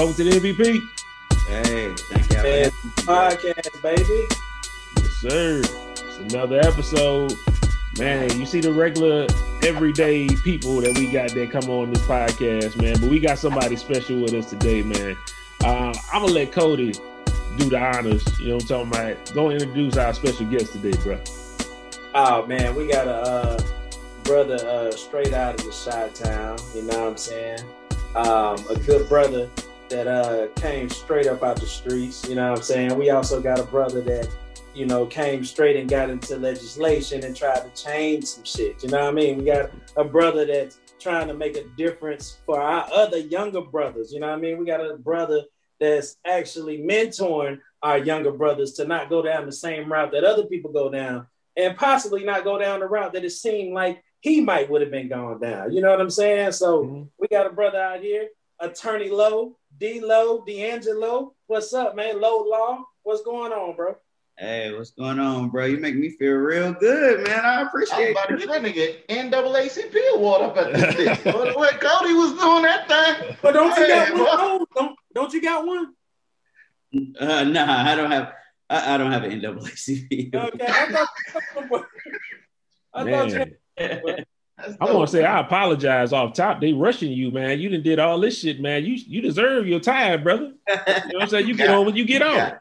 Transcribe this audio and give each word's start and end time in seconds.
Welcome 0.00 0.16
to 0.16 0.24
the 0.24 0.40
MVP. 0.40 0.88
Hey, 1.46 1.94
thank 1.94 2.32
you. 2.32 2.42
Man, 2.42 2.70
podcast, 3.04 3.82
baby. 3.82 4.26
Yes, 4.96 5.10
sir. 5.20 5.60
It's 5.60 6.32
another 6.32 6.58
episode. 6.60 7.34
Man, 7.98 8.40
you 8.40 8.46
see 8.46 8.62
the 8.62 8.72
regular 8.72 9.26
everyday 9.62 10.26
people 10.42 10.80
that 10.80 10.96
we 10.96 11.12
got 11.12 11.34
that 11.34 11.50
come 11.50 11.68
on 11.68 11.92
this 11.92 12.02
podcast, 12.04 12.80
man. 12.80 12.98
But 12.98 13.10
we 13.10 13.20
got 13.20 13.38
somebody 13.38 13.76
special 13.76 14.22
with 14.22 14.32
us 14.32 14.48
today, 14.48 14.80
man. 14.80 15.18
Uh, 15.62 15.94
I'm 16.10 16.22
gonna 16.22 16.32
let 16.32 16.50
Cody 16.50 16.94
do 17.58 17.68
the 17.68 17.78
honors. 17.78 18.24
You 18.40 18.48
know 18.48 18.54
what 18.54 18.70
I'm 18.70 18.88
talking 18.88 18.88
about? 18.88 19.34
Go 19.34 19.50
introduce 19.50 19.98
our 19.98 20.14
special 20.14 20.46
guest 20.46 20.72
today, 20.72 20.96
bro. 21.02 21.20
Oh 22.14 22.46
man, 22.46 22.74
we 22.74 22.86
got 22.86 23.06
a 23.06 23.16
uh, 23.16 23.62
brother 24.24 24.66
uh, 24.66 24.92
straight 24.92 25.34
out 25.34 25.60
of 25.60 25.66
the 25.66 25.90
Chi-town. 25.90 26.56
You 26.74 26.84
know 26.84 27.00
what 27.00 27.10
I'm 27.10 27.16
saying? 27.18 27.60
Um, 28.14 28.66
a 28.70 28.78
good 28.86 29.06
brother 29.06 29.50
that 29.90 30.06
uh, 30.06 30.48
came 30.54 30.88
straight 30.88 31.26
up 31.26 31.42
out 31.42 31.60
the 31.60 31.66
streets. 31.66 32.28
You 32.28 32.36
know 32.36 32.50
what 32.50 32.58
I'm 32.58 32.64
saying? 32.64 32.98
We 32.98 33.10
also 33.10 33.40
got 33.40 33.60
a 33.60 33.64
brother 33.64 34.00
that 34.02 34.28
you 34.74 34.86
know 34.86 35.04
came 35.06 35.44
straight 35.44 35.76
and 35.76 35.88
got 35.88 36.10
into 36.10 36.36
legislation 36.36 37.24
and 37.24 37.36
tried 37.36 37.62
to 37.62 37.82
change 37.82 38.24
some 38.24 38.44
shit. 38.44 38.82
You 38.82 38.88
know 38.88 39.00
what 39.00 39.08
I 39.08 39.12
mean? 39.12 39.38
We 39.38 39.44
got 39.44 39.70
a 39.96 40.04
brother 40.04 40.46
that's 40.46 40.80
trying 40.98 41.28
to 41.28 41.34
make 41.34 41.56
a 41.56 41.64
difference 41.76 42.38
for 42.46 42.60
our 42.60 42.88
other 42.92 43.18
younger 43.18 43.60
brothers. 43.60 44.12
You 44.12 44.20
know 44.20 44.28
what 44.28 44.38
I 44.38 44.40
mean? 44.40 44.58
We 44.58 44.66
got 44.66 44.80
a 44.80 44.96
brother 44.96 45.42
that's 45.80 46.16
actually 46.26 46.78
mentoring 46.78 47.58
our 47.82 47.98
younger 47.98 48.32
brothers 48.32 48.74
to 48.74 48.86
not 48.86 49.08
go 49.08 49.22
down 49.22 49.46
the 49.46 49.52
same 49.52 49.90
route 49.90 50.12
that 50.12 50.24
other 50.24 50.44
people 50.44 50.70
go 50.70 50.90
down 50.90 51.26
and 51.56 51.76
possibly 51.76 52.24
not 52.24 52.44
go 52.44 52.58
down 52.58 52.80
the 52.80 52.86
route 52.86 53.14
that 53.14 53.24
it 53.24 53.30
seemed 53.30 53.72
like 53.72 54.02
he 54.20 54.40
might 54.40 54.70
would 54.70 54.82
have 54.82 54.90
been 54.90 55.08
going 55.08 55.40
down. 55.40 55.72
You 55.72 55.80
know 55.80 55.90
what 55.90 56.00
I'm 56.00 56.10
saying? 56.10 56.52
So 56.52 56.84
mm-hmm. 56.84 57.02
we 57.18 57.28
got 57.28 57.46
a 57.46 57.50
brother 57.50 57.80
out 57.80 58.00
here, 58.00 58.28
Attorney 58.60 59.08
Lowe, 59.08 59.56
D 59.80 59.98
Lowe, 59.98 60.44
D'Angelo. 60.46 61.32
What's 61.46 61.72
up, 61.72 61.96
man? 61.96 62.20
Lowe 62.20 62.44
Law. 62.46 62.84
What's 63.02 63.22
going 63.22 63.50
on, 63.50 63.74
bro? 63.76 63.96
Hey, 64.36 64.74
what's 64.74 64.90
going 64.90 65.18
on, 65.18 65.48
bro? 65.48 65.64
You 65.64 65.78
make 65.78 65.96
me 65.96 66.10
feel 66.10 66.34
real 66.34 66.74
good, 66.74 67.26
man. 67.26 67.40
I 67.40 67.62
appreciate 67.62 68.14
I'm 68.14 68.34
about 68.34 68.42
trying 68.42 68.62
to 68.64 68.72
get 68.72 69.08
NAACP 69.08 69.96
award 70.16 70.42
up 70.42 70.56
at 70.58 70.74
this 70.74 70.94
thing. 70.96 71.32
what 71.54 71.80
Cody 71.80 72.12
was 72.12 72.32
doing 72.32 72.62
that 72.64 72.88
thing. 72.88 73.36
But 73.40 73.52
don't 73.52 73.74
you 73.78 73.86
hey, 73.86 74.10
got 74.10 74.58
one? 74.58 74.66
Don't, 74.76 74.98
don't 75.14 75.32
you 75.32 75.40
got 75.40 75.66
one? 75.66 75.94
Uh, 77.18 77.44
nah, 77.44 77.90
I 77.90 77.94
don't 77.94 78.10
have. 78.10 78.34
I, 78.68 78.94
I 78.94 78.98
don't 78.98 79.12
have 79.12 79.24
an 79.24 79.40
NAACP. 79.40 80.34
Okay, 80.34 80.66
I 80.68 80.92
thought. 80.92 81.86
I 82.92 83.10
thought 83.10 83.30
you. 83.30 84.24
I 84.80 84.92
want 84.92 85.08
to 85.08 85.16
say 85.16 85.24
I 85.24 85.40
apologize 85.40 86.12
off 86.12 86.34
top. 86.34 86.60
They 86.60 86.72
rushing 86.72 87.12
you, 87.12 87.30
man. 87.30 87.60
You 87.60 87.68
didn't 87.68 87.84
did 87.84 87.98
all 87.98 88.20
this 88.20 88.38
shit, 88.38 88.60
man. 88.60 88.84
You 88.84 88.94
you 88.94 89.20
deserve 89.20 89.66
your 89.66 89.80
time, 89.80 90.22
brother. 90.22 90.52
You 90.68 90.76
know 90.76 90.82
what 91.12 91.22
I'm 91.22 91.28
saying? 91.28 91.48
You 91.48 91.56
get 91.56 91.70
on 91.70 91.86
when 91.86 91.96
you 91.96 92.04
get 92.04 92.22
on. 92.22 92.52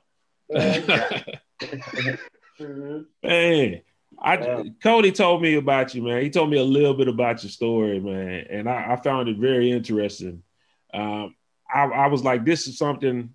man, 3.23 3.81
I 4.22 4.38
yeah. 4.38 4.64
Cody 4.81 5.11
told 5.11 5.41
me 5.41 5.56
about 5.56 5.94
you, 5.94 6.02
man. 6.02 6.22
He 6.22 6.30
told 6.30 6.50
me 6.50 6.58
a 6.58 6.64
little 6.64 6.94
bit 6.94 7.08
about 7.08 7.44
your 7.44 7.52
story, 7.52 8.00
man, 8.00 8.47
and 8.50 8.69
I, 8.69 8.94
I 8.94 8.95
found 8.97 9.30
it 9.30 9.38
very 9.38 9.72
interesting. 9.72 10.44
Um, 10.94 11.36
I, 11.72 11.84
I 11.84 12.08
was 12.08 12.23
like, 12.23 12.45
this 12.45 12.67
is 12.67 12.78
something 12.78 13.31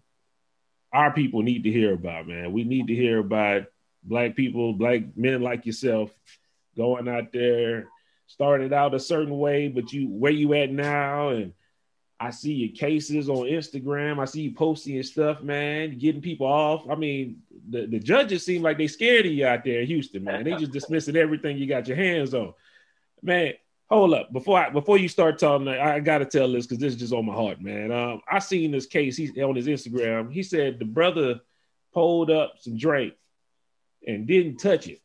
our 0.92 1.12
people 1.12 1.42
need 1.42 1.64
to 1.64 1.70
hear 1.70 1.94
about, 1.94 2.26
man. 2.26 2.52
We 2.52 2.64
need 2.64 2.88
to 2.88 2.94
hear 2.94 3.18
about 3.18 3.64
black 4.02 4.36
people, 4.36 4.72
black 4.72 5.02
men 5.16 5.42
like 5.42 5.66
yourself, 5.66 6.10
going 6.76 7.08
out 7.08 7.32
there 7.32 7.88
started 8.26 8.72
out 8.72 8.94
a 8.94 9.00
certain 9.00 9.38
way, 9.38 9.68
but 9.68 9.92
you 9.92 10.08
where 10.08 10.32
you 10.32 10.54
at 10.54 10.70
now, 10.70 11.30
and 11.30 11.52
I 12.18 12.30
see 12.30 12.52
your 12.52 12.74
cases 12.74 13.28
on 13.28 13.46
Instagram. 13.46 14.20
I 14.20 14.24
see 14.24 14.42
you 14.42 14.52
posting 14.52 15.02
stuff, 15.02 15.42
man, 15.42 15.98
getting 15.98 16.22
people 16.22 16.46
off. 16.46 16.88
I 16.88 16.94
mean, 16.94 17.42
the, 17.68 17.86
the 17.86 17.98
judges 17.98 18.44
seem 18.44 18.62
like 18.62 18.78
they 18.78 18.86
scared 18.86 19.26
of 19.26 19.32
you 19.32 19.46
out 19.46 19.64
there 19.64 19.80
in 19.80 19.86
Houston, 19.86 20.24
man. 20.24 20.44
They 20.44 20.54
just 20.56 20.72
dismissing 20.72 21.16
everything 21.16 21.58
you 21.58 21.66
got 21.66 21.88
your 21.88 21.96
hands 21.96 22.34
on. 22.34 22.54
Man, 23.22 23.54
hold 23.90 24.14
up. 24.14 24.32
Before 24.32 24.58
I 24.58 24.70
before 24.70 24.98
you 24.98 25.08
start 25.08 25.38
talking, 25.38 25.68
I, 25.68 25.96
I 25.96 26.00
gotta 26.00 26.24
tell 26.24 26.50
this 26.50 26.66
because 26.66 26.78
this 26.78 26.94
is 26.94 27.00
just 27.00 27.12
on 27.12 27.26
my 27.26 27.34
heart, 27.34 27.60
man. 27.60 27.92
Um, 27.92 28.20
I 28.30 28.38
seen 28.38 28.70
this 28.70 28.86
case 28.86 29.16
he's 29.16 29.36
on 29.38 29.56
his 29.56 29.66
Instagram. 29.66 30.32
He 30.32 30.42
said 30.42 30.78
the 30.78 30.84
brother 30.84 31.40
pulled 31.92 32.30
up 32.30 32.54
some 32.58 32.76
drink 32.76 33.14
and 34.06 34.26
didn't 34.26 34.58
touch 34.58 34.88
it 34.88 35.00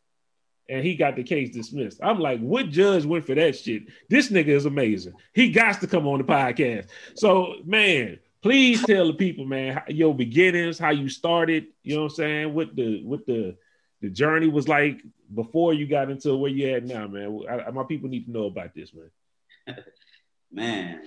and 0.69 0.85
he 0.85 0.95
got 0.95 1.15
the 1.15 1.23
case 1.23 1.49
dismissed. 1.49 1.99
I'm 2.01 2.19
like, 2.19 2.39
what 2.39 2.69
judge 2.69 3.05
went 3.05 3.25
for 3.25 3.35
that 3.35 3.57
shit? 3.57 3.83
This 4.09 4.29
nigga 4.29 4.49
is 4.49 4.65
amazing. 4.65 5.13
He 5.33 5.51
got 5.51 5.81
to 5.81 5.87
come 5.87 6.07
on 6.07 6.19
the 6.19 6.23
podcast. 6.23 6.87
So, 7.15 7.55
man, 7.65 8.19
please 8.41 8.85
tell 8.85 9.07
the 9.07 9.13
people, 9.13 9.45
man, 9.45 9.81
your 9.87 10.13
beginnings, 10.15 10.79
how 10.79 10.91
you 10.91 11.09
started. 11.09 11.67
You 11.83 11.95
know 11.95 12.03
what 12.03 12.11
I'm 12.11 12.15
saying? 12.15 12.53
What 12.53 12.75
the 12.75 13.03
what 13.03 13.25
the 13.25 13.57
the 14.01 14.09
journey 14.09 14.47
was 14.47 14.67
like 14.67 15.01
before 15.33 15.73
you 15.73 15.87
got 15.87 16.09
into 16.09 16.35
where 16.35 16.51
you 16.51 16.73
at 16.73 16.85
now, 16.85 17.07
man. 17.07 17.41
I, 17.49 17.71
my 17.71 17.83
people 17.83 18.09
need 18.09 18.25
to 18.25 18.31
know 18.31 18.45
about 18.45 18.73
this, 18.73 18.91
man. 18.93 19.75
man, 20.51 21.01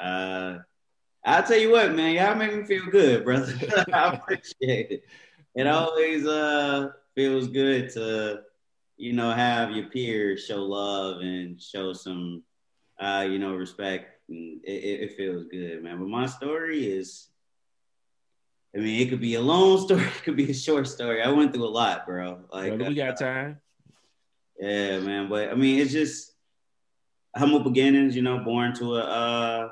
uh, 0.00 0.58
I'll 1.24 1.42
tell 1.42 1.58
you 1.58 1.72
what, 1.72 1.94
man, 1.94 2.14
y'all 2.14 2.36
make 2.36 2.54
me 2.54 2.64
feel 2.64 2.86
good, 2.86 3.24
brother. 3.24 3.52
I 3.92 4.14
appreciate 4.14 4.90
it. 4.90 5.04
It 5.56 5.66
always 5.66 6.26
uh 6.26 6.90
feels 7.14 7.48
good 7.48 7.90
to 7.94 8.42
you 8.96 9.12
know, 9.12 9.30
have 9.30 9.70
your 9.72 9.86
peers 9.86 10.44
show 10.44 10.62
love 10.62 11.20
and 11.20 11.60
show 11.60 11.92
some, 11.92 12.42
uh, 13.00 13.26
you 13.28 13.38
know, 13.38 13.54
respect. 13.54 14.20
It, 14.28 14.60
it, 14.64 15.16
feels 15.16 15.44
good, 15.44 15.82
man. 15.82 15.98
But 15.98 16.08
my 16.08 16.26
story 16.26 16.86
is, 16.86 17.28
I 18.74 18.78
mean, 18.80 19.00
it 19.00 19.10
could 19.10 19.20
be 19.20 19.34
a 19.34 19.40
long 19.40 19.78
story, 19.84 20.02
it 20.02 20.22
could 20.24 20.36
be 20.36 20.50
a 20.50 20.54
short 20.54 20.88
story. 20.88 21.22
I 21.22 21.28
went 21.30 21.52
through 21.52 21.66
a 21.66 21.68
lot, 21.68 22.06
bro. 22.06 22.40
Like, 22.52 22.78
we 22.78 22.94
got 22.94 23.20
uh, 23.22 23.24
time. 23.24 23.60
Yeah, 24.58 25.00
man. 25.00 25.28
But 25.28 25.50
I 25.50 25.54
mean, 25.54 25.78
it's 25.78 25.92
just 25.92 26.32
humble 27.36 27.60
beginnings. 27.60 28.16
You 28.16 28.22
know, 28.22 28.38
born 28.38 28.74
to 28.76 28.96
a, 28.96 29.00
uh, 29.00 29.68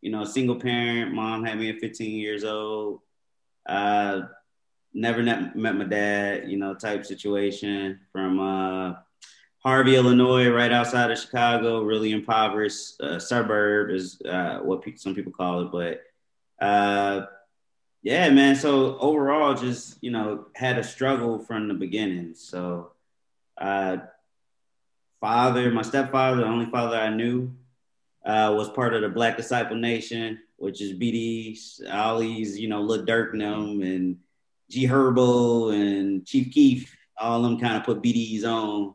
you 0.00 0.10
know, 0.10 0.24
single 0.24 0.56
parent. 0.56 1.14
Mom 1.14 1.44
had 1.44 1.58
me 1.58 1.70
at 1.70 1.78
15 1.80 2.18
years 2.18 2.42
old. 2.44 3.00
Uh, 3.68 4.22
never 4.94 5.22
met, 5.22 5.56
met 5.56 5.76
my 5.76 5.84
dad, 5.84 6.50
you 6.50 6.58
know, 6.58 6.74
type 6.74 7.04
situation 7.04 8.00
from 8.12 8.40
uh, 8.40 8.94
Harvey, 9.58 9.96
Illinois, 9.96 10.48
right 10.48 10.72
outside 10.72 11.10
of 11.10 11.18
Chicago, 11.18 11.82
really 11.82 12.12
impoverished 12.12 13.00
uh, 13.00 13.18
suburb 13.18 13.90
is 13.90 14.20
uh, 14.22 14.58
what 14.58 14.82
pe- 14.82 14.96
some 14.96 15.14
people 15.14 15.32
call 15.32 15.60
it. 15.62 15.72
But 15.72 16.64
uh, 16.64 17.26
yeah, 18.02 18.28
man. 18.30 18.56
So 18.56 18.98
overall, 18.98 19.54
just 19.54 19.98
you 20.02 20.10
know, 20.10 20.46
had 20.54 20.78
a 20.78 20.84
struggle 20.84 21.38
from 21.38 21.68
the 21.68 21.74
beginning. 21.74 22.34
So 22.34 22.92
uh, 23.56 23.98
father, 25.20 25.70
my 25.70 25.82
stepfather, 25.82 26.38
the 26.38 26.46
only 26.46 26.66
father 26.66 26.96
I 26.96 27.10
knew, 27.10 27.52
uh, 28.26 28.54
was 28.56 28.68
part 28.70 28.94
of 28.94 29.02
the 29.02 29.08
Black 29.08 29.36
Disciple 29.36 29.76
Nation, 29.76 30.40
which 30.56 30.80
is 30.80 30.92
BDs, 30.92 31.82
all 31.92 32.18
these 32.18 32.58
you 32.58 32.68
know, 32.68 32.80
Lil 32.82 33.06
Durk 33.06 33.38
them 33.38 33.82
and 33.82 34.18
G 34.72 34.86
Herbo 34.86 35.74
and 35.74 36.26
Chief 36.26 36.52
Keef, 36.52 36.96
all 37.18 37.36
of 37.36 37.42
them 37.42 37.60
kind 37.60 37.76
of 37.76 37.84
put 37.84 38.02
BDs 38.02 38.44
on. 38.44 38.94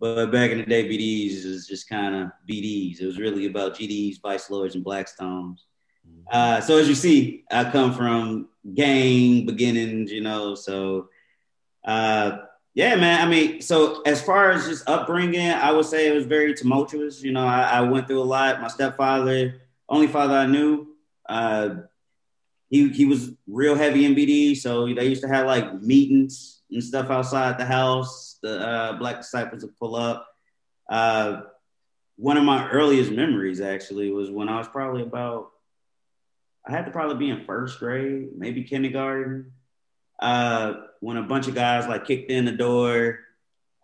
But 0.00 0.26
back 0.26 0.50
in 0.50 0.58
the 0.58 0.64
day, 0.64 0.88
BDs 0.88 1.46
was 1.46 1.66
just 1.66 1.88
kind 1.88 2.14
of 2.14 2.30
BDs. 2.48 3.00
It 3.00 3.06
was 3.06 3.18
really 3.18 3.46
about 3.46 3.76
GDs, 3.76 4.20
Vice 4.20 4.50
Lords, 4.50 4.74
and 4.74 4.84
Blackstones. 4.84 5.60
Mm-hmm. 6.06 6.28
Uh, 6.30 6.60
so 6.60 6.76
as 6.78 6.88
you 6.88 6.94
see, 6.94 7.44
I 7.50 7.70
come 7.70 7.94
from 7.94 8.48
gang 8.74 9.46
beginnings, 9.46 10.10
you 10.10 10.20
know. 10.20 10.56
So 10.56 11.08
uh, 11.84 12.38
yeah, 12.74 12.96
man. 12.96 13.26
I 13.26 13.30
mean, 13.30 13.62
so 13.62 14.02
as 14.02 14.20
far 14.20 14.50
as 14.50 14.66
just 14.66 14.88
upbringing, 14.88 15.48
I 15.48 15.70
would 15.70 15.86
say 15.86 16.08
it 16.08 16.14
was 16.14 16.26
very 16.26 16.54
tumultuous. 16.54 17.22
You 17.22 17.32
know, 17.32 17.46
I, 17.46 17.62
I 17.62 17.80
went 17.82 18.08
through 18.08 18.20
a 18.20 18.24
lot. 18.24 18.60
My 18.60 18.68
stepfather, 18.68 19.60
only 19.88 20.08
father 20.08 20.34
I 20.34 20.46
knew, 20.46 20.88
uh, 21.28 21.76
he 22.70 22.88
he 22.88 23.04
was 23.04 23.30
real 23.46 23.74
heavy 23.74 24.04
in 24.04 24.14
BD, 24.14 24.56
so 24.56 24.92
they 24.92 25.06
used 25.06 25.22
to 25.22 25.28
have 25.28 25.46
like 25.46 25.82
meetings 25.82 26.62
and 26.70 26.82
stuff 26.82 27.10
outside 27.10 27.58
the 27.58 27.64
house. 27.64 28.38
The 28.42 28.58
uh, 28.58 28.92
Black 28.94 29.18
disciples 29.18 29.62
would 29.62 29.76
pull 29.78 29.96
up. 29.96 30.26
Uh, 30.88 31.42
one 32.16 32.36
of 32.36 32.44
my 32.44 32.68
earliest 32.70 33.10
memories 33.10 33.60
actually 33.60 34.10
was 34.10 34.30
when 34.30 34.48
I 34.48 34.58
was 34.58 34.68
probably 34.68 35.02
about 35.02 35.50
I 36.66 36.72
had 36.72 36.86
to 36.86 36.90
probably 36.90 37.16
be 37.16 37.30
in 37.30 37.44
first 37.44 37.78
grade, 37.78 38.30
maybe 38.36 38.64
kindergarten. 38.64 39.52
Uh, 40.18 40.74
when 41.00 41.16
a 41.16 41.22
bunch 41.22 41.48
of 41.48 41.54
guys 41.54 41.86
like 41.86 42.06
kicked 42.06 42.30
in 42.30 42.46
the 42.46 42.52
door, 42.52 43.20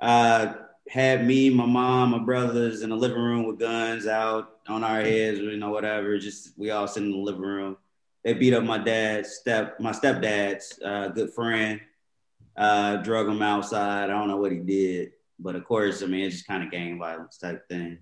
uh, 0.01 0.55
had 0.89 1.27
me, 1.27 1.51
my 1.51 1.67
mom, 1.67 2.11
my 2.11 2.19
brothers 2.19 2.81
in 2.83 2.91
the 2.91 2.97
living 2.97 3.21
room 3.21 3.47
with 3.47 3.59
guns 3.59 4.07
out 4.07 4.57
on 4.67 4.83
our 4.83 5.03
heads, 5.03 5.39
you 5.39 5.57
know, 5.59 5.71
whatever. 5.71 6.19
Just 6.19 6.59
we 6.59 6.71
all 6.71 6.89
sitting 6.89 7.11
in 7.11 7.17
the 7.17 7.23
living 7.23 7.43
room 7.43 7.77
they 8.25 8.35
beat 8.35 8.55
up 8.55 8.65
my 8.65 8.79
dad's 8.79 9.31
step, 9.33 9.81
my 9.81 9.93
stepdad's 9.93 10.79
uh, 10.85 11.09
good 11.09 11.33
friend, 11.33 11.81
uh, 12.57 12.97
drug 12.99 13.29
him 13.29 13.43
outside. 13.43 14.05
I 14.05 14.19
don't 14.19 14.29
know 14.29 14.37
what 14.37 14.53
he 14.53 14.59
did, 14.59 15.13
but 15.39 15.57
of 15.57 15.65
course, 15.65 16.03
I 16.03 16.07
mean, 16.07 16.27
it's 16.27 16.37
just 16.37 16.47
kind 16.47 16.63
of 16.63 16.71
gang 16.71 16.99
violence 16.99 17.39
type 17.39 17.67
thing. 17.69 17.99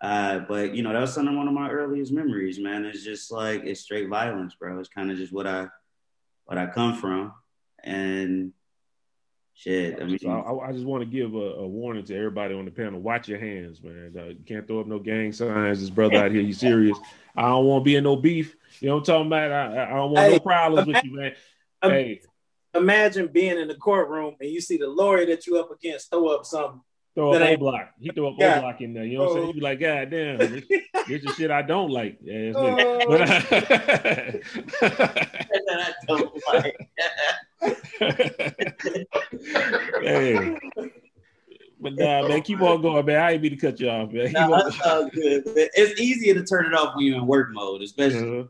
Uh, 0.00 0.40
but 0.40 0.74
you 0.74 0.82
know, 0.82 0.92
that 0.92 1.00
was 1.00 1.12
some 1.12 1.26
of 1.26 1.34
one 1.34 1.48
of 1.48 1.54
my 1.54 1.70
earliest 1.70 2.12
memories, 2.12 2.60
man. 2.60 2.84
It's 2.84 3.02
just 3.02 3.32
like 3.32 3.62
it's 3.64 3.80
straight 3.80 4.08
violence, 4.08 4.54
bro. 4.54 4.78
It's 4.78 4.88
kind 4.88 5.10
of 5.10 5.16
just 5.16 5.32
what 5.32 5.46
I 5.46 5.66
what 6.44 6.56
I 6.56 6.66
come 6.66 6.94
from, 6.94 7.32
and 7.82 8.52
shit. 9.58 10.00
I 10.00 10.04
mean, 10.04 10.18
so 10.18 10.30
I, 10.30 10.68
I, 10.68 10.72
just 10.72 10.84
want 10.84 11.02
to 11.02 11.06
give 11.06 11.34
a, 11.34 11.54
a, 11.54 11.66
warning 11.66 12.04
to 12.04 12.16
everybody 12.16 12.54
on 12.54 12.64
the 12.64 12.70
panel: 12.70 13.00
watch 13.00 13.28
your 13.28 13.38
hands, 13.38 13.82
man. 13.82 14.14
Uh, 14.16 14.24
you 14.26 14.44
can't 14.46 14.66
throw 14.66 14.80
up 14.80 14.86
no 14.86 14.98
gang 14.98 15.32
signs. 15.32 15.80
This 15.80 15.90
brother 15.90 16.16
out 16.16 16.30
here, 16.30 16.40
you 16.40 16.52
serious? 16.52 16.98
I 17.36 17.42
don't 17.42 17.64
want 17.66 17.82
to 17.82 17.84
be 17.84 17.96
in 17.96 18.04
no 18.04 18.16
beef. 18.16 18.56
You 18.80 18.88
know 18.88 18.94
what 18.94 19.00
I'm 19.00 19.04
talking 19.04 19.26
about? 19.26 19.52
I, 19.52 19.84
I 19.84 19.96
don't 19.96 20.12
want 20.12 20.26
hey, 20.26 20.32
no 20.32 20.40
problems 20.40 20.88
imagine, 20.88 20.94
with 20.94 21.04
you, 21.04 21.20
man. 21.20 21.32
hey, 21.82 22.20
imagine 22.74 23.26
being 23.28 23.58
in 23.58 23.68
the 23.68 23.74
courtroom 23.74 24.36
and 24.40 24.50
you 24.50 24.60
see 24.60 24.76
the 24.76 24.88
lawyer 24.88 25.26
that 25.26 25.46
you 25.46 25.58
up 25.58 25.70
against 25.70 26.10
throw 26.10 26.28
up 26.28 26.44
something 26.44 26.80
throw 27.18 27.32
up 27.32 27.42
O 27.42 27.56
block. 27.56 27.90
He 28.00 28.10
throw 28.10 28.28
up 28.28 28.34
O 28.34 28.60
block 28.60 28.80
in 28.80 28.94
there. 28.94 29.04
You 29.04 29.18
know 29.18 29.24
what 29.24 29.30
I'm 29.30 29.36
saying? 29.38 29.46
He 29.48 29.52
be 29.54 29.60
like, 29.60 29.80
God 29.80 30.10
damn, 30.10 30.38
this, 30.38 30.64
this 31.08 31.24
is 31.24 31.34
shit 31.36 31.50
I 31.50 31.62
don't 31.62 31.90
like. 31.90 32.18
Yeah, 32.22 32.52
oh. 32.54 33.06
but 33.08 33.22
I, 33.22 34.40
I 34.82 35.92
don't 36.06 36.42
like. 36.52 36.76
hey. 40.00 40.58
But 41.80 41.94
nah, 41.94 42.26
man, 42.26 42.42
keep 42.42 42.60
on 42.60 42.82
going, 42.82 43.06
man. 43.06 43.20
I 43.20 43.32
ain't 43.32 43.42
mean 43.42 43.52
to 43.52 43.56
cut 43.56 43.78
you 43.78 43.88
off, 43.88 44.10
man. 44.10 44.32
No, 44.32 44.50
that's 44.50 44.80
all 44.86 45.08
good. 45.08 45.42
It's 45.46 46.00
easier 46.00 46.34
to 46.34 46.44
turn 46.44 46.66
it 46.66 46.74
off 46.74 46.96
when 46.96 47.06
you're 47.06 47.18
in 47.18 47.26
work 47.26 47.50
mode, 47.52 47.82
especially. 47.82 48.40
Uh-huh. 48.40 48.48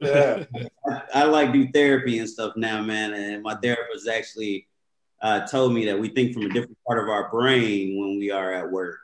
Yeah. 0.00 0.44
I, 0.86 1.02
I, 1.14 1.24
like 1.24 1.52
do 1.52 1.68
therapy 1.72 2.18
and 2.18 2.28
stuff 2.28 2.54
now, 2.56 2.82
man. 2.82 3.14
And 3.14 3.42
my 3.42 3.54
therapist 3.54 4.08
actually 4.08 4.66
uh, 5.22 5.46
told 5.46 5.72
me 5.72 5.86
that 5.86 5.98
we 5.98 6.08
think 6.08 6.34
from 6.34 6.42
a 6.42 6.48
different 6.48 6.76
part 6.86 7.02
of 7.02 7.08
our 7.08 7.30
brain 7.30 7.98
when 7.98 8.18
we 8.18 8.30
are 8.30 8.52
at 8.52 8.70
work, 8.70 8.98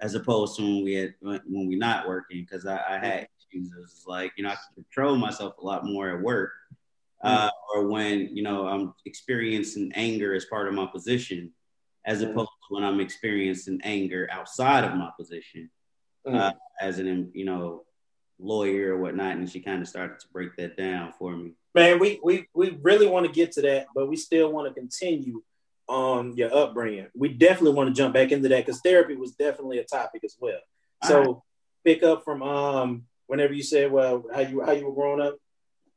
as 0.00 0.14
opposed 0.14 0.56
to 0.56 0.62
when 0.62 0.84
we 0.84 0.94
had, 0.94 1.14
when 1.20 1.68
we're 1.68 1.78
not 1.78 2.08
working. 2.08 2.40
Because 2.40 2.64
I, 2.64 2.76
I, 2.88 2.98
had 2.98 3.28
issues. 3.52 3.70
It 3.72 3.80
was 3.80 4.04
like 4.06 4.32
you 4.36 4.44
know 4.44 4.50
I 4.50 4.54
can 4.54 4.82
control 4.84 5.16
myself 5.16 5.54
a 5.60 5.64
lot 5.64 5.84
more 5.84 6.08
at 6.10 6.22
work, 6.22 6.52
uh, 7.22 7.48
mm. 7.48 7.50
or 7.74 7.88
when 7.88 8.34
you 8.34 8.42
know 8.42 8.66
I'm 8.66 8.94
experiencing 9.06 9.92
anger 9.94 10.34
as 10.34 10.44
part 10.46 10.68
of 10.68 10.74
my 10.74 10.86
position, 10.86 11.52
as 12.04 12.22
opposed 12.22 12.48
to 12.48 12.74
when 12.74 12.84
I'm 12.84 13.00
experiencing 13.00 13.80
anger 13.84 14.28
outside 14.30 14.84
of 14.84 14.94
my 14.96 15.10
position, 15.18 15.70
mm. 16.26 16.34
uh, 16.34 16.52
as 16.80 16.98
an 16.98 17.30
you 17.34 17.44
know 17.44 17.84
lawyer 18.38 18.94
or 18.94 18.98
whatnot. 18.98 19.36
And 19.36 19.50
she 19.50 19.60
kind 19.60 19.82
of 19.82 19.88
started 19.88 20.18
to 20.20 20.26
break 20.32 20.56
that 20.56 20.76
down 20.76 21.12
for 21.18 21.36
me. 21.36 21.52
Man, 21.74 21.98
we 21.98 22.20
we 22.22 22.46
we 22.54 22.78
really 22.82 23.06
want 23.06 23.26
to 23.26 23.32
get 23.32 23.52
to 23.52 23.62
that, 23.62 23.86
but 23.94 24.08
we 24.08 24.16
still 24.16 24.52
want 24.52 24.68
to 24.68 24.78
continue 24.78 25.42
on 25.88 26.36
your 26.36 26.54
upbringing. 26.54 27.08
We 27.14 27.30
definitely 27.30 27.72
want 27.72 27.88
to 27.88 27.94
jump 27.94 28.14
back 28.14 28.32
into 28.32 28.48
that 28.48 28.64
because 28.64 28.80
therapy 28.80 29.16
was 29.16 29.32
definitely 29.32 29.78
a 29.78 29.84
topic 29.84 30.22
as 30.24 30.36
well. 30.40 30.60
So 31.04 31.22
right. 31.22 31.36
pick 31.84 32.02
up 32.02 32.24
from 32.24 32.42
um 32.42 33.04
whenever 33.26 33.52
you 33.52 33.62
said 33.62 33.90
well 33.92 34.24
how 34.32 34.40
you 34.40 34.60
how 34.62 34.72
you 34.72 34.86
were 34.86 34.94
growing 34.94 35.20
up. 35.20 35.36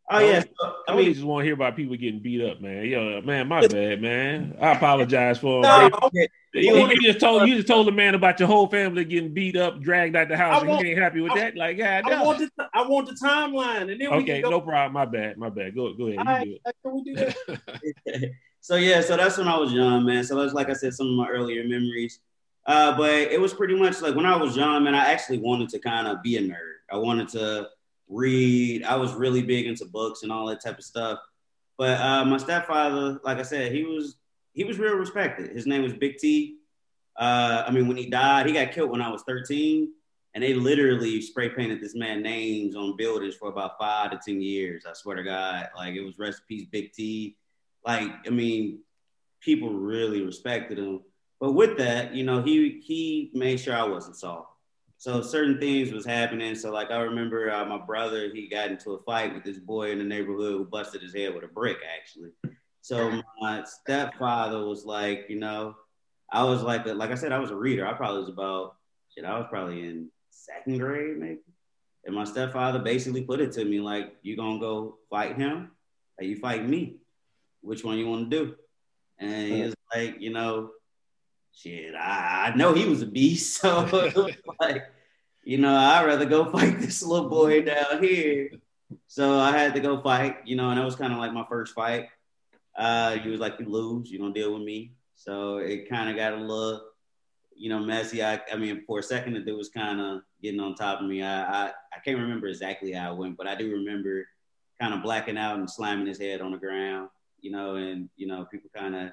Oh 0.09 0.19
yeah, 0.19 0.43
so, 0.59 0.75
I 0.87 0.95
mean, 0.97 1.13
just 1.13 1.25
want 1.25 1.41
to 1.41 1.45
hear 1.45 1.53
about 1.53 1.77
people 1.77 1.95
getting 1.95 2.19
beat 2.19 2.41
up, 2.41 2.59
man. 2.59 2.85
Yo, 2.85 3.21
man, 3.21 3.47
my 3.47 3.65
bad, 3.65 4.01
man. 4.01 4.55
I 4.59 4.73
apologize 4.73 5.39
for. 5.39 5.61
No, 5.61 5.89
okay. 6.03 6.27
you, 6.53 6.75
you, 6.75 7.01
just 7.01 7.21
told 7.21 7.47
you 7.47 7.55
just 7.55 7.67
told 7.67 7.87
the 7.87 7.91
man 7.93 8.13
about 8.13 8.37
your 8.37 8.47
whole 8.47 8.67
family 8.67 9.05
getting 9.05 9.33
beat 9.33 9.55
up, 9.55 9.81
dragged 9.81 10.17
out 10.17 10.27
the 10.27 10.35
house, 10.35 10.61
want, 10.61 10.71
and 10.71 10.85
he 10.85 10.91
ain't 10.91 11.01
happy 11.01 11.21
with 11.21 11.31
I, 11.31 11.39
that. 11.39 11.55
Like, 11.55 11.77
God, 11.77 12.03
I 12.03 12.21
want 12.21 12.39
the 12.39 12.69
I 12.73 12.85
want 12.85 13.07
the 13.07 13.13
timeline, 13.13 13.91
and 13.91 14.01
then 14.01 14.09
okay, 14.09 14.41
no 14.41 14.59
problem. 14.59 14.91
My 14.91 15.05
bad, 15.05 15.37
my 15.37 15.49
bad. 15.49 15.73
Go 15.73 15.93
go 15.93 16.07
ahead. 16.07 16.25
Right, 16.25 16.61
can 16.83 16.93
we 16.93 17.03
do 17.03 17.15
that? 17.15 17.35
so 18.59 18.75
yeah, 18.75 18.99
so 18.99 19.15
that's 19.15 19.37
when 19.37 19.47
I 19.47 19.57
was 19.57 19.71
young, 19.71 20.05
man. 20.05 20.25
So 20.25 20.35
that's 20.35 20.53
like 20.53 20.69
I 20.69 20.73
said, 20.73 20.93
some 20.93 21.07
of 21.07 21.13
my 21.13 21.29
earlier 21.29 21.63
memories. 21.63 22.19
Uh, 22.65 22.95
but 22.97 23.13
it 23.13 23.39
was 23.39 23.53
pretty 23.53 23.75
much 23.75 24.01
like 24.01 24.15
when 24.15 24.25
I 24.25 24.35
was 24.35 24.57
young, 24.57 24.83
man. 24.83 24.95
I 24.95 25.11
actually 25.11 25.39
wanted 25.39 25.69
to 25.69 25.79
kind 25.79 26.07
of 26.07 26.21
be 26.21 26.35
a 26.35 26.41
nerd. 26.41 26.81
I 26.91 26.97
wanted 26.97 27.29
to 27.29 27.69
read. 28.07 28.83
I 28.83 28.95
was 28.95 29.13
really 29.13 29.41
big 29.41 29.65
into 29.65 29.85
books 29.85 30.23
and 30.23 30.31
all 30.31 30.47
that 30.47 30.61
type 30.61 30.77
of 30.77 30.83
stuff. 30.83 31.19
But 31.77 31.99
uh, 31.99 32.25
my 32.25 32.37
stepfather, 32.37 33.19
like 33.23 33.37
I 33.37 33.43
said, 33.43 33.71
he 33.71 33.83
was 33.83 34.17
he 34.53 34.63
was 34.63 34.77
real 34.77 34.95
respected. 34.95 35.51
His 35.51 35.65
name 35.65 35.81
was 35.81 35.93
Big 35.93 36.17
T. 36.17 36.57
Uh, 37.17 37.63
I 37.67 37.71
mean, 37.71 37.87
when 37.87 37.97
he 37.97 38.09
died, 38.09 38.45
he 38.45 38.53
got 38.53 38.71
killed 38.71 38.91
when 38.91 39.01
I 39.01 39.09
was 39.09 39.23
13, 39.23 39.91
and 40.33 40.43
they 40.43 40.53
literally 40.53 41.21
spray 41.21 41.49
painted 41.49 41.81
this 41.81 41.95
man 41.95 42.21
names 42.21 42.75
on 42.75 42.97
buildings 42.97 43.35
for 43.35 43.49
about 43.49 43.79
five 43.79 44.11
to 44.11 44.19
ten 44.23 44.41
years. 44.41 44.85
I 44.87 44.93
swear 44.93 45.15
to 45.15 45.23
God, 45.23 45.69
like 45.75 45.95
it 45.95 46.01
was 46.01 46.19
rest 46.19 46.41
in 46.49 46.57
peace, 46.57 46.67
Big 46.71 46.91
T 46.93 47.35
like 47.85 48.09
I 48.25 48.29
mean, 48.29 48.79
people 49.41 49.73
really 49.73 50.21
respected 50.21 50.77
him. 50.77 51.01
But 51.39 51.53
with 51.53 51.77
that, 51.77 52.13
you 52.13 52.23
know, 52.23 52.41
he 52.41 52.81
he 52.83 53.31
made 53.33 53.59
sure 53.59 53.75
I 53.75 53.83
wasn't 53.83 54.15
soft. 54.15 54.52
So 55.03 55.21
certain 55.21 55.59
things 55.59 55.91
was 55.91 56.05
happening. 56.05 56.55
So 56.55 56.71
like 56.71 56.89
I 56.89 57.01
remember 57.01 57.51
uh, 57.51 57.65
my 57.65 57.77
brother, 57.77 58.31
he 58.33 58.47
got 58.47 58.71
into 58.71 58.91
a 58.91 59.03
fight 59.03 59.33
with 59.33 59.43
this 59.43 59.57
boy 59.59 59.91
in 59.91 59.97
the 59.97 60.05
neighborhood 60.05 60.53
who 60.53 60.63
busted 60.63 61.01
his 61.01 61.13
head 61.13 61.35
with 61.35 61.43
a 61.43 61.47
brick, 61.47 61.75
actually. 61.99 62.29
So 62.79 63.21
my 63.41 63.65
stepfather 63.65 64.65
was 64.65 64.85
like, 64.85 65.25
you 65.27 65.37
know, 65.37 65.75
I 66.31 66.45
was 66.45 66.61
like, 66.61 66.85
like 66.85 67.11
I 67.11 67.15
said, 67.15 67.33
I 67.33 67.39
was 67.39 67.51
a 67.51 67.55
reader. 67.55 67.85
I 67.85 67.91
probably 67.91 68.21
was 68.21 68.29
about 68.29 68.77
shit. 69.13 69.25
I 69.25 69.37
was 69.37 69.47
probably 69.49 69.81
in 69.81 70.07
second 70.29 70.77
grade, 70.77 71.17
maybe. 71.17 71.41
And 72.05 72.15
my 72.15 72.23
stepfather 72.23 72.79
basically 72.79 73.23
put 73.23 73.41
it 73.41 73.51
to 73.53 73.65
me 73.65 73.81
like, 73.81 74.15
"You 74.21 74.37
gonna 74.37 74.57
go 74.57 74.99
fight 75.09 75.35
him, 75.35 75.71
or 76.17 76.23
you 76.23 76.37
fight 76.37 76.65
me?" 76.65 76.95
which 77.59 77.83
one 77.83 77.97
you 77.97 78.07
want 78.07 78.31
to 78.31 78.37
do? 78.37 78.55
And 79.19 79.53
he 79.53 79.61
was 79.63 79.75
like, 79.93 80.21
you 80.21 80.31
know, 80.31 80.71
shit, 81.53 81.95
I, 81.95 82.51
I 82.53 82.55
know 82.55 82.73
he 82.73 82.85
was 82.85 83.01
a 83.01 83.07
beast. 83.07 83.61
So 83.63 84.29
like, 84.59 84.92
you 85.43 85.57
know, 85.57 85.75
I'd 85.75 86.05
rather 86.05 86.25
go 86.25 86.45
fight 86.51 86.79
this 86.79 87.03
little 87.03 87.29
boy 87.29 87.63
down 87.63 88.01
here. 88.01 88.51
So 89.07 89.39
I 89.39 89.51
had 89.51 89.73
to 89.75 89.79
go 89.79 90.01
fight, 90.01 90.37
you 90.45 90.55
know, 90.55 90.69
and 90.69 90.77
that 90.77 90.85
was 90.85 90.95
kind 90.95 91.13
of 91.13 91.19
like 91.19 91.33
my 91.33 91.45
first 91.47 91.73
fight. 91.73 92.09
Uh, 92.75 93.17
he 93.17 93.29
was 93.29 93.39
like, 93.39 93.59
you 93.59 93.67
lose, 93.67 94.11
you 94.11 94.19
don't 94.19 94.33
deal 94.33 94.53
with 94.53 94.63
me. 94.63 94.93
So 95.15 95.57
it 95.57 95.89
kind 95.89 96.09
of 96.09 96.15
got 96.15 96.33
a 96.33 96.37
little, 96.37 96.81
you 97.55 97.69
know, 97.69 97.79
messy. 97.79 98.23
I, 98.23 98.41
I 98.51 98.55
mean, 98.55 98.83
for 98.85 98.99
a 98.99 99.03
second, 99.03 99.35
it 99.35 99.51
was 99.55 99.69
kind 99.69 100.01
of 100.01 100.21
getting 100.41 100.59
on 100.59 100.75
top 100.75 101.01
of 101.01 101.07
me. 101.07 101.21
I, 101.21 101.43
I, 101.43 101.65
I 101.67 101.99
can't 102.03 102.19
remember 102.19 102.47
exactly 102.47 102.91
how 102.91 103.13
it 103.13 103.17
went, 103.17 103.37
but 103.37 103.47
I 103.47 103.55
do 103.55 103.71
remember 103.71 104.27
kind 104.81 104.93
of 104.93 105.03
blacking 105.03 105.37
out 105.37 105.59
and 105.59 105.69
slamming 105.69 106.07
his 106.07 106.19
head 106.19 106.41
on 106.41 106.51
the 106.51 106.57
ground 106.57 107.09
you 107.43 107.51
know, 107.51 107.75
and 107.75 108.09
you 108.15 108.25
know, 108.25 108.45
people 108.45 108.71
kind 108.75 108.95
of 108.95 109.09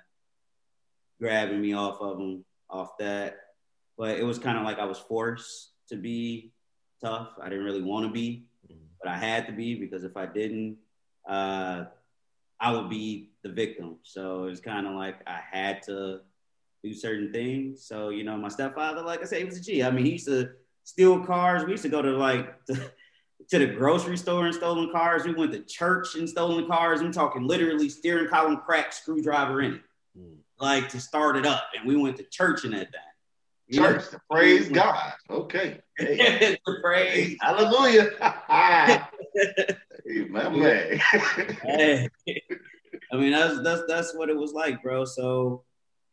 grabbing 1.21 1.61
me 1.61 1.75
off 1.75 2.01
of 2.01 2.19
him, 2.19 2.45
off 2.71 2.97
that. 2.99 3.37
But 3.99 4.19
it 4.19 4.25
was 4.25 4.39
kind 4.39 4.57
of 4.57 4.65
like 4.65 4.79
I 4.79 4.87
was 4.87 4.99
forced 4.99 5.73
to 5.91 5.97
be 5.97 6.53
tough. 7.03 7.31
I 7.41 7.49
didn't 7.49 7.65
really 7.65 7.83
want 7.83 8.07
to 8.07 8.13
be, 8.13 8.47
mm-hmm. 8.67 8.83
but 9.03 9.11
I 9.11 9.17
had 9.17 9.47
to 9.47 9.53
be 9.53 9.75
because 9.75 10.05
if 10.05 10.17
I 10.17 10.27
didn't, 10.27 10.79
uh, 11.29 11.85
I 12.59 12.73
would 12.73 12.91
be 12.91 13.31
the 13.43 13.51
victim. 13.51 13.97
So 14.03 14.45
it 14.45 14.51
was 14.51 14.61
kind 14.61 14.87
of 14.87 14.95
like 14.95 15.21
I 15.27 15.41
had 15.51 15.83
to 15.85 16.21
do 16.83 16.95
certain 16.95 17.33
things. 17.33 17.85
So 17.85 18.09
you 18.11 18.25
know, 18.25 18.37
my 18.37 18.49
stepfather, 18.49 19.03
like 19.03 19.21
I 19.23 19.25
said, 19.25 19.39
he 19.39 19.45
was 19.45 19.59
a 19.59 19.63
G. 19.63 19.83
I 19.83 19.91
mean, 19.91 20.07
he 20.07 20.13
used 20.13 20.27
to 20.27 20.51
steal 20.85 21.25
cars. 21.25 21.65
We 21.65 21.73
used 21.73 21.83
to 21.85 21.89
go 21.89 22.03
to 22.03 22.11
like 22.13 22.65
to, 22.67 22.75
to 23.51 23.59
the 23.59 23.67
grocery 23.67 24.17
store 24.17 24.47
and 24.47 24.55
stolen 24.55 24.91
cars. 24.93 25.25
We 25.25 25.35
went 25.35 25.53
to 25.53 25.61
church 25.61 26.15
and 26.15 26.29
stolen 26.29 26.67
cars. 26.67 27.01
I'm 27.01 27.13
talking 27.13 27.47
literally 27.47 27.89
steering 27.89 28.29
column 28.29 28.59
crack, 28.59 28.93
screwdriver 28.93 29.63
in 29.63 29.75
it, 29.75 29.81
mm. 30.19 30.37
like 30.59 30.89
to 30.91 31.01
start 31.01 31.37
it 31.37 31.47
up. 31.47 31.65
And 31.77 31.87
we 31.87 31.97
went 31.97 32.17
to 32.19 32.25
church 32.25 32.65
and 32.65 32.75
that 32.75 32.93
thing. 32.93 33.01
Church, 33.73 34.05
yeah. 34.13 34.19
praise 34.31 34.69
God. 34.69 35.13
Okay. 35.29 35.81
Hey. 35.97 36.59
praise. 36.83 37.37
Hallelujah. 37.41 38.11
hey, 40.07 40.25
my 40.29 40.49
man. 40.49 41.01
hey. 41.63 42.09
I 43.13 43.17
mean, 43.17 43.33
that's 43.33 43.61
that's 43.63 43.83
that's 43.89 44.15
what 44.15 44.29
it 44.29 44.37
was 44.37 44.53
like, 44.53 44.83
bro. 44.83 45.05
So 45.05 45.65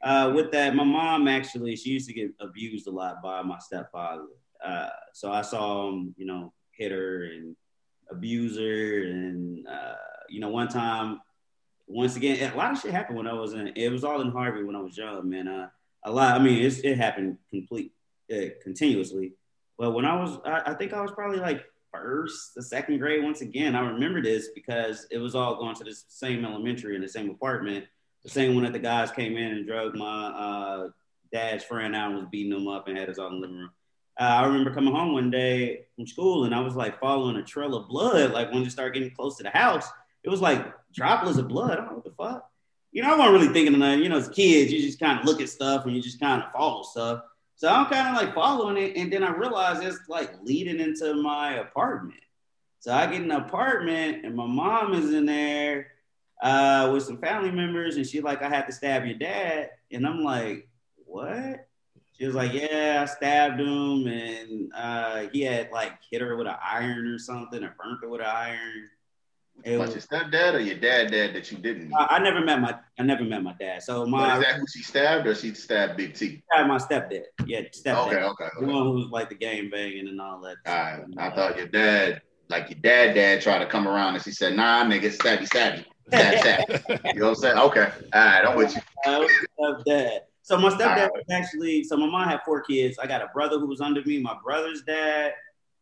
uh, 0.03 0.31
with 0.35 0.51
that, 0.51 0.75
my 0.75 0.83
mom 0.83 1.27
actually 1.27 1.75
she 1.75 1.91
used 1.91 2.07
to 2.07 2.13
get 2.13 2.31
abused 2.39 2.87
a 2.87 2.91
lot 2.91 3.21
by 3.21 3.41
my 3.41 3.59
stepfather. 3.59 4.25
Uh, 4.63 4.89
so 5.13 5.31
I 5.31 5.41
saw 5.41 5.89
him, 5.89 6.15
you 6.17 6.25
know, 6.25 6.53
hitter 6.71 7.25
and 7.25 7.55
abuser. 8.11 9.03
And, 9.03 9.67
uh, 9.67 9.95
you 10.29 10.39
know, 10.39 10.49
one 10.49 10.67
time, 10.67 11.19
once 11.87 12.15
again, 12.15 12.51
a 12.51 12.57
lot 12.57 12.71
of 12.71 12.79
shit 12.79 12.91
happened 12.91 13.17
when 13.17 13.27
I 13.27 13.33
was 13.33 13.53
in, 13.53 13.71
it 13.75 13.91
was 13.91 14.03
all 14.03 14.21
in 14.21 14.31
Harvey 14.31 14.63
when 14.63 14.75
I 14.75 14.81
was 14.81 14.97
young, 14.97 15.29
man. 15.29 15.69
A 16.03 16.11
lot, 16.11 16.39
I 16.39 16.43
mean, 16.43 16.63
it 16.63 16.97
happened 16.97 17.37
complete, 17.49 17.91
uh, 18.31 18.49
continuously. 18.63 19.33
But 19.77 19.91
when 19.91 20.05
I 20.05 20.19
was, 20.19 20.39
I, 20.45 20.71
I 20.71 20.73
think 20.73 20.93
I 20.93 21.01
was 21.01 21.11
probably 21.11 21.39
like 21.39 21.65
first, 21.93 22.55
the 22.55 22.61
second 22.61 22.99
grade. 22.99 23.23
Once 23.23 23.41
again, 23.41 23.75
I 23.75 23.81
remember 23.81 24.21
this 24.21 24.49
because 24.55 25.07
it 25.11 25.17
was 25.17 25.35
all 25.35 25.55
going 25.55 25.75
to 25.75 25.83
the 25.83 25.95
same 26.07 26.45
elementary 26.45 26.95
in 26.95 27.01
the 27.01 27.07
same 27.07 27.29
apartment. 27.29 27.85
The 28.23 28.29
same 28.29 28.55
one 28.55 28.63
that 28.63 28.73
the 28.73 28.79
guys 28.79 29.11
came 29.11 29.37
in 29.37 29.51
and 29.51 29.67
drug 29.67 29.95
my 29.95 30.27
uh, 30.27 30.89
dad's 31.31 31.63
friend 31.63 31.95
out 31.95 32.11
and 32.11 32.19
was 32.19 32.27
beating 32.31 32.51
them 32.51 32.67
up 32.67 32.87
and 32.87 32.97
had 32.97 33.09
us 33.09 33.19
all 33.19 33.27
in 33.27 33.35
the 33.35 33.41
living 33.41 33.57
room 33.57 33.71
uh, 34.19 34.23
I 34.23 34.45
remember 34.45 34.73
coming 34.73 34.93
home 34.93 35.13
one 35.13 35.29
day 35.29 35.85
from 35.95 36.07
school 36.07 36.45
and 36.45 36.55
I 36.55 36.59
was 36.59 36.75
like 36.75 36.99
following 36.99 37.35
a 37.35 37.43
trail 37.43 37.75
of 37.75 37.87
blood. 37.87 38.31
Like 38.31 38.51
when 38.51 38.63
you 38.63 38.69
start 38.69 38.93
getting 38.93 39.11
close 39.11 39.37
to 39.37 39.43
the 39.43 39.51
house, 39.51 39.87
it 40.23 40.29
was 40.29 40.41
like 40.41 40.65
droplets 40.91 41.37
of 41.37 41.47
blood. 41.47 41.71
I 41.71 41.75
don't 41.75 41.85
know 41.85 41.93
what 41.95 42.03
the 42.03 42.11
fuck. 42.11 42.49
You 42.97 43.03
know, 43.03 43.13
I 43.13 43.15
wasn't 43.15 43.33
really 43.33 43.53
thinking 43.53 43.75
of 43.75 43.79
nothing. 43.79 44.01
You 44.01 44.09
know, 44.09 44.17
as 44.17 44.27
kids, 44.27 44.73
you 44.73 44.81
just 44.81 44.99
kind 44.99 45.19
of 45.19 45.25
look 45.25 45.39
at 45.39 45.49
stuff 45.49 45.85
and 45.85 45.95
you 45.95 46.01
just 46.01 46.19
kind 46.19 46.41
of 46.41 46.51
follow 46.51 46.81
stuff. 46.81 47.21
So 47.55 47.67
I'm 47.67 47.85
kind 47.91 48.07
of 48.07 48.19
like 48.19 48.33
following 48.33 48.75
it, 48.75 48.97
and 48.97 49.13
then 49.13 49.23
I 49.23 49.29
realize 49.29 49.85
it's 49.85 50.09
like 50.09 50.31
leading 50.41 50.79
into 50.79 51.13
my 51.13 51.57
apartment. 51.57 52.19
So 52.79 52.91
I 52.91 53.05
get 53.05 53.21
an 53.21 53.29
apartment, 53.29 54.25
and 54.25 54.35
my 54.35 54.47
mom 54.47 54.95
is 54.95 55.13
in 55.13 55.27
there 55.27 55.91
uh, 56.41 56.89
with 56.91 57.03
some 57.03 57.19
family 57.19 57.51
members, 57.51 57.97
and 57.97 58.07
she's 58.07 58.23
like, 58.23 58.41
"I 58.41 58.49
had 58.49 58.65
to 58.65 58.73
stab 58.73 59.05
your 59.05 59.19
dad," 59.19 59.69
and 59.91 60.07
I'm 60.07 60.23
like, 60.23 60.67
"What?" 61.05 61.67
She 62.17 62.25
was 62.25 62.33
like, 62.33 62.51
"Yeah, 62.51 63.01
I 63.03 63.05
stabbed 63.05 63.59
him, 63.59 64.07
and 64.07 64.71
uh, 64.73 65.27
he 65.31 65.41
had 65.41 65.69
like 65.71 65.93
hit 66.09 66.21
her 66.21 66.35
with 66.35 66.47
an 66.47 66.55
iron 66.67 67.05
or 67.05 67.19
something, 67.19 67.63
or 67.63 67.75
burnt 67.77 68.01
her 68.01 68.09
with 68.09 68.21
an 68.21 68.27
iron." 68.27 68.89
It 69.63 69.77
was, 69.77 69.91
your 69.91 70.01
stepdad 70.01 70.53
or 70.53 70.59
your 70.59 70.77
dad 70.77 71.11
dad 71.11 71.33
that 71.33 71.51
you 71.51 71.57
didn't 71.57 71.93
I, 71.93 72.05
I, 72.11 72.19
never 72.19 72.41
met 72.41 72.61
my 72.61 72.75
I 72.99 73.03
never 73.03 73.23
met 73.23 73.43
my 73.43 73.53
dad. 73.59 73.83
So 73.83 74.05
my 74.05 74.27
but 74.27 74.37
is 74.37 74.43
that 74.45 74.59
who 74.59 74.65
she 74.67 74.83
stabbed 74.83 75.27
or 75.27 75.35
she 75.35 75.53
stabbed 75.53 75.97
Big 75.97 76.13
T? 76.13 76.41
Stabbed 76.53 76.69
my 76.69 76.77
stepdad. 76.77 77.23
Yeah, 77.45 77.61
stepdad. 77.61 78.07
Okay, 78.07 78.15
okay, 78.17 78.23
okay. 78.23 78.49
The 78.59 78.65
one 78.67 78.83
who 78.83 78.91
was 78.91 79.07
like 79.07 79.29
the 79.29 79.35
game 79.35 79.69
banging 79.69 80.07
and 80.07 80.21
all 80.21 80.39
that. 80.41 80.57
All 80.65 80.73
right. 80.73 81.03
I 81.17 81.35
thought 81.35 81.57
your 81.57 81.67
dad, 81.67 82.21
like 82.49 82.69
your 82.69 82.79
dad 82.79 83.13
dad 83.13 83.41
tried 83.41 83.59
to 83.59 83.65
come 83.65 83.87
around 83.87 84.15
and 84.15 84.23
she 84.23 84.31
said, 84.31 84.55
nah, 84.55 84.83
nigga, 84.83 85.15
stabby, 85.15 85.47
stabby. 85.47 85.85
Stab, 86.07 86.39
stab. 86.39 86.99
you 87.13 87.19
know 87.19 87.29
what 87.29 87.29
I'm 87.29 87.35
saying? 87.35 87.57
Okay. 87.57 87.91
All 88.13 88.25
right, 88.25 88.45
I'm 88.45 88.55
with 88.55 88.75
you. 88.75 88.81
stepdad. 89.59 90.19
So 90.43 90.57
my 90.57 90.69
stepdad 90.69 91.09
right. 91.09 91.23
actually, 91.29 91.83
so 91.83 91.97
my 91.97 92.05
mom 92.05 92.29
had 92.29 92.39
four 92.45 92.61
kids. 92.61 92.97
I 92.99 93.05
got 93.05 93.21
a 93.21 93.27
brother 93.33 93.59
who 93.59 93.67
was 93.67 93.81
under 93.81 94.01
me, 94.03 94.19
my 94.19 94.37
brother's 94.41 94.81
dad, 94.83 95.33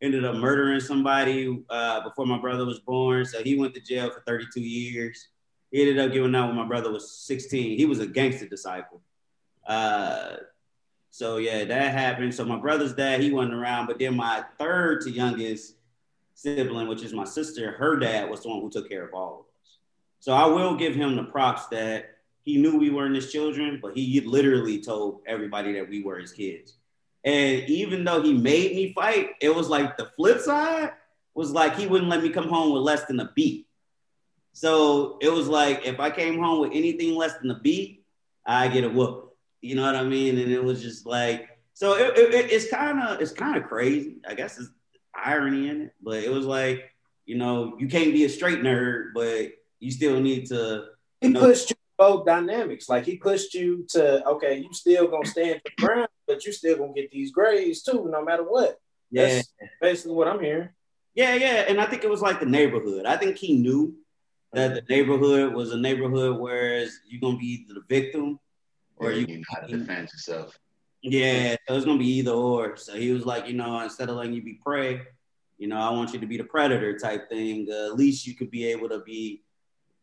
ended 0.02 0.24
up 0.24 0.36
murdering 0.36 0.80
somebody 0.80 1.64
uh, 1.70 2.02
before 2.02 2.26
my 2.26 2.38
brother 2.38 2.64
was 2.64 2.80
born. 2.80 3.24
So 3.24 3.42
he 3.42 3.56
went 3.56 3.74
to 3.74 3.80
jail 3.80 4.10
for 4.10 4.22
32 4.26 4.60
years. 4.60 5.28
He 5.70 5.80
ended 5.80 5.98
up 5.98 6.12
giving 6.12 6.34
out 6.34 6.48
when 6.48 6.56
my 6.56 6.66
brother 6.66 6.90
was 6.90 7.10
16. 7.10 7.76
He 7.76 7.86
was 7.86 7.98
a 7.98 8.06
gangster 8.06 8.46
disciple. 8.46 9.00
Uh, 9.66 10.36
so 11.10 11.38
yeah, 11.38 11.64
that 11.64 11.92
happened. 11.92 12.34
So 12.34 12.44
my 12.44 12.58
brother's 12.58 12.94
dad, 12.94 13.20
he 13.20 13.32
wasn't 13.32 13.54
around, 13.54 13.86
but 13.86 13.98
then 13.98 14.16
my 14.16 14.44
third 14.58 15.00
to 15.02 15.10
youngest 15.10 15.76
sibling, 16.34 16.88
which 16.88 17.02
is 17.02 17.14
my 17.14 17.24
sister, 17.24 17.72
her 17.72 17.96
dad 17.96 18.30
was 18.30 18.42
the 18.42 18.50
one 18.50 18.60
who 18.60 18.70
took 18.70 18.88
care 18.88 19.06
of 19.06 19.14
all 19.14 19.34
of 19.34 19.40
us. 19.40 19.78
So 20.20 20.32
I 20.32 20.46
will 20.46 20.76
give 20.76 20.94
him 20.94 21.16
the 21.16 21.24
props 21.24 21.66
that 21.68 22.18
he 22.42 22.58
knew 22.58 22.78
we 22.78 22.90
weren't 22.90 23.14
his 23.14 23.32
children, 23.32 23.80
but 23.82 23.94
he 23.94 24.20
literally 24.20 24.80
told 24.80 25.22
everybody 25.26 25.72
that 25.72 25.88
we 25.88 26.02
were 26.02 26.18
his 26.18 26.32
kids. 26.32 26.74
And 27.26 27.68
even 27.68 28.04
though 28.04 28.22
he 28.22 28.32
made 28.32 28.76
me 28.76 28.92
fight, 28.94 29.30
it 29.40 29.52
was 29.52 29.68
like 29.68 29.96
the 29.96 30.10
flip 30.16 30.40
side 30.40 30.92
was 31.34 31.50
like 31.50 31.76
he 31.76 31.88
wouldn't 31.88 32.08
let 32.08 32.22
me 32.22 32.30
come 32.30 32.48
home 32.48 32.72
with 32.72 32.82
less 32.82 33.04
than 33.04 33.18
a 33.18 33.30
B. 33.34 33.66
So 34.52 35.18
it 35.20 35.28
was 35.28 35.48
like 35.48 35.84
if 35.84 35.98
I 35.98 36.08
came 36.08 36.40
home 36.40 36.60
with 36.60 36.70
anything 36.72 37.16
less 37.16 37.36
than 37.38 37.50
a 37.50 37.58
B, 37.58 38.04
I 38.46 38.68
get 38.68 38.84
a 38.84 38.88
whoop. 38.88 39.36
You 39.60 39.74
know 39.74 39.82
what 39.82 39.96
I 39.96 40.04
mean? 40.04 40.38
And 40.38 40.52
it 40.52 40.62
was 40.62 40.80
just 40.80 41.04
like 41.04 41.48
so 41.74 41.94
it, 41.94 42.16
it, 42.16 42.50
it's 42.52 42.70
kind 42.70 43.02
of 43.02 43.20
it's 43.20 43.32
kind 43.32 43.56
of 43.56 43.64
crazy. 43.64 44.18
I 44.26 44.34
guess 44.34 44.58
it's 44.58 44.70
irony 45.12 45.68
in 45.68 45.82
it, 45.82 45.94
but 46.00 46.22
it 46.22 46.30
was 46.30 46.46
like 46.46 46.90
you 47.26 47.36
know 47.36 47.76
you 47.78 47.88
can't 47.88 48.12
be 48.12 48.24
a 48.24 48.28
straight 48.28 48.60
nerd, 48.60 49.08
but 49.14 49.50
you 49.80 49.90
still 49.90 50.20
need 50.20 50.46
to. 50.46 50.86
He 51.20 51.28
know, 51.28 51.40
pushed 51.40 51.72
both 51.98 52.26
dynamics. 52.26 52.88
Like 52.88 53.04
he 53.04 53.16
pushed 53.16 53.54
you 53.54 53.86
to 53.90 54.26
okay, 54.28 54.58
you 54.58 54.72
still 54.72 55.06
gonna 55.06 55.26
stand 55.26 55.60
your 55.64 55.88
ground, 55.88 56.08
but 56.26 56.44
you 56.44 56.52
still 56.52 56.76
gonna 56.76 56.92
get 56.92 57.10
these 57.10 57.32
grades 57.32 57.82
too, 57.82 58.08
no 58.10 58.24
matter 58.24 58.42
what. 58.42 58.78
Yeah, 59.10 59.26
That's 59.26 59.52
basically 59.80 60.14
what 60.14 60.28
I'm 60.28 60.40
hearing. 60.40 60.68
Yeah, 61.14 61.34
yeah, 61.34 61.64
and 61.68 61.80
I 61.80 61.86
think 61.86 62.04
it 62.04 62.10
was 62.10 62.20
like 62.20 62.40
the 62.40 62.46
neighborhood. 62.46 63.06
I 63.06 63.16
think 63.16 63.36
he 63.36 63.56
knew 63.56 63.94
that 64.52 64.74
the 64.74 64.82
neighborhood 64.88 65.54
was 65.54 65.72
a 65.72 65.78
neighborhood 65.78 66.38
where 66.38 66.80
you're 67.08 67.20
gonna 67.20 67.38
be 67.38 67.46
either 67.46 67.74
the 67.74 67.84
victim 67.88 68.38
or 68.96 69.12
yeah, 69.12 69.18
you, 69.18 69.26
you 69.28 69.38
know 69.38 69.44
how 69.48 69.66
to 69.66 69.78
defend 69.78 70.08
yourself. 70.12 70.58
Yeah, 71.02 71.56
so 71.66 71.76
it's 71.76 71.84
gonna 71.84 71.98
be 71.98 72.18
either 72.18 72.32
or. 72.32 72.76
So 72.76 72.94
he 72.94 73.12
was 73.12 73.24
like, 73.24 73.46
you 73.46 73.54
know, 73.54 73.80
instead 73.80 74.08
of 74.08 74.16
letting 74.16 74.34
you 74.34 74.42
be 74.42 74.58
prey, 74.64 75.02
you 75.58 75.68
know, 75.68 75.78
I 75.78 75.90
want 75.90 76.12
you 76.12 76.18
to 76.20 76.26
be 76.26 76.36
the 76.36 76.44
predator 76.44 76.98
type 76.98 77.28
thing. 77.30 77.68
Uh, 77.70 77.86
at 77.86 77.96
least 77.96 78.26
you 78.26 78.34
could 78.34 78.50
be 78.50 78.66
able 78.66 78.88
to 78.88 79.00
be 79.00 79.42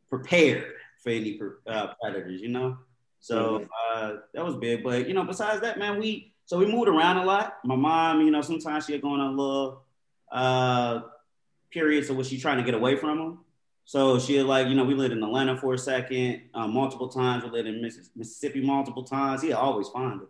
prepared 0.09 0.73
for 1.03 1.09
any 1.09 1.39
uh, 1.67 1.93
predators, 2.01 2.41
you 2.41 2.49
know. 2.49 2.77
So 3.19 3.65
uh, 3.93 4.15
that 4.33 4.43
was 4.43 4.55
big. 4.55 4.83
But 4.83 5.07
you 5.07 5.13
know, 5.13 5.23
besides 5.23 5.61
that, 5.61 5.77
man, 5.77 5.99
we 5.99 6.33
so 6.45 6.57
we 6.57 6.65
moved 6.65 6.89
around 6.89 7.17
a 7.17 7.25
lot. 7.25 7.57
My 7.63 7.75
mom, 7.75 8.21
you 8.21 8.31
know, 8.31 8.41
sometimes 8.41 8.85
she'd 8.85 9.01
go 9.01 9.09
on 9.09 9.19
a 9.19 9.29
little 9.29 9.83
uh, 10.31 11.01
periods 11.71 12.09
of 12.09 12.17
what 12.17 12.25
she 12.25 12.37
trying 12.37 12.57
to 12.57 12.63
get 12.63 12.73
away 12.73 12.95
from 12.95 13.19
him. 13.19 13.39
So 13.85 14.17
she 14.19 14.41
like, 14.41 14.67
you 14.67 14.75
know, 14.75 14.85
we 14.85 14.93
lived 14.93 15.13
in 15.13 15.23
Atlanta 15.23 15.57
for 15.57 15.73
a 15.73 15.77
second, 15.77 16.41
uh, 16.53 16.67
multiple 16.67 17.09
times. 17.09 17.43
We 17.43 17.49
lived 17.49 17.67
in 17.67 17.81
Mississippi 18.15 18.61
multiple 18.61 19.03
times. 19.03 19.41
He 19.41 19.51
always 19.51 19.89
find 19.89 20.21
it. 20.21 20.27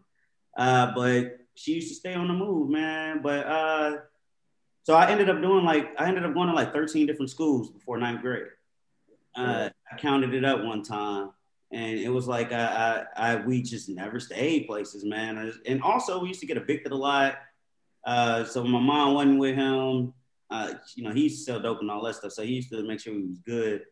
Uh, 0.58 0.92
but 0.96 1.40
she 1.56 1.74
used 1.74 1.90
to 1.90 1.96
stay 1.96 2.16
on 2.16 2.28
the 2.28 2.34
move, 2.34 2.70
man. 2.70 3.22
But 3.22 3.46
uh, 3.46 3.98
so 4.84 4.96
I 4.96 5.10
ended 5.10 5.30
up 5.30 5.42
doing 5.42 5.66
like 5.66 6.00
I 6.00 6.08
ended 6.08 6.26
up 6.26 6.34
going 6.34 6.48
to 6.50 6.54
like 6.54 6.74
13 6.74 7.06
different 7.06 7.30
schools 7.30 7.70
before 7.70 7.98
ninth 7.98 8.22
grade. 8.22 8.48
Uh, 9.36 9.70
I 9.94 9.98
counted 9.98 10.34
it 10.34 10.46
up 10.46 10.64
one 10.64 10.84
time, 10.84 11.32
and 11.72 12.00
it 12.00 12.10
was 12.10 12.28
like 12.28 12.52
I, 12.52 13.06
I, 13.16 13.34
I 13.34 13.36
we 13.38 13.62
just 13.62 13.90
never 13.90 14.20
stayed 14.20 14.68
places, 14.68 15.04
man. 15.06 15.54
And 15.66 15.82
also, 15.82 16.22
we 16.22 16.30
used 16.30 16.42
to 16.42 16.48
get 16.48 16.58
evicted 16.58 16.92
a 16.92 16.96
lot. 16.96 17.38
Uh, 18.06 18.44
so 18.44 18.64
my 18.64 18.80
mom 18.80 19.14
wasn't 19.14 19.40
with 19.40 19.56
him. 19.56 20.14
Uh, 20.50 20.74
you 20.96 21.04
know, 21.04 21.12
he 21.12 21.24
used 21.24 21.40
to 21.40 21.44
sell 21.44 21.60
dope 21.60 21.82
and 21.82 21.90
all 21.90 22.04
that 22.04 22.16
stuff, 22.16 22.32
so 22.32 22.44
he 22.44 22.54
used 22.54 22.70
to 22.70 22.84
make 22.84 23.00
sure 23.00 23.14
he 23.14 23.22
was 23.22 23.40
good. 23.40 23.84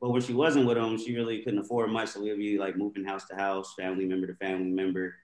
But 0.00 0.10
when 0.10 0.22
she 0.22 0.32
wasn't 0.32 0.66
with 0.66 0.78
him, 0.78 0.98
she 0.98 1.14
really 1.14 1.42
couldn't 1.42 1.60
afford 1.60 1.90
much, 1.90 2.10
so 2.10 2.22
we'd 2.22 2.36
be 2.36 2.58
like 2.58 2.76
moving 2.76 3.04
house 3.04 3.26
to 3.26 3.36
house, 3.36 3.74
family 3.78 4.06
member 4.06 4.26
to 4.26 4.34
family 4.34 4.70
member. 4.70 5.14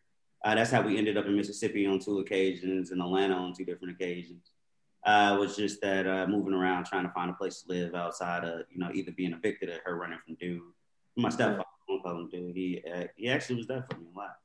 Uh, 0.45 0.55
that's 0.55 0.71
how 0.71 0.83
we 0.83 0.99
ended 0.99 1.17
up 1.17 1.27
in 1.27 1.35
Mississippi 1.35 1.87
on 1.87 1.99
two 1.99 2.21
occasions, 2.21 2.93
in 2.93 3.01
Atlanta 3.01 3.35
on 3.35 3.55
two 3.55 3.65
different 3.65 3.95
occasions 3.95 4.53
uh, 5.07 5.37
was 5.39 5.57
just 5.57 5.81
that 5.81 6.07
uh, 6.07 6.27
moving 6.27 6.53
around, 6.53 6.85
trying 6.85 7.07
to 7.07 7.13
find 7.13 7.31
a 7.31 7.35
place 7.35 7.63
to 7.63 7.69
live 7.69 7.95
outside 7.95 8.45
of, 8.45 8.63
you 8.71 8.79
know, 8.79 8.91
either 8.93 9.13
being 9.13 9.33
evicted 9.33 9.71
or 9.71 9.81
her 9.85 9.97
running 9.97 10.19
from 10.27 10.35
dude. 10.35 10.61
My 11.17 11.31
stepfather, 11.31 11.61
I 11.61 11.65
don't 11.89 12.03
call 12.03 12.19
him 12.19 12.29
dude. 12.29 12.57
He 12.57 12.83
uh, 12.93 13.05
he 13.17 13.31
actually 13.31 13.57
was 13.57 13.67
there 13.67 13.87
for 13.89 13.99
me 13.99 14.07
a 14.15 14.19
lot. 14.19 14.37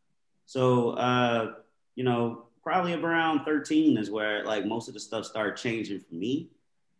So, 0.45 0.91
uh, 0.91 1.53
you 1.95 2.03
know, 2.03 2.45
probably 2.63 2.93
around 2.93 3.43
13 3.43 3.97
is 3.97 4.11
where 4.11 4.45
like 4.45 4.65
most 4.65 4.87
of 4.87 4.93
the 4.93 4.99
stuff 4.99 5.25
started 5.25 5.57
changing 5.57 5.99
for 5.99 6.13
me 6.13 6.49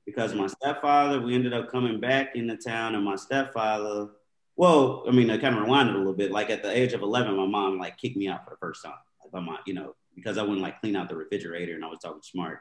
because 0.05 0.33
my 0.33 0.47
stepfather, 0.47 1.21
we 1.21 1.35
ended 1.35 1.53
up 1.53 1.71
coming 1.71 1.99
back 1.99 2.35
into 2.35 2.57
town, 2.57 2.95
and 2.95 3.05
my 3.05 3.15
stepfather, 3.15 4.09
well, 4.55 5.03
I 5.07 5.11
mean, 5.11 5.29
I 5.29 5.37
kind 5.37 5.55
of 5.55 5.63
rewinded 5.63 5.93
a 5.93 5.97
little 5.99 6.13
bit. 6.13 6.31
Like 6.31 6.49
at 6.49 6.63
the 6.63 6.75
age 6.75 6.93
of 6.93 7.01
11, 7.01 7.35
my 7.35 7.45
mom 7.45 7.77
like 7.77 7.97
kicked 7.97 8.17
me 8.17 8.27
out 8.27 8.43
for 8.43 8.49
the 8.49 8.57
first 8.57 8.83
time. 8.83 8.95
Like, 9.23 9.33
my 9.33 9.39
mom, 9.39 9.59
you 9.67 9.75
know, 9.75 9.95
because 10.15 10.37
I 10.37 10.41
wouldn't 10.41 10.61
like 10.61 10.81
clean 10.81 10.95
out 10.95 11.09
the 11.09 11.15
refrigerator 11.15 11.75
and 11.75 11.85
I 11.85 11.87
was 11.87 11.99
talking 11.99 12.21
smart. 12.23 12.59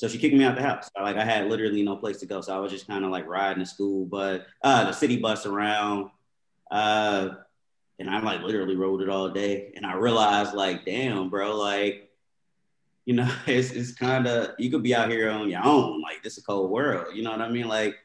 So 0.00 0.08
she 0.08 0.16
kicked 0.16 0.34
me 0.34 0.44
out 0.44 0.54
the 0.54 0.62
house. 0.62 0.90
Like 0.98 1.18
I 1.18 1.24
had 1.26 1.50
literally 1.50 1.82
no 1.82 1.94
place 1.94 2.16
to 2.20 2.26
go. 2.26 2.40
So 2.40 2.56
I 2.56 2.58
was 2.58 2.72
just 2.72 2.86
kind 2.86 3.04
of 3.04 3.10
like 3.10 3.26
riding 3.28 3.58
the 3.58 3.66
school, 3.66 4.06
but 4.06 4.46
uh, 4.64 4.84
the 4.84 4.92
city 4.92 5.18
bus 5.18 5.44
around. 5.44 6.08
Uh, 6.70 7.32
and 7.98 8.08
I 8.08 8.18
like 8.20 8.40
literally 8.40 8.76
rode 8.76 9.02
it 9.02 9.10
all 9.10 9.28
day. 9.28 9.74
And 9.76 9.84
I 9.84 9.96
realized 9.96 10.54
like, 10.54 10.86
damn, 10.86 11.28
bro, 11.28 11.54
like, 11.54 12.10
you 13.04 13.12
know, 13.12 13.30
it's, 13.46 13.72
it's 13.72 13.92
kind 13.92 14.26
of, 14.26 14.54
you 14.58 14.70
could 14.70 14.82
be 14.82 14.94
out 14.94 15.10
here 15.10 15.28
on 15.28 15.50
your 15.50 15.62
own. 15.62 16.00
Like 16.00 16.22
this 16.22 16.38
is 16.38 16.44
a 16.44 16.46
cold 16.46 16.70
world. 16.70 17.14
You 17.14 17.22
know 17.22 17.32
what 17.32 17.42
I 17.42 17.50
mean? 17.50 17.68
Like 17.68 17.96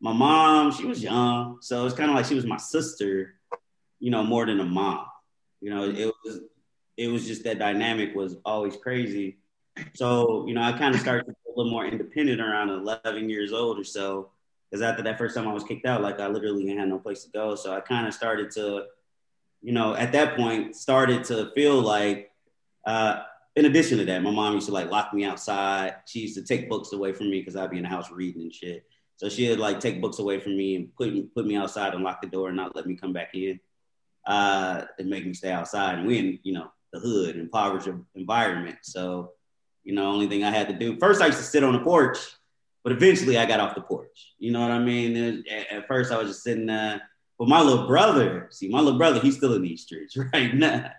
my 0.00 0.12
mom, 0.12 0.70
she 0.70 0.84
was 0.84 1.02
young. 1.02 1.58
So 1.62 1.84
it's 1.84 1.96
kind 1.96 2.10
of 2.10 2.14
like 2.14 2.26
she 2.26 2.36
was 2.36 2.46
my 2.46 2.58
sister, 2.58 3.34
you 3.98 4.12
know, 4.12 4.22
more 4.22 4.46
than 4.46 4.60
a 4.60 4.64
mom. 4.64 5.04
You 5.60 5.70
know, 5.70 5.82
it 5.82 6.12
was, 6.24 6.42
it 6.96 7.08
was 7.08 7.26
just 7.26 7.42
that 7.42 7.58
dynamic 7.58 8.14
was 8.14 8.36
always 8.44 8.76
crazy. 8.76 9.38
So, 9.94 10.46
you 10.46 10.54
know, 10.54 10.62
I 10.62 10.72
kind 10.72 10.94
of 10.94 11.00
started 11.00 11.26
to 11.26 11.34
a 11.54 11.58
little 11.58 11.70
more 11.70 11.86
independent 11.86 12.40
around 12.40 12.70
11 12.70 13.28
years 13.28 13.52
old 13.52 13.78
or 13.78 13.84
so. 13.84 14.30
Because 14.70 14.82
after 14.82 15.02
that 15.02 15.18
first 15.18 15.34
time 15.34 15.48
I 15.48 15.52
was 15.52 15.64
kicked 15.64 15.86
out, 15.86 16.02
like 16.02 16.20
I 16.20 16.28
literally 16.28 16.66
had 16.68 16.88
no 16.88 16.98
place 16.98 17.24
to 17.24 17.30
go. 17.30 17.56
So 17.56 17.72
I 17.72 17.80
kind 17.80 18.06
of 18.06 18.14
started 18.14 18.50
to, 18.52 18.84
you 19.62 19.72
know, 19.72 19.94
at 19.94 20.12
that 20.12 20.36
point, 20.36 20.76
started 20.76 21.24
to 21.24 21.50
feel 21.54 21.80
like, 21.80 22.30
uh, 22.86 23.22
in 23.56 23.64
addition 23.64 23.98
to 23.98 24.04
that, 24.04 24.22
my 24.22 24.30
mom 24.30 24.54
used 24.54 24.66
to 24.66 24.72
like 24.72 24.90
lock 24.90 25.12
me 25.12 25.24
outside. 25.24 25.96
She 26.06 26.20
used 26.20 26.36
to 26.36 26.42
take 26.42 26.68
books 26.68 26.92
away 26.92 27.12
from 27.12 27.30
me 27.30 27.40
because 27.40 27.56
I'd 27.56 27.70
be 27.70 27.78
in 27.78 27.82
the 27.82 27.88
house 27.88 28.10
reading 28.10 28.42
and 28.42 28.54
shit. 28.54 28.84
So 29.16 29.28
she'd 29.28 29.56
like 29.56 29.80
take 29.80 30.00
books 30.00 30.20
away 30.20 30.38
from 30.38 30.56
me 30.56 30.76
and 30.76 30.94
put 30.94 31.34
put 31.34 31.46
me 31.46 31.56
outside 31.56 31.92
and 31.92 32.04
lock 32.04 32.22
the 32.22 32.28
door 32.28 32.48
and 32.48 32.56
not 32.56 32.76
let 32.76 32.86
me 32.86 32.94
come 32.94 33.12
back 33.12 33.34
in 33.34 33.60
uh, 34.26 34.84
and 34.98 35.10
make 35.10 35.26
me 35.26 35.34
stay 35.34 35.50
outside. 35.50 35.98
And 35.98 36.06
we 36.06 36.18
in, 36.18 36.38
you 36.42 36.52
know, 36.52 36.70
the 36.92 37.00
hood, 37.00 37.36
impoverished 37.36 37.88
environment. 38.14 38.78
So 38.82 39.32
you 39.84 39.94
know, 39.94 40.10
only 40.10 40.26
thing 40.26 40.44
I 40.44 40.50
had 40.50 40.68
to 40.68 40.74
do 40.74 40.98
first 40.98 41.22
I 41.22 41.26
used 41.26 41.38
to 41.38 41.44
sit 41.44 41.64
on 41.64 41.72
the 41.72 41.80
porch, 41.80 42.18
but 42.82 42.92
eventually 42.92 43.38
I 43.38 43.46
got 43.46 43.60
off 43.60 43.74
the 43.74 43.80
porch. 43.80 44.34
You 44.38 44.52
know 44.52 44.60
what 44.60 44.70
I 44.70 44.78
mean? 44.78 45.44
At 45.70 45.86
first 45.88 46.12
I 46.12 46.18
was 46.18 46.28
just 46.28 46.42
sitting 46.42 46.66
there. 46.66 47.02
But 47.38 47.48
my 47.48 47.62
little 47.62 47.86
brother, 47.86 48.48
see, 48.50 48.68
my 48.68 48.80
little 48.80 48.98
brother, 48.98 49.18
he's 49.18 49.38
still 49.38 49.54
in 49.54 49.62
these 49.62 49.82
streets 49.82 50.14
right 50.34 50.54
now. 50.54 50.90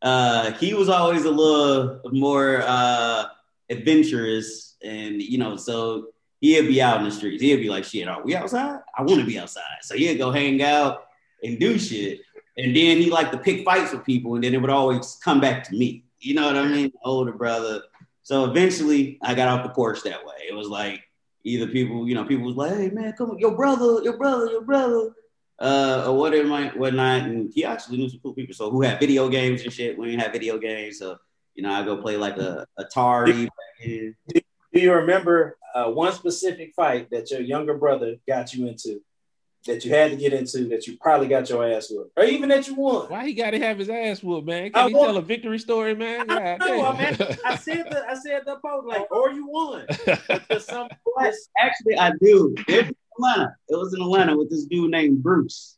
Uh, 0.00 0.52
he 0.52 0.72
was 0.72 0.88
always 0.88 1.24
a 1.24 1.30
little 1.30 2.00
more 2.12 2.62
uh, 2.64 3.24
adventurous, 3.68 4.76
and 4.82 5.20
you 5.20 5.36
know, 5.36 5.56
so 5.56 6.08
he'd 6.40 6.68
be 6.68 6.80
out 6.80 6.98
in 6.98 7.04
the 7.04 7.10
streets. 7.10 7.42
He'd 7.42 7.56
be 7.56 7.68
like, 7.68 7.84
"Shit, 7.84 8.08
are 8.08 8.22
we 8.22 8.34
outside? 8.34 8.78
I 8.96 9.02
want 9.02 9.20
to 9.20 9.26
be 9.26 9.38
outside." 9.38 9.62
So 9.82 9.96
he'd 9.96 10.16
go 10.16 10.30
hang 10.30 10.62
out 10.62 11.06
and 11.42 11.58
do 11.58 11.78
shit, 11.78 12.20
and 12.56 12.74
then 12.74 12.98
he 12.98 13.10
liked 13.10 13.32
to 13.32 13.38
pick 13.38 13.64
fights 13.64 13.92
with 13.92 14.06
people, 14.06 14.36
and 14.36 14.44
then 14.44 14.54
it 14.54 14.60
would 14.60 14.70
always 14.70 15.18
come 15.22 15.40
back 15.40 15.64
to 15.64 15.74
me. 15.74 16.04
You 16.18 16.34
know 16.34 16.46
what 16.46 16.56
I 16.56 16.66
mean? 16.66 16.92
Older 17.04 17.32
brother. 17.32 17.82
So 18.30 18.44
eventually, 18.44 19.18
I 19.22 19.34
got 19.34 19.48
off 19.48 19.66
the 19.66 19.70
porch 19.70 20.04
that 20.04 20.24
way. 20.24 20.34
It 20.48 20.54
was 20.54 20.68
like 20.68 21.02
either 21.42 21.66
people, 21.66 22.08
you 22.08 22.14
know, 22.14 22.24
people 22.24 22.46
was 22.46 22.54
like, 22.54 22.72
"Hey 22.76 22.88
man, 22.88 23.12
come 23.14 23.32
on, 23.32 23.40
your 23.40 23.56
brother, 23.56 24.04
your 24.04 24.16
brother, 24.16 24.46
your 24.52 24.60
brother," 24.60 25.10
uh, 25.58 26.04
or 26.06 26.16
whatever, 26.16 26.46
might 26.46 26.78
whatnot. 26.78 27.22
And 27.22 27.52
he 27.52 27.64
actually 27.64 27.98
knew 27.98 28.08
some 28.08 28.20
cool 28.20 28.32
people, 28.32 28.54
so 28.54 28.70
who 28.70 28.82
had 28.82 29.00
video 29.00 29.28
games 29.28 29.62
and 29.64 29.72
shit. 29.72 29.98
We 29.98 30.06
didn't 30.06 30.20
have 30.20 30.30
video 30.30 30.58
games, 30.58 31.00
so 31.00 31.16
you 31.56 31.64
know, 31.64 31.72
I 31.72 31.84
go 31.84 31.96
play 31.96 32.16
like 32.16 32.36
a 32.36 32.68
Atari. 32.78 33.48
Do 33.82 34.14
you 34.80 34.92
remember 34.92 35.58
uh, 35.74 35.90
one 35.90 36.12
specific 36.12 36.72
fight 36.76 37.10
that 37.10 37.32
your 37.32 37.40
younger 37.40 37.76
brother 37.76 38.14
got 38.28 38.54
you 38.54 38.68
into? 38.68 39.02
That 39.66 39.84
you 39.84 39.90
had 39.90 40.10
to 40.10 40.16
get 40.16 40.32
into 40.32 40.68
that 40.68 40.86
you 40.86 40.96
probably 40.96 41.28
got 41.28 41.48
your 41.50 41.68
ass 41.68 41.90
whooped, 41.90 42.12
or 42.16 42.24
even 42.24 42.48
that 42.48 42.66
you 42.66 42.74
won. 42.74 43.06
Why 43.06 43.26
he 43.26 43.34
got 43.34 43.50
to 43.50 43.58
have 43.58 43.78
his 43.78 43.90
ass 43.90 44.22
whooped, 44.22 44.46
man? 44.46 44.72
Can 44.72 44.84
I 44.84 44.88
he 44.88 44.94
won. 44.94 45.06
tell 45.06 45.16
a 45.18 45.22
victory 45.22 45.58
story, 45.58 45.94
man? 45.94 46.30
I 46.30 46.56
know, 46.56 46.92
man. 46.94 47.16
I 47.44 47.56
said 47.56 47.86
the 47.90 48.04
I 48.08 48.14
said 48.14 48.42
the 48.46 48.56
post 48.56 48.86
like, 48.86 49.10
or 49.12 49.30
you 49.32 49.46
won. 49.46 49.86
some 50.60 50.88
actually 51.58 51.98
I 51.98 52.12
do. 52.20 52.54
It 52.68 52.86
was 52.86 52.88
in 52.88 52.96
Atlanta. 53.16 53.56
It 53.68 53.76
was 53.76 53.94
in 53.94 54.02
Atlanta 54.02 54.36
with 54.36 54.50
this 54.50 54.64
dude 54.64 54.90
named 54.90 55.22
Bruce. 55.22 55.76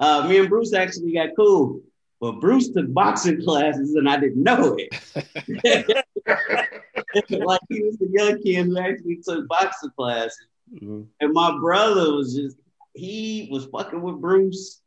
Uh, 0.00 0.26
me 0.26 0.38
and 0.38 0.48
Bruce 0.48 0.72
actually 0.72 1.12
got 1.12 1.28
cool, 1.36 1.82
but 2.20 2.40
Bruce 2.40 2.70
took 2.70 2.92
boxing 2.92 3.42
classes 3.42 3.94
and 3.94 4.08
I 4.08 4.18
didn't 4.18 4.42
know 4.42 4.76
it. 4.78 4.92
like 7.30 7.60
he 7.68 7.82
was 7.82 7.96
the 7.98 8.08
young 8.10 8.42
kid 8.42 8.66
who 8.66 8.78
actually 8.78 9.16
took 9.16 9.46
boxing 9.46 9.90
classes. 9.96 10.46
Mm-hmm. 10.74 11.02
And 11.20 11.32
my 11.32 11.56
brother 11.58 12.14
was 12.14 12.34
just 12.34 12.56
he 12.94 13.48
was 13.50 13.66
fucking 13.66 14.00
with 14.00 14.20
Bruce. 14.20 14.80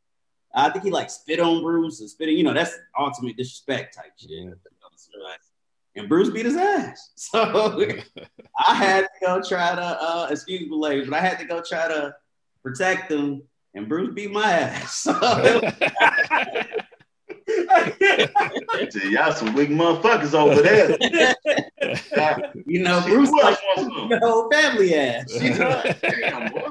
I 0.55 0.69
think 0.69 0.85
he 0.85 0.91
like 0.91 1.09
spit 1.09 1.39
on 1.39 1.63
Bruce 1.63 1.99
and 1.99 2.09
spitting, 2.09 2.37
you 2.37 2.43
know, 2.43 2.53
that's 2.53 2.77
ultimate 2.97 3.37
disrespect 3.37 3.95
type 3.95 4.11
shit. 4.17 4.29
Yeah. 4.31 4.51
And 5.95 6.09
Bruce 6.09 6.29
beat 6.29 6.45
his 6.45 6.57
ass. 6.57 7.11
So 7.15 7.39
I 8.67 8.75
had 8.75 9.01
to 9.01 9.25
go 9.25 9.41
try 9.41 9.75
to 9.75 9.81
uh 9.81 10.27
excuse 10.29 10.61
me, 10.61 10.67
ladies, 10.71 11.07
but 11.09 11.17
I 11.17 11.21
had 11.21 11.39
to 11.39 11.45
go 11.45 11.61
try 11.61 11.87
to 11.87 12.15
protect 12.61 13.11
him 13.11 13.43
and 13.73 13.89
Bruce 13.89 14.13
beat 14.13 14.31
my 14.31 14.51
ass. 14.51 15.07
So 18.89 18.99
y'all 19.09 19.31
some 19.33 19.53
weak 19.53 19.69
motherfuckers 19.69 20.33
over 20.33 20.61
there. 20.61 20.97
you 22.65 22.81
know, 22.81 23.01
Bruce 23.05 23.31
like 23.31 23.57
the 23.75 24.19
whole 24.21 24.49
family 24.49 24.95
ass. 24.95 25.41
You 25.41 25.55
know? 25.55 25.83
Damn, 26.01 26.51
boy. 26.51 26.69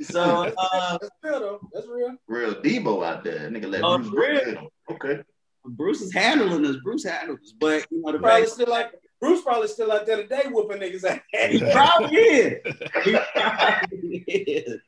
So 0.00 0.52
uh, 0.58 0.98
that's 1.00 1.14
real 1.22 1.40
though. 1.40 1.60
That's 1.72 1.86
real. 1.86 2.16
Real 2.28 2.54
Debo 2.54 3.06
out 3.06 3.24
there. 3.24 3.50
Nigga 3.50 3.70
let 3.70 3.84
uh, 3.84 3.98
Bruce 3.98 4.46
real. 4.46 4.68
Okay. 4.90 5.22
Bruce 5.64 6.00
is 6.00 6.12
handling 6.12 6.62
this. 6.62 6.76
Bruce 6.82 7.04
handles 7.04 7.40
us. 7.40 7.54
But 7.58 7.86
you 7.90 8.02
know 8.02 8.12
the 8.12 8.18
probably 8.18 8.46
still 8.46 8.68
like 8.68 8.92
Bruce 9.20 9.42
probably 9.42 9.68
still 9.68 9.90
out 9.92 10.06
there 10.06 10.18
today 10.18 10.42
whooping 10.46 10.78
niggas 10.78 11.04
ass. 11.04 11.20
He 11.50 11.60
probably 11.72 12.16
is. 12.16 12.74
He 13.04 13.16
probably 13.34 14.18
is. 14.28 14.80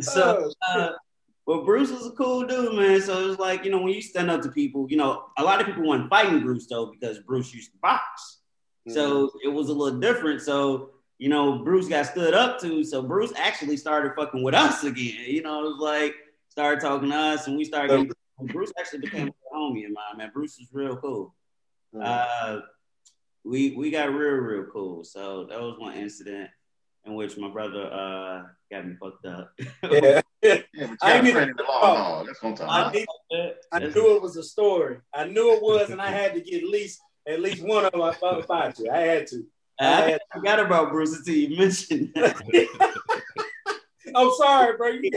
So 0.00 0.50
oh, 0.68 0.80
uh, 0.80 0.92
but 1.46 1.64
Bruce 1.64 1.90
was 1.90 2.06
a 2.06 2.12
cool 2.12 2.46
dude, 2.46 2.74
man. 2.76 3.00
So 3.00 3.22
it 3.22 3.26
was 3.26 3.38
like, 3.38 3.64
you 3.64 3.70
know, 3.70 3.82
when 3.82 3.92
you 3.92 4.00
stand 4.00 4.30
up 4.30 4.40
to 4.42 4.50
people, 4.50 4.86
you 4.88 4.96
know, 4.96 5.24
a 5.36 5.44
lot 5.44 5.60
of 5.60 5.66
people 5.66 5.86
weren't 5.86 6.08
fighting 6.08 6.40
Bruce 6.40 6.66
though 6.66 6.86
because 6.86 7.18
Bruce 7.20 7.52
used 7.52 7.72
to 7.72 7.78
box. 7.78 8.38
Mm-hmm. 8.88 8.94
So 8.94 9.30
it 9.44 9.48
was 9.48 9.68
a 9.68 9.74
little 9.74 9.98
different. 9.98 10.40
So 10.40 10.90
you 11.20 11.28
know, 11.28 11.58
Bruce 11.58 11.86
got 11.86 12.06
stood 12.06 12.32
up 12.32 12.58
to. 12.60 12.82
So 12.82 13.02
Bruce 13.02 13.32
actually 13.36 13.76
started 13.76 14.12
fucking 14.16 14.42
with 14.42 14.54
us 14.54 14.82
again. 14.84 15.26
You 15.26 15.42
know, 15.42 15.60
it 15.60 15.64
was 15.64 15.78
like 15.78 16.14
started 16.48 16.80
talking 16.80 17.10
to 17.10 17.16
us, 17.16 17.46
and 17.46 17.58
we 17.58 17.64
started. 17.64 17.90
Getting, 17.90 18.12
Bruce 18.52 18.72
actually 18.80 19.00
became 19.00 19.28
a 19.28 19.54
homie 19.54 19.84
of 19.84 19.92
mine. 19.92 20.16
Man, 20.16 20.30
Bruce 20.32 20.58
is 20.58 20.68
real 20.72 20.96
cool. 20.96 21.34
Uh, 22.02 22.60
we 23.44 23.72
we 23.72 23.90
got 23.90 24.14
real 24.14 24.36
real 24.36 24.64
cool. 24.72 25.04
So 25.04 25.44
that 25.50 25.60
was 25.60 25.78
one 25.78 25.94
incident 25.94 26.48
in 27.04 27.14
which 27.14 27.36
my 27.36 27.50
brother 27.50 27.84
uh 27.92 28.42
got 28.72 28.86
me 28.86 28.94
fucked 28.98 29.26
up. 29.26 29.52
yeah, 29.90 30.22
yeah 30.42 30.94
I, 31.02 31.20
knew, 31.20 31.54
oh, 31.68 32.24
That's 32.26 32.42
one 32.42 32.54
time. 32.54 32.70
I, 32.70 32.92
knew, 32.92 33.52
I 33.72 33.78
knew 33.80 34.16
it 34.16 34.22
was 34.22 34.38
a 34.38 34.42
story. 34.42 35.00
I 35.14 35.26
knew 35.26 35.52
it 35.54 35.62
was, 35.62 35.90
and 35.90 36.00
I 36.00 36.10
had 36.10 36.32
to 36.32 36.40
get 36.40 36.62
at 36.62 36.68
least 36.70 36.98
at 37.28 37.40
least 37.40 37.62
one 37.62 37.84
of 37.84 37.92
them 37.92 38.00
about 38.00 38.78
you. 38.78 38.90
I 38.90 39.00
had 39.00 39.26
to. 39.26 39.44
I, 39.80 40.14
I 40.14 40.18
forgot 40.32 40.60
about 40.60 40.90
Bruce 40.90 41.16
until 41.16 41.34
you 41.34 41.56
mentioned 41.56 42.12
that. 42.14 42.94
I'm 44.14 44.30
sorry, 44.32 44.76
bro. 44.76 44.88
You, 44.88 45.10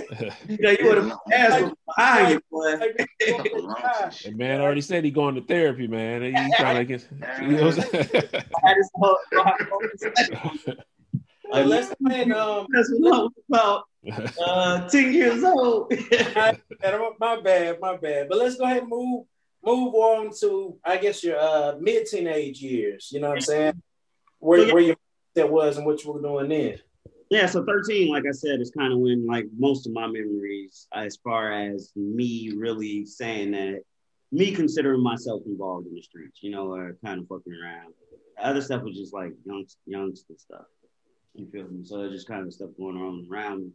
know, 0.60 0.69
you 0.71 0.86
would 0.86 0.97
have 0.97 1.17
asked 1.32 1.73
behind 1.88 2.34
you, 2.34 2.41
boy. 2.52 2.78
The 2.78 4.34
man 4.36 4.62
already 4.62 4.82
said 4.82 5.04
he 5.04 5.12
going 5.12 5.36
to 5.36 5.41
therapy, 5.41 5.88
man. 5.88 6.21
He's 6.23 6.56
trying 6.58 6.78
to 6.78 6.86
get. 6.86 7.08
You 7.41 7.58
know 7.58 7.69
uh, 11.52 11.63
let's 11.65 11.93
man, 11.99 12.32
um, 12.34 12.67
that's 12.71 12.91
what 12.91 13.13
I 13.13 13.19
was 13.19 13.32
about. 13.49 13.84
Uh, 14.45 14.89
ten 14.89 15.13
years 15.13 15.43
old. 15.43 15.91
my 17.19 17.41
bad, 17.41 17.80
my 17.80 17.97
bad. 17.97 18.30
But 18.30 18.38
let's 18.38 18.58
go 18.58 18.65
ahead 18.65 18.84
and 18.84 18.89
move 18.89 19.26
move 19.65 19.93
on 19.95 20.32
to 20.41 20.78
I 20.84 20.97
guess 20.97 21.23
your 21.23 21.39
uh, 21.39 21.76
mid 21.80 22.08
teenage 22.08 22.62
years. 22.62 23.10
You 23.12 23.21
know 23.21 23.30
what 23.30 23.38
I'm 23.38 23.41
saying? 23.41 23.82
Where, 24.43 24.60
so, 24.60 24.65
yeah. 24.67 24.73
where 24.73 24.84
your 24.84 24.95
that 25.36 25.49
was 25.49 25.77
and 25.77 25.86
what 25.86 26.03
you 26.03 26.12
were 26.12 26.21
doing 26.21 26.49
then. 26.49 26.79
Yeah, 27.29 27.47
so 27.47 27.65
13, 27.65 28.12
like 28.12 28.25
I 28.27 28.32
said, 28.32 28.60
is 28.60 28.71
kind 28.77 28.93
of 28.93 28.99
when 28.99 29.25
like 29.25 29.45
most 29.58 29.88
of 29.88 29.93
my 29.93 30.06
memories, 30.06 30.88
as 30.93 31.17
far 31.23 31.51
as 31.51 31.91
me 31.95 32.51
really 32.56 33.06
saying 33.06 33.51
that, 33.51 33.82
me 34.32 34.51
considering 34.51 35.01
myself 35.01 35.41
involved 35.45 35.88
in 35.88 35.95
the 35.95 36.01
streets, 36.01 36.39
you 36.43 36.51
know, 36.51 36.71
or 36.73 36.97
kind 37.03 37.19
of 37.19 37.27
fucking 37.27 37.53
around. 37.53 37.93
The 38.38 38.45
other 38.45 38.62
stuff 38.62 38.84
was 38.84 38.95
just 38.95 39.13
like 39.13 39.32
young, 39.45 39.65
youngster 39.86 40.34
stuff. 40.38 40.65
You 41.34 41.47
feel 41.47 41.67
me? 41.67 41.86
So 41.86 42.01
it's 42.01 42.13
just 42.13 42.27
kind 42.27 42.45
of 42.45 42.53
stuff 42.53 42.69
going 42.77 42.97
on 42.97 43.27
around 43.32 43.63
me. 43.63 43.71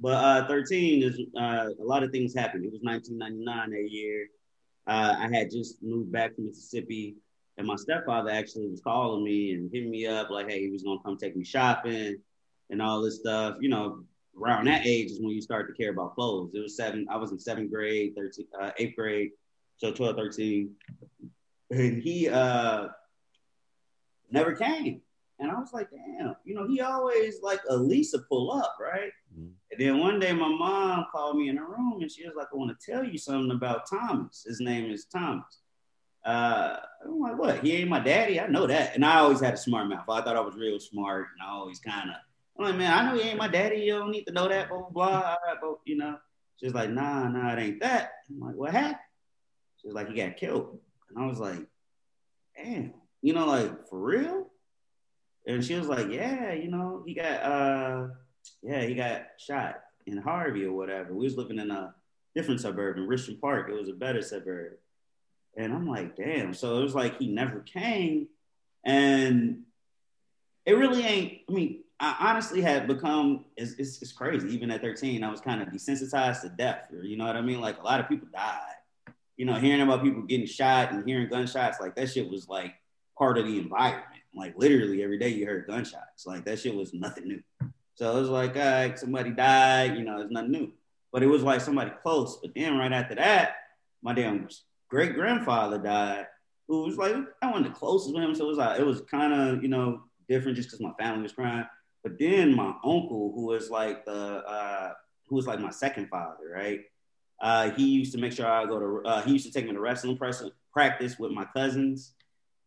But 0.00 0.24
uh, 0.24 0.46
13 0.48 1.02
is 1.02 1.20
uh, 1.38 1.68
a 1.80 1.84
lot 1.84 2.02
of 2.02 2.10
things 2.10 2.34
happened. 2.34 2.64
It 2.64 2.72
was 2.72 2.80
1999 2.82 3.70
that 3.70 3.90
year. 3.90 4.26
Uh, 4.86 5.14
I 5.18 5.34
had 5.34 5.50
just 5.50 5.82
moved 5.82 6.10
back 6.10 6.34
to 6.36 6.42
Mississippi. 6.42 7.16
And 7.62 7.68
my 7.68 7.76
stepfather 7.76 8.28
actually 8.28 8.66
was 8.66 8.80
calling 8.80 9.22
me 9.22 9.52
and 9.52 9.70
hitting 9.72 9.92
me 9.92 10.04
up 10.04 10.30
like, 10.30 10.50
hey, 10.50 10.62
he 10.62 10.70
was 10.70 10.82
gonna 10.82 10.98
come 11.04 11.16
take 11.16 11.36
me 11.36 11.44
shopping 11.44 12.16
and 12.70 12.82
all 12.82 13.00
this 13.00 13.20
stuff. 13.20 13.54
You 13.60 13.68
know, 13.68 14.02
around 14.36 14.64
that 14.64 14.84
age 14.84 15.12
is 15.12 15.20
when 15.20 15.30
you 15.30 15.40
start 15.40 15.68
to 15.68 15.72
care 15.80 15.92
about 15.92 16.16
clothes. 16.16 16.50
It 16.54 16.58
was 16.58 16.76
seven, 16.76 17.06
I 17.08 17.16
was 17.18 17.30
in 17.30 17.38
seventh 17.38 17.70
grade, 17.70 18.14
13, 18.16 18.46
uh, 18.60 18.70
eighth 18.78 18.96
grade, 18.96 19.30
so 19.76 19.92
12, 19.92 20.16
13. 20.16 20.74
And 21.70 22.02
he 22.02 22.28
uh 22.28 22.88
never 24.32 24.56
came. 24.56 25.00
And 25.38 25.48
I 25.48 25.54
was 25.54 25.72
like, 25.72 25.88
damn, 25.92 26.34
you 26.44 26.56
know, 26.56 26.66
he 26.66 26.80
always 26.80 27.42
like 27.42 27.60
Elisa 27.70 28.18
pull 28.28 28.50
up, 28.50 28.76
right? 28.80 29.12
Mm-hmm. 29.32 29.50
And 29.70 29.80
then 29.80 30.00
one 30.00 30.18
day 30.18 30.32
my 30.32 30.48
mom 30.48 31.06
called 31.12 31.36
me 31.36 31.48
in 31.48 31.54
the 31.54 31.62
room 31.62 31.98
and 32.00 32.10
she 32.10 32.26
was 32.26 32.34
like, 32.36 32.48
I 32.52 32.56
want 32.56 32.76
to 32.76 32.92
tell 32.92 33.04
you 33.04 33.18
something 33.18 33.52
about 33.52 33.88
Thomas. 33.88 34.44
His 34.48 34.58
name 34.58 34.90
is 34.90 35.04
Thomas. 35.04 35.61
Uh, 36.24 36.76
I'm 37.04 37.20
like, 37.20 37.38
what? 37.38 37.64
He 37.64 37.72
ain't 37.72 37.88
my 37.88 38.00
daddy. 38.00 38.40
I 38.40 38.46
know 38.46 38.66
that. 38.66 38.94
And 38.94 39.04
I 39.04 39.18
always 39.18 39.40
had 39.40 39.54
a 39.54 39.58
smart 39.58 39.88
mouth. 39.88 40.08
I 40.08 40.22
thought 40.22 40.36
I 40.36 40.40
was 40.40 40.54
real 40.54 40.78
smart, 40.78 41.28
and 41.32 41.46
I 41.46 41.52
always 41.52 41.80
kind 41.80 42.10
of, 42.10 42.16
I'm 42.58 42.66
like, 42.66 42.76
man, 42.76 42.92
I 42.92 43.10
know 43.10 43.18
he 43.18 43.28
ain't 43.28 43.38
my 43.38 43.48
daddy. 43.48 43.80
You 43.80 43.98
don't 43.98 44.10
need 44.10 44.24
to 44.24 44.32
know 44.32 44.48
that. 44.48 44.68
Blah 44.68 44.88
blah 44.90 45.36
blah. 45.60 45.74
you 45.84 45.96
know, 45.96 46.16
she's 46.60 46.74
like, 46.74 46.90
nah, 46.90 47.28
nah, 47.28 47.54
it 47.54 47.58
ain't 47.58 47.80
that. 47.80 48.12
I'm 48.30 48.40
like, 48.40 48.54
what 48.54 48.72
happened? 48.72 48.98
She's 49.82 49.92
like, 49.92 50.08
he 50.08 50.14
got 50.14 50.36
killed, 50.36 50.78
and 51.10 51.22
I 51.22 51.26
was 51.26 51.40
like, 51.40 51.66
damn, 52.56 52.94
you 53.20 53.32
know, 53.32 53.46
like 53.46 53.88
for 53.88 53.98
real. 53.98 54.46
And 55.46 55.64
she 55.64 55.74
was 55.74 55.88
like, 55.88 56.08
yeah, 56.08 56.52
you 56.52 56.70
know, 56.70 57.02
he 57.04 57.14
got, 57.14 57.42
uh, 57.42 58.06
yeah, 58.62 58.82
he 58.82 58.94
got 58.94 59.26
shot 59.38 59.80
in 60.06 60.18
Harvey 60.18 60.64
or 60.64 60.72
whatever. 60.72 61.12
We 61.14 61.24
was 61.24 61.36
living 61.36 61.58
in 61.58 61.70
a 61.70 61.94
different 62.34 62.60
suburb 62.60 62.96
in 62.96 63.08
Richton 63.08 63.40
Park. 63.40 63.68
It 63.68 63.74
was 63.74 63.88
a 63.88 63.94
better 63.94 64.22
suburb. 64.22 64.74
And 65.56 65.72
I'm 65.72 65.86
like, 65.86 66.16
damn. 66.16 66.54
So 66.54 66.78
it 66.78 66.82
was 66.82 66.94
like 66.94 67.18
he 67.18 67.28
never 67.28 67.60
came. 67.60 68.28
And 68.84 69.62
it 70.64 70.72
really 70.72 71.02
ain't, 71.02 71.40
I 71.48 71.52
mean, 71.52 71.84
I 72.00 72.16
honestly 72.30 72.60
had 72.60 72.86
become, 72.86 73.44
it's, 73.56 73.72
it's, 73.74 74.02
it's 74.02 74.12
crazy. 74.12 74.48
Even 74.48 74.70
at 74.70 74.82
13, 74.82 75.22
I 75.22 75.30
was 75.30 75.40
kind 75.40 75.62
of 75.62 75.68
desensitized 75.68 76.42
to 76.42 76.48
death. 76.48 76.88
Or, 76.92 77.04
you 77.04 77.16
know 77.16 77.26
what 77.26 77.36
I 77.36 77.42
mean? 77.42 77.60
Like 77.60 77.78
a 77.78 77.84
lot 77.84 78.00
of 78.00 78.08
people 78.08 78.28
died. 78.32 78.58
You 79.36 79.46
know, 79.46 79.54
hearing 79.54 79.80
about 79.80 80.02
people 80.02 80.22
getting 80.22 80.46
shot 80.46 80.92
and 80.92 81.06
hearing 81.06 81.28
gunshots, 81.28 81.80
like 81.80 81.94
that 81.96 82.10
shit 82.10 82.28
was 82.28 82.48
like 82.48 82.74
part 83.16 83.38
of 83.38 83.46
the 83.46 83.58
environment. 83.58 84.06
Like 84.34 84.54
literally 84.56 85.02
every 85.02 85.18
day 85.18 85.28
you 85.28 85.46
heard 85.46 85.66
gunshots. 85.66 86.26
Like 86.26 86.44
that 86.44 86.58
shit 86.58 86.74
was 86.74 86.94
nothing 86.94 87.28
new. 87.28 87.42
So 87.94 88.16
it 88.16 88.20
was 88.20 88.30
like, 88.30 88.56
right, 88.56 88.98
somebody 88.98 89.30
died, 89.30 89.96
you 89.96 90.04
know, 90.04 90.20
it's 90.20 90.32
nothing 90.32 90.50
new. 90.50 90.72
But 91.12 91.22
it 91.22 91.26
was 91.26 91.42
like 91.42 91.60
somebody 91.60 91.92
close. 92.02 92.38
But 92.42 92.52
then 92.54 92.78
right 92.78 92.92
after 92.92 93.14
that, 93.16 93.56
my 94.02 94.14
damn 94.14 94.48
great 94.92 95.14
grandfather 95.14 95.78
died, 95.78 96.26
who 96.68 96.84
was 96.84 96.98
like 96.98 97.16
I 97.40 97.50
wasn't 97.50 97.72
the 97.72 97.78
closest 97.80 98.14
with 98.14 98.22
him, 98.22 98.34
so 98.34 98.44
it 98.44 98.48
was 98.48 98.58
like 98.58 98.78
it 98.78 98.84
was 98.86 99.00
kind 99.10 99.32
of 99.32 99.62
you 99.62 99.68
know 99.68 100.02
different 100.28 100.56
just 100.56 100.68
because 100.68 100.80
my 100.80 100.92
family 101.02 101.22
was 101.22 101.32
crying. 101.32 101.66
But 102.04 102.18
then 102.18 102.54
my 102.54 102.74
uncle, 102.84 103.32
who 103.34 103.46
was 103.46 103.70
like 103.70 104.04
the 104.04 104.12
uh, 104.12 104.92
who 105.26 105.36
was 105.36 105.46
like 105.46 105.60
my 105.60 105.70
second 105.70 106.08
father, 106.10 106.52
right? 106.54 106.80
Uh, 107.40 107.70
he 107.70 107.86
used 107.88 108.12
to 108.12 108.18
make 108.18 108.32
sure 108.32 108.46
I 108.46 108.66
go 108.66 108.78
to. 108.78 109.08
Uh, 109.08 109.22
he 109.22 109.32
used 109.32 109.46
to 109.46 109.52
take 109.52 109.66
me 109.66 109.72
to 109.72 109.80
wrestling 109.80 110.18
practice 110.72 111.18
with 111.18 111.32
my 111.32 111.46
cousins, 111.56 112.14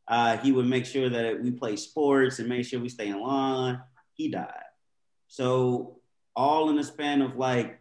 Uh, 0.08 0.38
he 0.38 0.52
would 0.52 0.68
make 0.68 0.86
sure 0.86 1.10
that 1.10 1.42
we 1.42 1.52
play 1.52 1.76
sports 1.76 2.40
and 2.40 2.50
make 2.50 2.66
sure 2.66 2.80
we 2.80 2.90
stay 2.90 3.08
in 3.08 3.22
line. 3.22 3.80
He 4.14 4.30
died. 4.30 4.70
So 5.28 6.00
all 6.36 6.70
in 6.70 6.76
the 6.76 6.84
span 6.84 7.22
of 7.22 7.38
like 7.38 7.80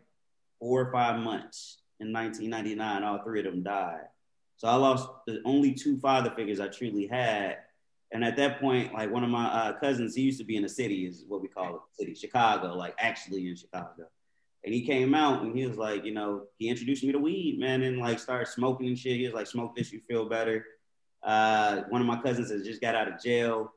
four 0.59 0.80
or 0.83 0.92
five 0.92 1.20
months 1.20 1.83
in 2.00 2.12
1999, 2.12 3.04
all 3.04 3.22
three 3.24 3.40
of 3.40 3.46
them 3.46 3.62
died. 3.62 4.09
So 4.56 4.68
I 4.68 4.74
lost 4.76 5.08
the 5.26 5.40
only 5.44 5.74
two 5.74 5.98
father 5.98 6.32
figures 6.36 6.60
I 6.60 6.68
truly 6.68 7.06
had. 7.06 7.58
And 8.12 8.24
at 8.24 8.36
that 8.36 8.60
point, 8.60 8.94
like 8.94 9.10
one 9.10 9.24
of 9.24 9.30
my 9.30 9.46
uh, 9.46 9.72
cousins, 9.78 10.14
he 10.14 10.22
used 10.22 10.38
to 10.38 10.44
be 10.44 10.56
in 10.56 10.62
the 10.62 10.68
city, 10.68 11.06
is 11.06 11.24
what 11.26 11.42
we 11.42 11.48
call 11.48 11.74
it, 11.74 11.80
city, 11.92 12.14
Chicago, 12.14 12.74
like 12.74 12.94
actually 12.98 13.48
in 13.48 13.56
Chicago. 13.56 14.04
And 14.64 14.72
he 14.72 14.86
came 14.86 15.14
out 15.14 15.42
and 15.42 15.56
he 15.56 15.66
was 15.66 15.76
like, 15.76 16.04
you 16.04 16.14
know, 16.14 16.44
he 16.58 16.68
introduced 16.68 17.04
me 17.04 17.12
to 17.12 17.18
weed, 17.18 17.58
man, 17.58 17.82
and 17.82 17.98
like 17.98 18.18
started 18.18 18.48
smoking 18.48 18.86
and 18.86 18.98
shit. 18.98 19.16
He 19.16 19.24
was 19.24 19.34
like, 19.34 19.46
smoke 19.46 19.76
this, 19.76 19.92
you 19.92 20.00
feel 20.08 20.26
better. 20.26 20.64
Uh, 21.22 21.82
one 21.88 22.00
of 22.00 22.06
my 22.06 22.20
cousins 22.20 22.50
has 22.50 22.64
just 22.64 22.80
got 22.80 22.94
out 22.94 23.08
of 23.08 23.20
jail 23.20 23.72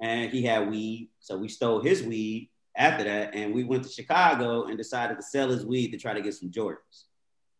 and 0.00 0.30
he 0.30 0.42
had 0.42 0.68
weed. 0.68 1.10
So 1.20 1.38
we 1.38 1.48
stole 1.48 1.80
his 1.80 2.02
weed 2.02 2.50
after 2.76 3.04
that. 3.04 3.34
And 3.34 3.54
we 3.54 3.64
went 3.64 3.84
to 3.84 3.90
Chicago 3.90 4.64
and 4.64 4.76
decided 4.76 5.16
to 5.16 5.22
sell 5.22 5.50
his 5.50 5.64
weed 5.64 5.92
to 5.92 5.98
try 5.98 6.14
to 6.14 6.20
get 6.20 6.34
some 6.34 6.50
Jordans. 6.50 7.04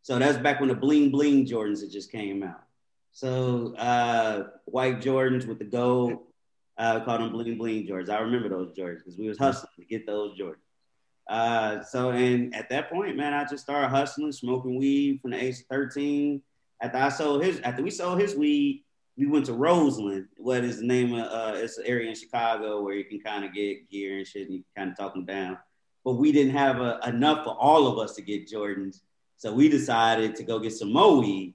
So 0.02 0.18
that's 0.18 0.38
back 0.38 0.60
when 0.60 0.68
the 0.68 0.74
bling 0.74 1.10
bling 1.10 1.46
Jordans 1.46 1.80
had 1.80 1.90
just 1.90 2.10
came 2.10 2.42
out. 2.42 2.62
So 3.12 3.74
uh, 3.76 4.48
white 4.64 5.00
Jordans 5.00 5.46
with 5.46 5.58
the 5.58 5.64
gold, 5.64 6.18
uh, 6.78 7.00
called 7.04 7.20
them 7.20 7.32
bling 7.32 7.58
bling 7.58 7.86
Jordans. 7.86 8.10
I 8.10 8.20
remember 8.20 8.48
those 8.48 8.72
Jordans 8.72 8.98
because 8.98 9.18
we 9.18 9.28
was 9.28 9.38
hustling 9.38 9.72
to 9.78 9.84
get 9.84 10.06
those 10.06 10.38
Jordans. 10.38 10.56
Uh, 11.28 11.82
so 11.82 12.10
and 12.10 12.54
at 12.54 12.70
that 12.70 12.90
point, 12.90 13.16
man, 13.16 13.34
I 13.34 13.44
just 13.44 13.64
started 13.64 13.88
hustling, 13.88 14.32
smoking 14.32 14.78
weed 14.78 15.20
from 15.20 15.32
the 15.32 15.42
age 15.42 15.60
of 15.60 15.66
13. 15.70 16.40
After 16.80 16.98
I 16.98 17.08
sold 17.08 17.44
his, 17.44 17.60
after 17.60 17.82
we 17.82 17.90
sold 17.90 18.20
his 18.20 18.34
weed, 18.34 18.84
we 19.18 19.26
went 19.26 19.46
to 19.46 19.52
Roseland. 19.52 20.28
What 20.36 20.64
is 20.64 20.78
the 20.78 20.86
name 20.86 21.12
of? 21.12 21.26
Uh, 21.26 21.58
it's 21.58 21.76
an 21.76 21.86
area 21.86 22.08
in 22.08 22.14
Chicago 22.14 22.82
where 22.82 22.94
you 22.94 23.04
can 23.04 23.20
kind 23.20 23.44
of 23.44 23.52
get 23.52 23.90
gear 23.90 24.16
and 24.16 24.26
shit, 24.26 24.46
and 24.46 24.54
you 24.54 24.62
can 24.74 24.84
kind 24.84 24.92
of 24.92 24.96
talk 24.96 25.14
them 25.14 25.24
down. 25.24 25.58
But 26.04 26.14
we 26.14 26.32
didn't 26.32 26.54
have 26.54 26.80
a, 26.80 27.00
enough 27.06 27.44
for 27.44 27.50
all 27.50 27.88
of 27.88 27.98
us 27.98 28.14
to 28.14 28.22
get 28.22 28.48
Jordans, 28.48 29.00
so 29.38 29.52
we 29.52 29.68
decided 29.68 30.34
to 30.36 30.42
go 30.42 30.58
get 30.58 30.72
some 30.72 30.92
more 30.92 31.20
weed 31.20 31.54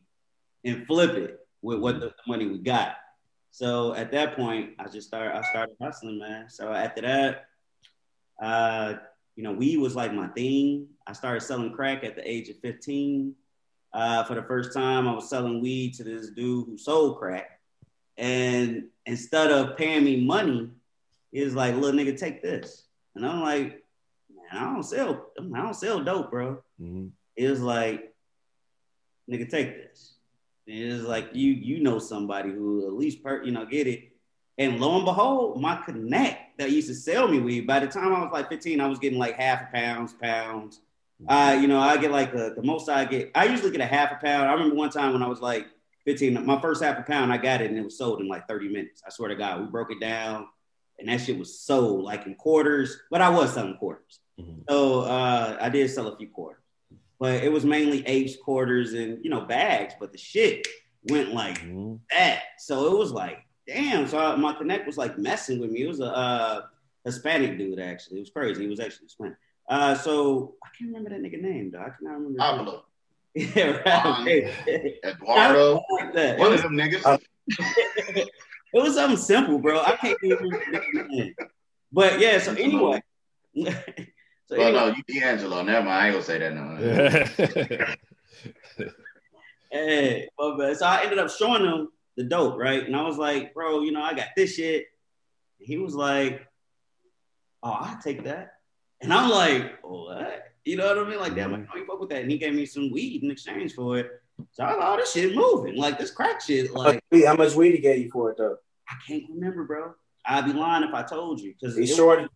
and 0.64 0.88
flip 0.88 1.12
it 1.12 1.46
with 1.62 1.80
what 1.80 2.00
the, 2.00 2.14
money 2.26 2.48
we 2.48 2.58
got. 2.58 2.96
So 3.52 3.94
at 3.94 4.12
that 4.14 4.38
point, 4.38 4.72
I 4.80 4.88
just 4.88 5.08
started. 5.08 5.38
I 5.38 5.42
started 5.50 5.76
hustling, 5.80 6.18
man. 6.18 6.50
So 6.50 6.72
after 6.72 7.02
that, 7.02 7.46
uh, 8.42 8.94
you 9.36 9.44
know, 9.44 9.52
weed 9.52 9.78
was 9.78 9.96
like 9.96 10.14
my 10.14 10.28
thing. 10.30 10.88
I 11.06 11.12
started 11.14 11.42
selling 11.42 11.74
crack 11.74 12.06
at 12.06 12.16
the 12.16 12.28
age 12.28 12.50
of 12.50 12.58
15. 12.60 13.36
Uh, 13.94 14.24
for 14.24 14.36
the 14.36 14.44
first 14.44 14.74
time, 14.74 15.08
I 15.08 15.14
was 15.14 15.30
selling 15.30 15.62
weed 15.62 15.94
to 15.96 16.04
this 16.04 16.30
dude 16.30 16.66
who 16.66 16.78
sold 16.78 17.20
crack. 17.20 17.60
And 18.18 18.86
instead 19.06 19.52
of 19.52 19.76
paying 19.78 20.06
me 20.06 20.26
money, 20.26 20.70
he 21.32 21.44
was 21.44 21.54
like, 21.54 21.76
little 21.76 22.00
nigga, 22.00 22.18
take 22.18 22.42
this. 22.42 22.86
And 23.16 23.26
I'm 23.26 23.42
like, 23.42 23.84
man, 24.34 24.64
I 24.64 24.74
don't 24.74 24.84
sell, 24.84 25.28
I 25.38 25.62
don't 25.62 25.76
sell 25.76 26.04
dope, 26.04 26.32
bro. 26.32 26.64
Mm-hmm. 26.82 27.08
It 27.36 27.50
was 27.50 27.62
like, 27.62 28.14
nigga, 29.30 29.50
take 29.50 29.76
this. 29.76 30.16
And 30.68 30.78
it 30.78 30.94
was 30.94 31.04
like, 31.04 31.30
you 31.34 31.52
you 31.52 31.84
know 31.84 32.00
somebody 32.00 32.50
who 32.50 32.86
at 32.88 32.94
least, 32.94 33.24
per, 33.24 33.44
you 33.44 33.52
know, 33.52 33.66
get 33.66 33.88
it. 33.88 34.12
And 34.58 34.80
lo 34.80 34.96
and 34.96 35.06
behold, 35.06 35.60
my 35.60 35.78
connect 35.78 36.60
that 36.60 36.72
used 36.72 36.88
to 36.88 36.94
sell 36.94 37.28
me 37.28 37.40
weed, 37.40 37.66
by 37.66 37.80
the 37.80 37.88
time 37.88 38.14
I 38.14 38.22
was 38.22 38.32
like 38.32 38.50
15, 38.50 38.80
I 38.80 38.88
was 38.88 39.00
getting 39.00 39.18
like 39.18 39.36
half 39.36 39.64
a 39.64 39.72
pounds, 39.74 40.14
pounds. 40.14 40.80
Uh, 41.28 41.58
you 41.60 41.68
know, 41.68 41.80
I 41.80 41.98
get 41.98 42.12
like 42.12 42.34
the, 42.34 42.54
the 42.56 42.64
most 42.64 42.90
I 42.90 43.06
get, 43.06 43.32
I 43.34 43.46
usually 43.46 43.72
get 43.72 43.82
a 43.82 43.86
half 43.86 44.12
a 44.12 44.16
pound. 44.16 44.50
I 44.50 44.54
remember 44.54 44.76
one 44.76 44.90
time 44.90 45.14
when 45.14 45.24
I 45.24 45.28
was 45.28 45.40
like 45.40 45.68
15, 46.06 46.46
my 46.46 46.60
first 46.62 46.84
half 46.84 47.00
a 47.00 47.04
pound, 47.04 47.32
I 47.32 47.38
got 47.38 47.62
it 47.62 47.70
and 47.70 47.80
it 47.80 47.84
was 47.84 47.98
sold 47.98 48.20
in 48.20 48.28
like 48.28 48.48
30 48.48 48.70
minutes. 48.70 49.02
I 49.06 49.10
swear 49.10 49.30
to 49.30 49.36
God, 49.36 49.62
we 49.62 49.68
broke 49.68 49.92
it 49.92 50.00
down 50.00 50.48
and 51.00 51.10
that 51.10 51.22
shit 51.22 51.38
was 51.38 51.60
sold 51.60 52.04
like 52.04 52.26
in 52.26 52.36
quarters, 52.36 52.98
but 53.10 53.22
I 53.22 53.30
was 53.30 53.54
selling 53.54 53.78
quarters. 53.78 54.20
Mm-hmm. 54.40 54.62
So 54.70 55.02
uh, 55.02 55.58
I 55.60 55.70
did 55.70 55.90
sell 55.90 56.08
a 56.08 56.18
few 56.18 56.28
quarters, 56.28 56.63
but 57.24 57.42
it 57.42 57.50
was 57.50 57.64
mainly 57.64 58.06
eighths, 58.06 58.36
quarters, 58.36 58.92
and 58.92 59.24
you 59.24 59.30
know, 59.30 59.40
bags, 59.46 59.94
but 59.98 60.12
the 60.12 60.18
shit 60.18 60.68
went 61.10 61.34
like 61.34 61.58
mm-hmm. 61.60 61.96
that. 62.12 62.42
So 62.58 62.94
it 62.94 62.98
was 62.98 63.14
like, 63.14 63.38
damn. 63.66 64.10
So 64.10 64.20
I, 64.20 64.36
my 64.36 64.52
connect 64.52 64.86
was 64.86 64.98
like 64.98 65.18
messing 65.18 65.62
with 65.62 65.72
me. 65.72 65.84
It 65.84 65.88
was 65.88 66.02
a 66.02 66.14
uh, 66.14 66.62
Hispanic 67.06 67.58
dude 67.58 67.80
actually. 67.80 68.18
It 68.18 68.24
was 68.24 68.30
crazy. 68.30 68.64
He 68.64 68.70
was 68.70 68.82
actually 68.82 69.06
Hispanic. 69.06 69.38
Uh, 69.70 69.96
so 69.96 70.56
I 70.66 70.68
can't 70.78 70.94
remember 70.94 71.12
that 71.12 71.22
nigga 71.22 71.42
name 71.42 71.72
though. 71.72 71.80
I 71.80 71.92
cannot 71.98 72.16
remember. 72.16 72.40
Pablo. 72.40 72.84
yeah, 73.36 73.78
right. 73.86 74.98
Eduardo. 75.06 75.82
Like 76.14 76.40
One 76.40 76.52
was, 76.52 76.60
of 76.60 76.64
them 76.64 76.76
niggas. 76.76 77.06
Uh, 77.06 77.18
it 77.48 78.28
was 78.74 78.96
something 78.96 79.18
simple, 79.18 79.60
bro. 79.60 79.80
I 79.80 79.96
can't 79.96 80.18
even 80.22 80.40
remember 80.40 81.08
name. 81.08 81.36
But 81.90 82.20
yeah, 82.20 82.38
so 82.40 82.54
anyway. 82.56 83.02
so 84.46 84.58
well, 84.58 84.68
anyway. 84.68 84.92
no, 84.92 84.96
you 84.96 85.04
D'Angelo. 85.20 85.64
Never 85.64 85.86
mind. 85.86 85.90
I 85.90 86.08
ain't 86.08 86.14
gonna 86.14 86.26
say 86.26 86.38
that 86.40 86.54
no. 86.54 86.76
hey, 89.72 90.28
well, 90.38 90.76
so 90.76 90.86
I 90.86 91.04
ended 91.04 91.20
up 91.20 91.30
showing 91.30 91.64
him 91.64 91.88
the 92.18 92.24
dope, 92.24 92.58
right? 92.58 92.86
And 92.86 92.96
I 92.96 93.04
was 93.04 93.18
like, 93.18 93.54
bro, 93.54 93.82
you 93.82 93.92
know, 93.92 94.02
I 94.02 94.14
got 94.14 94.28
this 94.36 94.56
shit. 94.56 94.86
And 95.60 95.68
he 95.68 95.78
was 95.78 95.96
like, 95.96 96.46
oh, 97.64 97.72
i 97.72 97.98
take 98.04 98.24
that. 98.26 98.54
And 99.02 99.14
I'm 99.14 99.30
like, 99.30 99.80
what? 99.84 100.44
You 100.66 100.78
know 100.78 100.88
what 100.88 101.06
I 101.06 101.10
mean? 101.10 101.20
Like, 101.20 101.36
damn, 101.36 101.52
like, 101.52 101.62
mm-hmm. 101.62 101.72
oh, 101.74 101.78
you 101.78 101.86
fuck 101.86 102.00
with 102.00 102.10
that. 102.10 102.22
And 102.22 102.32
he 102.32 102.38
gave 102.38 102.54
me 102.54 102.66
some 102.66 102.92
weed 102.92 103.24
in 103.24 103.32
exchange 103.32 103.74
for 103.74 103.98
it. 103.98 104.10
So 104.52 104.64
I 104.64 104.74
thought, 104.74 104.94
oh, 104.94 104.98
this 104.98 105.12
shit 105.12 105.36
moving. 105.36 105.76
Like, 105.76 106.00
this 106.00 106.12
crack 106.12 106.42
shit. 106.42 106.74
Like, 106.74 107.04
how 107.26 107.36
much 107.36 107.56
weed 107.56 107.72
he 107.72 107.80
gave 107.80 108.00
you 108.00 108.12
for 108.12 108.32
it, 108.32 108.38
though? 108.38 108.58
I 108.90 108.96
can't 109.06 109.24
remember, 109.30 109.66
bro. 109.66 109.94
I'd 110.26 110.46
be 110.46 110.54
lying 110.54 110.88
if 110.88 110.94
I 110.94 111.04
told 111.04 111.42
you. 111.42 111.54
Because 111.60 111.76
he 111.76 111.86
shorted, 111.86 112.30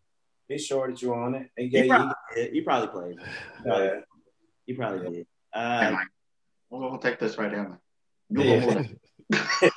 he 0.47 0.57
shorted 0.57 1.01
you 1.01 1.13
on 1.13 1.35
it. 1.35 1.49
He, 1.57 1.67
he, 1.67 1.87
probably, 1.87 2.13
you, 2.35 2.49
he 2.53 2.61
probably 2.61 2.87
played. 2.87 3.17
He 3.19 3.63
probably, 3.63 3.85
yeah. 3.85 3.99
he 4.65 4.73
probably 4.73 5.09
did. 5.09 5.27
Uh, 5.53 5.97
we'll 6.69 6.97
take 6.97 7.19
this 7.19 7.37
right 7.37 7.51
down. 7.51 7.77
Yeah. 8.29 8.83
but 9.29 9.71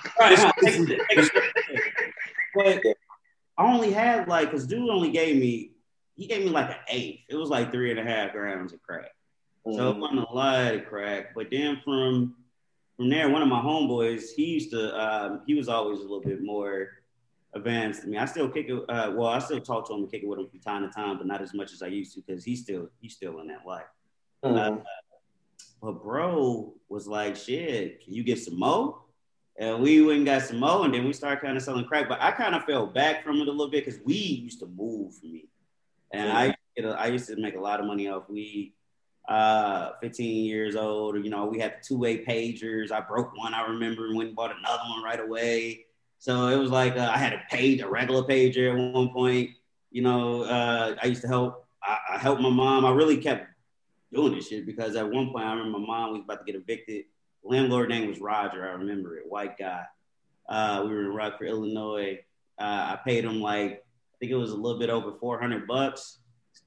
I 2.57 3.65
only 3.65 3.93
had 3.93 4.29
like, 4.29 4.51
cause 4.51 4.67
dude 4.67 4.89
only 4.89 5.11
gave 5.11 5.37
me, 5.37 5.73
he 6.17 6.27
gave 6.27 6.45
me 6.45 6.51
like 6.51 6.71
an 6.71 6.77
eighth. 6.89 7.21
It 7.29 7.37
was 7.37 7.49
like 7.49 7.73
three 7.73 7.91
and 7.91 8.01
a 8.01 8.05
half 8.05 8.33
grams 8.33 8.73
of 8.73 8.83
crack. 8.83 9.11
Mm-hmm. 9.67 9.77
So 9.77 9.89
it 9.89 9.93
mm-hmm. 9.93 10.01
wasn't 10.01 10.29
a 10.29 10.33
lot 10.33 10.75
of 10.75 10.87
crack. 10.87 11.35
But 11.35 11.49
then 11.51 11.81
from 11.85 12.37
from 12.97 13.09
there, 13.09 13.31
one 13.31 13.41
of 13.41 13.49
my 13.49 13.63
homeboys, 13.63 14.25
he 14.37 14.45
used 14.45 14.73
to, 14.73 14.95
um, 14.95 15.41
he 15.47 15.55
was 15.55 15.71
always 15.71 16.01
a 16.01 16.03
little 16.03 16.21
bit 16.21 16.43
more 16.43 16.89
advanced 17.55 18.03
than 18.03 18.11
me. 18.11 18.19
I 18.19 18.25
still 18.25 18.49
kick 18.49 18.69
it. 18.69 18.83
Uh, 18.89 19.13
well, 19.15 19.29
I 19.29 19.39
still 19.39 19.61
talk 19.61 19.87
to 19.89 19.95
him 19.95 20.01
and 20.01 20.11
kick 20.11 20.23
it 20.23 20.29
with 20.29 20.39
him 20.39 20.49
from 20.49 20.61
time 20.61 20.87
to 20.87 20.95
time, 20.95 21.19
but 21.19 21.27
not 21.27 21.43
as 21.43 21.55
much 21.55 21.73
as 21.73 21.83
I 21.83 21.89
used 21.89 22.15
to 22.15 22.23
because 22.23 22.45
he's 22.45 22.63
still 22.63 22.89
he's 23.01 23.15
still 23.15 23.41
in 23.41 23.49
that 23.49 23.67
life. 23.67 23.85
Mm-hmm. 24.45 24.79
Uh, 24.79 24.83
but 25.83 26.03
bro 26.03 26.75
was 26.89 27.07
like, 27.07 27.37
"Shit, 27.37 28.05
can 28.05 28.15
you 28.15 28.23
get 28.23 28.39
some 28.39 28.59
mo?" 28.59 29.03
And 29.59 29.83
we 29.83 30.01
went 30.03 30.19
and 30.19 30.27
got 30.27 30.43
some 30.43 30.59
mo, 30.59 30.85
and 30.85 30.95
then 30.95 31.05
we 31.05 31.13
started 31.13 31.41
kind 31.41 31.57
of 31.57 31.63
selling 31.63 31.85
crack. 31.85 32.09
But 32.09 32.23
I 32.23 32.31
kind 32.33 32.55
of 32.55 32.65
fell 32.65 32.87
back 32.87 33.25
from 33.25 33.37
it 33.37 33.49
a 33.49 33.51
little 33.51 33.71
bit 33.71 33.85
because 33.85 34.01
weed 34.05 34.43
used 34.43 34.61
to 34.61 34.67
move 34.67 35.15
for 35.15 35.27
me, 35.27 35.49
and 36.13 36.29
yeah. 36.29 36.39
I 36.39 36.57
I 36.97 37.09
used 37.09 37.29
to 37.29 37.37
make 37.37 37.57
a 37.57 37.61
lot 37.61 37.81
of 37.81 37.87
money 37.87 38.09
off 38.09 38.29
weed. 38.29 38.75
Uh, 39.29 39.93
15 40.01 40.45
years 40.45 40.75
old, 40.75 41.23
you 41.23 41.31
know, 41.31 41.45
we 41.45 41.59
had 41.59 41.83
two-way 41.83 42.25
pagers. 42.25 42.91
I 42.91 43.01
broke 43.01 43.37
one, 43.37 43.55
I 43.55 43.65
remember, 43.69 44.07
and 44.07 44.17
went 44.17 44.29
and 44.29 44.37
bought 44.37 44.57
another 44.57 44.83
one 44.89 45.05
right 45.05 45.21
away. 45.21 45.87
So 46.21 46.47
it 46.49 46.57
was 46.57 46.71
like 46.71 46.97
uh, 46.97 47.11
I 47.13 47.19
had 47.19 47.33
a 47.33 47.43
page, 47.51 47.81
a 47.81 47.89
regular 47.89 48.23
pager 48.23 48.71
at 48.71 48.95
one 48.95 49.09
point. 49.09 49.51
You 49.91 50.03
know, 50.03 50.45
uh, 50.45 50.95
I 51.03 51.07
used 51.07 51.23
to 51.23 51.29
help. 51.29 51.67
I, 51.83 51.99
I 52.13 52.19
helped 52.19 52.41
my 52.41 52.51
mom. 52.51 52.85
I 52.85 52.91
really 52.93 53.17
kept 53.17 53.49
doing 54.13 54.35
this 54.35 54.49
shit 54.49 54.67
because 54.67 54.95
at 54.95 55.11
one 55.11 55.33
point 55.33 55.45
I 55.45 55.55
remember 55.55 55.79
my 55.79 55.87
mom 55.87 56.13
was 56.13 56.23
about 56.23 56.47
to 56.47 56.53
get 56.53 56.61
evicted 56.61 57.07
landlord 57.43 57.89
name 57.89 58.09
was 58.09 58.21
Roger. 58.21 58.69
I 58.69 58.73
remember 58.73 59.17
it. 59.17 59.25
White 59.29 59.59
guy. 59.59 59.85
Uh, 60.49 60.85
we 60.85 60.95
were 60.95 61.03
in 61.03 61.15
Rockford, 61.15 61.49
Illinois. 61.49 62.19
Uh, 62.59 62.97
I 62.97 62.99
paid 63.05 63.25
him 63.25 63.41
like 63.41 63.73
I 63.73 64.17
think 64.19 64.33
it 64.33 64.37
was 64.37 64.51
a 64.51 64.57
little 64.57 64.79
bit 64.79 64.91
over 64.91 65.13
400 65.19 65.67
bucks. 65.67 66.19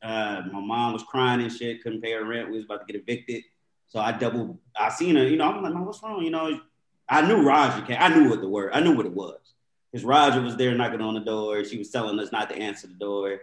Uh, 0.01 0.41
my 0.51 0.59
mom 0.59 0.93
was 0.93 1.03
crying 1.03 1.41
and 1.41 1.51
shit, 1.51 1.83
couldn't 1.83 2.01
pay 2.01 2.13
her 2.13 2.25
rent. 2.25 2.49
We 2.49 2.57
was 2.57 2.65
about 2.65 2.85
to 2.85 2.91
get 2.91 3.01
evicted. 3.01 3.43
So 3.87 3.99
I 3.99 4.11
double, 4.11 4.59
I 4.77 4.89
seen 4.89 5.15
her, 5.15 5.27
you 5.27 5.37
know, 5.37 5.51
I'm 5.51 5.61
like, 5.61 5.73
man, 5.73 5.85
what's 5.85 6.01
wrong? 6.01 6.23
You 6.23 6.31
know, 6.31 6.59
I 7.09 7.21
knew 7.21 7.41
Roger 7.41 7.85
came. 7.85 7.97
I 7.99 8.09
knew 8.09 8.29
what 8.29 8.41
the 8.41 8.49
word, 8.49 8.71
I 8.73 8.79
knew 8.79 8.95
what 8.95 9.05
it 9.05 9.13
was. 9.13 9.39
Because 9.91 10.05
Roger 10.05 10.41
was 10.41 10.55
there 10.55 10.73
knocking 10.73 11.01
on 11.01 11.13
the 11.13 11.19
door. 11.19 11.63
She 11.63 11.77
was 11.77 11.91
telling 11.91 12.19
us 12.19 12.31
not 12.31 12.49
to 12.49 12.55
answer 12.55 12.87
the 12.87 12.93
door. 12.93 13.39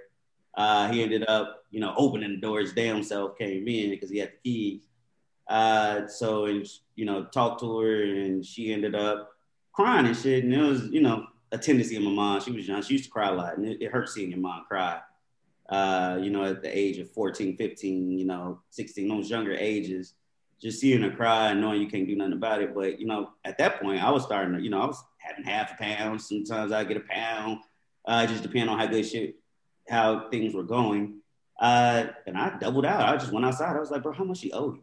Uh, 0.55 0.91
he 0.91 1.03
ended 1.03 1.25
up, 1.29 1.65
you 1.71 1.79
know, 1.79 1.95
opening 1.97 2.33
the 2.33 2.41
door. 2.41 2.61
His 2.61 2.73
damn 2.73 3.05
self 3.05 3.39
came 3.39 3.69
in 3.69 3.91
because 3.91 4.11
he 4.11 4.19
had 4.19 4.33
the 4.33 4.51
keys. 4.51 4.83
Uh, 5.49 6.07
so 6.07 6.47
and 6.47 6.67
you 6.97 7.05
know, 7.05 7.25
talked 7.25 7.61
to 7.61 7.79
her, 7.79 8.03
and 8.03 8.45
she 8.45 8.73
ended 8.73 8.95
up 8.95 9.31
crying 9.73 10.07
and 10.07 10.17
shit. 10.17 10.45
And 10.45 10.53
it 10.53 10.63
was 10.63 10.85
you 10.87 11.01
know 11.01 11.27
a 11.53 11.59
tendency 11.59 11.97
of 11.97 12.03
my 12.03 12.11
mom. 12.11 12.41
She 12.41 12.53
was 12.53 12.67
young. 12.67 12.83
She 12.83 12.95
used 12.95 13.05
to 13.05 13.11
cry 13.11 13.29
a 13.29 13.33
lot, 13.33 13.57
and 13.57 13.67
it, 13.67 13.83
it 13.83 13.91
hurt 13.91 14.09
seeing 14.09 14.31
your 14.31 14.41
mom 14.41 14.65
cry. 14.69 15.01
Uh, 15.69 16.19
you 16.21 16.31
know, 16.31 16.45
at 16.45 16.63
the 16.63 16.79
age 16.79 16.99
of 16.99 17.09
14, 17.13 17.57
15, 17.57 18.19
you 18.19 18.25
know, 18.25 18.61
16, 18.71 19.07
those 19.07 19.31
younger 19.31 19.55
ages. 19.55 20.15
Just 20.61 20.81
seeing 20.81 21.03
her 21.03 21.11
cry 21.11 21.51
and 21.51 21.61
knowing 21.61 21.81
you 21.81 21.89
can't 21.89 22.07
do 22.07 22.17
nothing 22.17 22.35
about 22.35 22.63
it. 22.63 22.75
But 22.75 23.01
you 23.01 23.07
know, 23.07 23.31
at 23.45 23.59
that 23.59 23.81
point, 23.81 24.03
I 24.03 24.11
was 24.11 24.25
starting 24.25 24.55
to, 24.55 24.61
you 24.61 24.71
know, 24.71 24.81
I 24.81 24.87
was 24.87 25.03
having 25.17 25.45
half 25.45 25.73
a 25.73 25.83
pound. 25.83 26.21
Sometimes 26.21 26.73
I 26.73 26.85
get 26.85 26.97
a 26.97 27.01
pound. 27.01 27.59
Uh, 28.05 28.27
just 28.27 28.43
depending 28.43 28.69
on 28.69 28.79
how 28.79 28.87
good 28.87 29.07
shit, 29.07 29.37
how 29.89 30.29
things 30.31 30.55
were 30.55 30.63
going. 30.63 31.21
Uh, 31.59 32.07
and 32.27 32.37
I 32.39 32.57
doubled 32.59 32.87
out. 32.87 33.09
I 33.09 33.17
just 33.17 33.33
went 33.33 33.45
outside. 33.45 33.77
I 33.77 33.81
was 33.81 33.91
like, 33.91 34.03
bro, 34.03 34.13
how 34.13 34.25
much 34.25 34.39
she 34.39 34.53
owe 34.53 34.73
you? 34.73 34.83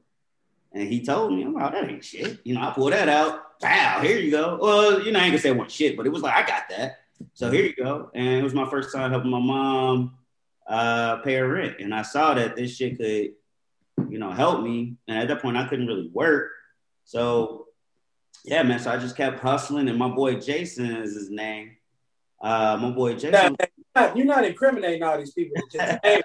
And 0.74 0.88
he 0.88 1.04
told 1.04 1.34
me, 1.34 1.44
I'm 1.44 1.54
like, 1.54 1.68
oh, 1.68 1.72
that 1.72 1.90
ain't 1.90 2.06
shit. 2.06 2.40
You 2.44 2.54
know, 2.54 2.62
I 2.62 2.72
pulled 2.72 2.94
that 2.94 3.10
out. 3.10 3.42
Wow, 3.62 4.00
here 4.04 4.20
you 4.20 4.30
go. 4.30 4.60
Well, 4.62 5.02
you 5.02 5.12
know, 5.12 5.20
I 5.20 5.24
ain't 5.24 5.32
gonna 5.32 5.42
say 5.42 5.52
one 5.52 5.70
shit, 5.70 5.98
but 5.98 6.06
it 6.06 6.12
was 6.12 6.22
like, 6.22 6.36
I 6.36 6.48
got 6.48 6.70
that. 6.70 7.00
So 7.34 7.50
here 7.50 7.66
you 7.66 7.74
go. 7.76 8.12
And 8.14 8.28
it 8.28 8.44
was 8.44 8.54
my 8.54 8.70
first 8.70 8.94
time 8.94 9.10
helping 9.10 9.32
my 9.32 9.40
mom 9.40 10.18
uh, 10.68 11.18
pay 11.18 11.36
her 11.36 11.48
rent. 11.48 11.78
And 11.80 11.96
I 11.96 12.04
saw 12.04 12.36
that 12.36 12.56
this 12.56 12.76
shit 12.76 12.98
could, 12.98 13.34
you 14.10 14.20
know, 14.20 14.32
help 14.32 14.64
me. 14.64 14.96
And 15.08 15.20
at 15.20 15.28
that 15.28 15.42
point, 15.42 15.58
I 15.58 15.68
couldn't 15.68 15.88
really 15.88 16.10
work. 16.14 16.52
So 17.06 17.68
yeah, 18.46 18.64
man. 18.64 18.80
So 18.80 18.92
I 18.92 18.98
just 18.98 19.16
kept 19.16 19.40
hustling. 19.40 19.90
And 19.90 19.98
my 19.98 20.10
boy 20.10 20.36
Jason 20.36 20.96
is 20.96 21.16
his 21.16 21.30
name. 21.30 21.78
Uh, 22.42 22.78
my 22.82 22.92
boy 22.92 23.14
Jason. 23.14 23.56
Now, 23.96 24.14
you're 24.14 24.26
not 24.26 24.46
incriminating 24.46 25.04
all 25.04 25.18
these 25.18 25.34
people. 25.34 25.62
Just, 25.72 26.00
hey, 26.04 26.22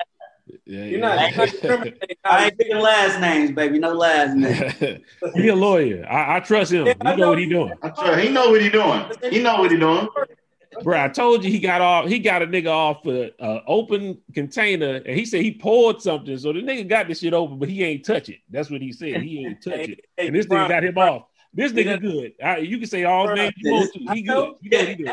yeah, 0.67 0.85
You're 0.85 1.01
not. 1.01 1.33
incriminating 1.33 2.17
I 2.25 2.47
ain't 2.47 2.59
picking 2.59 2.79
last 2.79 3.21
names, 3.21 3.53
baby. 3.53 3.79
No 3.79 3.93
last 3.93 4.35
names. 4.37 4.75
he 5.35 5.49
a 5.49 5.55
lawyer. 5.55 6.07
I, 6.09 6.37
I 6.37 6.41
trust 6.41 6.73
him. 6.73 6.87
Yeah, 6.87 6.95
he 6.99 7.05
know, 7.05 7.17
know 7.17 7.29
what 7.31 7.39
he 7.39 7.47
doing. 7.47 7.73
I 7.83 7.89
trust. 7.89 8.21
He 8.21 8.29
know 8.29 8.51
what 8.51 8.61
he 8.61 8.69
doing. 8.69 9.05
He 9.31 9.43
know 9.43 9.61
what 9.61 9.71
he 9.71 9.79
doing. 9.79 10.09
Bro, 10.83 11.03
I 11.03 11.09
told 11.09 11.45
you 11.45 11.51
he 11.51 11.59
got 11.59 11.81
off. 11.81 12.09
He 12.09 12.19
got 12.19 12.43
a 12.43 12.47
nigga 12.47 12.71
off 12.71 13.05
an 13.07 13.31
uh, 13.39 13.61
open 13.67 14.19
container, 14.35 14.97
and 14.97 15.19
he 15.19 15.25
said 15.25 15.43
he 15.43 15.59
poured 15.59 16.01
something. 16.01 16.37
So 16.39 16.53
the 16.53 16.61
nigga 16.61 16.89
got 16.89 17.09
this 17.09 17.21
shit 17.21 17.35
open, 17.35 17.59
but 17.59 17.69
he 17.69 17.83
ain't 17.85 18.05
touch 18.05 18.29
it. 18.29 18.41
That's 18.51 18.71
what 18.71 18.81
he 18.81 18.93
said. 18.93 19.23
He 19.23 19.47
ain't 19.47 19.63
touch 19.65 19.89
it, 19.89 20.01
and 20.19 20.35
this 20.35 20.47
nigga 20.47 20.69
got 20.69 20.85
him 20.85 20.99
off. 20.99 21.25
This 21.55 21.73
nigga 21.73 22.01
good. 22.01 22.33
You 22.67 22.79
can 22.79 22.87
say 22.87 23.05
all 23.05 23.35
names 23.35 23.53
you 23.57 23.73
want 23.73 23.93
to. 23.93 23.99
He 24.15 24.23
good. 24.23 24.55
You 24.61 24.71
know 24.71 24.87
he 24.87 25.05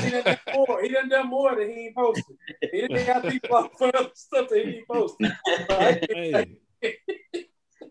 he 0.00 0.10
done 0.10 0.24
done 0.24 0.38
more. 0.54 0.82
He 0.82 0.88
done 0.88 1.08
done 1.08 1.28
more 1.28 1.54
than 1.54 1.68
he 1.68 1.86
ain't 1.86 1.94
posted. 1.94 2.36
He 2.72 2.88
done 2.88 3.06
got 3.06 3.28
people 3.28 3.56
off 3.56 3.70
for 3.76 3.94
other 3.94 4.10
stuff 4.14 4.48
that 4.48 4.64
he 4.64 4.76
ain't 4.76 4.88
posted. 4.88 5.32
hey. 5.68 6.56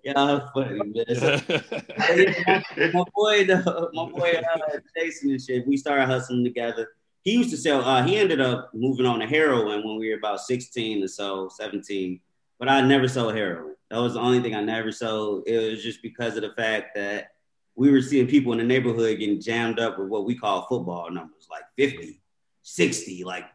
Y'all 0.05 0.51
funny, 0.53 0.77
man. 0.77 0.93
My, 2.93 3.03
boy, 3.15 3.43
the, 3.43 3.89
my 3.91 4.05
boy 4.05 4.33
uh, 4.37 4.77
Jason 4.95 5.31
and 5.31 5.41
shit, 5.41 5.65
we 5.65 5.77
started 5.77 6.05
hustling 6.05 6.43
together. 6.43 6.89
He 7.23 7.31
used 7.31 7.49
to 7.49 7.57
sell, 7.57 7.83
uh, 7.83 8.03
he 8.03 8.17
ended 8.17 8.39
up 8.39 8.69
moving 8.75 9.07
on 9.07 9.19
to 9.19 9.25
heroin 9.25 9.83
when 9.83 9.97
we 9.97 10.11
were 10.11 10.19
about 10.19 10.41
16 10.41 11.03
or 11.03 11.07
so, 11.07 11.49
17. 11.49 12.19
But 12.59 12.69
I 12.69 12.81
never 12.81 13.07
sold 13.07 13.33
heroin. 13.33 13.73
That 13.89 13.97
was 13.97 14.13
the 14.13 14.19
only 14.19 14.41
thing 14.41 14.53
I 14.53 14.61
never 14.61 14.91
sold. 14.91 15.47
It 15.47 15.71
was 15.71 15.81
just 15.81 16.03
because 16.03 16.35
of 16.35 16.43
the 16.43 16.51
fact 16.51 16.93
that 16.93 17.31
we 17.73 17.89
were 17.89 18.01
seeing 18.01 18.27
people 18.27 18.51
in 18.51 18.59
the 18.59 18.63
neighborhood 18.63 19.17
getting 19.17 19.41
jammed 19.41 19.79
up 19.79 19.97
with 19.97 20.09
what 20.09 20.25
we 20.25 20.35
call 20.35 20.67
football 20.67 21.09
numbers, 21.09 21.47
like 21.49 21.63
50, 21.77 22.21
60, 22.61 23.23
like, 23.23 23.45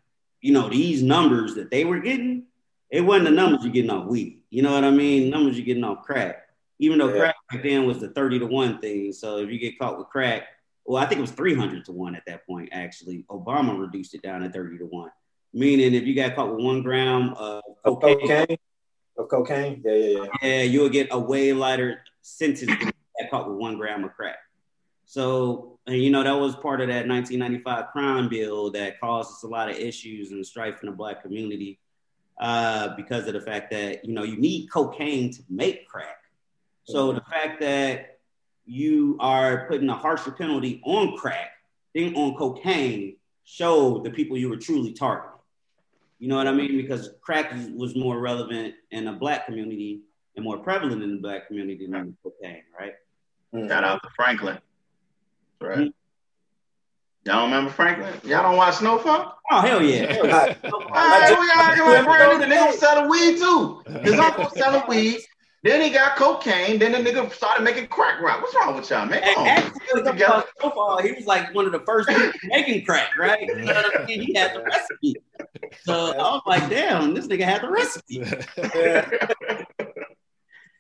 you 0.41 0.53
know, 0.53 0.69
these 0.69 1.01
numbers 1.01 1.55
that 1.55 1.71
they 1.71 1.85
were 1.85 2.01
getting, 2.01 2.47
it 2.91 3.03
wasn't 3.03 3.27
the 3.27 3.31
numbers 3.31 3.63
you're 3.63 3.73
getting 3.73 3.91
off 3.91 4.09
weed. 4.09 4.40
You 4.51 4.63
know 4.63 4.73
what 4.73 4.85
I 4.85 4.91
mean? 4.91 5.31
Numbers 5.31 5.57
you're 5.57 5.67
getting 5.67 5.85
off 5.85 6.03
crack. 6.03 6.49
Even 6.79 6.99
though 6.99 7.13
yeah. 7.13 7.19
crack 7.19 7.37
back 7.51 7.63
then 7.63 7.87
was 7.87 8.01
the 8.01 8.09
30 8.09 8.41
to 8.41 8.47
1 8.47 8.81
thing. 8.81 9.13
So 9.13 9.39
if 9.39 9.51
you 9.51 9.59
get 9.59 9.79
caught 9.79 9.99
with 9.99 10.09
crack, 10.09 10.45
well, 10.85 11.03
I 11.03 11.07
think 11.07 11.19
it 11.19 11.23
was 11.23 11.31
300 11.31 11.85
to 11.85 11.93
1 11.93 12.15
at 12.15 12.25
that 12.27 12.47
point, 12.47 12.71
actually. 12.73 13.25
Obama 13.31 13.79
reduced 13.79 14.15
it 14.15 14.23
down 14.23 14.41
to 14.41 14.51
30 14.51 14.79
to 14.79 14.87
1. 14.87 15.11
Meaning 15.53 15.95
if 15.95 16.05
you 16.05 16.15
got 16.15 16.35
caught 16.35 16.55
with 16.55 16.65
one 16.65 16.83
gram 16.83 17.35
of 17.35 17.63
cocaine, 17.85 18.21
cocaine? 18.21 18.57
Of 19.19 19.29
cocaine? 19.29 19.83
Yeah, 19.85 19.93
yeah, 19.93 20.19
yeah. 20.19 20.27
Yeah, 20.43 20.63
you'll 20.63 20.89
get 20.89 21.09
a 21.11 21.19
way 21.19 21.53
lighter 21.53 22.03
sentence 22.23 22.73
got 22.73 23.31
caught 23.31 23.49
with 23.49 23.59
one 23.59 23.77
gram 23.77 24.05
of 24.05 24.13
crack. 24.15 24.39
So, 25.05 25.79
and 25.87 25.97
you 25.97 26.11
know, 26.11 26.23
that 26.23 26.39
was 26.39 26.55
part 26.55 26.81
of 26.81 26.89
that 26.89 27.09
1995 27.09 27.91
crime 27.93 28.29
bill 28.29 28.71
that 28.71 29.01
caused 29.01 29.33
us 29.33 29.43
a 29.43 29.49
lot 29.49 29.69
of 29.69 29.77
issues 29.77 30.31
and 30.31 30.47
strife 30.47 30.83
in 30.83 30.89
the 30.89 30.95
black 30.95 31.23
community 31.23 31.81
uh, 32.41 32.97
because 32.97 33.27
of 33.27 33.35
the 33.35 33.41
fact 33.41 33.71
that, 33.71 34.05
you 34.05 34.15
know, 34.15 34.23
you 34.23 34.37
need 34.37 34.69
cocaine 34.69 35.31
to 35.31 35.43
make 35.49 35.87
crack. 35.87 36.17
So 36.85 37.13
the 37.13 37.21
fact 37.21 37.61
that 37.61 38.19
you 38.65 39.17
are 39.21 39.69
putting 39.69 39.89
a 39.89 39.95
harsher 39.95 40.33
penalty 40.33 40.81
on 40.85 41.17
crack 41.17 41.53
than 41.95 42.15
on 42.17 42.35
cocaine 42.35 43.17
showed 43.45 44.05
the 44.05 44.11
people 44.11 44.37
you 44.37 44.49
were 44.49 44.57
truly 44.57 44.93
targeting. 44.93 45.39
You 46.19 46.29
know 46.29 46.37
what 46.37 46.49
I 46.49 46.53
mean? 46.53 46.77
Because 46.77 47.11
crack 47.21 47.53
was 47.75 47.95
more 47.95 48.19
relevant 48.19 48.75
in 48.91 49.05
the 49.05 49.13
black 49.13 49.47
community 49.47 50.01
and 50.35 50.45
more 50.45 50.59
prevalent 50.59 51.03
in 51.03 51.17
the 51.17 51.21
black 51.21 51.47
community 51.47 51.87
than 51.87 52.17
cocaine, 52.23 52.63
right? 52.79 52.95
Mm-hmm. 53.55 53.69
Shout 53.69 53.85
out 53.85 54.03
to 54.03 54.09
Franklin. 54.17 54.59
Right. 55.61 55.93
Y'all 57.31 57.45
remember 57.45 57.71
Franklin? 57.71 58.13
Y'all 58.25 58.43
don't 58.43 58.57
watch 58.57 58.75
Snowfall? 58.77 59.39
Oh 59.53 59.61
hell 59.61 59.81
yeah! 59.81 60.17
All 60.19 60.25
right, 60.25 60.57
we 61.39 61.47
gotta 61.47 61.77
give 61.77 61.87
him 61.87 62.05
brand 62.05 62.41
new. 62.41 62.45
The 62.45 62.53
nigga 62.53 62.67
was 62.67 62.81
selling 62.81 63.09
weed 63.09 63.39
too. 63.39 63.83
His 64.03 64.19
uncle 64.19 64.43
was 64.45 64.55
selling 64.55 64.83
weed. 64.89 65.21
Then 65.63 65.81
he 65.81 65.91
got 65.91 66.17
cocaine. 66.17 66.81
Then 66.81 66.91
the 66.91 66.99
nigga 66.99 67.33
started 67.33 67.63
making 67.63 67.87
crack 67.87 68.21
rock. 68.21 68.43
What's 68.43 68.57
wrong 68.57 68.75
with 68.75 68.91
y'all, 68.91 69.07
man? 69.07 69.23
Come 69.35 69.47
on. 69.47 70.05
Together. 70.05 70.43
Snowfall, 70.59 71.03
he 71.03 71.13
was 71.13 71.27
like 71.27 71.55
one 71.55 71.67
of 71.67 71.73
the 71.73 71.85
first 71.87 72.09
people 72.09 72.33
making 72.47 72.85
crack, 72.85 73.17
right? 73.17 73.47
You 73.47 73.59
know 73.59 73.75
what 73.75 74.01
I 74.01 74.07
mean? 74.07 74.23
He 74.23 74.35
had 74.35 74.57
the 74.57 74.65
recipe. 74.65 75.15
So 75.83 76.13
I 76.13 76.17
was 76.17 76.43
like, 76.47 76.69
damn, 76.69 77.15
this 77.15 77.29
nigga 77.29 77.45
had 77.45 77.63
the 77.63 77.71
recipe. 77.71 78.25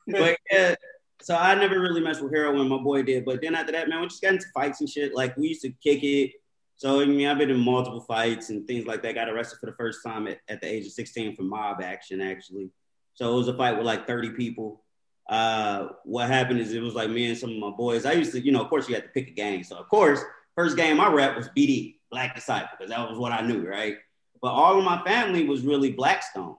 but 0.06 0.36
yeah, 0.50 0.74
so 1.22 1.36
I 1.36 1.54
never 1.54 1.78
really 1.78 2.00
messed 2.00 2.22
with 2.22 2.32
heroin. 2.32 2.68
My 2.68 2.78
boy 2.78 3.02
did, 3.02 3.24
but 3.24 3.40
then 3.42 3.54
after 3.54 3.72
that, 3.72 3.88
man, 3.88 4.00
we 4.00 4.08
just 4.08 4.22
got 4.22 4.32
into 4.32 4.46
fights 4.54 4.80
and 4.80 4.88
shit. 4.88 5.14
Like 5.14 5.36
we 5.36 5.48
used 5.48 5.62
to 5.62 5.70
kick 5.82 6.02
it. 6.02 6.32
So 6.80 6.98
I 6.98 7.04
mean, 7.04 7.28
I've 7.28 7.36
been 7.36 7.50
in 7.50 7.60
multiple 7.60 8.00
fights 8.00 8.48
and 8.48 8.66
things 8.66 8.86
like 8.86 9.02
that. 9.02 9.14
Got 9.14 9.28
arrested 9.28 9.58
for 9.60 9.66
the 9.66 9.74
first 9.74 10.02
time 10.02 10.26
at, 10.26 10.38
at 10.48 10.62
the 10.62 10.66
age 10.66 10.86
of 10.86 10.92
16 10.92 11.36
for 11.36 11.42
mob 11.42 11.82
action, 11.82 12.22
actually. 12.22 12.70
So 13.12 13.30
it 13.30 13.36
was 13.36 13.48
a 13.48 13.54
fight 13.54 13.76
with 13.76 13.84
like 13.84 14.06
30 14.06 14.30
people. 14.30 14.82
Uh, 15.28 15.88
what 16.04 16.28
happened 16.28 16.58
is 16.58 16.72
it 16.72 16.80
was 16.80 16.94
like 16.94 17.10
me 17.10 17.28
and 17.28 17.36
some 17.36 17.50
of 17.50 17.58
my 17.58 17.68
boys. 17.68 18.06
I 18.06 18.12
used 18.12 18.32
to, 18.32 18.40
you 18.40 18.50
know, 18.50 18.62
of 18.62 18.70
course, 18.70 18.88
you 18.88 18.94
had 18.94 19.04
to 19.04 19.10
pick 19.10 19.28
a 19.28 19.32
gang. 19.32 19.62
So 19.62 19.76
of 19.76 19.90
course, 19.90 20.22
first 20.56 20.74
game 20.78 21.02
I 21.02 21.12
rep 21.12 21.36
was 21.36 21.50
BD, 21.50 21.96
Black 22.10 22.34
Disciple, 22.34 22.70
because 22.78 22.88
that 22.88 23.06
was 23.06 23.18
what 23.18 23.32
I 23.32 23.42
knew, 23.42 23.68
right? 23.68 23.96
But 24.40 24.52
all 24.52 24.78
of 24.78 24.82
my 24.82 25.04
family 25.04 25.44
was 25.44 25.60
really 25.60 25.92
Blackstone. 25.92 26.56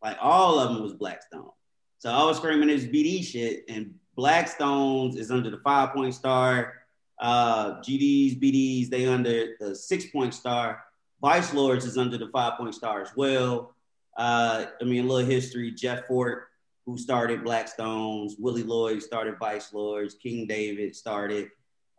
Like 0.00 0.18
all 0.20 0.60
of 0.60 0.72
them 0.72 0.84
was 0.84 0.94
Blackstone. 0.94 1.50
So 1.98 2.12
I 2.12 2.22
was 2.22 2.36
screaming 2.36 2.68
this 2.68 2.84
BD 2.84 3.24
shit, 3.24 3.64
and 3.68 3.96
Blackstones 4.16 5.16
is 5.16 5.32
under 5.32 5.50
the 5.50 5.58
five 5.64 5.92
point 5.92 6.14
star. 6.14 6.74
Uh, 7.18 7.80
GDs, 7.80 8.40
BDs, 8.40 8.88
they 8.88 9.06
under 9.06 9.56
the 9.60 9.74
six 9.74 10.06
point 10.06 10.34
star. 10.34 10.84
Vice 11.20 11.54
Lords 11.54 11.84
is 11.84 11.96
under 11.96 12.18
the 12.18 12.28
five 12.28 12.58
point 12.58 12.74
star 12.74 13.02
as 13.02 13.10
well. 13.16 13.74
Uh, 14.16 14.66
I 14.80 14.84
mean, 14.84 15.04
a 15.04 15.08
little 15.08 15.28
history. 15.28 15.70
Jeff 15.70 16.06
Fort, 16.06 16.48
who 16.86 16.98
started 16.98 17.42
Blackstones, 17.42 18.32
Willie 18.38 18.62
Lloyd 18.62 19.02
started 19.02 19.38
Vice 19.38 19.72
Lords, 19.72 20.14
King 20.14 20.46
David 20.46 20.94
started 20.94 21.48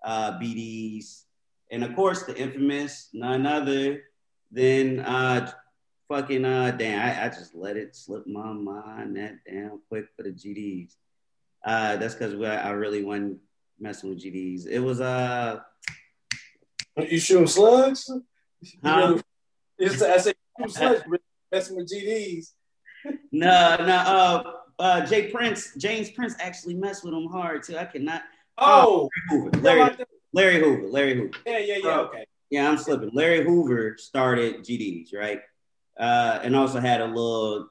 uh, 0.03 0.37
BDs, 0.39 1.23
and 1.71 1.83
of 1.83 1.95
course 1.95 2.23
the 2.23 2.37
infamous 2.37 3.09
none 3.13 3.45
other 3.45 4.03
than 4.51 4.99
uh, 4.99 5.51
fucking 6.07 6.45
uh, 6.45 6.71
damn. 6.71 7.01
I, 7.01 7.25
I 7.25 7.29
just 7.29 7.55
let 7.55 7.77
it 7.77 7.95
slip 7.95 8.27
my 8.27 8.53
mind 8.53 9.17
that 9.17 9.39
damn 9.45 9.81
quick 9.89 10.05
for 10.15 10.23
the 10.23 10.31
GDs. 10.31 10.95
Uh, 11.63 11.95
that's 11.97 12.13
because 12.13 12.39
I 12.39 12.69
really 12.71 13.03
wasn't 13.03 13.39
messing 13.79 14.09
with 14.09 14.23
GDs. 14.23 14.67
It 14.67 14.79
was 14.79 15.01
uh. 15.01 15.59
You 16.97 17.19
shooting 17.19 17.47
slugs? 17.47 18.09
Huh? 18.83 18.99
Know, 18.99 19.21
I 19.81 19.87
said 19.89 20.35
shooting 20.57 20.73
slugs, 20.73 21.03
messing 21.51 21.75
with 21.77 21.91
GDs. 21.91 22.51
no, 23.31 23.75
no. 23.79 23.95
Uh, 23.95 24.43
uh, 24.79 25.05
Jay 25.05 25.31
Prince, 25.31 25.73
James 25.77 26.09
Prince 26.11 26.35
actually 26.39 26.75
messed 26.75 27.03
with 27.03 27.13
him 27.13 27.27
hard 27.27 27.63
too. 27.63 27.77
I 27.77 27.85
cannot. 27.85 28.23
Oh, 28.57 29.09
oh 29.31 29.49
Larry, 29.59 29.95
Larry 30.33 30.59
Hoover. 30.59 30.87
Larry 30.87 31.15
Hoover. 31.15 31.37
Yeah, 31.45 31.57
yeah, 31.59 31.77
yeah. 31.83 31.99
Okay. 31.99 32.25
Yeah, 32.49 32.69
I'm 32.69 32.77
slipping. 32.77 33.11
Larry 33.13 33.43
Hoover 33.43 33.97
started 33.97 34.63
GDs, 34.63 35.13
right? 35.13 35.41
Uh, 35.99 36.39
and 36.43 36.55
also 36.55 36.79
had 36.79 37.01
a 37.01 37.05
little, 37.05 37.69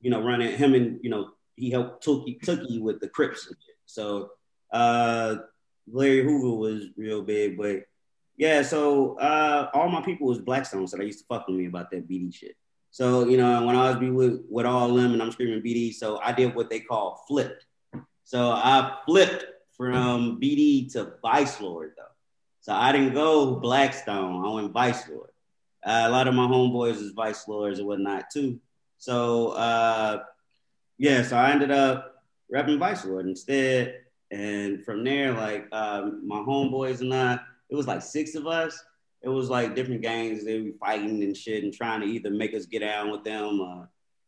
you 0.00 0.10
know, 0.10 0.22
running 0.22 0.56
him 0.56 0.74
and 0.74 1.00
you 1.02 1.10
know 1.10 1.30
he 1.56 1.70
helped 1.70 2.04
Tookie 2.04 2.40
Tookie 2.40 2.80
with 2.80 3.00
the 3.00 3.08
Crips. 3.08 3.52
So 3.86 4.30
uh, 4.74 5.36
Larry 5.90 6.24
Hoover 6.24 6.56
was 6.56 6.86
real 6.96 7.22
big, 7.22 7.56
but 7.56 7.84
yeah. 8.36 8.62
So 8.62 9.16
uh, 9.18 9.70
all 9.72 9.88
my 9.88 10.02
people 10.02 10.26
was 10.26 10.40
Blackstone, 10.40 10.86
so 10.88 10.96
they 10.96 11.04
used 11.04 11.20
to 11.20 11.24
fuck 11.26 11.46
with 11.46 11.56
me 11.56 11.66
about 11.66 11.90
that 11.92 12.08
BD 12.08 12.34
shit. 12.34 12.56
So 12.90 13.28
you 13.28 13.36
know, 13.36 13.64
when 13.64 13.76
I 13.76 13.88
was 13.88 13.96
be 13.96 14.10
with 14.10 14.42
with 14.50 14.66
all 14.66 14.92
them 14.92 15.12
and 15.12 15.22
I'm 15.22 15.32
screaming 15.32 15.62
BD, 15.62 15.94
so 15.94 16.20
I 16.22 16.32
did 16.32 16.54
what 16.54 16.70
they 16.70 16.80
call 16.80 17.24
flipped. 17.28 17.66
So 18.24 18.50
I 18.50 18.98
flipped 19.06 19.44
from 19.76 20.40
BD 20.40 20.92
to 20.92 21.14
Vice 21.22 21.60
Lord 21.60 21.92
though. 21.96 22.02
So 22.60 22.72
I 22.72 22.92
didn't 22.92 23.14
go 23.14 23.56
Blackstone. 23.56 24.44
I 24.44 24.54
went 24.54 24.72
Vice 24.72 25.08
Lord. 25.08 25.30
Uh, 25.84 26.04
a 26.06 26.10
lot 26.10 26.26
of 26.26 26.34
my 26.34 26.46
homeboys 26.46 27.02
is 27.02 27.12
Vice 27.12 27.46
Lords 27.46 27.78
and 27.78 27.86
whatnot 27.86 28.24
too. 28.32 28.58
So 28.98 29.50
uh, 29.50 30.22
yeah, 30.98 31.22
so 31.22 31.36
I 31.36 31.50
ended 31.50 31.70
up 31.70 32.24
repping 32.52 32.78
Vice 32.78 33.04
Lord 33.04 33.26
instead. 33.26 34.03
And 34.34 34.84
from 34.84 35.04
there, 35.04 35.32
like 35.32 35.68
um, 35.70 36.26
my 36.26 36.38
homeboys 36.38 37.00
and 37.00 37.14
I, 37.14 37.38
it 37.70 37.76
was 37.76 37.86
like 37.86 38.02
six 38.02 38.34
of 38.34 38.48
us. 38.48 38.82
It 39.22 39.28
was 39.28 39.48
like 39.48 39.76
different 39.76 40.02
gangs. 40.02 40.44
They 40.44 40.60
were 40.60 40.78
fighting 40.80 41.22
and 41.22 41.36
shit 41.36 41.62
and 41.62 41.72
trying 41.72 42.00
to 42.00 42.06
either 42.06 42.30
make 42.30 42.52
us 42.52 42.66
get 42.66 42.80
down 42.80 43.12
with 43.12 43.22
them, 43.22 43.86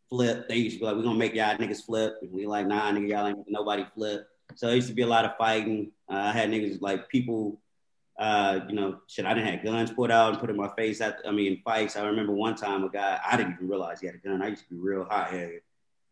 flip. 0.09 0.49
They 0.49 0.57
used 0.57 0.77
to 0.77 0.81
be 0.81 0.87
like, 0.87 0.95
"We're 0.95 1.03
gonna 1.03 1.19
make 1.19 1.35
y'all 1.35 1.57
niggas 1.57 1.85
flip," 1.85 2.19
and 2.23 2.31
we 2.31 2.47
like, 2.47 2.69
"Nah, 2.69 2.93
nigga, 2.93 3.09
y'all 3.09 3.27
ain't 3.27 3.39
nobody 3.49 3.85
flip." 3.95 4.29
So 4.55 4.67
there 4.67 4.77
used 4.77 4.89
to 4.89 4.95
be 4.95 5.03
a 5.03 5.09
lot 5.09 5.25
of 5.25 5.37
fighting. 5.37 5.91
Uh, 6.09 6.15
I 6.15 6.33
had 6.33 6.51
niggas 6.51 6.81
like 6.81 7.09
people, 7.09 7.61
uh, 8.17 8.61
you 8.69 8.77
know, 8.77 9.01
shit. 9.09 9.27
I 9.27 9.35
didn't 9.35 9.53
have 9.53 9.65
guns 9.65 9.91
put 9.91 10.13
out 10.13 10.31
and 10.31 10.39
put 10.39 10.51
in 10.51 10.57
my 10.57 10.71
face. 10.77 11.01
At, 11.01 11.19
I 11.27 11.33
mean, 11.33 11.63
fights. 11.65 11.97
I 11.97 12.07
remember 12.07 12.33
one 12.33 12.55
time 12.55 12.85
a 12.85 12.89
guy 12.89 13.19
I 13.29 13.37
didn't 13.37 13.55
even 13.55 13.69
realize 13.69 14.01
he 14.01 14.07
had 14.07 14.15
a 14.15 14.19
gun. 14.19 14.41
I 14.41 14.49
used 14.49 14.63
to 14.69 14.71
be 14.71 14.81
real 14.81 15.05
hot 15.05 15.31
headed, 15.31 15.63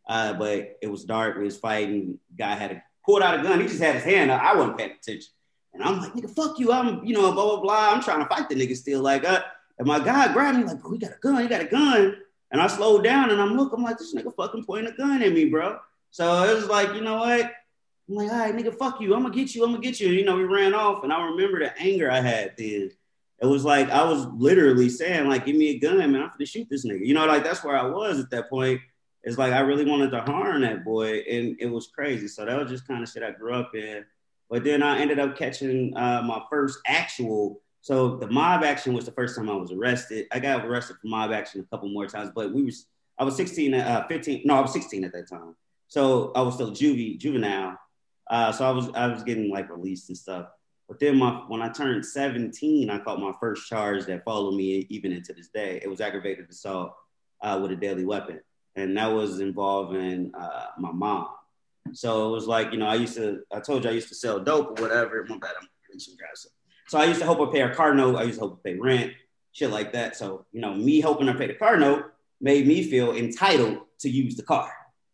uh, 0.08 0.32
but 0.32 0.78
it 0.82 0.90
was 0.90 1.04
dark. 1.04 1.36
We 1.36 1.44
was 1.44 1.58
fighting. 1.58 2.18
Guy 2.36 2.56
had 2.56 2.72
a 2.72 2.82
pulled 3.04 3.22
out 3.22 3.38
a 3.38 3.42
gun. 3.42 3.60
He 3.60 3.66
just 3.66 3.82
had 3.82 3.96
his 3.96 4.04
hand. 4.04 4.30
Up. 4.30 4.42
I 4.42 4.54
wasn't 4.54 4.78
paying 4.78 4.92
attention, 4.92 5.32
and 5.72 5.82
I'm 5.82 6.00
like, 6.00 6.12
nigga, 6.12 6.30
fuck 6.30 6.58
you. 6.58 6.72
I'm, 6.72 7.04
you 7.04 7.14
know, 7.14 7.32
blah 7.32 7.44
blah 7.44 7.60
blah. 7.60 7.92
I'm 7.92 8.02
trying 8.02 8.20
to 8.20 8.28
fight 8.28 8.48
the 8.48 8.54
nigga 8.54 8.76
still. 8.76 9.02
Like, 9.02 9.24
uh, 9.24 9.42
and 9.78 9.88
my 9.88 9.98
guy 9.98 10.32
grabbed 10.32 10.58
me 10.58 10.64
like, 10.64 10.80
bro, 10.80 10.92
he 10.92 10.98
got 10.98 11.12
a 11.12 11.18
gun. 11.20 11.42
He 11.42 11.48
got 11.48 11.62
a 11.62 11.66
gun. 11.66 12.16
And 12.50 12.62
I 12.62 12.68
slowed 12.68 13.02
down 13.02 13.30
and 13.30 13.40
I'm 13.40 13.56
looking, 13.56 13.80
I'm 13.80 13.84
like, 13.84 13.98
this 13.98 14.14
nigga 14.14 14.32
fucking 14.36 14.64
pointing 14.64 14.92
a 14.92 14.96
gun 14.96 15.20
at 15.20 15.32
me, 15.32 15.46
bro. 15.46 15.78
So 16.12 16.44
it 16.44 16.54
was 16.54 16.68
like, 16.68 16.94
you 16.94 17.00
know 17.00 17.16
what? 17.16 17.50
I'm 18.08 18.14
like, 18.14 18.30
all 18.30 18.38
right, 18.38 18.54
nigga, 18.54 18.72
fuck 18.78 19.00
you. 19.00 19.14
I'm 19.14 19.22
gonna 19.22 19.34
get 19.34 19.54
you. 19.54 19.64
I'm 19.64 19.72
gonna 19.72 19.82
get 19.82 19.98
you. 19.98 20.08
And, 20.08 20.16
you 20.16 20.24
know, 20.24 20.36
we 20.36 20.44
ran 20.44 20.74
off, 20.74 21.02
and 21.02 21.12
I 21.12 21.24
remember 21.24 21.58
the 21.58 21.76
anger 21.78 22.10
I 22.10 22.20
had 22.20 22.54
then. 22.56 22.90
It 23.40 23.46
was 23.46 23.64
like 23.64 23.90
I 23.90 24.04
was 24.04 24.26
literally 24.26 24.88
saying, 24.88 25.26
like, 25.28 25.46
give 25.46 25.56
me 25.56 25.70
a 25.70 25.78
gun, 25.78 25.98
man. 25.98 26.22
I'm 26.22 26.28
gonna 26.28 26.46
shoot 26.46 26.68
this 26.70 26.86
nigga. 26.86 27.04
You 27.04 27.14
know, 27.14 27.26
like 27.26 27.42
that's 27.42 27.64
where 27.64 27.76
I 27.76 27.86
was 27.86 28.20
at 28.20 28.30
that 28.30 28.48
point. 28.48 28.80
It's 29.24 29.38
like 29.38 29.52
I 29.52 29.60
really 29.60 29.84
wanted 29.84 30.10
to 30.10 30.20
harm 30.20 30.60
that 30.62 30.84
boy, 30.84 31.20
and 31.30 31.56
it 31.58 31.66
was 31.66 31.88
crazy. 31.88 32.28
So 32.28 32.44
that 32.44 32.58
was 32.58 32.70
just 32.70 32.86
kind 32.86 33.02
of 33.02 33.08
shit 33.08 33.22
I 33.22 33.30
grew 33.30 33.54
up 33.54 33.74
in. 33.74 34.04
But 34.50 34.64
then 34.64 34.82
I 34.82 34.98
ended 34.98 35.18
up 35.18 35.36
catching 35.36 35.96
uh, 35.96 36.22
my 36.22 36.42
first 36.50 36.78
actual. 36.86 37.60
So 37.80 38.16
the 38.16 38.28
mob 38.28 38.62
action 38.64 38.94
was 38.94 39.04
the 39.04 39.12
first 39.12 39.36
time 39.36 39.50
I 39.50 39.54
was 39.54 39.72
arrested. 39.72 40.26
I 40.32 40.40
got 40.40 40.64
arrested 40.64 40.96
for 41.00 41.08
mob 41.08 41.32
action 41.32 41.60
a 41.60 41.64
couple 41.64 41.88
more 41.88 42.06
times, 42.06 42.30
but 42.34 42.52
we 42.52 42.62
was 42.62 42.86
I 43.18 43.24
was 43.24 43.36
16, 43.36 43.74
uh, 43.74 44.06
15. 44.08 44.42
No, 44.44 44.56
I 44.56 44.60
was 44.60 44.72
16 44.72 45.04
at 45.04 45.12
that 45.12 45.28
time. 45.28 45.54
So 45.88 46.32
I 46.34 46.42
was 46.42 46.54
still 46.54 46.70
juvie, 46.70 47.18
juvenile. 47.18 47.78
Uh, 48.28 48.52
so 48.52 48.64
I 48.66 48.70
was 48.70 48.88
I 48.94 49.06
was 49.06 49.22
getting 49.22 49.50
like 49.50 49.70
released 49.70 50.08
and 50.08 50.18
stuff. 50.18 50.48
But 50.88 50.98
then 50.98 51.18
my 51.18 51.30
when 51.48 51.62
I 51.62 51.70
turned 51.70 52.04
17, 52.04 52.90
I 52.90 52.98
caught 52.98 53.20
my 53.20 53.32
first 53.40 53.68
charge 53.68 54.04
that 54.06 54.24
followed 54.24 54.56
me 54.56 54.86
even 54.90 55.12
into 55.12 55.32
this 55.32 55.48
day. 55.48 55.80
It 55.82 55.88
was 55.88 56.00
aggravated 56.00 56.48
assault 56.50 56.94
uh, 57.42 57.58
with 57.62 57.72
a 57.72 57.76
deadly 57.76 58.04
weapon, 58.04 58.40
and 58.76 58.96
that 58.96 59.12
was 59.12 59.40
involving 59.40 60.32
uh, 60.34 60.66
my 60.78 60.92
mom. 60.92 61.28
So 61.92 62.28
it 62.28 62.32
was 62.32 62.46
like 62.46 62.72
you 62.72 62.78
know 62.78 62.86
I 62.86 62.94
used 62.94 63.14
to 63.16 63.42
I 63.52 63.60
told 63.60 63.84
you 63.84 63.90
I 63.90 63.94
used 63.94 64.08
to 64.08 64.14
sell 64.14 64.40
dope 64.40 64.78
or 64.78 64.82
whatever. 64.82 65.24
My 65.28 65.38
bad, 65.38 65.52
I'm 65.60 65.68
some 65.98 66.16
guys. 66.16 66.46
So 66.88 66.98
I 66.98 67.04
used 67.04 67.20
to 67.20 67.24
help 67.24 67.38
her 67.38 67.46
pay 67.46 67.60
her 67.60 67.74
car 67.74 67.94
note. 67.94 68.16
I 68.16 68.24
used 68.24 68.38
to 68.38 68.46
help 68.46 68.56
her 68.56 68.70
pay 68.72 68.78
rent, 68.78 69.12
shit 69.52 69.70
like 69.70 69.92
that. 69.92 70.16
So 70.16 70.46
you 70.52 70.60
know 70.60 70.74
me 70.74 71.00
helping 71.00 71.26
her 71.28 71.34
pay 71.34 71.46
the 71.46 71.54
car 71.54 71.76
note 71.76 72.12
made 72.40 72.66
me 72.66 72.82
feel 72.82 73.12
entitled 73.12 73.80
to 74.00 74.10
use 74.10 74.36
the 74.36 74.42
car 74.42 74.72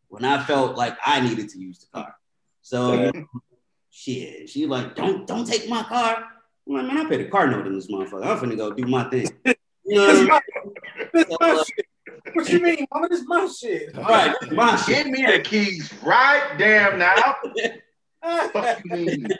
when 0.08 0.24
I 0.24 0.42
felt 0.44 0.76
like 0.76 0.96
I 1.04 1.20
needed 1.20 1.48
to 1.50 1.58
use 1.58 1.78
the 1.78 1.86
car. 1.98 2.16
So 2.62 3.12
shit, 3.90 4.48
she 4.48 4.66
like, 4.66 4.94
don't 4.94 5.26
don't 5.26 5.46
take 5.46 5.68
my 5.68 5.82
car. 5.82 6.24
I'm 6.66 6.74
like, 6.74 6.86
man, 6.86 7.06
I 7.06 7.08
paid 7.08 7.20
a 7.20 7.30
car 7.30 7.46
note 7.46 7.66
in 7.66 7.74
this 7.74 7.88
motherfucker. 7.88 8.26
I'm 8.26 8.38
finna 8.38 8.56
go 8.56 8.72
do 8.72 8.86
my 8.86 9.04
thing. 9.04 9.28
You 9.82 9.96
know 9.96 10.06
what, 10.06 10.16
I 10.16 11.14
mean? 11.14 11.24
so, 11.28 11.36
uh, 11.40 11.64
what 12.34 12.48
you 12.48 12.60
mean, 12.60 12.86
mama? 12.92 13.08
This 13.08 13.24
my 13.26 13.46
shit. 13.46 13.96
Right, 13.96 14.34
my 14.52 14.76
shit. 14.76 15.04
Give 15.04 15.12
me 15.12 15.26
the 15.26 15.40
keys 15.40 15.92
right 16.02 16.54
damn 16.58 16.98
now. 16.98 17.36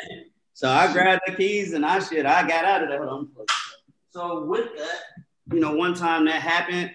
so 0.55 0.69
I 0.69 0.93
grabbed 0.93 1.23
the 1.27 1.35
keys 1.35 1.73
and 1.73 1.85
I 1.85 2.01
shit, 2.01 2.27
I 2.27 2.47
got 2.47 2.65
out 2.65 2.83
of 2.83 2.89
there. 2.89 3.07
So 4.11 4.45
with 4.45 4.69
that, 4.77 5.25
you 5.53 5.61
know, 5.61 5.75
one 5.75 5.95
time 5.95 6.25
that 6.27 6.41
happened, 6.41 6.91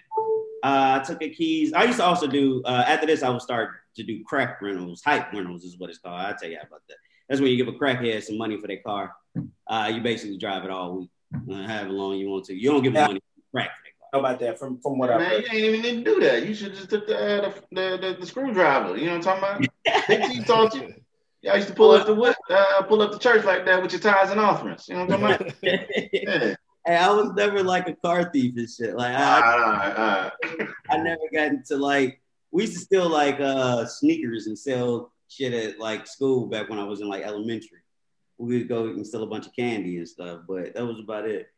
uh, 0.64 1.00
I 1.00 1.04
took 1.06 1.20
the 1.20 1.30
keys. 1.30 1.74
I 1.74 1.84
used 1.84 2.00
to 2.00 2.06
also 2.06 2.28
do 2.28 2.64
uh, 2.66 2.84
after 2.88 3.06
this. 3.06 3.22
I 3.24 3.30
would 3.30 3.42
start 3.42 3.72
to 3.96 4.04
do 4.04 4.24
crack 4.24 4.62
rentals, 4.62 5.02
hype 5.04 5.32
rentals 5.32 5.64
is 5.64 5.78
what 5.78 5.90
it's 5.90 6.00
called. 6.00 6.20
I'll 6.20 6.36
tell 6.36 6.50
you 6.50 6.58
about 6.58 6.82
that. 6.90 6.98
That's 7.30 7.42
when 7.42 7.52
you 7.52 7.58
give 7.58 7.68
a 7.68 7.78
crackhead 7.78 8.24
some 8.24 8.38
money 8.38 8.60
for 8.60 8.68
their 8.68 8.82
car. 8.86 9.14
Uh, 9.68 9.92
you 9.94 10.02
basically 10.02 10.38
drive 10.38 10.64
it 10.64 10.70
all 10.70 10.98
week, 10.98 11.10
uh, 11.52 11.68
however 11.68 11.90
long 11.90 12.16
you 12.16 12.30
want 12.30 12.46
to. 12.46 12.56
You 12.56 12.72
don't 12.72 12.84
give 12.84 12.94
them 12.94 13.02
yeah. 13.02 13.08
money 13.08 13.22
crack 13.52 13.70
for 13.78 13.84
their 13.84 13.85
car. 13.85 13.85
How 14.16 14.20
about 14.20 14.40
that? 14.40 14.58
From 14.58 14.80
from 14.80 14.98
what 14.98 15.12
I 15.12 15.18
man, 15.18 15.32
you 15.42 15.48
ain't 15.52 15.54
even 15.54 15.82
need 15.82 16.06
to 16.06 16.14
do 16.14 16.20
that. 16.22 16.48
You 16.48 16.56
should 16.56 16.74
just 16.74 16.90
took 16.90 17.06
the 17.06 17.18
uh, 17.18 17.52
the, 17.74 17.98
the, 18.00 18.18
the, 18.18 18.26
screwdriver. 18.26 18.96
You 18.96 19.08
know 19.08 19.18
what 19.18 19.28
I'm 19.28 19.42
talking 19.42 19.68
about? 20.08 20.30
He 20.32 20.42
taught 20.42 20.74
you. 20.74 20.94
I 21.52 21.58
used 21.58 21.68
to 21.68 21.74
pull 21.74 21.92
up 21.92 22.08
the 22.08 22.16
whip, 22.16 22.38
uh, 22.50 22.84
pull 22.84 23.02
up 23.02 23.12
the 23.12 23.20
church 23.20 23.44
like 23.44 23.66
that 23.66 23.82
with 23.82 23.92
your 23.92 24.00
tithes 24.00 24.32
and 24.32 24.40
offerings. 24.40 24.88
You 24.88 24.96
know 24.96 25.06
what 25.06 25.16
I'm 25.16 25.20
talking 25.20 25.48
about? 25.48 25.54
yeah. 26.14 26.56
Hey, 26.86 26.96
I 26.96 27.10
was 27.10 27.34
never 27.36 27.62
like 27.62 27.90
a 27.90 27.96
car 27.96 28.32
thief 28.32 28.54
and 28.56 28.70
shit. 28.70 28.96
Like 28.96 29.14
I, 29.18 30.32
I 30.90 30.98
never 30.98 31.22
got 31.34 31.48
into 31.48 31.76
like 31.76 32.22
we 32.52 32.62
used 32.64 32.76
to 32.76 32.80
steal 32.80 33.10
like 33.10 33.42
uh 33.42 33.86
sneakers 33.86 34.48
and 34.48 34.58
sell 34.58 35.12
shit 35.28 35.52
at 35.52 35.78
like 35.78 36.08
school 36.08 36.48
back 36.48 36.70
when 36.70 36.80
I 36.80 36.86
was 36.86 37.02
in 37.02 37.10
like 37.10 37.26
elementary. 37.26 37.80
We 38.38 38.60
would 38.60 38.70
go 38.70 38.86
and 38.86 39.06
steal 39.06 39.24
a 39.24 39.28
bunch 39.28 39.46
of 39.46 39.54
candy 39.54 39.98
and 39.98 40.08
stuff, 40.08 40.44
but 40.48 40.74
that 40.74 40.86
was 40.86 41.00
about 41.00 41.28
it. 41.28 41.50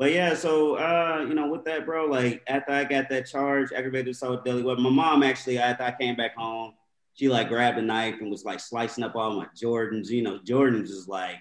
But 0.00 0.12
yeah, 0.12 0.34
so 0.34 0.74
uh, 0.74 1.24
you 1.28 1.34
know, 1.34 1.48
with 1.48 1.64
that, 1.66 1.86
bro, 1.86 2.06
like 2.06 2.42
after 2.48 2.72
I 2.72 2.82
got 2.82 3.08
that 3.10 3.26
charge, 3.26 3.72
aggravated 3.72 4.08
assault 4.08 4.44
deadly 4.44 4.64
weapon, 4.64 4.82
my 4.82 4.90
mom 4.90 5.22
actually, 5.22 5.58
after 5.58 5.84
I 5.84 5.92
came 5.92 6.16
back 6.16 6.34
home, 6.34 6.72
she 7.14 7.28
like 7.28 7.48
grabbed 7.48 7.78
a 7.78 7.82
knife 7.82 8.16
and 8.20 8.30
was 8.30 8.44
like 8.44 8.58
slicing 8.58 9.04
up 9.04 9.14
all 9.14 9.36
my 9.36 9.46
Jordans. 9.56 10.08
You 10.08 10.22
know, 10.22 10.40
Jordans 10.40 10.88
is 10.88 11.06
like, 11.06 11.36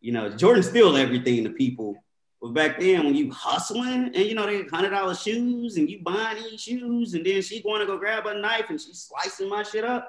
you 0.00 0.12
know, 0.12 0.30
Jordan 0.30 0.62
steal 0.62 0.96
everything 0.96 1.44
to 1.44 1.50
people 1.50 1.96
but 2.40 2.54
back 2.54 2.80
then, 2.80 3.04
when 3.04 3.14
you 3.14 3.30
hustling 3.30 4.12
and 4.14 4.16
you 4.16 4.34
know 4.34 4.46
they 4.46 4.62
hundred 4.62 4.90
dollar 4.90 5.14
shoes 5.14 5.76
and 5.76 5.90
you 5.90 6.00
buying 6.02 6.42
these 6.42 6.60
shoes, 6.60 7.12
and 7.12 7.24
then 7.24 7.42
she 7.42 7.62
going 7.62 7.80
to 7.80 7.86
go 7.86 7.98
grab 7.98 8.26
a 8.26 8.34
knife 8.34 8.70
and 8.70 8.80
she's 8.80 9.10
slicing 9.10 9.48
my 9.48 9.62
shit 9.62 9.84
up, 9.84 10.08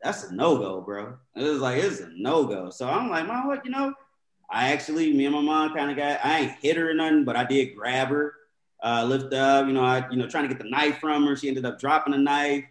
that's 0.00 0.24
a 0.24 0.34
no 0.34 0.56
go, 0.56 0.80
bro. 0.80 1.16
It 1.34 1.42
was 1.42 1.60
like 1.60 1.82
it's 1.82 2.00
a 2.00 2.10
no 2.14 2.44
go. 2.44 2.70
So 2.70 2.88
I'm 2.88 3.10
like, 3.10 3.26
mom, 3.26 3.48
what 3.48 3.64
you 3.64 3.72
know? 3.72 3.92
I 4.50 4.72
actually, 4.72 5.12
me 5.12 5.26
and 5.26 5.34
my 5.34 5.40
mom 5.40 5.74
kind 5.74 5.90
of 5.90 5.96
got. 5.96 6.24
I 6.24 6.40
ain't 6.40 6.52
hit 6.60 6.76
her 6.76 6.90
or 6.90 6.94
nothing, 6.94 7.24
but 7.24 7.36
I 7.36 7.44
did 7.44 7.74
grab 7.74 8.08
her, 8.08 8.34
uh, 8.82 9.04
lift 9.04 9.32
up. 9.32 9.66
You 9.66 9.72
know, 9.72 9.84
I 9.84 10.08
you 10.10 10.16
know 10.16 10.28
trying 10.28 10.48
to 10.48 10.54
get 10.54 10.62
the 10.62 10.70
knife 10.70 10.98
from 10.98 11.26
her. 11.26 11.36
She 11.36 11.48
ended 11.48 11.64
up 11.64 11.80
dropping 11.80 12.12
the 12.12 12.18
knife. 12.18 12.64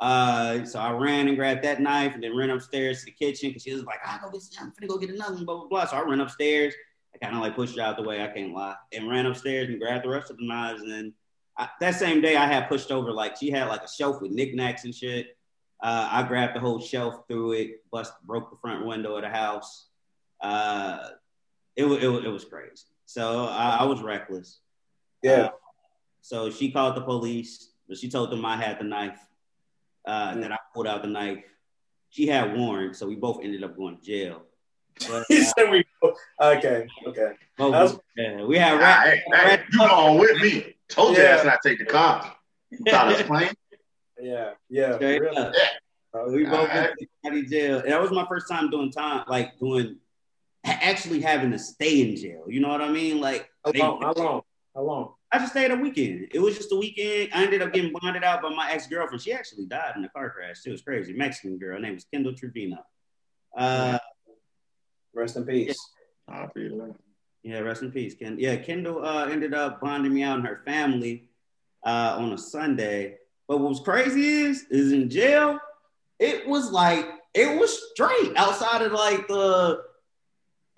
Uh, 0.00 0.64
so 0.64 0.78
I 0.78 0.92
ran 0.92 1.26
and 1.26 1.36
grabbed 1.36 1.64
that 1.64 1.80
knife 1.80 2.14
and 2.14 2.22
then 2.22 2.36
ran 2.36 2.50
upstairs 2.50 3.00
to 3.00 3.06
the 3.06 3.10
kitchen 3.10 3.50
because 3.50 3.64
she 3.64 3.74
was 3.74 3.82
like, 3.82 3.98
I 4.06 4.18
go 4.22 4.30
get, 4.30 4.42
I'm 4.60 4.72
gonna 4.78 4.86
go 4.86 4.96
get 4.96 5.10
another 5.10 5.34
one, 5.34 5.44
blah 5.44 5.56
blah 5.56 5.68
blah. 5.68 5.86
So 5.86 5.96
I 5.96 6.02
ran 6.02 6.20
upstairs 6.20 6.72
I 7.14 7.24
kind 7.24 7.36
of 7.36 7.42
like 7.42 7.56
pushed 7.56 7.76
her 7.76 7.82
out 7.82 7.96
the 7.96 8.02
way. 8.02 8.22
I 8.22 8.28
can't 8.28 8.52
lie, 8.52 8.76
and 8.92 9.08
ran 9.08 9.26
upstairs 9.26 9.68
and 9.68 9.80
grabbed 9.80 10.04
the 10.04 10.10
rest 10.10 10.30
of 10.30 10.38
the 10.38 10.46
knives. 10.46 10.82
And 10.82 10.90
then 10.90 11.14
I, 11.56 11.68
that 11.80 11.94
same 11.94 12.20
day, 12.20 12.36
I 12.36 12.46
had 12.46 12.68
pushed 12.68 12.90
over 12.90 13.12
like 13.12 13.36
she 13.36 13.50
had 13.50 13.68
like 13.68 13.82
a 13.82 13.88
shelf 13.88 14.20
with 14.20 14.32
knickknacks 14.32 14.84
and 14.84 14.94
shit. 14.94 15.36
Uh, 15.82 16.08
I 16.10 16.22
grabbed 16.24 16.56
the 16.56 16.60
whole 16.60 16.80
shelf 16.80 17.26
through 17.28 17.52
it, 17.52 17.90
bust, 17.90 18.12
broke 18.24 18.50
the 18.50 18.56
front 18.56 18.84
window 18.84 19.16
of 19.16 19.22
the 19.22 19.28
house. 19.28 19.86
Uh, 20.40 21.08
it, 21.76 21.84
it, 21.84 22.04
it 22.04 22.28
was 22.28 22.44
crazy. 22.44 22.84
So 23.06 23.46
I, 23.46 23.78
I 23.80 23.84
was 23.84 24.02
reckless. 24.02 24.58
Yeah. 25.22 25.32
Uh, 25.32 25.50
so 26.20 26.50
she 26.50 26.70
called 26.70 26.96
the 26.96 27.00
police, 27.00 27.70
but 27.88 27.98
she 27.98 28.10
told 28.10 28.30
them 28.30 28.44
I 28.44 28.56
had 28.56 28.78
the 28.78 28.84
knife. 28.84 29.18
Uh, 30.06 30.32
mm. 30.32 30.40
Then 30.40 30.52
I 30.52 30.58
pulled 30.74 30.86
out 30.86 31.02
the 31.02 31.08
knife. 31.08 31.44
She 32.10 32.26
had 32.26 32.56
warrants, 32.56 32.98
so 32.98 33.06
we 33.06 33.16
both 33.16 33.40
ended 33.42 33.64
up 33.64 33.76
going 33.76 33.98
to 33.98 34.02
jail. 34.02 34.42
But, 35.08 35.24
he 35.28 35.42
said 35.44 35.70
we. 35.70 35.84
Okay, 36.40 36.86
okay. 37.06 37.32
Was, 37.58 37.98
yeah, 38.16 38.44
we 38.44 38.58
had 38.58 38.78
rat. 38.78 39.06
Hey, 39.06 39.22
hey, 39.32 39.62
you 39.72 39.78
going 39.78 40.18
with 40.18 40.40
me? 40.40 40.76
Told 40.88 41.16
yeah. 41.16 41.22
you 41.22 41.28
that's 41.28 41.44
not 41.44 41.58
take 41.64 41.78
the 41.78 41.84
car. 41.84 42.34
Thought 42.88 43.12
it 43.12 43.18
was 43.18 43.22
playing. 43.26 43.54
Yeah, 44.20 44.50
yeah. 44.68 44.96
Really. 44.96 45.28
yeah. 45.34 45.50
Uh, 46.14 46.24
we 46.28 46.44
both 46.44 46.68
went 46.72 46.96
to 47.24 47.42
jail. 47.42 47.80
And 47.80 47.92
that 47.92 48.00
was 48.00 48.10
my 48.10 48.26
first 48.26 48.48
time 48.48 48.70
doing 48.70 48.90
time, 48.90 49.24
like 49.28 49.58
doing, 49.58 49.96
actually 50.68 51.20
having 51.20 51.50
to 51.50 51.58
stay 51.58 52.02
in 52.02 52.16
jail. 52.16 52.44
You 52.48 52.60
know 52.60 52.68
what 52.68 52.80
I 52.80 52.88
mean? 52.88 53.20
Like 53.20 53.48
how 53.64 53.72
long? 53.72 54.02
How 54.02 54.12
long? 54.12 54.42
How 54.74 54.82
long? 54.82 55.14
I 55.30 55.38
just 55.38 55.52
stayed 55.52 55.70
a 55.70 55.76
weekend. 55.76 56.28
It 56.32 56.38
was 56.38 56.56
just 56.56 56.72
a 56.72 56.76
weekend. 56.76 57.30
I 57.34 57.44
ended 57.44 57.60
up 57.60 57.72
getting 57.72 57.92
bonded 57.92 58.24
out 58.24 58.42
by 58.42 58.48
my 58.50 58.70
ex 58.70 58.86
girlfriend. 58.86 59.20
She 59.20 59.32
actually 59.32 59.66
died 59.66 59.94
in 59.96 60.04
a 60.04 60.08
car 60.08 60.30
crash. 60.30 60.60
It 60.64 60.70
was 60.70 60.82
crazy. 60.82 61.12
Mexican 61.12 61.58
girl. 61.58 61.74
Her 61.74 61.80
name 61.80 61.94
was 61.94 62.04
Kendall 62.04 62.34
Trevino. 62.34 62.78
Uh, 63.56 63.98
Rest 65.14 65.36
in 65.36 65.44
peace. 65.44 65.78
Yeah. 66.28 66.46
Yeah, 67.42 67.60
rest 67.60 67.82
in 67.82 67.92
peace, 67.92 68.14
Ken. 68.14 68.36
Yeah, 68.38 68.56
Kendall 68.56 69.04
uh, 69.04 69.26
ended 69.26 69.54
up 69.54 69.80
bonding 69.80 70.12
me 70.12 70.22
out 70.22 70.38
and 70.38 70.46
her 70.46 70.62
family 70.66 71.28
uh, 71.84 72.16
on 72.18 72.32
a 72.32 72.38
Sunday. 72.38 73.16
But 73.46 73.58
what 73.58 73.70
was 73.70 73.80
crazy 73.80 74.28
is, 74.28 74.64
is 74.70 74.92
in 74.92 75.08
jail, 75.08 75.58
it 76.18 76.46
was 76.46 76.70
like 76.70 77.06
it 77.34 77.58
was 77.58 77.90
straight 77.92 78.32
outside 78.36 78.82
of 78.82 78.92
like 78.92 79.26
the 79.28 79.82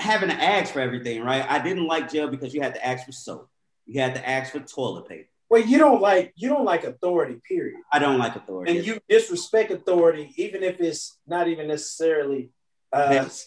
having 0.00 0.30
to 0.30 0.34
ask 0.34 0.72
for 0.72 0.80
everything, 0.80 1.22
right? 1.22 1.44
I 1.48 1.58
didn't 1.62 1.86
like 1.86 2.10
jail 2.10 2.28
because 2.28 2.54
you 2.54 2.60
had 2.60 2.74
to 2.74 2.84
ask 2.86 3.06
for 3.06 3.12
soap, 3.12 3.48
you 3.86 4.00
had 4.00 4.14
to 4.14 4.28
ask 4.28 4.52
for 4.52 4.60
toilet 4.60 5.08
paper, 5.08 5.28
Well, 5.48 5.60
you 5.62 5.78
don't 5.78 6.00
like 6.00 6.32
you 6.36 6.48
don't 6.48 6.64
like 6.64 6.84
authority, 6.84 7.40
period. 7.46 7.76
I 7.92 7.98
don't 7.98 8.18
like 8.18 8.34
authority. 8.36 8.76
And 8.78 8.86
you 8.86 8.98
disrespect 9.08 9.70
authority, 9.70 10.32
even 10.36 10.62
if 10.62 10.80
it's 10.80 11.18
not 11.26 11.48
even 11.48 11.68
necessarily 11.68 12.50
uh, 12.92 13.08
Yes. 13.10 13.46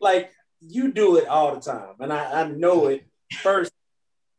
like 0.00 0.32
you 0.60 0.92
do 0.92 1.16
it 1.16 1.28
all 1.28 1.54
the 1.54 1.60
time, 1.60 1.94
and 2.00 2.12
I, 2.12 2.42
I 2.42 2.48
know 2.48 2.86
it 2.86 3.06
first. 3.42 3.72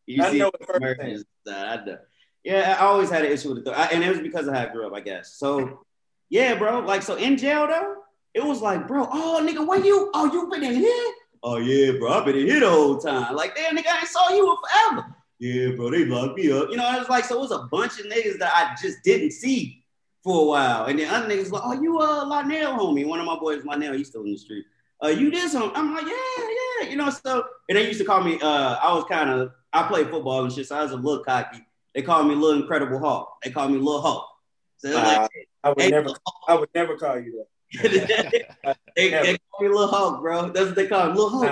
You 0.07 0.23
I 0.23 0.31
know 0.37 0.51
it 0.59 0.67
first 0.67 1.25
I 1.47 1.77
know. 1.83 1.97
Yeah, 2.43 2.77
I 2.79 2.85
always 2.85 3.09
had 3.09 3.25
an 3.25 3.31
issue 3.31 3.49
with 3.49 3.67
authority, 3.67 3.95
and 3.95 4.03
it 4.03 4.09
was 4.09 4.19
because 4.19 4.45
of 4.47 4.53
how 4.53 4.61
I 4.61 4.67
grew 4.67 4.85
up, 4.85 4.93
I 4.93 4.99
guess. 4.99 5.33
So, 5.33 5.83
yeah, 6.29 6.53
bro. 6.53 6.81
Like, 6.81 7.01
so 7.01 7.15
in 7.15 7.37
jail 7.37 7.65
though, 7.65 7.95
it 8.35 8.43
was 8.43 8.61
like, 8.61 8.87
bro, 8.87 9.07
oh 9.11 9.41
nigga, 9.43 9.65
where 9.65 9.79
you? 9.83 10.11
Oh, 10.13 10.31
you 10.31 10.47
been 10.51 10.63
in 10.63 10.75
here? 10.75 11.13
Oh 11.47 11.57
yeah, 11.57 11.91
bro, 11.99 12.11
I've 12.11 12.25
been 12.25 12.37
in 12.37 12.47
here 12.47 12.59
the 12.59 12.69
whole 12.71 12.97
time. 12.97 13.35
Like, 13.35 13.55
damn, 13.55 13.77
nigga, 13.77 13.85
I 13.85 13.99
ain't 13.99 14.07
saw 14.07 14.29
you 14.29 14.49
in 14.49 14.57
forever. 14.57 15.15
Yeah, 15.37 15.75
bro, 15.75 15.91
they 15.91 16.03
locked 16.03 16.39
me 16.39 16.51
up. 16.51 16.71
You 16.71 16.77
know, 16.77 16.87
I 16.87 16.97
was 16.97 17.07
like, 17.07 17.23
so 17.23 17.35
it 17.35 17.39
was 17.39 17.51
a 17.51 17.67
bunch 17.71 17.99
of 17.99 18.07
niggas 18.07 18.39
that 18.39 18.51
I 18.55 18.75
just 18.81 19.03
didn't 19.03 19.29
see 19.29 19.83
for 20.23 20.41
a 20.41 20.45
while, 20.45 20.85
and 20.85 20.97
then 20.97 21.07
other 21.13 21.27
niggas 21.27 21.51
like, 21.51 21.61
oh, 21.63 21.79
you 21.79 21.99
uh, 21.99 22.25
Lionel 22.25 22.73
homie. 22.73 23.05
One 23.05 23.19
of 23.19 23.27
my 23.27 23.37
boys, 23.37 23.63
Lionel, 23.63 23.93
he's 23.93 24.07
still 24.07 24.23
in 24.23 24.31
the 24.31 24.37
street. 24.37 24.65
Uh, 25.03 25.09
you 25.09 25.29
this 25.29 25.53
homie? 25.53 25.71
I'm 25.75 25.93
like, 25.93 26.07
yeah, 26.07 26.47
yeah, 26.81 26.89
you 26.89 26.95
know. 26.95 27.11
So, 27.11 27.45
and 27.69 27.77
they 27.77 27.85
used 27.85 27.99
to 27.99 28.05
call 28.05 28.23
me. 28.23 28.39
Uh, 28.41 28.77
I 28.81 28.91
was 28.95 29.03
kind 29.03 29.29
of, 29.29 29.51
I 29.71 29.87
played 29.87 30.09
football 30.09 30.45
and 30.45 30.51
shit, 30.51 30.65
so 30.65 30.75
I 30.75 30.81
was 30.81 30.93
a 30.93 30.95
little 30.95 31.23
cocky. 31.23 31.63
They 31.93 32.01
called 32.01 32.27
me 32.27 32.33
Little 32.33 32.59
Incredible 32.59 32.97
Hulk. 32.97 33.37
They 33.43 33.51
called 33.51 33.69
me 33.69 33.77
Little 33.77 34.01
Hulk. 34.01 34.27
So 34.77 34.87
they're 34.87 34.97
like, 34.97 35.19
Uh, 35.19 35.27
I 35.63 35.69
would 35.69 35.81
hey, 35.81 35.89
never, 35.91 36.09
I 36.47 36.55
would 36.55 36.69
never 36.73 36.97
call 36.97 37.19
you 37.19 37.45
they, 38.95 39.09
they 39.23 39.37
call 39.51 39.61
me 39.61 39.67
Little 39.69 39.87
Hulk, 39.87 40.21
bro. 40.21 40.49
That's 40.49 40.67
what 40.67 40.75
they 40.75 40.87
call 40.87 41.09
him, 41.09 41.15
Little 41.15 41.29
Hulk. 41.29 41.43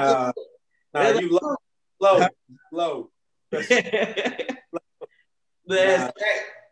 Nah, 0.94 1.04
nah, 1.14 1.20
you 1.20 1.30
low, 1.30 1.56
low, 2.00 2.28
low. 2.72 3.10
But- 5.68 5.78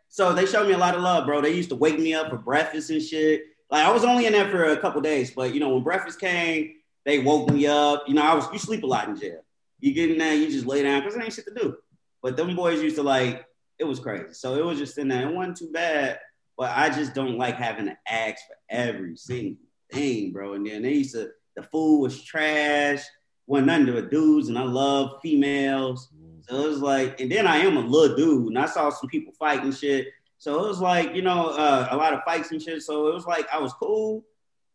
So 0.08 0.34
they 0.34 0.44
showed 0.44 0.66
me 0.68 0.74
a 0.74 0.78
lot 0.78 0.94
of 0.94 1.00
love, 1.00 1.24
bro. 1.24 1.40
They 1.40 1.54
used 1.54 1.70
to 1.70 1.76
wake 1.76 1.98
me 1.98 2.12
up 2.12 2.28
for 2.28 2.36
breakfast 2.36 2.90
and 2.90 3.00
shit. 3.02 3.44
Like 3.70 3.86
I 3.86 3.90
was 3.90 4.04
only 4.04 4.26
in 4.26 4.32
there 4.34 4.50
for 4.50 4.64
a 4.64 4.76
couple 4.76 5.00
days, 5.00 5.30
but 5.30 5.54
you 5.54 5.60
know 5.60 5.70
when 5.70 5.82
breakfast 5.82 6.20
came, 6.20 6.74
they 7.06 7.18
woke 7.20 7.48
me 7.50 7.66
up. 7.66 8.04
You 8.06 8.12
know 8.14 8.20
I 8.22 8.34
was 8.34 8.44
you 8.52 8.58
sleep 8.58 8.82
a 8.82 8.86
lot 8.86 9.08
in 9.08 9.18
jail. 9.18 9.40
You 9.80 9.94
get 9.94 10.10
in 10.10 10.18
there, 10.18 10.34
you 10.34 10.50
just 10.50 10.66
lay 10.66 10.82
down 10.82 11.00
because 11.00 11.14
there 11.14 11.24
ain't 11.24 11.32
shit 11.32 11.46
to 11.46 11.54
do. 11.54 11.76
But 12.22 12.36
them 12.36 12.54
boys 12.54 12.82
used 12.82 12.96
to 12.96 13.02
like 13.02 13.46
it 13.78 13.84
was 13.84 13.98
crazy. 14.00 14.34
So 14.34 14.56
it 14.56 14.64
was 14.64 14.78
just 14.78 14.98
in 14.98 15.08
there. 15.08 15.26
It 15.30 15.34
wasn't 15.34 15.56
too 15.56 15.70
bad, 15.72 16.18
but 16.58 16.70
I 16.76 16.90
just 16.90 17.14
don't 17.14 17.38
like 17.38 17.56
having 17.56 17.86
to 17.86 17.96
ask 18.06 18.46
for 18.46 18.56
every 18.68 19.16
single 19.16 19.56
thing, 19.92 20.32
bro. 20.32 20.54
And 20.54 20.66
then 20.66 20.82
they 20.82 20.94
used 20.94 21.14
to 21.14 21.30
the 21.56 21.62
food 21.62 22.00
was 22.00 22.22
trash. 22.22 23.02
Wasn't 23.46 23.66
nothing 23.66 23.86
to 23.86 24.08
dudes, 24.08 24.48
and 24.48 24.58
I 24.58 24.62
love 24.62 25.20
females. 25.20 26.08
So 26.48 26.64
it 26.64 26.68
was 26.68 26.78
like, 26.80 27.20
and 27.20 27.30
then 27.30 27.46
I 27.46 27.58
am 27.58 27.76
a 27.76 27.80
little 27.80 28.16
dude, 28.16 28.48
and 28.48 28.58
I 28.58 28.66
saw 28.66 28.90
some 28.90 29.10
people 29.10 29.32
fighting 29.38 29.72
shit. 29.72 30.08
So 30.38 30.64
it 30.64 30.68
was 30.68 30.80
like, 30.80 31.14
you 31.14 31.22
know, 31.22 31.48
uh, 31.48 31.88
a 31.90 31.96
lot 31.96 32.14
of 32.14 32.22
fights 32.24 32.50
and 32.50 32.62
shit. 32.62 32.82
So 32.82 33.08
it 33.08 33.14
was 33.14 33.26
like 33.26 33.46
I 33.52 33.58
was 33.58 33.72
cool, 33.74 34.24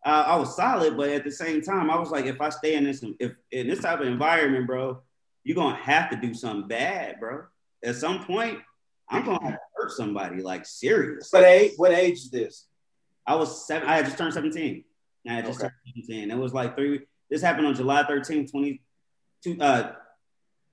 uh, 0.05 0.23
I 0.27 0.35
was 0.37 0.55
solid, 0.55 0.95
but 0.95 1.09
at 1.09 1.23
the 1.23 1.31
same 1.31 1.61
time, 1.61 1.89
I 1.89 1.99
was 1.99 2.11
like, 2.11 2.25
if 2.25 2.39
I 2.39 2.49
stay 2.49 2.75
in 2.75 2.85
this, 2.85 3.03
if 3.19 3.33
in 3.51 3.67
this 3.67 3.81
type 3.81 3.99
of 3.99 4.07
environment, 4.07 4.67
bro, 4.67 5.01
you're 5.43 5.55
gonna 5.55 5.75
have 5.75 6.09
to 6.11 6.15
do 6.17 6.33
something 6.33 6.67
bad, 6.67 7.19
bro. 7.19 7.43
At 7.83 7.95
some 7.95 8.23
point, 8.23 8.59
I'm 9.09 9.25
gonna 9.25 9.43
have 9.43 9.53
to 9.53 9.59
hurt 9.75 9.91
somebody, 9.91 10.41
like 10.41 10.65
serious. 10.65 11.29
What 11.31 11.43
age? 11.43 11.73
What 11.77 11.91
age 11.91 12.19
is 12.19 12.31
this? 12.31 12.67
I 13.25 13.35
was 13.35 13.67
seven. 13.67 13.87
I 13.89 13.97
had 13.97 14.05
just 14.05 14.17
turned 14.17 14.33
17. 14.33 14.83
I 15.27 15.41
just 15.41 15.59
Okay. 15.59 15.69
turned 15.69 16.05
17. 16.07 16.31
It 16.31 16.37
was 16.37 16.53
like 16.53 16.75
three. 16.75 17.01
This 17.29 17.41
happened 17.41 17.67
on 17.67 17.75
July 17.75 18.03
13, 18.05 18.47
20, 18.47 18.81
two, 19.43 19.57
uh, 19.59 19.93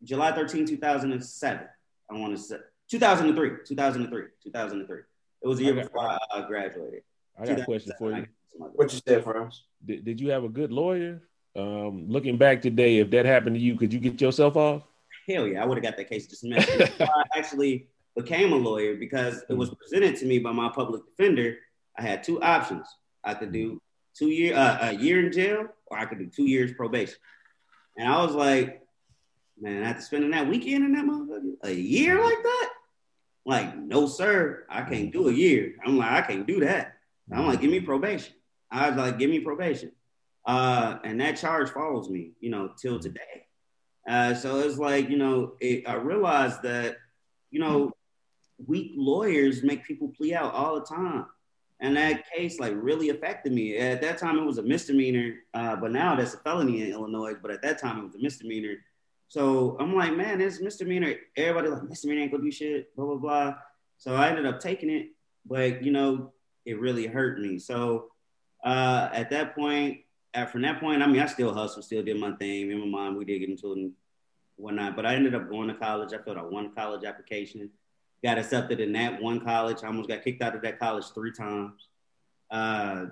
July 0.03 0.33
13, 0.33 0.67
2007. 0.67 1.67
I 2.11 2.15
want 2.15 2.37
to 2.37 2.43
say 2.43 2.57
2003, 2.91 3.65
2003, 3.67 4.25
2003. 4.43 4.99
It 5.43 5.49
was 5.49 5.59
a 5.61 5.63
year 5.65 5.73
Okay. 5.75 5.83
before 5.83 6.09
I 6.33 6.47
graduated. 6.47 7.03
I 7.39 7.47
got 7.47 7.61
a 7.61 7.65
question 7.65 7.93
for 7.99 8.13
you. 8.13 8.27
What 8.57 8.93
you 8.93 9.01
said, 9.07 9.25
Frans? 9.25 9.65
Did, 9.85 10.05
did 10.05 10.21
you 10.21 10.31
have 10.31 10.45
a 10.45 10.49
good 10.49 10.71
lawyer? 10.71 11.23
Um, 11.57 12.09
looking 12.09 12.37
back 12.37 12.63
today, 12.63 12.99
if 12.99 13.11
that 13.11 13.27
happened 13.27 13.57
to 13.57 13.61
you, 13.61 13.77
could 13.77 13.93
you 13.93 13.99
get 13.99 14.21
yourself 14.21 14.57
off? 14.57 14.83
Hell 15.29 15.47
yeah, 15.49 15.63
I 15.63 15.67
would 15.67 15.77
have 15.79 15.83
got 15.85 15.97
that 15.97 16.09
case 16.09 16.27
dismissed. 16.27 16.69
I 17.01 17.23
actually 17.37 17.89
became 18.17 18.53
a 18.53 18.57
lawyer 18.57 18.95
because 18.95 19.43
it 19.49 19.55
was 19.55 19.75
presented 19.75 20.17
to 20.19 20.27
me 20.27 20.39
by 20.39 20.53
my 20.53 20.69
public 20.69 21.03
defender. 21.07 21.57
I 21.99 22.03
had 22.03 22.23
two 22.23 22.41
options. 22.43 22.87
I 23.25 23.35
could 23.35 23.53
do 23.53 23.81
two 24.17 24.29
year 24.29 24.57
uh, 24.57 24.91
a 24.91 24.93
year 24.95 25.25
in 25.25 25.33
jail, 25.33 25.67
or 25.87 25.99
I 25.99 26.07
could 26.07 26.19
do 26.19 26.27
two 26.27 26.47
years 26.47 26.73
probation. 26.73 27.17
And 27.97 28.09
I 28.09 28.23
was 28.23 28.35
like, 28.35 28.83
man, 29.61 29.83
after 29.83 30.03
spending 30.03 30.31
that 30.33 30.49
weekend 30.49 30.85
in 30.85 30.93
that 30.93 31.05
motherfucker, 31.05 31.55
a 31.63 31.73
year 31.73 32.23
like 32.23 32.43
that? 32.43 32.71
Like, 33.47 33.77
no, 33.77 34.07
sir, 34.07 34.65
I 34.71 34.83
can't 34.83 35.13
do 35.13 35.29
a 35.29 35.33
year. 35.33 35.75
I'm 35.85 35.99
like, 35.99 36.11
I 36.11 36.23
can't 36.23 36.47
do 36.47 36.61
that. 36.61 36.95
I'm 37.33 37.47
like, 37.47 37.61
give 37.61 37.71
me 37.71 37.81
probation. 37.81 38.35
I 38.71 38.89
was 38.89 38.99
like, 38.99 39.19
give 39.19 39.31
me 39.31 39.41
probation. 39.41 39.93
Uh, 40.47 40.99
and 41.05 41.21
that 41.21 41.37
charge 41.37 41.71
follows 41.71 42.11
me, 42.11 42.33
you 42.41 42.51
know, 42.51 42.71
till 42.81 42.99
today. 42.99 43.47
Uh, 44.09 44.35
so 44.35 44.61
it's 44.61 44.79
like, 44.79 45.09
you 45.09 45.17
know, 45.17 45.55
it, 45.61 45.89
I 45.89 45.95
realized 45.95 46.63
that, 46.63 46.97
you 47.51 47.61
know, 47.61 47.93
weak 48.67 48.93
lawyers 48.97 49.63
make 49.63 49.85
people 49.85 50.09
plea 50.09 50.35
out 50.35 50.53
all 50.53 50.75
the 50.75 50.87
time. 50.87 51.27
And 51.81 51.97
that 51.97 52.25
case 52.31 52.61
like 52.61 52.73
really 52.77 53.11
affected 53.11 53.53
me. 53.53 53.77
At 53.77 54.01
that 54.03 54.19
time, 54.19 54.39
it 54.39 54.45
was 54.45 54.59
a 54.59 54.63
misdemeanor, 54.63 55.35
uh, 55.53 55.77
but 55.77 55.91
now 55.93 56.15
that's 56.15 56.35
a 56.35 56.39
felony 56.39 56.83
in 56.83 56.93
Illinois. 56.93 57.35
But 57.41 57.51
at 57.51 57.63
that 57.63 57.81
time, 57.81 57.99
it 57.99 58.05
was 58.05 58.15
a 58.15 58.23
misdemeanor. 58.23 58.77
So 59.29 59.77
I'm 59.81 59.95
like, 59.95 60.17
man, 60.17 60.39
this 60.39 60.61
misdemeanor. 60.61 61.15
Everybody 61.37 61.69
like 61.69 61.83
misdemeanor 61.83 62.23
ain't 62.23 62.31
gonna 62.31 62.45
do 62.45 62.53
shit. 62.53 62.95
Blah 62.95 63.07
blah 63.07 63.17
blah. 63.17 63.55
So 63.99 64.15
I 64.15 64.29
ended 64.29 64.47
up 64.47 64.61
taking 64.61 64.91
it, 64.91 65.09
but 65.45 65.83
you 65.83 65.91
know, 65.91 66.33
it 66.65 66.79
really 66.79 67.07
hurt 67.07 67.41
me. 67.41 67.59
So 67.59 68.11
uh, 68.65 69.09
at 69.13 69.31
that 69.31 69.55
point, 69.55 70.01
at, 70.33 70.51
from 70.51 70.63
that 70.63 70.81
point, 70.81 71.03
I 71.03 71.07
mean, 71.07 71.21
I 71.21 71.27
still 71.27 71.53
hustled, 71.53 71.85
still 71.85 72.03
did 72.03 72.19
my 72.19 72.33
thing. 72.33 72.69
Me 72.69 72.75
and 72.75 72.91
my 72.91 72.99
mom, 72.99 73.17
we 73.17 73.25
did 73.25 73.41
get 73.41 73.49
into 73.49 73.73
it 73.73 73.79
and 73.79 73.93
whatnot. 74.57 74.97
But 74.97 75.07
I 75.07 75.15
ended 75.15 75.35
up 75.35 75.49
going 75.49 75.69
to 75.69 75.75
college. 75.75 76.13
I 76.13 76.19
filled 76.19 76.39
out 76.39 76.53
one 76.53 76.75
college 76.75 77.05
application, 77.05 77.71
got 78.25 78.39
accepted 78.39 78.81
in 78.81 78.93
that 78.95 79.21
one 79.21 79.39
college. 79.41 79.85
I 79.85 79.89
almost 79.89 80.09
got 80.09 80.25
kicked 80.25 80.43
out 80.43 80.57
of 80.57 80.63
that 80.63 80.81
college 80.81 81.05
three 81.15 81.33
times. 81.33 81.89
Uh, 82.51 83.07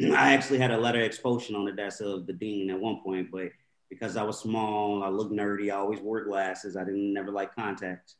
I 0.00 0.34
actually 0.34 0.58
had 0.58 0.72
a 0.72 0.78
letter 0.78 0.98
of 0.98 1.04
expulsion 1.04 1.54
on 1.54 1.64
the 1.64 1.72
desk 1.72 2.00
of 2.02 2.26
the 2.26 2.32
dean 2.32 2.70
at 2.70 2.78
one 2.78 3.00
point, 3.02 3.30
but 3.30 3.50
because 3.88 4.16
I 4.16 4.22
was 4.22 4.38
small, 4.38 5.02
I 5.02 5.08
looked 5.08 5.32
nerdy. 5.32 5.72
I 5.72 5.76
always 5.76 6.00
wore 6.00 6.24
glasses. 6.24 6.76
I 6.76 6.84
didn't 6.84 7.14
never 7.14 7.30
like 7.30 7.54
contacts. 7.54 8.16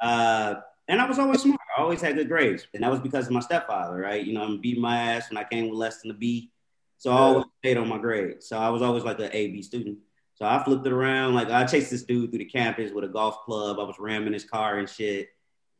Uh, 0.00 0.54
and 0.88 1.00
I 1.00 1.06
was 1.06 1.18
always 1.18 1.42
smart. 1.42 1.60
I 1.76 1.82
always 1.82 2.00
had 2.00 2.14
good 2.14 2.28
grades, 2.28 2.66
and 2.74 2.82
that 2.82 2.90
was 2.90 3.00
because 3.00 3.26
of 3.26 3.32
my 3.32 3.40
stepfather, 3.40 3.96
right? 3.96 4.24
You 4.24 4.34
know, 4.34 4.42
I'm 4.42 4.60
beating 4.60 4.82
my 4.82 4.96
ass 5.12 5.30
when 5.30 5.38
I 5.38 5.44
came 5.44 5.68
with 5.68 5.78
less 5.78 6.02
than 6.02 6.10
a 6.10 6.14
B, 6.14 6.50
so 6.98 7.10
I 7.10 7.18
always 7.18 7.44
stayed 7.60 7.76
on 7.76 7.88
my 7.88 7.98
grades. 7.98 8.48
So 8.48 8.58
I 8.58 8.68
was 8.70 8.82
always 8.82 9.04
like 9.04 9.18
an 9.18 9.30
A 9.32 9.48
B 9.48 9.62
student. 9.62 9.98
So 10.34 10.44
I 10.44 10.62
flipped 10.64 10.86
it 10.86 10.92
around. 10.92 11.34
Like 11.34 11.48
I 11.48 11.64
chased 11.64 11.90
this 11.90 12.02
dude 12.02 12.30
through 12.30 12.40
the 12.40 12.44
campus 12.44 12.92
with 12.92 13.04
a 13.04 13.08
golf 13.08 13.44
club. 13.44 13.78
I 13.78 13.84
was 13.84 13.96
ramming 13.98 14.32
his 14.32 14.44
car 14.44 14.78
and 14.78 14.88
shit, 14.88 15.28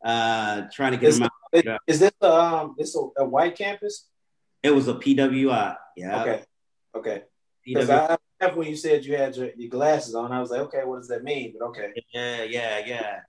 uh, 0.05 0.63
trying 0.73 0.93
to 0.93 0.99
get 0.99 1.09
Is, 1.11 1.17
him 1.19 1.25
out. 1.25 1.31
is, 1.53 1.63
Yeah. 1.65 1.79
is 1.87 1.99
this 2.01 2.13
a, 2.21 2.33
um 2.33 2.75
this 2.79 2.95
a, 2.97 3.23
a 3.23 3.25
white 3.25 3.57
campus? 3.57 4.07
It 4.63 4.71
was 4.75 4.87
a 4.89 4.95
PWI. 4.95 5.77
Yeah. 5.97 6.21
Okay, 6.23 6.43
okay. 6.97 7.23
Because 7.67 7.91
I 7.91 8.17
after 8.41 8.59
when 8.59 8.69
you 8.69 8.77
said 8.77 9.05
you 9.05 9.17
had 9.17 9.35
your, 9.37 9.49
your 9.57 9.71
glasses 9.71 10.15
on, 10.15 10.31
I 10.33 10.41
was 10.41 10.51
like, 10.51 10.61
okay, 10.63 10.83
what 10.85 10.99
does 10.99 11.09
that 11.09 11.25
mean? 11.25 11.55
But 11.59 11.65
okay, 11.69 11.93
Yeah, 12.13 12.43
yeah, 12.45 12.83
yeah. 12.85 13.21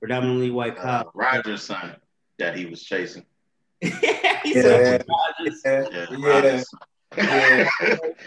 Predominantly 0.00 0.50
white 0.50 0.76
Uh, 0.78 0.82
cop. 1.04 1.12
Roger's 1.14 1.62
son 1.62 1.96
that 2.38 2.56
he 2.56 2.66
was 2.66 2.82
chasing. 2.82 3.24
he 3.80 3.90
said, 3.90 5.04
Rogers. 5.08 5.62
yeah, 5.64 5.84
Yeah, 5.92 6.06
yeah. 6.10 6.26
Roger's 6.26 6.66
yeah. 7.16 7.68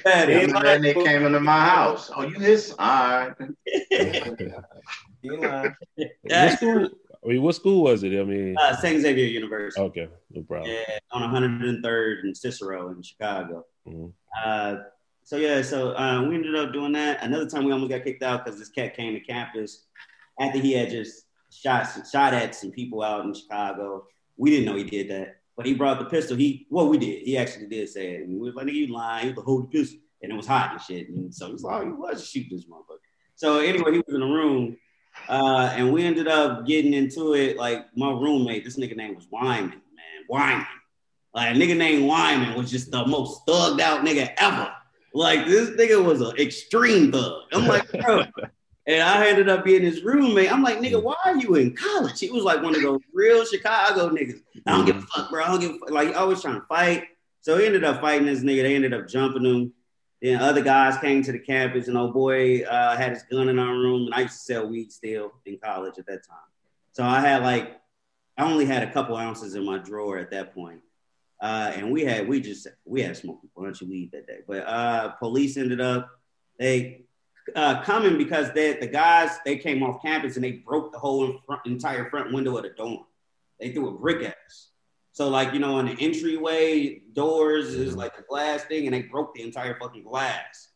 That 0.05 0.29
Yeah. 0.29 0.37
And 0.39 0.55
then 0.65 0.81
they 0.81 0.93
came 0.93 1.25
into 1.25 1.39
my 1.41 1.59
house. 1.65 2.09
Oh, 2.15 2.23
you 2.23 2.39
his? 2.39 2.73
All 2.79 2.87
right. 2.87 3.33
You 5.21 5.41
lying. 5.41 5.75
what 6.23 6.51
school? 6.57 6.89
I 7.27 7.31
mean, 7.31 7.41
what 7.41 7.55
school 7.55 7.83
was 7.83 8.03
it? 8.03 8.17
I 8.17 8.23
mean, 8.23 8.55
Uh, 8.57 8.73
St. 8.77 9.01
Xavier 9.01 9.25
University. 9.25 9.81
okay, 9.81 10.07
no 10.31 10.43
problem. 10.43 10.71
Yeah, 10.71 10.97
on 11.11 11.23
103rd 11.23 12.23
and 12.23 12.37
Cicero 12.37 12.89
in 12.91 13.01
Chicago. 13.01 13.65
Mhm. 13.85 14.13
Uh, 14.45 14.77
so 15.23 15.35
yeah, 15.35 15.61
so 15.61 15.91
uh, 15.97 16.23
we 16.27 16.35
ended 16.35 16.55
up 16.55 16.71
doing 16.71 16.93
that. 16.93 17.21
Another 17.21 17.49
time 17.49 17.65
we 17.65 17.73
almost 17.73 17.89
got 17.91 18.03
kicked 18.05 18.23
out 18.23 18.45
because 18.45 18.57
this 18.57 18.69
cat 18.69 18.95
came 18.95 19.13
to 19.13 19.19
campus 19.19 19.87
after 20.39 20.57
he 20.59 20.71
had 20.71 20.89
just 20.89 21.25
shot 21.51 21.85
shot 22.09 22.33
at 22.33 22.55
some 22.55 22.71
people 22.71 23.01
out 23.03 23.25
in 23.25 23.33
Chicago. 23.33 24.05
We 24.37 24.49
didn't 24.51 24.65
know 24.65 24.75
he 24.77 24.85
did 24.85 25.09
that, 25.09 25.41
but 25.57 25.65
he 25.65 25.73
brought 25.73 25.99
the 25.99 26.05
pistol. 26.05 26.37
He 26.37 26.65
well, 26.69 26.87
we 26.87 26.97
did. 26.97 27.23
He 27.23 27.37
actually 27.37 27.67
did 27.67 27.89
say 27.89 28.15
it, 28.15 28.21
and 28.21 28.39
we 28.39 28.47
was 28.47 28.55
like, 28.55 28.67
"Nigga, 28.67 28.73
you 28.73 28.87
lying? 28.87 29.27
You 29.27 29.33
the 29.33 29.41
the 29.41 29.67
pistol," 29.69 29.99
and 30.21 30.31
it 30.31 30.35
was 30.35 30.47
hot 30.47 30.71
and 30.71 30.81
shit. 30.81 31.09
And 31.09 31.33
so 31.35 31.51
he's 31.51 31.61
like, 31.63 31.81
"Oh, 31.81 31.85
you 31.85 31.95
was 31.97 32.25
shoot 32.25 32.47
this 32.49 32.63
motherfucker." 32.65 32.99
So 33.35 33.59
anyway, 33.59 33.91
he 33.91 33.97
was 33.97 34.13
in 34.15 34.21
the 34.21 34.25
room, 34.27 34.77
uh, 35.29 35.73
and 35.75 35.91
we 35.91 36.03
ended 36.03 36.27
up 36.27 36.65
getting 36.65 36.93
into 36.93 37.33
it. 37.33 37.57
Like 37.57 37.85
my 37.95 38.11
roommate, 38.11 38.63
this 38.63 38.77
nigga 38.77 38.95
name 38.95 39.15
was 39.15 39.27
Wyman, 39.31 39.69
man, 39.69 40.25
Wyman. 40.29 40.65
Like 41.33 41.55
a 41.55 41.59
nigga 41.59 41.77
named 41.77 42.07
Wyman 42.07 42.57
was 42.57 42.71
just 42.71 42.91
the 42.91 43.05
most 43.05 43.45
thugged 43.45 43.79
out 43.79 44.05
nigga 44.05 44.33
ever. 44.37 44.71
Like 45.13 45.45
this 45.45 45.69
nigga 45.71 46.03
was 46.03 46.21
an 46.21 46.37
extreme 46.37 47.11
thug. 47.11 47.43
I'm 47.53 47.67
like, 47.67 47.91
bro. 48.01 48.23
And 48.87 49.03
I 49.03 49.27
ended 49.27 49.49
up 49.49 49.65
being 49.65 49.81
his 49.81 50.01
roommate. 50.01 50.51
I'm 50.51 50.63
like, 50.63 50.77
nigga, 50.77 51.01
why 51.01 51.15
are 51.25 51.35
you 51.35 51.55
in 51.55 51.75
college? 51.75 52.19
He 52.19 52.31
was 52.31 52.43
like 52.43 52.63
one 52.63 52.73
of 52.73 52.81
those 52.81 53.01
real 53.13 53.43
Chicago 53.45 54.09
niggas. 54.09 54.39
I 54.65 54.71
don't 54.71 54.85
give 54.85 54.97
a 54.97 55.01
fuck, 55.01 55.29
bro. 55.29 55.43
I 55.43 55.47
don't 55.47 55.59
give 55.59 55.71
a 55.71 55.79
fuck. 55.79 55.91
Like, 55.91 56.15
always 56.15 56.41
trying 56.41 56.61
to 56.61 56.65
fight. 56.67 57.03
So 57.41 57.57
he 57.57 57.65
ended 57.65 57.83
up 57.83 57.99
fighting 57.99 58.25
this 58.25 58.39
nigga. 58.39 58.61
They 58.61 58.75
ended 58.75 58.93
up 58.93 59.07
jumping 59.07 59.43
him. 59.43 59.73
Then 60.21 60.39
other 60.39 60.61
guys 60.61 60.97
came 60.97 61.21
to 61.23 61.31
the 61.31 61.39
campus, 61.39 61.87
and 61.87 61.97
old 61.97 62.13
boy 62.13 62.61
uh, 62.61 62.97
had 62.97 63.11
his 63.13 63.23
gun 63.23 63.49
in 63.49 63.59
our 63.59 63.73
room. 63.73 64.05
And 64.05 64.15
I 64.15 64.21
used 64.21 64.33
to 64.33 64.39
sell 64.39 64.67
weed 64.67 64.91
still 64.91 65.33
in 65.45 65.59
college 65.59 65.99
at 65.99 66.07
that 66.07 66.27
time. 66.27 66.37
So 66.93 67.03
I 67.03 67.19
had 67.19 67.43
like, 67.43 67.79
I 68.37 68.43
only 68.43 68.65
had 68.65 68.83
a 68.83 68.91
couple 68.91 69.15
ounces 69.15 69.53
in 69.55 69.63
my 69.63 69.77
drawer 69.77 70.17
at 70.17 70.31
that 70.31 70.55
point. 70.55 70.81
Uh, 71.39 71.71
and 71.75 71.91
we 71.91 72.03
had 72.03 72.27
we 72.27 72.41
just 72.41 72.67
we 72.83 73.01
had 73.01 73.15
smoked 73.15 73.45
a 73.45 73.61
bunch 73.61 73.81
of 73.81 73.89
weed 73.89 74.11
that 74.11 74.25
day. 74.25 74.39
But 74.47 74.67
uh, 74.67 75.09
police 75.09 75.55
ended 75.55 75.79
up 75.79 76.09
they 76.57 77.05
uh, 77.55 77.81
coming 77.83 78.17
because 78.17 78.51
they 78.53 78.73
the 78.73 78.87
guys 78.87 79.29
they 79.45 79.57
came 79.57 79.83
off 79.83 80.01
campus 80.01 80.35
and 80.35 80.43
they 80.43 80.53
broke 80.53 80.91
the 80.91 80.99
whole 80.99 81.39
front, 81.45 81.61
entire 81.65 82.09
front 82.09 82.33
window 82.33 82.57
of 82.57 82.63
the 82.63 82.69
dorm. 82.69 83.05
They 83.59 83.71
threw 83.71 83.89
a 83.89 83.91
brick 83.91 84.23
at 84.23 84.35
us. 84.47 84.69
So 85.17 85.29
like 85.29 85.51
you 85.51 85.57
know, 85.57 85.79
in 85.79 85.87
the 85.87 85.97
entryway 85.99 86.99
doors 87.13 87.69
is 87.69 87.89
mm-hmm. 87.89 87.97
like 87.97 88.19
a 88.19 88.21
glass 88.21 88.65
thing, 88.65 88.85
and 88.85 88.93
they 88.93 89.01
broke 89.01 89.33
the 89.33 89.41
entire 89.41 89.75
fucking 89.79 90.03
glass. 90.03 90.67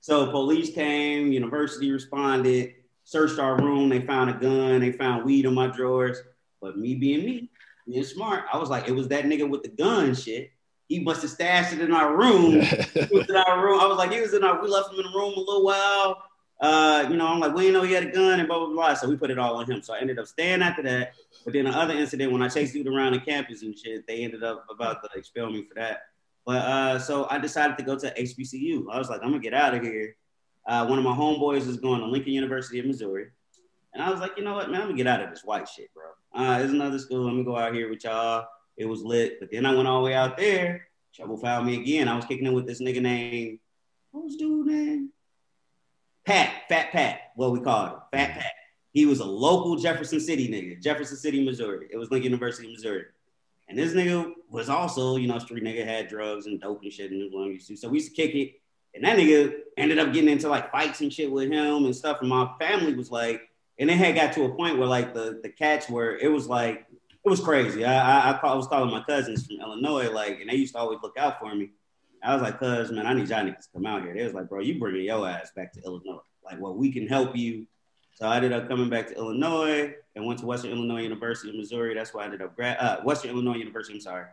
So 0.00 0.30
police 0.30 0.70
came, 0.70 1.30
university 1.32 1.90
responded, 1.90 2.76
searched 3.04 3.38
our 3.38 3.58
room. 3.58 3.90
They 3.90 4.00
found 4.00 4.30
a 4.30 4.32
gun. 4.32 4.80
They 4.80 4.92
found 4.92 5.26
weed 5.26 5.44
in 5.44 5.52
my 5.52 5.66
drawers. 5.66 6.16
But 6.62 6.78
me 6.78 6.94
being 6.94 7.26
me, 7.26 7.50
being 7.86 8.02
smart, 8.02 8.44
I 8.50 8.56
was 8.56 8.70
like, 8.70 8.88
it 8.88 8.92
was 8.92 9.08
that 9.08 9.26
nigga 9.26 9.46
with 9.46 9.64
the 9.64 9.68
gun 9.68 10.14
shit. 10.14 10.50
He 10.88 11.00
must 11.00 11.20
have 11.20 11.32
stashed 11.32 11.74
it 11.74 11.82
in 11.82 11.92
our 11.92 12.16
room. 12.16 12.54
in 12.94 13.36
our 13.36 13.62
room. 13.62 13.80
I 13.80 13.86
was 13.86 13.98
like, 13.98 14.12
he 14.12 14.20
was 14.22 14.32
in 14.32 14.42
our. 14.42 14.62
We 14.62 14.68
left 14.68 14.94
him 14.94 15.00
in 15.00 15.12
the 15.12 15.18
room 15.18 15.34
a 15.36 15.40
little 15.40 15.66
while. 15.66 16.22
Uh, 16.60 17.06
you 17.08 17.16
know, 17.16 17.26
I'm 17.26 17.40
like, 17.40 17.54
we 17.54 17.62
didn't 17.62 17.74
know 17.74 17.82
he 17.82 17.94
had 17.94 18.06
a 18.06 18.10
gun 18.10 18.38
and 18.38 18.48
blah 18.48 18.58
blah 18.58 18.68
blah. 18.74 18.94
So 18.94 19.08
we 19.08 19.16
put 19.16 19.30
it 19.30 19.38
all 19.38 19.56
on 19.56 19.70
him. 19.70 19.82
So 19.82 19.94
I 19.94 20.00
ended 20.00 20.18
up 20.18 20.26
staying 20.26 20.62
after 20.62 20.82
that. 20.82 21.14
But 21.44 21.54
then 21.54 21.64
the 21.64 21.70
other 21.70 21.94
incident 21.94 22.32
when 22.32 22.42
I 22.42 22.48
chased 22.48 22.74
dude 22.74 22.86
around 22.86 23.12
the 23.12 23.20
campus 23.20 23.62
and 23.62 23.76
shit, 23.76 24.06
they 24.06 24.22
ended 24.22 24.44
up 24.44 24.66
about 24.70 25.02
to 25.02 25.18
expel 25.18 25.50
me 25.50 25.64
for 25.64 25.74
that. 25.74 26.02
But 26.44 26.56
uh, 26.56 26.98
so 26.98 27.26
I 27.30 27.38
decided 27.38 27.78
to 27.78 27.84
go 27.84 27.98
to 27.98 28.12
HBCU. 28.12 28.84
I 28.90 28.98
was 28.98 29.08
like, 29.08 29.20
I'm 29.22 29.30
gonna 29.30 29.42
get 29.42 29.54
out 29.54 29.74
of 29.74 29.82
here. 29.82 30.16
Uh, 30.66 30.86
one 30.86 30.98
of 30.98 31.04
my 31.04 31.14
homeboys 31.14 31.66
is 31.66 31.78
going 31.78 32.00
to 32.00 32.06
Lincoln 32.06 32.32
University 32.32 32.78
of 32.78 32.86
Missouri. 32.86 33.28
And 33.94 34.02
I 34.02 34.10
was 34.10 34.20
like, 34.20 34.32
you 34.36 34.44
know 34.44 34.54
what, 34.54 34.70
man, 34.70 34.82
I'm 34.82 34.88
gonna 34.88 34.96
get 34.96 35.06
out 35.06 35.22
of 35.22 35.30
this 35.30 35.44
white 35.44 35.68
shit, 35.68 35.88
bro. 35.94 36.04
Uh, 36.34 36.58
there's 36.58 36.70
another 36.70 36.98
school. 36.98 37.24
Let 37.24 37.34
me 37.34 37.44
go 37.44 37.56
out 37.56 37.74
here 37.74 37.88
with 37.88 38.04
y'all. 38.04 38.46
It 38.76 38.84
was 38.84 39.02
lit. 39.02 39.40
But 39.40 39.50
then 39.50 39.66
I 39.66 39.74
went 39.74 39.88
all 39.88 40.00
the 40.00 40.06
way 40.06 40.14
out 40.14 40.36
there. 40.36 40.86
Trouble 41.14 41.36
found 41.38 41.66
me 41.66 41.80
again. 41.80 42.08
I 42.08 42.14
was 42.14 42.24
kicking 42.24 42.46
in 42.46 42.52
with 42.52 42.66
this 42.66 42.80
nigga 42.80 43.02
named, 43.02 43.58
what 44.12 44.24
was 44.24 44.36
dude 44.36 44.66
name? 44.66 45.10
Pat, 46.30 46.52
Fat 46.68 46.92
Pat, 46.92 47.20
what 47.34 47.50
we 47.50 47.58
called 47.58 47.88
him, 47.88 47.98
Fat 48.12 48.30
mm-hmm. 48.30 48.38
Pat. 48.38 48.52
He 48.92 49.04
was 49.04 49.18
a 49.18 49.24
local 49.24 49.76
Jefferson 49.76 50.20
City 50.20 50.48
nigga, 50.48 50.80
Jefferson 50.80 51.16
City, 51.16 51.44
Missouri. 51.44 51.88
It 51.90 51.96
was 51.96 52.10
Lincoln 52.10 52.32
University, 52.32 52.70
Missouri. 52.70 53.06
And 53.68 53.76
this 53.76 53.92
nigga 53.94 54.32
was 54.48 54.68
also, 54.68 55.16
you 55.16 55.26
know, 55.26 55.38
street 55.40 55.64
nigga 55.64 55.84
had 55.84 56.08
drugs 56.08 56.46
and 56.46 56.60
dope 56.60 56.82
and 56.82 56.92
shit 56.92 57.10
and 57.10 57.32
was 57.32 57.48
used 57.48 57.68
to. 57.68 57.76
So 57.76 57.88
we 57.88 57.98
used 57.98 58.14
to 58.14 58.14
kick 58.14 58.34
it. 58.36 58.60
And 58.94 59.04
that 59.04 59.18
nigga 59.18 59.54
ended 59.76 59.98
up 59.98 60.12
getting 60.12 60.28
into 60.28 60.48
like 60.48 60.70
fights 60.70 61.00
and 61.00 61.12
shit 61.12 61.30
with 61.30 61.50
him 61.50 61.84
and 61.84 61.94
stuff. 61.94 62.18
And 62.20 62.28
my 62.28 62.50
family 62.60 62.94
was 62.94 63.10
like, 63.10 63.42
and 63.78 63.90
it 63.90 63.96
had 63.96 64.14
got 64.14 64.32
to 64.34 64.44
a 64.44 64.54
point 64.54 64.78
where 64.78 64.88
like 64.88 65.14
the 65.14 65.40
the 65.42 65.48
cats 65.48 65.88
were, 65.88 66.16
it 66.16 66.28
was 66.28 66.46
like 66.46 66.86
it 67.24 67.28
was 67.28 67.40
crazy. 67.40 67.84
I 67.84 67.94
I, 67.94 68.30
I, 68.30 68.38
call, 68.38 68.52
I 68.52 68.56
was 68.56 68.66
calling 68.68 68.90
my 68.90 69.02
cousins 69.02 69.46
from 69.46 69.60
Illinois, 69.60 70.10
like, 70.10 70.40
and 70.40 70.50
they 70.50 70.56
used 70.56 70.74
to 70.74 70.80
always 70.80 70.98
look 71.02 71.16
out 71.16 71.40
for 71.40 71.54
me. 71.54 71.70
I 72.22 72.34
was 72.34 72.42
like, 72.42 72.58
cuz 72.58 72.90
man, 72.90 73.06
I 73.06 73.14
need 73.14 73.28
y'all 73.28 73.44
niggas 73.44 73.64
to 73.64 73.72
come 73.74 73.86
out 73.86 74.02
here. 74.02 74.14
They 74.14 74.24
was 74.24 74.34
like, 74.34 74.48
bro, 74.48 74.60
you 74.60 74.78
bringing 74.78 75.04
your 75.04 75.28
ass 75.28 75.52
back 75.54 75.72
to 75.74 75.82
Illinois. 75.82 76.20
Like, 76.44 76.60
well, 76.60 76.74
we 76.74 76.92
can 76.92 77.06
help 77.06 77.36
you. 77.36 77.66
So 78.14 78.26
I 78.26 78.36
ended 78.36 78.52
up 78.52 78.68
coming 78.68 78.90
back 78.90 79.08
to 79.08 79.14
Illinois 79.14 79.94
and 80.14 80.26
went 80.26 80.40
to 80.40 80.46
Western 80.46 80.72
Illinois 80.72 81.02
University 81.02 81.50
of 81.50 81.56
Missouri. 81.56 81.94
That's 81.94 82.12
why 82.12 82.22
I 82.22 82.24
ended 82.26 82.42
up 82.42 82.54
grad 82.56 82.76
uh, 82.78 83.00
Western 83.02 83.30
Illinois 83.30 83.56
University. 83.56 83.94
I'm 83.94 84.00
sorry, 84.00 84.26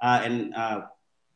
uh, 0.00 0.22
and 0.24 0.54
uh, 0.54 0.82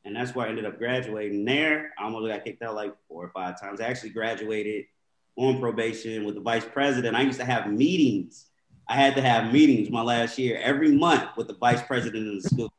and 0.04 0.16
that's 0.16 0.34
where 0.34 0.46
I 0.46 0.48
ended 0.48 0.64
up 0.64 0.78
graduating 0.78 1.44
there. 1.44 1.92
I 1.98 2.04
almost 2.04 2.26
got 2.28 2.44
kicked 2.44 2.62
out 2.62 2.74
like 2.74 2.94
four 3.08 3.24
or 3.24 3.30
five 3.30 3.60
times. 3.60 3.80
I 3.80 3.84
actually 3.84 4.10
graduated 4.10 4.86
on 5.36 5.60
probation 5.60 6.24
with 6.24 6.34
the 6.34 6.40
vice 6.40 6.64
president. 6.64 7.14
I 7.14 7.22
used 7.22 7.38
to 7.40 7.44
have 7.44 7.70
meetings. 7.70 8.46
I 8.88 8.94
had 8.94 9.14
to 9.16 9.22
have 9.22 9.52
meetings 9.52 9.90
my 9.90 10.02
last 10.02 10.38
year 10.38 10.58
every 10.62 10.92
month 10.92 11.36
with 11.36 11.46
the 11.46 11.54
vice 11.54 11.82
president 11.82 12.26
of 12.26 12.42
the 12.42 12.48
school. 12.48 12.72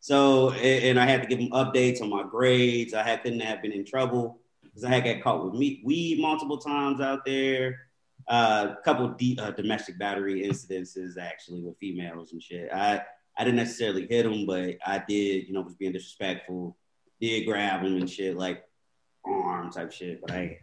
So, 0.00 0.52
and 0.52 0.98
I 0.98 1.06
had 1.06 1.22
to 1.22 1.28
give 1.28 1.38
them 1.38 1.50
updates 1.50 2.00
on 2.00 2.10
my 2.10 2.22
grades. 2.22 2.94
I 2.94 3.02
had, 3.02 3.22
couldn't 3.22 3.40
have 3.40 3.62
been 3.62 3.72
in 3.72 3.84
trouble 3.84 4.38
because 4.62 4.84
I 4.84 4.90
had 4.90 5.04
got 5.04 5.22
caught 5.22 5.44
with 5.44 5.54
weed 5.54 6.18
multiple 6.20 6.58
times 6.58 7.00
out 7.00 7.24
there. 7.24 7.88
A 8.28 8.32
uh, 8.32 8.74
couple 8.82 9.08
de- 9.08 9.38
uh, 9.40 9.52
domestic 9.52 9.98
battery 9.98 10.42
incidences 10.42 11.16
actually 11.18 11.62
with 11.62 11.78
females 11.78 12.32
and 12.32 12.42
shit. 12.42 12.70
I 12.72 13.02
I 13.38 13.44
didn't 13.44 13.56
necessarily 13.56 14.06
hit 14.06 14.24
them, 14.24 14.46
but 14.46 14.76
I 14.84 15.02
did, 15.08 15.46
you 15.46 15.54
know, 15.54 15.62
was 15.62 15.76
being 15.76 15.92
disrespectful. 15.92 16.76
Did 17.20 17.46
grab 17.46 17.82
them 17.82 17.96
and 17.96 18.10
shit, 18.10 18.36
like 18.36 18.64
arm 19.24 19.70
type 19.70 19.92
shit. 19.92 20.20
But 20.20 20.32
I 20.32 20.58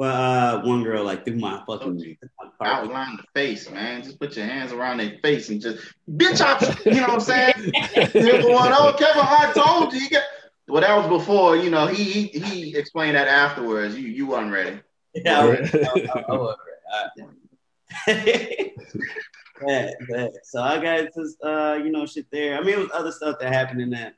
well, 0.00 0.16
uh, 0.62 0.64
one 0.64 0.82
girl 0.82 1.04
like 1.04 1.26
threw 1.26 1.36
my 1.36 1.62
fucking 1.66 2.16
outline 2.62 3.18
the 3.18 3.24
face, 3.34 3.70
man. 3.70 4.02
Just 4.02 4.18
put 4.18 4.34
your 4.34 4.46
hands 4.46 4.72
around 4.72 4.96
their 4.96 5.18
face 5.22 5.50
and 5.50 5.60
just 5.60 5.92
bitch 6.10 6.40
up. 6.40 6.62
You 6.86 6.94
know 6.94 7.02
what 7.02 7.10
I'm 7.10 7.20
saying? 7.20 7.52
going, 8.14 8.72
oh, 8.72 8.96
Kevin 8.98 9.22
Hart 9.22 9.54
told 9.54 9.92
you. 9.92 10.00
you 10.00 10.08
got... 10.08 10.22
Well, 10.68 10.80
that 10.80 10.96
was 10.96 11.06
before. 11.06 11.56
You 11.56 11.68
know, 11.68 11.86
he 11.86 12.04
he, 12.04 12.38
he 12.38 12.76
explained 12.78 13.14
that 13.14 13.28
afterwards. 13.28 13.94
You 13.94 14.08
you 14.08 14.26
weren't 14.26 14.50
ready. 14.50 14.80
Yeah, 15.14 15.40
I, 15.40 15.44
I, 15.44 16.24
I 16.28 16.36
wasn't 16.36 16.60
ready. 18.06 18.72
yeah, 19.66 19.90
yeah. 20.08 20.28
So 20.44 20.62
I 20.62 20.80
got 20.80 21.08
just 21.14 21.36
uh, 21.44 21.78
you 21.84 21.90
know 21.90 22.06
shit 22.06 22.24
there. 22.32 22.56
I 22.56 22.62
mean, 22.62 22.74
it 22.74 22.78
was 22.78 22.90
other 22.94 23.12
stuff 23.12 23.38
that 23.40 23.52
happened 23.52 23.82
in 23.82 23.90
that 23.90 24.14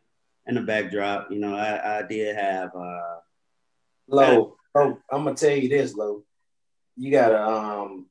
in 0.47 0.55
the 0.55 0.61
backdrop. 0.61 1.33
You 1.33 1.41
know, 1.41 1.57
I, 1.57 1.99
I 1.99 2.03
did 2.03 2.37
have 2.37 2.71
uh, 2.77 3.17
low 4.07 4.59
Oh, 4.75 4.99
I'm 5.11 5.25
gonna 5.25 5.37
tell 5.37 5.57
you 5.57 5.69
this, 5.69 5.95
Lowe. 5.95 6.25
You 6.97 7.11
got 7.11 7.33
a, 7.33 7.47
um, 7.47 8.07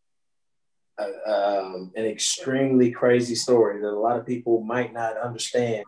a, 1.00 1.32
um, 1.32 1.92
an 1.96 2.06
extremely 2.06 2.92
crazy 2.92 3.36
story 3.36 3.82
that 3.82 3.88
a 3.88 4.00
lot 4.00 4.18
of 4.18 4.26
people 4.26 4.62
might 4.62 4.94
not 4.94 5.18
understand 5.18 5.86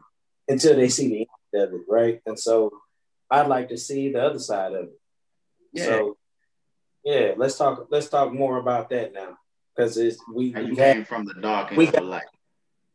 until 0.47 0.76
they 0.76 0.89
see 0.89 1.09
the 1.09 1.28
end 1.53 1.63
of 1.63 1.74
it, 1.74 1.82
right? 1.88 2.21
And 2.26 2.39
so, 2.39 2.71
I'd 3.30 3.47
like 3.47 3.69
to 3.69 3.78
see 3.78 4.11
the 4.11 4.24
other 4.24 4.39
side 4.39 4.74
of 4.74 4.86
it. 4.86 4.99
Yeah. 5.74 5.86
So, 5.86 6.17
yeah, 7.03 7.34
let's 7.36 7.57
talk. 7.57 7.88
Let's 7.89 8.09
talk 8.09 8.32
more 8.32 8.57
about 8.57 8.89
that 8.91 9.13
now, 9.13 9.38
because 9.76 9.97
it's 9.97 10.17
we. 10.34 10.51
How 10.51 10.61
you 10.61 10.76
came 10.76 10.97
had, 10.97 11.07
from 11.07 11.26
the 11.26 11.34
dark 11.34 11.71
into 11.71 11.91
the 11.91 12.01
light. 12.01 12.24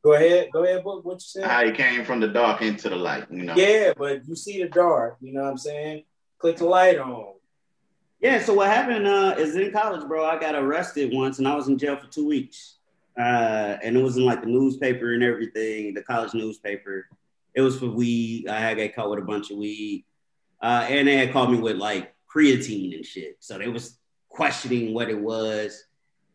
Go 0.05 0.15
ahead. 0.15 0.49
Go 0.53 0.65
ahead. 0.65 0.85
What, 0.85 1.05
what 1.05 1.15
you 1.15 1.21
said? 1.21 1.45
How 1.45 1.61
you 1.61 1.73
came 1.73 2.05
from 2.05 2.21
the 2.21 2.29
dark 2.29 2.63
into 2.63 2.89
the 2.89 2.97
light. 2.97 3.27
You 3.31 3.45
know. 3.45 3.55
Yeah, 3.57 3.93
but 3.97 4.27
you 4.27 4.37
see 4.37 4.63
the 4.63 4.69
dark. 4.69 5.17
You 5.21 5.33
know 5.33 5.43
what 5.43 5.51
I'm 5.51 5.59
saying? 5.59 6.05
Click 6.39 6.57
the 6.57 6.67
light 6.67 6.99
on. 6.99 7.35
Yeah, 8.21 8.41
so 8.41 8.53
what 8.55 8.69
happened 8.69 9.07
uh, 9.07 9.37
is 9.39 9.55
in 9.55 9.71
college, 9.71 10.07
bro, 10.09 10.25
I 10.25 10.39
got 10.41 10.57
arrested 10.57 11.13
once 11.15 11.39
and 11.39 11.47
I 11.47 11.55
was 11.55 11.69
in 11.69 11.79
jail 11.79 11.97
for 11.97 12.09
two 12.09 12.27
weeks. 12.27 12.77
Uh, 13.17 13.77
and 13.83 13.97
it 13.97 14.03
was 14.03 14.17
in 14.17 14.25
like 14.25 14.41
the 14.41 14.49
newspaper 14.49 15.15
and 15.15 15.23
everything, 15.23 15.95
the 15.95 16.03
college 16.03 16.35
newspaper. 16.35 17.09
It 17.55 17.61
was 17.61 17.79
for 17.79 17.87
weed. 17.87 18.49
I 18.49 18.59
had 18.59 18.77
got 18.77 18.95
caught 18.95 19.11
with 19.11 19.19
a 19.21 19.23
bunch 19.23 19.51
of 19.51 19.59
weed. 19.59 20.05
Uh, 20.61 20.87
and 20.89 21.07
they 21.07 21.17
had 21.17 21.33
called 21.33 21.53
me 21.53 21.59
with 21.59 21.77
like 21.77 22.13
creatine 22.33 22.95
and 22.95 23.07
shit. 23.07 23.37
So 23.39 23.59
they 23.59 23.69
was 23.69 23.99
questioning 24.29 24.95
what 24.95 25.11
it 25.11 25.21
was 25.21 25.85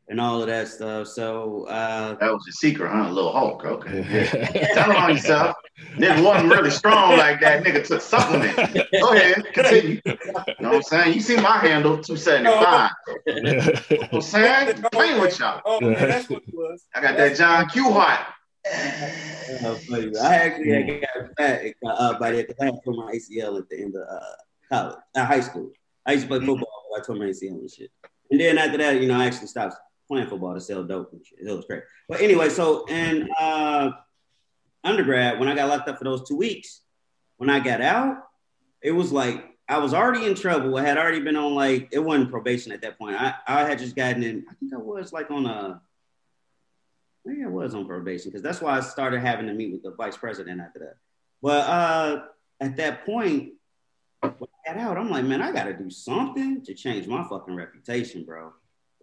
and 0.10 0.20
all 0.20 0.42
of 0.42 0.48
that 0.48 0.68
stuff. 0.68 1.08
So 1.08 1.66
uh, 1.66 2.16
that 2.16 2.32
was 2.32 2.46
a 2.48 2.52
secret, 2.52 2.92
huh? 2.92 3.10
A 3.10 3.12
little 3.12 3.32
Hulk. 3.32 3.66
Okay. 3.66 4.04
Yeah. 4.54 4.74
Tell 4.74 4.96
on 4.96 5.12
yourself. 5.12 5.56
Nigga 5.96 6.24
wasn't 6.24 6.52
really 6.52 6.70
strong 6.70 7.18
like 7.18 7.42
that. 7.42 7.64
Nigga 7.64 7.86
took 7.86 8.02
supplement. 8.02 8.56
Go 8.92 9.14
ahead, 9.14 9.44
continue. 9.54 10.02
You 10.06 10.16
know 10.60 10.70
what 10.70 10.76
I'm 10.76 10.84
saying? 10.84 11.14
You 11.14 11.22
see 11.22 11.36
my 11.38 11.58
handle, 11.58 11.98
275. 12.02 12.92
you 13.28 13.42
know 13.42 13.98
what 13.98 14.14
I'm 14.14 14.22
saying? 14.22 14.84
Playing 14.92 15.22
with 15.22 15.40
y'all. 15.40 15.62
Oh, 15.66 15.80
that's 15.94 16.30
what 16.30 16.44
it 16.48 16.54
was. 16.54 16.86
I 16.94 17.02
got 17.02 17.18
that 17.18 17.36
John 17.36 17.68
Q 17.70 17.92
heart. 17.92 18.20
I 18.68 19.80
actually 20.22 20.70
had 20.70 21.02
got 21.02 21.36
back 21.36 21.76
uh, 21.86 22.20
by 22.20 22.32
the 22.32 22.44
time 22.44 22.74
I 22.74 22.78
tore 22.86 22.94
my 22.94 23.12
ACL 23.14 23.60
at 23.60 23.70
the 23.70 23.82
end 23.82 23.96
of 23.96 24.08
uh, 24.08 24.20
college, 24.70 24.98
uh, 25.16 25.26
high 25.26 25.42
school. 25.42 25.72
I 26.06 26.14
used 26.14 26.26
to 26.26 26.28
play 26.28 26.38
mm-hmm. 26.38 26.48
football. 26.48 26.84
I 26.98 27.02
tore 27.02 27.16
my 27.16 27.26
ACL 27.26 27.60
and 27.60 27.72
shit. 27.72 27.92
And 28.32 28.40
then 28.40 28.58
after 28.58 28.78
that, 28.78 29.02
you 29.02 29.08
know, 29.08 29.20
I 29.20 29.26
actually 29.26 29.48
stopped 29.48 29.76
playing 30.08 30.28
football 30.28 30.54
to 30.54 30.62
sell 30.62 30.84
dope. 30.84 31.14
It 31.14 31.52
was 31.52 31.66
great. 31.66 31.84
But 32.08 32.22
anyway, 32.22 32.50
so 32.50 32.86
in 32.86 33.30
uh, 33.40 33.92
undergrad, 34.84 35.40
when 35.40 35.50
I 35.50 35.56
got 35.56 35.70
locked 35.70 35.90
up 35.90 35.98
for 35.98 36.04
those 36.04 36.28
two 36.28 36.38
weeks, 36.38 36.82
when 37.38 37.50
I 37.50 37.60
got 37.60 37.82
out, 37.82 38.18
it 38.82 38.92
was 38.92 39.12
like 39.12 39.54
I 39.68 39.78
was 39.78 39.94
already 39.94 40.26
in 40.26 40.36
trouble. 40.36 40.78
I 40.78 40.84
had 40.84 40.98
already 40.98 41.22
been 41.22 41.36
on 41.36 41.56
like 41.56 41.90
it 41.92 42.00
wasn't 42.00 42.32
probation 42.32 42.72
at 42.72 42.82
that 42.82 42.98
point. 42.98 43.16
I, 43.16 43.34
I 43.48 43.64
had 43.64 43.80
just 43.80 43.96
gotten 43.96 44.24
in. 44.24 44.46
I 44.50 44.54
think 44.56 44.74
I 44.74 44.78
was 44.78 45.14
like 45.14 45.32
on 45.32 45.46
a. 45.46 45.82
Maybe 47.26 47.44
I 47.44 47.48
was 47.48 47.74
on 47.74 47.88
probation 47.88 48.30
because 48.30 48.42
that's 48.42 48.60
why 48.60 48.78
I 48.78 48.82
started 48.82 49.22
having 49.22 49.48
to 49.48 49.54
meet 49.54 49.72
with 49.72 49.84
the 49.84 49.92
vice 49.92 50.18
president 50.18 50.60
after 50.60 50.80
that. 50.80 50.96
But 51.42 51.70
uh, 51.70 52.24
at 52.60 52.76
that 52.78 53.06
point, 53.06 53.54
when 54.20 54.34
I 54.68 54.74
got 54.74 54.82
out, 54.82 54.98
I'm 54.98 55.10
like, 55.10 55.24
man, 55.24 55.42
I 55.42 55.54
got 55.54 55.66
to 55.66 55.74
do 55.74 55.90
something 55.90 56.64
to 56.66 56.74
change 56.74 57.08
my 57.08 57.26
fucking 57.28 57.56
reputation, 57.56 58.26
bro. 58.26 58.52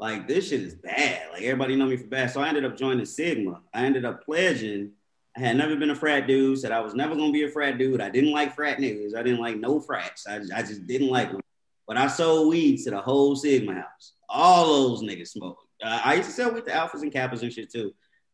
Like 0.00 0.26
this 0.26 0.48
shit 0.48 0.62
is 0.62 0.74
bad. 0.74 1.30
Like 1.30 1.42
everybody 1.42 1.76
know 1.76 1.86
me 1.86 1.98
for 1.98 2.06
bad. 2.06 2.30
So 2.30 2.40
I 2.40 2.48
ended 2.48 2.64
up 2.64 2.76
joining 2.76 3.04
Sigma. 3.04 3.60
I 3.72 3.84
ended 3.84 4.06
up 4.06 4.24
pledging. 4.24 4.92
I 5.36 5.40
had 5.40 5.56
never 5.56 5.76
been 5.76 5.90
a 5.90 5.94
frat 5.94 6.26
dude. 6.26 6.58
Said 6.58 6.72
I 6.72 6.80
was 6.80 6.94
never 6.94 7.14
gonna 7.14 7.32
be 7.32 7.44
a 7.44 7.50
frat 7.50 7.76
dude. 7.76 8.00
I 8.00 8.08
didn't 8.08 8.32
like 8.32 8.54
frat 8.54 8.78
niggas. 8.78 9.14
I 9.14 9.22
didn't 9.22 9.40
like 9.40 9.58
no 9.58 9.78
frats. 9.78 10.26
I, 10.26 10.40
I 10.54 10.62
just 10.62 10.86
didn't 10.86 11.08
like 11.08 11.30
them. 11.30 11.42
But 11.86 11.98
I 11.98 12.06
sold 12.08 12.48
weed 12.48 12.78
to 12.84 12.90
the 12.90 13.00
whole 13.00 13.36
Sigma 13.36 13.74
house. 13.74 14.14
All 14.28 14.88
those 14.88 15.02
niggas 15.02 15.28
smoked. 15.28 15.64
Uh, 15.84 16.00
I 16.02 16.14
used 16.14 16.30
to 16.30 16.34
sell 16.34 16.52
with 16.52 16.64
the 16.64 16.70
alphas 16.70 17.02
and 17.02 17.12
kappas 17.12 17.42
and 17.42 17.52
shit 17.52 17.70
too. 17.70 17.92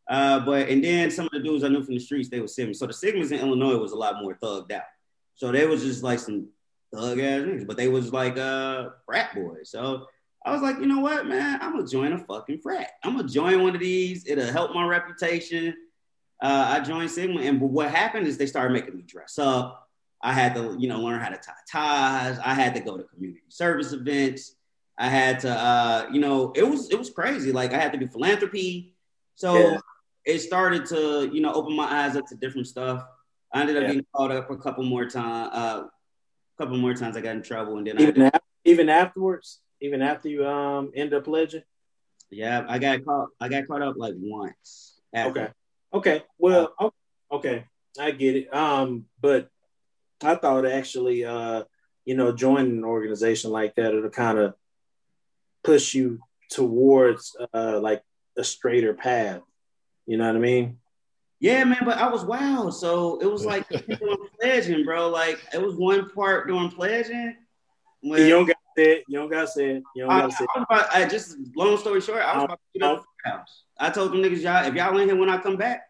Uh, 0.08 0.38
but 0.40 0.68
and 0.68 0.84
then 0.84 1.10
some 1.10 1.26
of 1.26 1.32
the 1.32 1.40
dudes 1.40 1.64
I 1.64 1.68
knew 1.68 1.82
from 1.82 1.94
the 1.94 2.00
streets, 2.00 2.28
they 2.28 2.40
were 2.40 2.46
Sigma. 2.46 2.74
So 2.74 2.86
the 2.86 2.92
Sigmas 2.92 3.32
in 3.32 3.40
Illinois 3.40 3.76
was 3.76 3.90
a 3.90 3.96
lot 3.96 4.22
more 4.22 4.36
thugged 4.36 4.70
out. 4.70 4.82
So 5.34 5.50
they 5.50 5.66
was 5.66 5.82
just 5.82 6.04
like 6.04 6.20
some 6.20 6.48
thug 6.94 7.18
ass 7.18 7.42
niggas, 7.42 7.66
but 7.66 7.76
they 7.76 7.88
was 7.88 8.12
like 8.12 8.38
uh 8.38 8.90
frat 9.04 9.34
boys. 9.34 9.70
So 9.70 10.06
I 10.46 10.52
was 10.52 10.62
like, 10.62 10.78
you 10.78 10.86
know 10.86 11.00
what, 11.00 11.26
man, 11.26 11.58
I'm 11.60 11.72
gonna 11.72 11.88
join 11.88 12.12
a 12.12 12.18
fucking 12.18 12.60
frat. 12.60 12.92
I'm 13.02 13.16
gonna 13.16 13.28
join 13.28 13.62
one 13.64 13.74
of 13.74 13.80
these. 13.80 14.28
It'll 14.28 14.46
help 14.46 14.72
my 14.72 14.86
reputation. 14.86 15.74
Uh, 16.40 16.66
I 16.68 16.80
joined 16.80 17.10
Sigma, 17.10 17.40
and 17.40 17.60
what 17.60 17.90
happened 17.90 18.28
is 18.28 18.38
they 18.38 18.46
started 18.46 18.72
making 18.72 18.96
me 18.96 19.02
dress 19.02 19.40
up. 19.40 19.88
I 20.22 20.32
had 20.32 20.54
to, 20.54 20.76
you 20.78 20.88
know, 20.88 21.00
learn 21.00 21.20
how 21.20 21.30
to 21.30 21.36
tie 21.36 21.52
ties. 21.70 22.38
I 22.44 22.54
had 22.54 22.74
to 22.76 22.80
go 22.80 22.96
to 22.96 23.02
community 23.02 23.42
service 23.48 23.92
events. 23.92 24.54
I 24.96 25.08
had 25.08 25.40
to, 25.40 25.50
uh, 25.50 26.06
you 26.12 26.20
know, 26.20 26.52
it 26.54 26.62
was 26.68 26.90
it 26.90 26.98
was 26.98 27.10
crazy. 27.10 27.50
Like 27.50 27.72
I 27.72 27.78
had 27.78 27.92
to 27.92 27.98
do 27.98 28.06
philanthropy. 28.06 28.94
So 29.34 29.56
yeah. 29.56 29.78
it 30.24 30.38
started 30.38 30.86
to, 30.86 31.28
you 31.32 31.40
know, 31.40 31.52
open 31.52 31.74
my 31.74 32.04
eyes 32.04 32.14
up 32.14 32.26
to 32.28 32.36
different 32.36 32.68
stuff. 32.68 33.04
I 33.52 33.62
ended 33.62 33.78
up 33.78 33.82
yeah. 33.82 33.88
getting 33.88 34.06
called 34.14 34.30
up 34.30 34.48
a 34.48 34.56
couple 34.56 34.84
more 34.84 35.06
times. 35.06 35.50
Uh, 35.52 35.86
a 35.86 36.62
couple 36.62 36.76
more 36.78 36.94
times 36.94 37.16
I 37.16 37.20
got 37.20 37.34
in 37.34 37.42
trouble, 37.42 37.78
and 37.78 37.86
then 37.86 38.00
even, 38.00 38.22
I, 38.22 38.30
even 38.64 38.88
afterwards, 38.88 39.60
even 39.80 40.02
after 40.02 40.28
you 40.28 40.46
um 40.46 40.92
end 40.94 41.14
up 41.14 41.24
pledging. 41.24 41.62
Yeah, 42.30 42.64
I 42.68 42.78
got 42.78 43.04
caught. 43.04 43.28
I 43.40 43.48
got 43.48 43.66
caught 43.66 43.82
up 43.82 43.96
like 43.96 44.14
once. 44.16 45.00
After. 45.14 45.30
Okay. 45.40 45.52
Okay. 45.94 46.24
Well. 46.38 46.74
Uh, 46.78 46.90
okay. 47.30 47.64
I 47.98 48.10
get 48.10 48.36
it. 48.36 48.54
Um, 48.54 49.06
but 49.20 49.48
I 50.22 50.34
thought 50.34 50.66
actually, 50.66 51.24
uh, 51.24 51.64
you 52.04 52.14
know, 52.14 52.32
joining 52.32 52.78
an 52.78 52.84
organization 52.84 53.50
like 53.50 53.74
that 53.76 53.94
it'll 53.94 54.10
kind 54.10 54.38
of 54.38 54.54
push 55.64 55.94
you 55.94 56.20
towards 56.50 57.36
uh 57.52 57.80
like 57.80 58.02
a 58.36 58.44
straighter 58.44 58.94
path. 58.94 59.40
You 60.06 60.16
know 60.16 60.26
what 60.26 60.36
I 60.36 60.40
mean? 60.40 60.78
Yeah, 61.40 61.64
man, 61.64 61.82
but 61.84 61.98
I 61.98 62.08
was 62.08 62.24
wild. 62.24 62.74
So 62.74 63.18
it 63.20 63.26
was 63.26 63.44
like 63.44 63.68
doing 63.70 64.28
pledging, 64.40 64.84
bro. 64.84 65.08
Like 65.08 65.38
it 65.52 65.60
was 65.60 65.74
one 65.74 66.08
part 66.10 66.48
doing 66.48 66.70
pledging. 66.70 67.36
When, 68.00 68.20
you 68.20 68.28
don't 68.28 68.46
got 68.46 68.56
it. 68.78 69.04
You 69.08 69.18
don't 69.18 69.30
got 69.30 69.48
said. 69.48 69.82
You 69.94 70.06
don't 70.06 70.08
got 70.08 70.32
said. 70.32 70.46
I, 70.70 70.86
I, 70.92 71.04
just 71.08 71.36
long 71.54 71.76
story 71.76 72.00
short, 72.00 72.22
I 72.22 72.36
was 72.36 72.44
about 72.44 72.60
to 72.74 72.78
get 72.78 72.88
up 72.88 73.04
the 73.24 73.30
house. 73.30 73.62
I 73.78 73.90
told 73.90 74.12
them 74.12 74.22
niggas, 74.22 74.42
y'all, 74.42 74.66
if 74.66 74.74
y'all 74.74 74.98
ain't 74.98 75.10
here 75.10 75.18
when 75.18 75.28
I 75.28 75.38
come 75.38 75.56
back, 75.56 75.82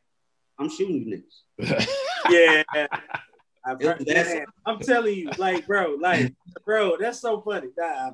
I'm 0.58 0.68
shooting 0.70 1.06
you 1.06 1.22
niggas. 1.58 1.86
yeah. 2.30 2.86
I, 3.64 4.44
I'm 4.64 4.78
telling 4.78 5.14
you, 5.14 5.30
like, 5.38 5.66
bro, 5.66 5.96
like, 6.00 6.32
bro, 6.64 6.96
that's 6.98 7.20
so 7.20 7.40
funny. 7.40 7.68
I 7.80 8.10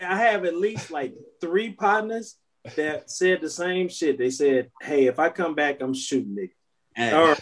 have 0.00 0.44
at 0.44 0.56
least 0.56 0.90
like 0.90 1.14
three 1.40 1.72
partners 1.72 2.36
that 2.76 3.10
said 3.10 3.40
the 3.40 3.48
same 3.48 3.88
shit. 3.88 4.18
They 4.18 4.30
said, 4.30 4.70
"Hey, 4.82 5.06
if 5.06 5.18
I 5.18 5.28
come 5.28 5.54
back, 5.54 5.80
I'm 5.80 5.94
shooting 5.94 6.36
niggas." 6.36 6.50
Hey. 6.96 7.12
Or 7.12 7.36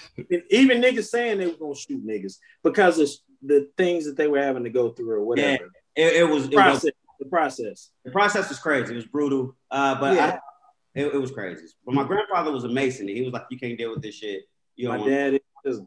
even 0.50 0.80
niggas 0.80 1.08
saying 1.08 1.38
they 1.38 1.46
were 1.46 1.56
gonna 1.56 1.74
shoot 1.74 2.06
niggas 2.06 2.36
because 2.62 2.98
of 2.98 3.08
the 3.42 3.68
things 3.76 4.04
that 4.06 4.16
they 4.16 4.28
were 4.28 4.40
having 4.40 4.64
to 4.64 4.70
go 4.70 4.90
through 4.90 5.10
or 5.10 5.24
whatever. 5.24 5.70
Yeah, 5.96 6.06
it, 6.06 6.16
it 6.16 6.28
was 6.28 6.48
the 6.48 6.56
process. 6.56 6.84
It 6.84 6.94
was, 7.06 7.16
the 7.18 7.28
process. 7.28 7.90
The 8.04 8.10
process 8.10 8.48
was 8.48 8.58
crazy. 8.58 8.92
It 8.92 8.96
was 8.96 9.06
brutal. 9.06 9.56
Uh, 9.70 9.98
but 10.00 10.14
yeah. 10.14 10.26
I, 10.26 11.00
it, 11.00 11.14
it, 11.14 11.20
was 11.20 11.30
crazy. 11.30 11.66
But 11.84 11.94
my 11.94 12.04
grandfather 12.04 12.52
was 12.52 12.64
a 12.64 12.68
mason. 12.68 13.08
He 13.08 13.22
was 13.22 13.32
like, 13.32 13.46
"You 13.50 13.58
can't 13.58 13.78
deal 13.78 13.90
with 13.90 14.02
this 14.02 14.14
shit." 14.16 14.42
You 14.76 14.88
know 14.88 14.98
my 14.98 15.08
dad 15.08 15.40
is. 15.64 15.80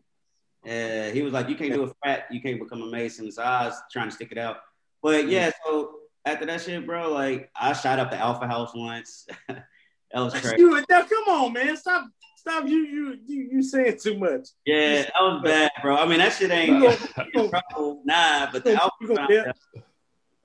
Yeah, 0.63 1.11
he 1.11 1.21
was 1.21 1.33
like, 1.33 1.47
"You 1.47 1.55
can't 1.55 1.73
do 1.73 1.83
a 1.83 1.93
frat. 2.01 2.25
You 2.31 2.41
can't 2.41 2.59
become 2.59 2.81
a 2.81 2.87
mason." 2.87 3.31
So 3.31 3.43
I 3.43 3.65
was 3.65 3.79
trying 3.91 4.09
to 4.09 4.15
stick 4.15 4.31
it 4.31 4.37
out. 4.37 4.57
But 5.03 5.27
yeah, 5.27 5.51
so 5.63 5.91
after 6.25 6.45
that 6.47 6.61
shit, 6.61 6.85
bro, 6.85 7.11
like 7.11 7.51
I 7.55 7.73
shot 7.73 7.99
up 7.99 8.09
the 8.09 8.17
Alpha 8.17 8.47
House 8.47 8.71
once. 8.73 9.27
that 9.47 9.65
was 10.13 10.33
crazy. 10.33 10.57
Dude, 10.57 10.85
now, 10.89 11.03
come 11.03 11.23
on, 11.27 11.53
man, 11.53 11.77
stop, 11.77 12.07
stop. 12.47 12.67
You, 12.67 12.77
you, 12.77 13.19
you, 13.25 13.49
you 13.53 13.63
saying 13.63 13.97
too 14.01 14.17
much. 14.17 14.49
Yeah, 14.65 15.03
that 15.03 15.13
was 15.19 15.41
bad, 15.43 15.71
bro. 15.81 15.95
I 15.95 16.07
mean, 16.07 16.19
that 16.19 16.33
shit 16.33 16.51
ain't 16.51 16.81
you 16.81 17.49
trouble, 17.49 18.01
nah. 18.05 18.51
But 18.51 18.63
the 18.63 18.73
Alpha, 18.73 19.53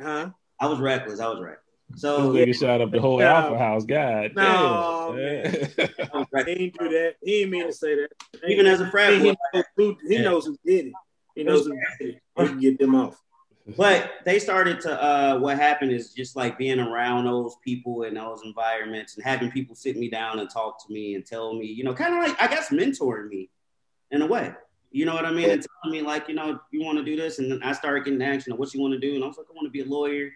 huh? 0.01 0.31
I 0.59 0.67
was 0.67 0.79
reckless. 0.79 1.21
I 1.21 1.29
was 1.29 1.41
reckless. 1.41 1.65
So 1.97 2.33
nigga 2.33 2.55
shot 2.55 2.81
up 2.81 2.93
the 2.93 3.01
whole 3.01 3.21
Alpha 3.21 3.59
House. 3.59 3.85
God, 3.85 4.33
no, 4.37 5.15
man. 5.17 5.45
he 6.47 6.55
didn't 6.55 6.79
do 6.79 6.89
that. 6.89 7.15
He 7.23 7.41
didn't 7.41 7.51
mean 7.51 7.67
to 7.67 7.73
say 7.73 7.97
that. 7.97 8.11
Even 8.47 8.67
as 8.67 8.81
a 8.81 8.91
frat, 8.91 9.15
he, 9.15 9.19
knows 9.19 9.65
who, 9.77 9.97
he 10.07 10.19
knows 10.19 10.47
who 10.47 10.57
did 10.65 10.87
it. 10.87 10.93
He 11.35 11.43
knows 11.43 11.67
who 11.67 11.73
did 11.73 12.15
it. 12.15 12.23
He 12.39 12.47
can 12.47 12.61
get 12.61 12.79
them 12.79 12.95
off 12.95 13.21
but 13.77 14.13
they 14.25 14.39
started 14.39 14.81
to 14.81 15.03
uh, 15.03 15.39
what 15.39 15.57
happened 15.57 15.93
is 15.93 16.13
just 16.13 16.37
like 16.37 16.59
being 16.59 16.81
around 16.81 17.27
those 17.27 17.57
people 17.65 18.03
in 18.03 18.15
those 18.15 18.43
environments 18.45 19.17
and 19.17 19.25
having 19.25 19.51
people 19.51 19.75
sit 19.75 19.97
me 19.97 20.09
down 20.09 20.39
and 20.39 20.51
talk 20.51 20.85
to 20.87 20.93
me 20.93 21.15
and 21.15 21.25
tell 21.27 21.55
me, 21.55 21.67
you 21.67 21.85
know, 21.85 21.95
kind 21.95 22.15
of 22.15 22.23
like 22.23 22.41
I 22.41 22.49
guess 22.49 22.71
mentoring 22.71 23.29
me 23.29 23.51
in 24.11 24.23
a 24.23 24.27
way. 24.27 24.53
You 24.91 25.05
know 25.05 25.15
what 25.15 25.25
I 25.25 25.31
mean? 25.31 25.51
And 25.51 25.65
telling 25.83 25.97
me 25.97 26.03
like, 26.03 26.29
you 26.29 26.35
know, 26.35 26.59
you 26.73 26.85
want 26.85 26.99
to 26.99 27.05
do 27.05 27.17
this, 27.17 27.39
and 27.39 27.51
then 27.51 27.63
I 27.63 27.73
started 27.73 28.05
getting 28.05 28.23
action 28.23 28.53
of 28.53 28.59
what 28.59 28.75
you 28.75 28.81
want 28.81 28.93
to 28.95 28.99
do, 28.99 29.15
and 29.15 29.23
I 29.23 29.27
was 29.27 29.39
like, 29.39 29.47
I 29.49 29.55
want 29.55 29.67
to 29.67 29.71
be 29.71 29.83
a 29.83 29.85
lawyer. 29.85 30.31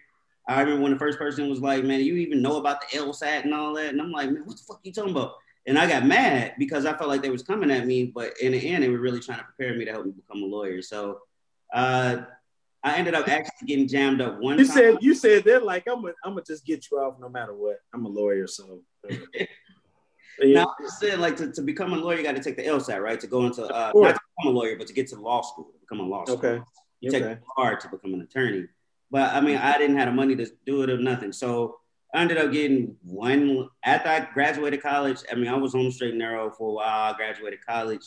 I 0.47 0.61
remember 0.61 0.83
when 0.83 0.93
the 0.93 0.99
first 0.99 1.17
person 1.17 1.49
was 1.49 1.59
like, 1.59 1.83
"Man, 1.83 2.01
you 2.01 2.15
even 2.17 2.41
know 2.41 2.57
about 2.57 2.81
the 2.81 2.97
LSAT 2.97 3.43
and 3.43 3.53
all 3.53 3.73
that?" 3.73 3.89
And 3.89 3.99
I'm 3.99 4.11
like, 4.11 4.29
"Man, 4.29 4.43
what 4.45 4.55
the 4.55 4.63
fuck 4.63 4.79
you 4.83 4.93
talking 4.93 5.11
about?" 5.11 5.33
And 5.65 5.79
I 5.79 5.87
got 5.87 6.05
mad 6.05 6.53
because 6.59 6.85
I 6.85 6.95
felt 6.95 7.09
like 7.09 7.23
they 7.23 7.31
was 7.31 7.41
coming 7.41 7.71
at 7.71 7.87
me, 7.87 8.05
but 8.05 8.39
in 8.39 8.51
the 8.51 8.59
end, 8.59 8.83
they 8.83 8.89
were 8.89 8.99
really 8.99 9.19
trying 9.19 9.39
to 9.39 9.45
prepare 9.45 9.75
me 9.75 9.83
to 9.85 9.91
help 9.91 10.05
me 10.05 10.11
become 10.11 10.43
a 10.43 10.45
lawyer. 10.45 10.83
So 10.83 11.21
uh, 11.73 12.17
I 12.85 12.97
ended 12.97 13.15
up 13.15 13.27
actually 13.27 13.65
getting 13.65 13.87
jammed 13.87 14.21
up 14.21 14.37
one. 14.39 14.59
You 14.59 14.67
time. 14.67 14.75
said 14.75 14.97
you 15.01 15.15
said 15.15 15.43
they're 15.43 15.59
like 15.59 15.85
I'm 15.87 16.01
gonna 16.01 16.13
I'm 16.23 16.33
gonna 16.33 16.43
just 16.45 16.63
get 16.65 16.85
you 16.91 16.99
off 16.99 17.15
no 17.19 17.27
matter 17.27 17.55
what. 17.55 17.77
I'm 17.93 18.05
a 18.05 18.09
lawyer, 18.09 18.45
so. 18.45 18.81
now 20.39 20.67
I 20.67 20.87
said 20.99 21.19
like 21.19 21.35
to, 21.37 21.51
to 21.51 21.61
become 21.63 21.93
a 21.93 21.97
lawyer, 21.97 22.17
you 22.17 22.23
got 22.23 22.35
to 22.35 22.43
take 22.43 22.57
the 22.57 22.63
LSAT, 22.63 23.01
right? 23.01 23.19
To 23.19 23.25
go 23.25 23.47
into 23.47 23.63
uh, 23.63 23.91
not 23.95 24.13
to 24.13 24.19
become 24.37 24.55
a 24.55 24.57
lawyer, 24.57 24.75
but 24.77 24.85
to 24.85 24.93
get 24.93 25.07
to 25.07 25.15
law 25.15 25.41
school, 25.41 25.65
to 25.65 25.79
become 25.79 25.99
a 25.99 26.07
law 26.07 26.25
school. 26.25 26.37
Okay. 26.37 26.61
You 27.01 27.09
okay. 27.09 27.19
take 27.19 27.39
the 27.39 27.41
bar 27.57 27.75
to 27.75 27.89
become 27.89 28.13
an 28.13 28.21
attorney. 28.21 28.67
But 29.09 29.33
I 29.33 29.41
mean, 29.41 29.57
I 29.57 29.79
didn't 29.79 29.97
have 29.97 30.07
the 30.07 30.11
money 30.11 30.35
to 30.35 30.47
do 30.67 30.83
it 30.83 30.91
or 30.91 30.99
nothing. 30.99 31.31
So 31.31 31.77
I 32.13 32.21
ended 32.21 32.37
up 32.37 32.51
getting 32.51 32.95
one 33.03 33.67
after 33.83 34.09
I 34.09 34.27
graduated 34.31 34.83
college. 34.83 35.23
I 35.31 35.35
mean, 35.35 35.47
I 35.47 35.55
was 35.55 35.73
on 35.73 35.85
the 35.85 35.91
straight 35.91 36.11
and 36.11 36.19
narrow 36.19 36.51
for 36.51 36.69
a 36.69 36.73
while. 36.73 37.13
I 37.13 37.17
graduated 37.17 37.65
college, 37.65 38.05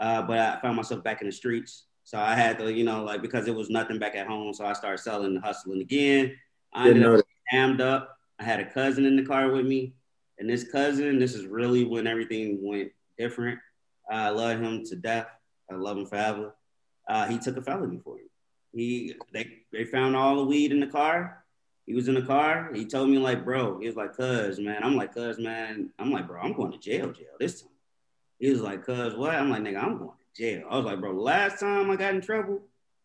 uh, 0.00 0.22
but 0.22 0.38
I 0.38 0.60
found 0.60 0.74
myself 0.74 1.04
back 1.04 1.20
in 1.20 1.28
the 1.28 1.32
streets. 1.32 1.84
So 2.08 2.18
I 2.18 2.34
had 2.34 2.58
to, 2.60 2.72
you 2.72 2.84
know, 2.84 3.04
like 3.04 3.20
because 3.20 3.48
it 3.48 3.54
was 3.54 3.68
nothing 3.68 3.98
back 3.98 4.14
at 4.14 4.26
home, 4.26 4.54
so 4.54 4.64
I 4.64 4.72
started 4.72 4.96
selling 4.96 5.26
and 5.36 5.44
hustling 5.44 5.82
again. 5.82 6.38
I 6.72 6.88
ended 6.88 7.04
up 7.04 7.22
jammed 7.52 7.82
up. 7.82 8.16
I 8.40 8.44
had 8.44 8.60
a 8.60 8.64
cousin 8.64 9.04
in 9.04 9.14
the 9.14 9.26
car 9.26 9.50
with 9.50 9.66
me, 9.66 9.92
and 10.38 10.48
this 10.48 10.64
cousin, 10.64 11.18
this 11.18 11.34
is 11.34 11.44
really 11.44 11.84
when 11.84 12.06
everything 12.06 12.60
went 12.62 12.92
different. 13.18 13.58
I 14.10 14.30
love 14.30 14.58
him 14.58 14.84
to 14.86 14.96
death. 14.96 15.26
I 15.70 15.74
love 15.74 15.98
him 15.98 16.06
forever. 16.06 16.56
Uh, 17.06 17.26
he 17.26 17.36
took 17.36 17.58
a 17.58 17.62
felony 17.62 18.00
for 18.02 18.14
me. 18.14 18.22
He 18.72 19.14
they 19.34 19.58
they 19.70 19.84
found 19.84 20.16
all 20.16 20.36
the 20.36 20.44
weed 20.44 20.72
in 20.72 20.80
the 20.80 20.86
car. 20.86 21.44
He 21.84 21.92
was 21.92 22.08
in 22.08 22.14
the 22.14 22.22
car. 22.22 22.70
He 22.72 22.86
told 22.86 23.10
me 23.10 23.18
like, 23.18 23.44
bro, 23.44 23.80
he 23.80 23.86
was 23.86 23.96
like, 23.96 24.16
cuz 24.16 24.58
man. 24.58 24.82
I'm 24.82 24.96
like, 24.96 25.12
cuz 25.12 25.38
man. 25.38 25.90
I'm 25.98 26.10
like, 26.10 26.26
bro, 26.26 26.40
I'm 26.40 26.54
going 26.54 26.72
to 26.72 26.78
jail, 26.78 27.12
jail 27.12 27.36
this 27.38 27.60
time. 27.60 27.70
He 28.38 28.50
was 28.50 28.62
like, 28.62 28.82
cuz 28.82 29.14
what? 29.14 29.34
I'm 29.34 29.50
like, 29.50 29.60
nigga, 29.60 29.84
I'm 29.84 29.98
going 29.98 30.17
jail. 30.36 30.64
I 30.70 30.76
was 30.76 30.86
like, 30.86 31.00
bro, 31.00 31.12
last 31.12 31.60
time 31.60 31.90
I 31.90 31.96
got 31.96 32.14
in 32.14 32.20
trouble, 32.20 32.62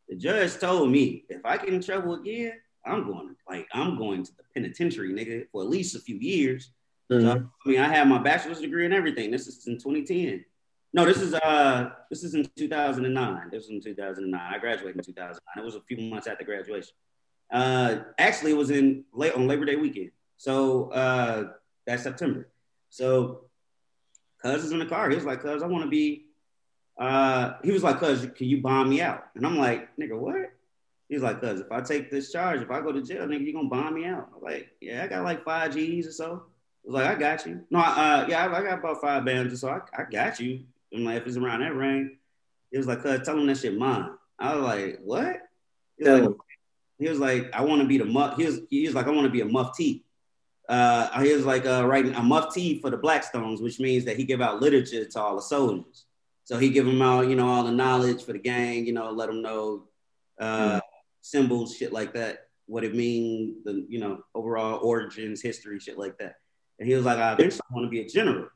the 0.08 0.16
judge 0.16 0.58
told 0.58 0.92
me 0.92 1.26
if 1.30 1.46
I 1.46 1.58
get 1.58 1.70
in 1.70 1.82
trouble 1.82 2.16
again, 2.16 2.54
I'm 2.86 3.06
going 3.06 3.30
to 3.30 3.36
like 3.48 3.68
I'm 3.74 3.98
going 3.98 4.24
to 4.24 4.32
the 4.36 4.44
penitentiary, 4.54 5.14
nigga, 5.14 5.48
for 5.52 5.62
at 5.62 5.70
least 5.70 5.96
a 5.96 6.00
few 6.00 6.18
years. 6.18 6.72
Mm-hmm. 7.12 7.26
So, 7.26 7.50
I 7.66 7.70
mean, 7.70 7.80
I 7.80 7.88
have 7.88 8.08
my 8.08 8.18
bachelor's 8.18 8.62
degree 8.62 8.86
and 8.86 8.94
everything. 8.94 9.32
This 9.32 9.48
is 9.48 9.66
in 9.68 9.76
2010. 9.76 10.44
No, 10.94 11.06
this 11.06 11.18
is 11.18 11.34
uh 11.34 11.90
this 12.10 12.24
is 12.24 12.36
in 12.36 12.48
2009. 12.56 13.50
This 13.52 13.64
was 13.64 13.70
in 13.70 13.82
2009. 13.82 14.40
I 14.40 14.58
graduated 14.60 14.98
in 14.98 15.04
2009. 15.04 15.40
It 15.58 15.66
was 15.66 15.76
a 15.76 15.82
few 15.82 15.98
months 16.10 16.28
after 16.28 16.44
graduation. 16.44 16.94
Uh, 17.52 18.00
actually, 18.18 18.52
it 18.52 18.58
was 18.58 18.70
in 18.70 19.04
late 19.14 19.34
on 19.34 19.48
Labor 19.48 19.66
Day 19.66 19.76
weekend. 19.76 20.12
So 20.38 20.92
uh, 20.92 21.52
that's 21.86 22.04
September. 22.04 22.50
So, 22.90 23.46
cuz 24.42 24.64
is 24.64 24.72
in 24.72 24.80
the 24.80 24.86
car. 24.86 25.10
He 25.10 25.16
was 25.16 25.26
like, 25.26 25.42
"Cuz, 25.42 25.64
I 25.64 25.68
want 25.68 25.84
to 25.84 25.90
be 25.90 26.28
uh, 26.98 27.54
he 27.64 27.72
was 27.72 27.84
like, 27.84 28.00
"Cuz, 28.00 28.28
can 28.36 28.48
you 28.48 28.62
bomb 28.62 28.90
me 28.90 29.02
out?" 29.02 29.26
And 29.36 29.46
I'm 29.46 29.58
like, 29.58 29.96
"Nigga, 29.98 30.18
what?" 30.18 30.52
He's 31.10 31.22
like, 31.22 31.42
"Cuz, 31.42 31.62
if 31.62 31.72
I 31.72 31.82
take 31.82 32.12
this 32.12 32.32
charge, 32.32 32.62
if 32.62 32.72
I 32.72 32.82
go 32.82 32.92
to 32.92 33.02
jail, 33.02 33.26
nigga, 33.28 33.46
you 33.46 33.54
gonna 33.54 33.70
bomb 33.70 33.96
me 33.96 34.06
out?" 34.06 34.30
I'm 34.36 34.42
like, 34.42 34.70
"Yeah, 34.82 35.04
I 35.04 35.08
got 35.08 35.24
like 35.24 35.44
five 35.44 35.74
G's 35.74 36.08
or 36.08 36.12
so." 36.12 36.32
I 36.34 36.86
was 36.86 36.94
like, 36.94 37.08
"I 37.08 37.16
got 37.16 37.46
you." 37.46 37.62
No, 37.70 37.80
uh, 37.80 38.26
yeah, 38.30 38.46
I, 38.46 38.60
I 38.60 38.64
got 38.64 38.80
about 38.80 39.02
five 39.02 39.26
bands 39.26 39.54
or 39.54 39.58
so. 39.58 39.70
I, 39.70 40.02
I 40.02 40.04
got 40.10 40.40
you. 40.40 40.62
I'm 40.94 41.04
like, 41.06 41.18
if 41.18 41.28
it's 41.28 41.38
around 41.38 41.62
that 41.62 41.76
range, 41.76 42.12
he 42.72 42.78
was 42.78 42.88
like, 42.88 43.02
"Cuz, 43.02 43.22
tell 43.26 43.38
him 43.38 43.48
that 43.48 43.58
shit 43.58 43.78
mine." 43.78 44.12
I 44.40 44.56
was 44.56 44.64
like, 44.64 45.00
"What?" 45.04 45.42
He 45.98 46.10
was, 46.10 46.22
like, 46.22 46.38
he 47.00 47.10
was 47.10 47.20
like, 47.20 47.50
"I 47.54 47.64
want 47.64 47.82
to 47.82 47.88
be 47.88 47.98
the 47.98 48.06
muff." 48.06 48.38
He 48.38 48.46
was, 48.46 48.62
he 48.70 48.86
was 48.86 48.96
like, 48.96 49.08
"I 49.08 49.12
want 49.12 49.26
to 49.26 49.32
be 49.32 49.42
a 49.42 49.46
mufti." 49.46 50.04
uh, 50.70 51.22
he 51.22 51.34
was 51.34 51.46
like 51.46 51.66
uh, 51.66 51.86
writing 51.86 52.14
a 52.16 52.24
mufti 52.24 52.80
for 52.80 52.90
the 52.90 52.98
Blackstones, 52.98 53.62
which 53.62 53.80
means 53.80 54.06
that 54.06 54.18
he 54.18 54.24
give 54.24 54.42
out 54.42 54.62
literature 54.62 55.06
to 55.06 55.22
all 55.22 55.36
the 55.36 55.42
soldiers. 55.42 56.06
So 56.46 56.58
he 56.58 56.70
give 56.70 56.86
them 56.86 57.02
out, 57.02 57.30
you 57.30 57.36
know, 57.36 57.48
all 57.48 57.64
the 57.64 57.72
knowledge 57.72 58.24
for 58.24 58.34
the 58.34 58.40
gang, 58.40 58.86
you 58.86 58.94
know, 58.94 59.12
let 59.12 59.28
them 59.28 59.42
know 59.42 59.86
uh, 60.40 60.76
mm. 60.76 60.82
symbols, 61.22 61.76
shit 61.76 61.94
like 61.94 62.14
that, 62.14 62.48
what 62.66 62.84
it 62.84 62.96
mean, 62.96 63.56
the 63.64 63.86
you 63.88 64.00
know 64.00 64.24
overall 64.36 64.80
origins, 64.84 65.42
history, 65.42 65.80
shit 65.80 65.98
like 65.98 66.18
that. 66.18 66.36
And 66.80 66.88
he 66.88 66.96
was 66.96 67.06
like, 67.06 67.18
I 67.18 67.34
eventually 67.34 67.62
want 67.72 67.86
to 67.86 67.90
be 67.90 68.02
a 68.02 68.08
general. 68.08 68.48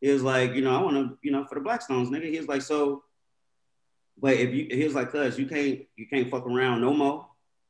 He 0.00 0.10
was 0.10 0.22
like, 0.22 0.54
you 0.54 0.62
know, 0.62 0.74
I 0.74 0.82
want 0.82 0.96
to, 0.96 1.18
you 1.22 1.30
know, 1.30 1.44
for 1.44 1.56
the 1.56 1.60
Blackstones, 1.60 2.08
nigga. 2.08 2.30
He 2.30 2.38
was 2.38 2.48
like, 2.48 2.62
so, 2.62 3.04
but 4.18 4.34
if 4.34 4.52
you, 4.52 4.66
he 4.70 4.84
was 4.84 4.94
like, 4.94 5.12
cuz 5.12 5.38
you 5.38 5.46
can't, 5.46 5.80
you 5.96 6.06
can't 6.08 6.30
fuck 6.30 6.46
around 6.46 6.80
no 6.80 6.94
more. 6.94 7.26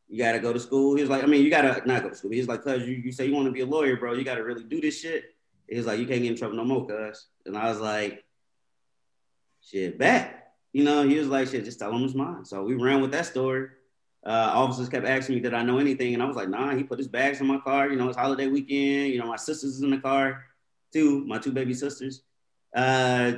You 0.09 0.19
gotta 0.19 0.39
go 0.39 0.53
to 0.53 0.61
school. 0.61 0.95
He 0.97 1.03
was 1.03 1.11
like, 1.11 1.23
I 1.23 1.27
mean, 1.27 1.45
you 1.45 1.51
gotta 1.51 1.83
not 1.87 2.03
go 2.03 2.09
to 2.09 2.15
school. 2.15 2.31
He 2.31 2.39
was 2.39 2.49
like, 2.49 2.63
cuz 2.63 2.87
you, 2.87 2.95
you 2.95 3.13
say 3.13 3.27
you 3.27 3.35
want 3.35 3.47
to 3.47 3.53
be 3.53 3.61
a 3.61 3.67
lawyer, 3.67 3.97
bro. 3.97 4.15
You 4.15 4.25
gotta 4.25 4.45
really 4.45 4.65
do 4.65 4.81
this 4.81 5.01
shit. 5.01 5.25
He 5.69 5.77
was 5.77 5.87
like, 5.87 6.01
you 6.01 6.07
can't 6.07 6.23
get 6.23 6.31
in 6.31 6.37
trouble 6.37 6.57
no 6.57 6.65
more, 6.65 6.87
cuz. 6.87 7.27
And 7.47 7.57
I 7.57 7.69
was 7.69 7.81
like, 7.81 8.25
shit, 9.63 9.99
back. 9.99 10.55
You 10.73 10.85
know, 10.85 11.07
he 11.07 11.19
was 11.19 11.29
like, 11.29 11.49
shit, 11.49 11.65
just 11.65 11.79
tell 11.79 11.93
him 11.93 12.05
it's 12.05 12.15
mine. 12.15 12.45
So 12.45 12.63
we 12.63 12.75
ran 12.75 13.01
with 13.01 13.11
that 13.13 13.27
story. 13.27 13.69
Uh, 14.25 14.51
officers 14.53 14.89
kept 14.89 15.07
asking 15.07 15.37
me, 15.37 15.41
did 15.41 15.55
I 15.55 15.63
know 15.63 15.79
anything? 15.79 16.15
And 16.15 16.23
I 16.23 16.27
was 16.27 16.37
like, 16.37 16.49
nah, 16.49 16.75
he 16.75 16.85
put 16.85 16.99
his 16.99 17.09
bags 17.09 17.41
in 17.41 17.47
my 17.47 17.59
car. 17.59 17.89
You 17.89 17.97
know, 17.97 18.09
it's 18.09 18.19
holiday 18.19 18.47
weekend. 18.47 19.13
You 19.13 19.19
know, 19.19 19.27
my 19.27 19.37
sister's 19.37 19.77
is 19.77 19.83
in 19.83 19.91
the 19.91 19.99
car 19.99 20.45
too, 20.93 21.25
my 21.27 21.39
two 21.39 21.53
baby 21.53 21.75
sisters. 21.75 22.23
Uh, 22.77 23.33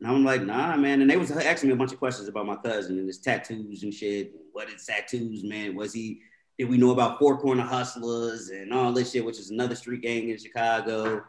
and 0.00 0.10
I'm 0.10 0.24
like, 0.24 0.42
nah, 0.42 0.76
man. 0.76 1.00
And 1.00 1.10
they 1.10 1.16
was 1.16 1.30
asking 1.30 1.68
me 1.68 1.74
a 1.74 1.76
bunch 1.78 1.92
of 1.92 1.98
questions 1.98 2.28
about 2.28 2.46
my 2.46 2.56
cousin 2.56 2.98
and 2.98 3.06
his 3.06 3.18
tattoos 3.18 3.82
and 3.82 3.92
shit. 3.92 4.32
What 4.52 4.68
is 4.68 4.86
tattoos, 4.86 5.44
man? 5.44 5.74
Was 5.74 5.92
he, 5.92 6.20
did 6.58 6.68
we 6.68 6.78
know 6.78 6.90
about 6.90 7.18
Four 7.18 7.38
Corner 7.38 7.62
Hustlers 7.62 8.48
and 8.48 8.72
all 8.72 8.92
this 8.92 9.12
shit, 9.12 9.24
which 9.24 9.38
is 9.38 9.50
another 9.50 9.74
street 9.74 10.02
gang 10.02 10.28
in 10.28 10.38
Chicago? 10.38 11.24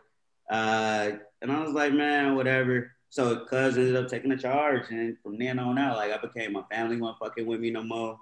Uh, 0.50 1.12
and 1.42 1.52
I 1.52 1.62
was 1.62 1.74
like, 1.74 1.94
man, 1.94 2.36
whatever. 2.36 2.92
So 3.10 3.45
cuz 3.45 3.78
ended 3.78 3.95
up 3.95 4.08
taking 4.08 4.30
the 4.30 4.38
charge. 4.38 4.89
And 4.89 5.18
from 5.20 5.38
then 5.38 5.60
on 5.60 5.78
out, 5.78 5.97
like 5.97 6.12
I 6.12 6.18
became 6.18 6.53
my 6.53 6.64
family 6.64 6.99
wasn't 6.99 7.20
fucking 7.20 7.45
with 7.45 7.60
me 7.60 7.72
no 7.72 7.84
more. 7.84 8.20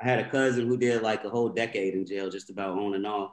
I 0.00 0.04
had 0.04 0.18
a 0.18 0.28
cousin 0.28 0.66
who 0.66 0.76
did 0.76 1.02
like 1.02 1.24
a 1.24 1.30
whole 1.30 1.48
decade 1.48 1.94
in 1.94 2.04
jail, 2.04 2.30
just 2.30 2.50
about 2.50 2.78
on 2.78 2.94
and 2.94 3.06
off. 3.06 3.32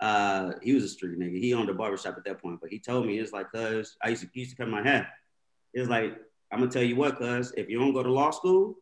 Uh, 0.00 0.54
he 0.60 0.72
was 0.72 0.82
a 0.82 0.88
street 0.88 1.18
nigga. 1.18 1.38
He 1.38 1.54
owned 1.54 1.70
a 1.70 1.74
barbershop 1.74 2.16
at 2.16 2.24
that 2.24 2.42
point, 2.42 2.60
but 2.60 2.70
he 2.70 2.80
told 2.80 3.06
me 3.06 3.18
it's 3.20 3.32
like, 3.32 3.52
cuz 3.52 3.96
I 4.02 4.08
used 4.08 4.22
to 4.22 4.28
used 4.34 4.50
to 4.50 4.56
cut 4.56 4.68
my 4.68 4.82
hair. 4.82 5.08
It's 5.72 5.88
like, 5.88 6.18
I'm 6.50 6.58
gonna 6.58 6.70
tell 6.70 6.82
you 6.82 6.96
what, 6.96 7.18
cuz 7.18 7.52
if 7.56 7.68
you 7.70 7.78
don't 7.78 7.92
go 7.92 8.02
to 8.02 8.10
law 8.10 8.30
school, 8.30 8.78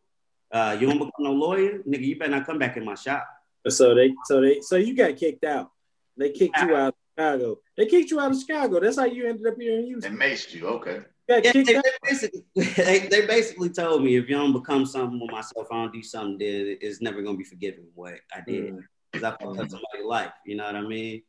uh, 0.51 0.75
you 0.79 0.87
don't 0.87 0.97
become 0.97 1.11
no 1.19 1.31
lawyer, 1.31 1.79
nigga, 1.87 2.01
you 2.01 2.17
better 2.17 2.31
not 2.31 2.45
come 2.45 2.57
back 2.57 2.75
in 2.75 2.83
my 2.83 2.95
shop. 2.95 3.25
So 3.67 3.93
they, 3.93 4.15
so 4.25 4.41
they, 4.41 4.59
so 4.61 4.75
you 4.75 4.95
got 4.95 5.15
kicked 5.15 5.45
out. 5.45 5.71
They 6.17 6.31
kicked 6.31 6.57
you 6.57 6.75
out 6.75 6.89
of 6.89 6.95
Chicago. 7.15 7.59
They 7.77 7.85
kicked 7.85 8.09
you 8.09 8.19
out 8.19 8.31
of 8.31 8.39
Chicago. 8.39 8.79
That's 8.79 8.97
how 8.97 9.05
you 9.05 9.27
ended 9.27 9.45
up 9.45 9.55
here 9.59 9.77
in 9.77 9.85
Houston. 9.85 10.17
They 10.17 10.25
maced 10.25 10.53
you, 10.53 10.67
okay. 10.67 11.01
Yeah, 11.39 11.51
they, 11.53 11.63
they, 11.63 11.81
basically, 12.03 12.43
they, 12.55 13.07
they, 13.07 13.25
basically 13.25 13.69
told 13.69 14.03
me 14.03 14.15
if 14.15 14.29
you 14.29 14.35
don't 14.35 14.53
become 14.53 14.85
something 14.85 15.19
with 15.19 15.31
myself, 15.31 15.67
I 15.71 15.75
don't 15.75 15.93
do 15.93 16.03
something, 16.03 16.37
then 16.37 16.77
it's 16.81 17.01
never 17.01 17.21
gonna 17.21 17.37
be 17.37 17.43
forgiven 17.43 17.87
what 17.95 18.15
I 18.35 18.41
did 18.45 18.77
because 19.11 19.27
mm. 19.27 19.33
I 19.33 19.43
fucked 19.43 19.59
up 19.59 19.69
somebody's 19.69 20.05
life. 20.05 20.31
You 20.45 20.55
know 20.57 20.65
what 20.65 20.75
I 20.75 20.81
mean? 20.81 21.21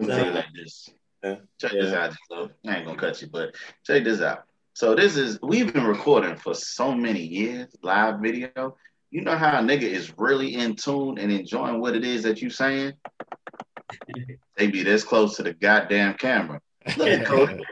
So, 0.00 0.06
like 0.06 0.44
this. 0.54 0.88
Yeah. 1.22 1.36
Check 1.60 1.72
yeah. 1.72 1.82
this 1.82 1.92
out. 1.92 2.12
So 2.30 2.50
I 2.66 2.76
ain't 2.76 2.86
gonna 2.86 2.98
cut 2.98 3.20
you, 3.20 3.28
but 3.28 3.54
check 3.84 4.04
this 4.04 4.20
out. 4.20 4.44
So 4.74 4.94
this 4.94 5.16
is 5.16 5.38
we've 5.42 5.72
been 5.72 5.84
recording 5.84 6.36
for 6.36 6.54
so 6.54 6.94
many 6.94 7.20
years, 7.22 7.68
live 7.82 8.20
video. 8.20 8.76
You 9.10 9.22
know 9.22 9.36
how 9.36 9.58
a 9.58 9.62
nigga 9.62 9.82
is 9.82 10.12
really 10.16 10.54
in 10.54 10.76
tune 10.76 11.18
and 11.18 11.32
enjoying 11.32 11.80
what 11.80 11.96
it 11.96 12.04
is 12.04 12.22
that 12.22 12.40
you 12.40 12.48
saying? 12.48 12.94
they 14.56 14.68
be 14.68 14.82
this 14.82 15.02
close 15.02 15.36
to 15.36 15.42
the 15.42 15.52
goddamn 15.52 16.14
camera. 16.14 16.60
Look 16.96 17.08
at 17.08 17.26
Cody. 17.26 17.62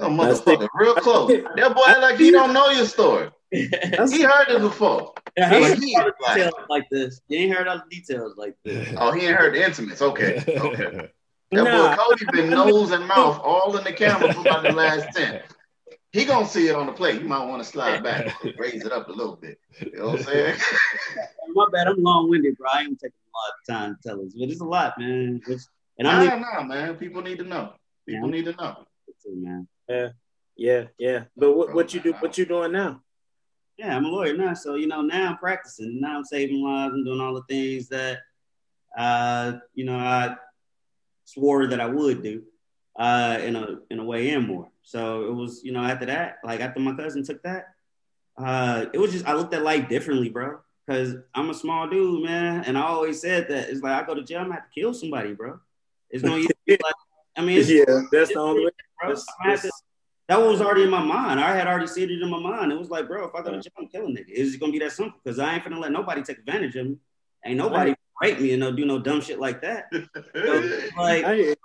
Oh, 0.00 0.08
motherfucker, 0.08 0.68
real 0.74 0.94
close. 0.94 1.28
That 1.56 1.74
boy 1.74 2.00
like 2.00 2.18
he 2.18 2.30
don't 2.30 2.52
know 2.52 2.70
your 2.70 2.86
story. 2.86 3.30
he 3.50 3.66
heard 4.22 4.48
it 4.48 4.60
before. 4.60 5.12
Yeah, 5.36 5.74
he, 5.74 5.86
he 5.86 5.94
heard 5.94 6.14
details 6.26 6.54
like 6.68 6.84
this. 6.90 7.20
He 7.28 7.36
ain't 7.36 7.54
heard 7.54 7.68
all 7.68 7.78
the 7.78 7.96
details 7.96 8.36
like 8.36 8.56
this. 8.64 8.94
Oh, 8.96 9.12
he 9.12 9.26
ain't 9.26 9.36
heard 9.36 9.54
the 9.54 9.64
intimates. 9.64 10.02
Okay, 10.02 10.42
okay. 10.48 11.08
That 11.52 11.64
nah. 11.64 11.96
boy 11.96 12.02
Cody 12.02 12.24
been 12.32 12.50
nose 12.50 12.92
and 12.92 13.06
mouth 13.06 13.40
all 13.42 13.76
in 13.76 13.84
the 13.84 13.92
camera 13.92 14.32
for 14.32 14.40
about 14.40 14.62
the 14.62 14.72
last 14.72 15.08
ten. 15.16 15.42
He 16.12 16.24
gonna 16.24 16.46
see 16.46 16.68
it 16.68 16.74
on 16.74 16.86
the 16.86 16.92
plate. 16.92 17.20
You 17.20 17.28
might 17.28 17.44
want 17.44 17.62
to 17.62 17.68
slide 17.68 18.02
back, 18.02 18.34
raise 18.58 18.84
it 18.84 18.92
up 18.92 19.08
a 19.08 19.12
little 19.12 19.36
bit. 19.36 19.58
You 19.80 19.98
know 19.98 20.06
what 20.06 20.18
I'm 20.20 20.24
saying? 20.24 20.56
My 21.54 21.66
bad. 21.72 21.88
I'm 21.88 22.02
long 22.02 22.28
winded, 22.30 22.56
bro. 22.56 22.68
I 22.72 22.82
ain't 22.82 22.98
taking 22.98 23.14
a 23.14 23.72
lot 23.74 23.84
of 23.86 23.88
time 23.88 23.96
to 23.96 24.08
tell 24.08 24.24
us, 24.24 24.32
but 24.38 24.48
it's 24.48 24.60
a 24.60 24.64
lot, 24.64 24.98
man. 24.98 25.40
It's, 25.46 25.68
and 25.98 26.08
I'm 26.08 26.26
nah, 26.26 26.36
nah, 26.36 26.62
man. 26.62 26.96
People 26.96 27.22
need 27.22 27.38
to 27.38 27.44
know. 27.44 27.74
People 28.06 28.28
yeah, 28.28 28.36
need 28.36 28.44
to 28.46 28.52
know. 28.52 28.86
Too, 29.22 29.36
man. 29.36 29.68
Yeah, 29.90 30.08
yeah, 30.56 30.84
yeah. 30.98 31.24
But 31.36 31.56
what, 31.56 31.74
what 31.74 31.94
you 31.94 32.00
do? 32.00 32.12
What 32.14 32.38
you 32.38 32.46
doing 32.46 32.72
now? 32.72 33.02
Yeah, 33.76 33.96
I'm 33.96 34.04
a 34.04 34.08
lawyer 34.08 34.36
now. 34.36 34.54
So 34.54 34.76
you 34.76 34.86
know, 34.86 35.00
now 35.00 35.30
I'm 35.30 35.38
practicing. 35.38 36.00
Now 36.00 36.16
I'm 36.16 36.24
saving 36.24 36.62
lives 36.62 36.94
and 36.94 37.04
doing 37.04 37.20
all 37.20 37.34
the 37.34 37.42
things 37.48 37.88
that, 37.88 38.18
uh, 38.96 39.54
you 39.74 39.84
know, 39.84 39.96
I 39.96 40.36
swore 41.24 41.66
that 41.66 41.80
I 41.80 41.86
would 41.86 42.22
do, 42.22 42.42
uh, 42.98 43.38
in 43.42 43.56
a 43.56 43.78
in 43.90 43.98
a 43.98 44.04
way 44.04 44.30
and 44.30 44.46
more. 44.46 44.68
So 44.82 45.24
it 45.24 45.34
was, 45.34 45.62
you 45.64 45.72
know, 45.72 45.82
after 45.82 46.06
that, 46.06 46.38
like 46.44 46.60
after 46.60 46.78
my 46.78 46.94
cousin 46.94 47.24
took 47.24 47.42
that, 47.42 47.74
uh, 48.38 48.86
it 48.92 48.98
was 48.98 49.12
just 49.12 49.26
I 49.26 49.34
looked 49.34 49.54
at 49.54 49.62
life 49.62 49.88
differently, 49.88 50.28
bro. 50.28 50.58
Cause 50.88 51.14
I'm 51.34 51.50
a 51.50 51.54
small 51.54 51.88
dude, 51.88 52.24
man, 52.24 52.64
and 52.64 52.76
I 52.76 52.82
always 52.82 53.20
said 53.20 53.48
that 53.48 53.68
it's 53.68 53.80
like 53.80 53.92
I 53.92 54.06
go 54.06 54.14
to 54.14 54.24
jail, 54.24 54.38
I'm 54.38 54.46
gonna 54.46 54.54
have 54.56 54.64
to 54.64 54.80
kill 54.80 54.92
somebody, 54.92 55.34
bro. 55.34 55.60
It's 56.10 56.24
no 56.24 56.34
use. 56.34 56.48
like, 56.68 56.80
I 57.36 57.42
mean, 57.42 57.64
yeah, 57.66 57.84
that's 58.12 58.32
the 58.32 58.38
only 58.38 58.66
way. 58.66 58.70
To, 59.14 59.70
that 60.28 60.40
was 60.40 60.60
already 60.60 60.84
in 60.84 60.90
my 60.90 61.02
mind. 61.02 61.40
I 61.40 61.56
had 61.56 61.66
already 61.66 61.86
seen 61.86 62.10
it 62.10 62.22
in 62.22 62.30
my 62.30 62.38
mind. 62.38 62.70
It 62.70 62.78
was 62.78 62.90
like, 62.90 63.08
bro, 63.08 63.26
if 63.26 63.34
I 63.34 63.42
go 63.42 63.50
to 63.50 63.60
jail, 63.60 63.72
I'm 63.78 63.88
killing 63.88 64.14
nigga. 64.14 64.26
It's 64.28 64.56
gonna 64.56 64.72
be 64.72 64.78
that 64.80 64.92
simple 64.92 65.18
because 65.22 65.38
I 65.38 65.54
ain't 65.54 65.64
gonna 65.64 65.80
let 65.80 65.92
nobody 65.92 66.22
take 66.22 66.38
advantage 66.38 66.76
of 66.76 66.86
me. 66.86 66.96
Ain't 67.44 67.56
nobody 67.56 67.94
rape 68.20 68.38
me 68.40 68.52
and 68.52 68.60
no 68.60 68.70
do 68.70 68.84
no 68.84 68.98
dumb 68.98 69.20
shit 69.20 69.40
like 69.40 69.62
that. 69.62 69.90
So, 70.34 70.80
like, 70.96 71.56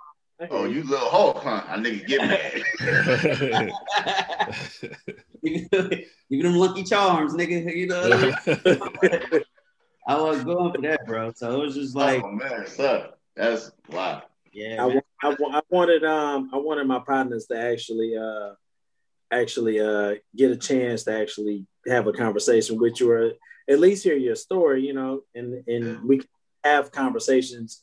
Oh, 0.50 0.66
you 0.66 0.82
little 0.82 1.08
Hulk, 1.08 1.38
huh? 1.38 1.64
I 1.66 1.78
nigga 1.78 2.06
get 2.06 2.20
mad. 2.20 3.72
Give 6.30 6.42
them 6.42 6.56
lucky 6.56 6.84
charms, 6.84 7.32
nigga. 7.32 7.74
You 7.74 7.86
know. 7.86 8.32
I 10.06 10.20
was 10.20 10.44
going 10.44 10.74
for 10.74 10.82
that, 10.82 11.06
bro. 11.06 11.32
So 11.34 11.54
it 11.54 11.64
was 11.64 11.74
just 11.74 11.96
oh, 11.96 12.00
like, 12.00 12.22
oh 12.22 12.32
man, 12.32 12.66
sir, 12.66 13.12
that's 13.34 13.72
wow. 13.90 14.24
Yeah, 14.52 14.84
I, 14.84 15.00
I, 15.22 15.36
I, 15.52 15.60
wanted 15.70 16.04
um 16.04 16.50
I 16.52 16.58
wanted 16.58 16.86
my 16.86 16.98
partners 16.98 17.46
to 17.46 17.58
actually 17.58 18.16
uh 18.16 18.50
actually 19.32 19.80
uh 19.80 20.14
get 20.34 20.50
a 20.50 20.56
chance 20.56 21.04
to 21.04 21.18
actually 21.18 21.66
have 21.86 22.06
a 22.06 22.12
conversation 22.12 22.78
with 22.78 23.00
you 23.00 23.10
or 23.10 23.32
at 23.68 23.80
least 23.80 24.04
hear 24.04 24.16
your 24.16 24.36
story, 24.36 24.86
you 24.86 24.92
know, 24.92 25.22
and 25.34 25.62
and 25.66 26.02
we 26.04 26.18
can 26.18 26.28
have 26.64 26.92
conversations 26.92 27.82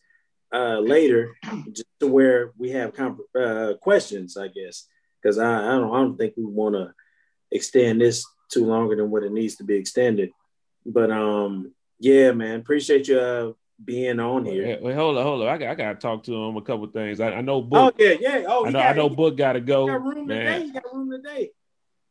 uh, 0.54 0.80
later, 0.80 1.36
just 1.72 1.88
to 2.00 2.08
where 2.08 2.54
we 2.58 2.70
have 2.70 2.94
comp- 2.94 3.36
uh, 3.36 3.74
questions, 3.82 4.38
I 4.38 4.48
guess, 4.50 4.88
because 5.22 5.38
I, 5.40 5.68
I 5.68 5.72
don't 5.72 5.94
I 5.94 5.98
don't 5.98 6.18
think 6.18 6.36
we 6.38 6.46
want 6.46 6.76
to 6.76 6.94
extend 7.52 8.02
this 8.02 8.26
too 8.52 8.66
longer 8.66 8.96
than 8.96 9.10
what 9.10 9.24
it 9.24 9.32
needs 9.32 9.56
to 9.56 9.64
be 9.64 9.76
extended. 9.76 10.30
But 10.86 11.12
um, 11.12 11.74
yeah, 12.00 12.32
man, 12.32 12.60
appreciate 12.60 13.08
you 13.08 13.20
uh, 13.20 13.52
being 13.84 14.20
on 14.20 14.46
here. 14.46 14.68
Wait, 14.68 14.82
wait, 14.82 14.96
hold 14.96 15.18
on, 15.18 15.24
hold 15.24 15.42
on. 15.44 15.48
I 15.48 15.58
got, 15.58 15.70
I 15.70 15.76
got 15.76 15.94
to 15.94 16.00
talk 16.00 16.24
to 16.24 16.34
him 16.34 16.58
a 16.58 16.62
couple 16.62 16.88
things. 16.88 17.20
I, 17.20 17.32
I 17.32 17.42
know 17.42 17.62
Book. 17.62 17.96
Oh 18.00 18.04
yeah, 18.04 18.16
yeah. 18.20 18.44
Oh, 18.48 18.66
I 18.66 18.70
know, 18.70 18.80
got, 18.80 18.90
I 18.90 18.94
know 18.94 19.10
Book 19.10 19.38
got 19.38 19.54
to 19.54 19.62
go. 19.62 19.88
Got 19.88 20.04
room 20.04 20.28
man. 20.28 20.62
today. 20.62 20.72
got 20.74 20.94
room 20.94 21.12
today. 21.12 21.52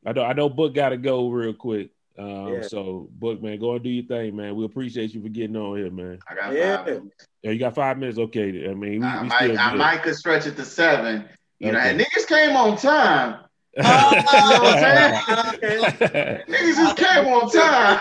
I 0.05 0.13
know, 0.13 0.25
I 0.25 0.33
know 0.33 0.49
Book 0.49 0.75
got 0.75 0.91
to 0.91 0.97
go 0.97 1.29
real 1.29 1.55
quick. 1.55 1.91
Um, 2.19 2.55
yeah. 2.55 2.63
So, 2.63 3.09
Book, 3.13 3.43
man, 3.43 3.59
go 3.59 3.75
and 3.75 3.83
do 3.83 3.89
your 3.89 4.05
thing, 4.05 4.37
man. 4.37 4.55
We 4.55 4.65
appreciate 4.65 5.15
you 5.15 5.23
for 5.23 5.29
getting 5.29 5.57
on 5.57 5.77
here, 5.79 5.91
man. 5.91 6.19
I 6.29 6.35
got 6.35 6.53
yeah. 6.53 6.85
five 6.85 7.03
Yeah, 7.43 7.51
you 7.53 7.59
got 7.59 7.75
five 7.75 7.99
minutes. 7.99 8.19
Okay. 8.19 8.69
I 8.69 8.75
mean, 8.75 9.01
we, 9.01 9.07
I, 9.07 9.23
we 9.23 9.29
might, 9.29 9.59
I 9.59 9.75
might 9.75 10.03
could 10.03 10.17
stretch 10.17 10.47
it 10.47 10.57
to 10.57 10.65
seven. 10.65 11.29
You 11.59 11.69
okay. 11.69 11.77
know, 11.77 11.81
and 11.81 12.01
niggas 12.01 12.27
came 12.27 12.57
on 12.57 12.77
time. 12.77 13.39
You 13.75 13.85
know 13.85 13.89
what 13.89 14.85
I'm 14.85 15.59
saying? 15.61 15.83
niggas 16.47 16.77
just 16.77 16.97
came 16.99 17.27
on 17.29 17.51
time. 17.51 18.01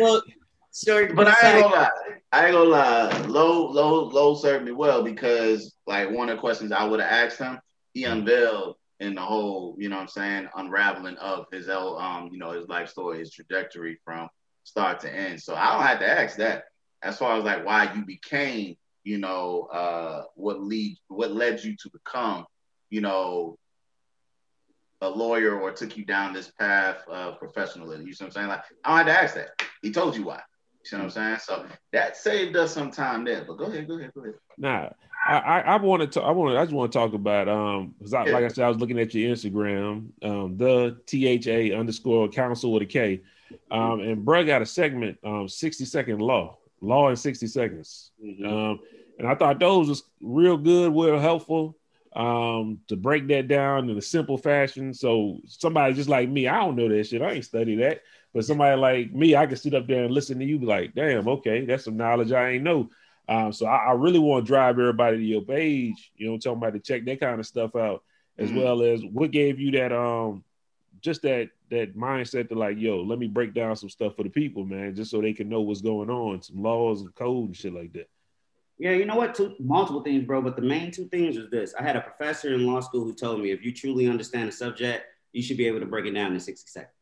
but 1.14 1.26
I 1.26 1.52
ain't 1.52 1.62
gonna 1.62 1.74
lie. 1.74 1.90
I 2.32 2.46
ain't 2.46 2.54
gonna 2.54 2.70
lie. 2.70 3.26
Lowe, 3.26 3.66
low, 3.70 4.04
low 4.04 4.34
served 4.34 4.64
me 4.64 4.72
well 4.72 5.02
because 5.02 5.74
like 5.86 6.10
one 6.10 6.28
of 6.28 6.36
the 6.36 6.40
questions 6.40 6.70
I 6.72 6.84
would 6.84 7.00
have 7.00 7.10
asked 7.10 7.38
him, 7.38 7.58
he 7.92 8.04
unveiled 8.04 8.76
in 9.00 9.14
the 9.14 9.20
whole, 9.20 9.74
you 9.78 9.88
know 9.88 9.96
what 9.96 10.02
I'm 10.02 10.08
saying, 10.08 10.48
unraveling 10.54 11.16
of 11.16 11.46
his 11.50 11.68
um, 11.68 12.28
you 12.30 12.38
know, 12.38 12.52
his 12.52 12.68
life 12.68 12.88
story, 12.88 13.18
his 13.18 13.32
trajectory 13.32 13.98
from 14.04 14.28
start 14.64 15.00
to 15.00 15.12
end. 15.12 15.40
So 15.40 15.54
I 15.54 15.72
don't 15.72 15.86
have 15.86 15.98
to 16.00 16.08
ask 16.08 16.36
that. 16.36 16.64
As 17.02 17.18
far 17.18 17.38
as 17.38 17.44
like 17.44 17.64
why 17.64 17.92
you 17.94 18.04
became, 18.04 18.76
you 19.04 19.18
know, 19.18 19.68
uh 19.72 20.24
what 20.34 20.60
lead 20.60 20.98
what 21.08 21.32
led 21.32 21.64
you 21.64 21.74
to 21.82 21.90
become, 21.90 22.44
you 22.90 23.00
know, 23.00 23.58
a 25.00 25.08
lawyer 25.08 25.58
or 25.58 25.72
took 25.72 25.96
you 25.96 26.04
down 26.04 26.34
this 26.34 26.50
path 26.50 26.98
of 27.08 27.38
professionalism. 27.38 28.06
You 28.06 28.12
know 28.12 28.16
what 28.18 28.26
I'm 28.26 28.32
saying? 28.32 28.48
Like 28.48 28.62
I 28.84 28.98
don't 28.98 29.06
have 29.08 29.16
to 29.16 29.22
ask 29.22 29.34
that. 29.34 29.62
He 29.82 29.90
told 29.90 30.14
you 30.14 30.24
why. 30.24 30.42
You 30.90 30.98
know 30.98 31.04
what 31.04 31.16
I'm 31.16 31.38
saying? 31.38 31.38
So 31.40 31.66
that 31.92 32.16
saved 32.16 32.56
us 32.56 32.72
some 32.72 32.90
time 32.90 33.24
there. 33.24 33.44
But 33.46 33.58
go 33.58 33.66
ahead, 33.66 33.86
go 33.86 33.98
ahead, 33.98 34.12
go 34.14 34.22
ahead. 34.22 34.34
Nah, 34.56 34.88
I, 35.26 35.38
I 35.38 35.60
I 35.60 35.76
want 35.76 36.10
to 36.12 36.20
I 36.22 36.30
want 36.30 36.56
I 36.56 36.64
just 36.64 36.74
want 36.74 36.90
to 36.92 36.98
talk 36.98 37.12
about 37.12 37.48
um 37.48 37.94
because 37.98 38.14
I, 38.14 38.26
yeah. 38.26 38.32
like 38.32 38.44
I 38.44 38.48
said 38.48 38.64
I 38.64 38.68
was 38.68 38.78
looking 38.78 38.98
at 38.98 39.14
your 39.14 39.34
Instagram 39.34 40.08
um 40.22 40.56
the 40.56 40.98
T 41.06 41.26
H 41.26 41.46
A 41.46 41.72
underscore 41.72 42.28
council 42.28 42.72
with 42.72 42.82
a 42.82 42.86
K 42.86 43.20
um 43.70 44.00
and 44.00 44.24
bro 44.24 44.44
got 44.44 44.62
a 44.62 44.66
segment 44.66 45.18
um 45.24 45.48
60 45.48 45.84
second 45.84 46.20
law 46.20 46.56
law 46.80 47.10
in 47.10 47.16
60 47.16 47.46
seconds 47.48 48.12
mm-hmm. 48.24 48.46
um 48.46 48.80
and 49.18 49.28
I 49.28 49.34
thought 49.34 49.58
those 49.58 49.88
was 49.88 50.04
real 50.20 50.56
good 50.56 50.92
real 50.92 51.18
helpful 51.18 51.76
um 52.14 52.80
to 52.88 52.96
break 52.96 53.28
that 53.28 53.46
down 53.46 53.88
in 53.88 53.96
a 53.96 54.02
simple 54.02 54.36
fashion 54.36 54.92
so 54.92 55.38
somebody 55.46 55.94
just 55.94 56.08
like 56.08 56.28
me 56.28 56.48
I 56.48 56.58
don't 56.58 56.76
know 56.76 56.88
that 56.88 57.06
shit 57.06 57.22
I 57.22 57.32
ain't 57.32 57.44
study 57.44 57.76
that 57.76 58.02
but 58.34 58.44
somebody 58.44 58.76
like 58.80 59.12
me 59.12 59.36
I 59.36 59.46
can 59.46 59.56
sit 59.56 59.74
up 59.74 59.86
there 59.86 60.04
and 60.04 60.12
listen 60.12 60.38
to 60.40 60.44
you 60.44 60.58
be 60.58 60.66
like 60.66 60.94
damn 60.94 61.28
okay 61.28 61.64
that's 61.64 61.84
some 61.84 61.96
knowledge 61.96 62.32
I 62.32 62.50
ain't 62.50 62.64
know 62.64 62.90
um, 63.30 63.52
so 63.52 63.66
I, 63.66 63.90
I, 63.90 63.92
really 63.92 64.18
want 64.18 64.44
to 64.44 64.48
drive 64.48 64.80
everybody 64.80 65.18
to 65.18 65.22
your 65.22 65.42
page, 65.42 66.10
you 66.16 66.28
know, 66.28 66.36
talking 66.36 66.58
about 66.58 66.72
to 66.72 66.80
check 66.80 67.04
that 67.04 67.20
kind 67.20 67.38
of 67.38 67.46
stuff 67.46 67.76
out, 67.76 68.02
as 68.36 68.48
mm-hmm. 68.48 68.58
well 68.58 68.82
as 68.82 69.04
what 69.04 69.30
gave 69.30 69.60
you 69.60 69.70
that 69.70 69.92
um 69.92 70.42
just 71.00 71.22
that 71.22 71.50
that 71.70 71.96
mindset 71.96 72.48
to 72.48 72.56
like, 72.56 72.76
yo, 72.78 73.02
let 73.02 73.20
me 73.20 73.28
break 73.28 73.54
down 73.54 73.76
some 73.76 73.88
stuff 73.88 74.16
for 74.16 74.24
the 74.24 74.30
people, 74.30 74.64
man, 74.64 74.96
just 74.96 75.12
so 75.12 75.20
they 75.20 75.32
can 75.32 75.48
know 75.48 75.60
what's 75.60 75.80
going 75.80 76.10
on, 76.10 76.42
some 76.42 76.60
laws 76.60 77.02
and 77.02 77.14
code 77.14 77.46
and 77.46 77.56
shit 77.56 77.72
like 77.72 77.92
that. 77.92 78.08
Yeah, 78.80 78.92
you 78.92 79.04
know 79.04 79.16
what? 79.16 79.34
Two 79.34 79.54
multiple 79.60 80.02
things, 80.02 80.24
bro. 80.24 80.40
But 80.40 80.56
the 80.56 80.62
main 80.62 80.90
two 80.90 81.04
things 81.08 81.36
was 81.36 81.50
this. 81.50 81.74
I 81.78 81.82
had 81.82 81.96
a 81.96 82.00
professor 82.00 82.54
in 82.54 82.66
law 82.66 82.80
school 82.80 83.04
who 83.04 83.14
told 83.14 83.40
me 83.40 83.50
if 83.50 83.62
you 83.62 83.74
truly 83.74 84.08
understand 84.08 84.48
a 84.48 84.52
subject, 84.52 85.04
you 85.32 85.42
should 85.42 85.58
be 85.58 85.66
able 85.66 85.80
to 85.80 85.86
break 85.86 86.06
it 86.06 86.12
down 86.12 86.32
in 86.32 86.40
60 86.40 86.66
seconds. 86.66 86.94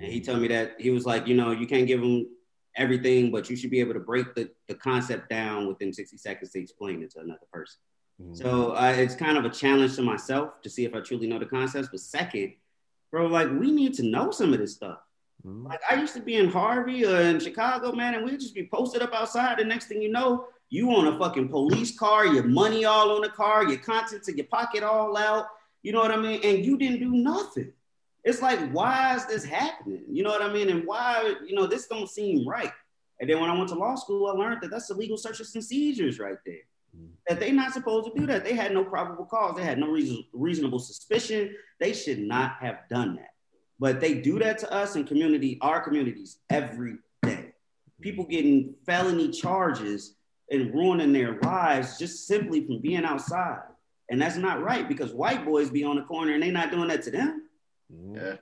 And 0.00 0.10
he 0.10 0.22
told 0.22 0.40
me 0.40 0.48
that 0.48 0.80
he 0.80 0.88
was 0.88 1.04
like, 1.04 1.26
you 1.26 1.36
know, 1.36 1.50
you 1.50 1.66
can't 1.66 1.86
give 1.86 2.00
them 2.00 2.26
everything, 2.74 3.30
but 3.30 3.50
you 3.50 3.54
should 3.54 3.70
be 3.70 3.80
able 3.80 3.92
to 3.92 4.00
break 4.00 4.34
the, 4.34 4.50
the 4.66 4.74
concept 4.74 5.28
down 5.28 5.68
within 5.68 5.92
60 5.92 6.16
seconds 6.16 6.52
to 6.52 6.60
explain 6.60 7.02
it 7.02 7.10
to 7.12 7.20
another 7.20 7.46
person. 7.52 7.76
Mm-hmm. 8.20 8.34
So 8.34 8.72
uh, 8.72 8.94
it's 8.96 9.14
kind 9.14 9.36
of 9.36 9.44
a 9.44 9.50
challenge 9.50 9.96
to 9.96 10.02
myself 10.02 10.62
to 10.62 10.70
see 10.70 10.86
if 10.86 10.94
I 10.94 11.00
truly 11.00 11.26
know 11.26 11.38
the 11.38 11.44
concepts. 11.44 11.88
But 11.90 12.00
second, 12.00 12.54
bro, 13.10 13.26
like 13.26 13.50
we 13.50 13.70
need 13.70 13.92
to 13.94 14.04
know 14.04 14.30
some 14.30 14.54
of 14.54 14.58
this 14.58 14.72
stuff. 14.72 15.00
Mm-hmm. 15.46 15.66
Like 15.66 15.80
I 15.90 15.96
used 15.96 16.14
to 16.14 16.22
be 16.22 16.36
in 16.36 16.48
Harvey 16.48 17.04
or 17.04 17.20
in 17.20 17.38
Chicago, 17.40 17.92
man, 17.92 18.14
and 18.14 18.24
we'd 18.24 18.40
just 18.40 18.54
be 18.54 18.68
posted 18.72 19.02
up 19.02 19.12
outside. 19.12 19.58
The 19.58 19.64
next 19.64 19.86
thing 19.86 20.00
you 20.00 20.10
know, 20.10 20.46
you 20.74 20.90
on 20.90 21.06
a 21.06 21.18
fucking 21.18 21.48
police 21.48 21.96
car, 21.96 22.26
your 22.26 22.44
money 22.44 22.84
all 22.84 23.12
on 23.12 23.22
the 23.22 23.28
car, 23.28 23.68
your 23.68 23.78
contents 23.78 24.28
in 24.28 24.36
your 24.36 24.46
pocket 24.46 24.82
all 24.82 25.16
out. 25.16 25.46
You 25.82 25.92
know 25.92 26.00
what 26.00 26.10
I 26.10 26.16
mean? 26.16 26.40
And 26.42 26.64
you 26.64 26.76
didn't 26.76 27.00
do 27.00 27.10
nothing 27.10 27.72
it's 28.24 28.40
like, 28.40 28.58
why 28.72 29.14
is 29.14 29.26
this 29.26 29.44
happening? 29.44 30.02
You 30.10 30.22
know 30.22 30.30
what 30.30 30.42
I 30.42 30.50
mean? 30.52 30.70
And 30.70 30.86
why, 30.86 31.34
you 31.46 31.54
know, 31.54 31.66
this 31.66 31.86
don't 31.86 32.08
seem 32.08 32.48
right. 32.48 32.72
And 33.20 33.28
then 33.28 33.38
when 33.38 33.50
I 33.50 33.56
went 33.56 33.68
to 33.68 33.74
law 33.74 33.94
school, 33.96 34.26
I 34.26 34.32
learned 34.32 34.62
that 34.62 34.70
that's 34.70 34.90
illegal 34.90 35.18
searches 35.18 35.54
and 35.54 35.62
seizures 35.62 36.18
right 36.18 36.38
there. 36.46 36.56
Mm-hmm. 36.96 37.06
That 37.28 37.38
they're 37.38 37.52
not 37.52 37.74
supposed 37.74 38.10
to 38.12 38.18
do 38.18 38.26
that. 38.26 38.42
They 38.42 38.54
had 38.54 38.72
no 38.72 38.82
probable 38.82 39.26
cause. 39.26 39.56
They 39.56 39.62
had 39.62 39.78
no 39.78 39.88
reason, 39.88 40.24
reasonable 40.32 40.78
suspicion. 40.78 41.54
They 41.78 41.92
should 41.92 42.18
not 42.18 42.56
have 42.60 42.78
done 42.88 43.16
that. 43.16 43.30
But 43.78 44.00
they 44.00 44.14
do 44.14 44.38
that 44.38 44.58
to 44.58 44.72
us 44.72 44.96
in 44.96 45.04
community, 45.04 45.58
our 45.60 45.80
communities, 45.82 46.38
every 46.48 46.96
day. 47.22 47.52
People 48.00 48.24
getting 48.24 48.74
felony 48.86 49.30
charges 49.30 50.14
and 50.50 50.74
ruining 50.74 51.12
their 51.12 51.38
lives 51.40 51.98
just 51.98 52.26
simply 52.26 52.66
from 52.66 52.80
being 52.80 53.04
outside. 53.04 53.62
And 54.10 54.20
that's 54.20 54.36
not 54.36 54.62
right 54.62 54.86
because 54.86 55.12
white 55.14 55.44
boys 55.44 55.70
be 55.70 55.84
on 55.84 55.96
the 55.96 56.02
corner 56.02 56.34
and 56.34 56.42
they're 56.42 56.52
not 56.52 56.70
doing 56.70 56.88
that 56.88 57.02
to 57.02 57.10
them. 57.10 57.48
Mm-hmm. 57.92 58.16
Yeah. 58.16 58.34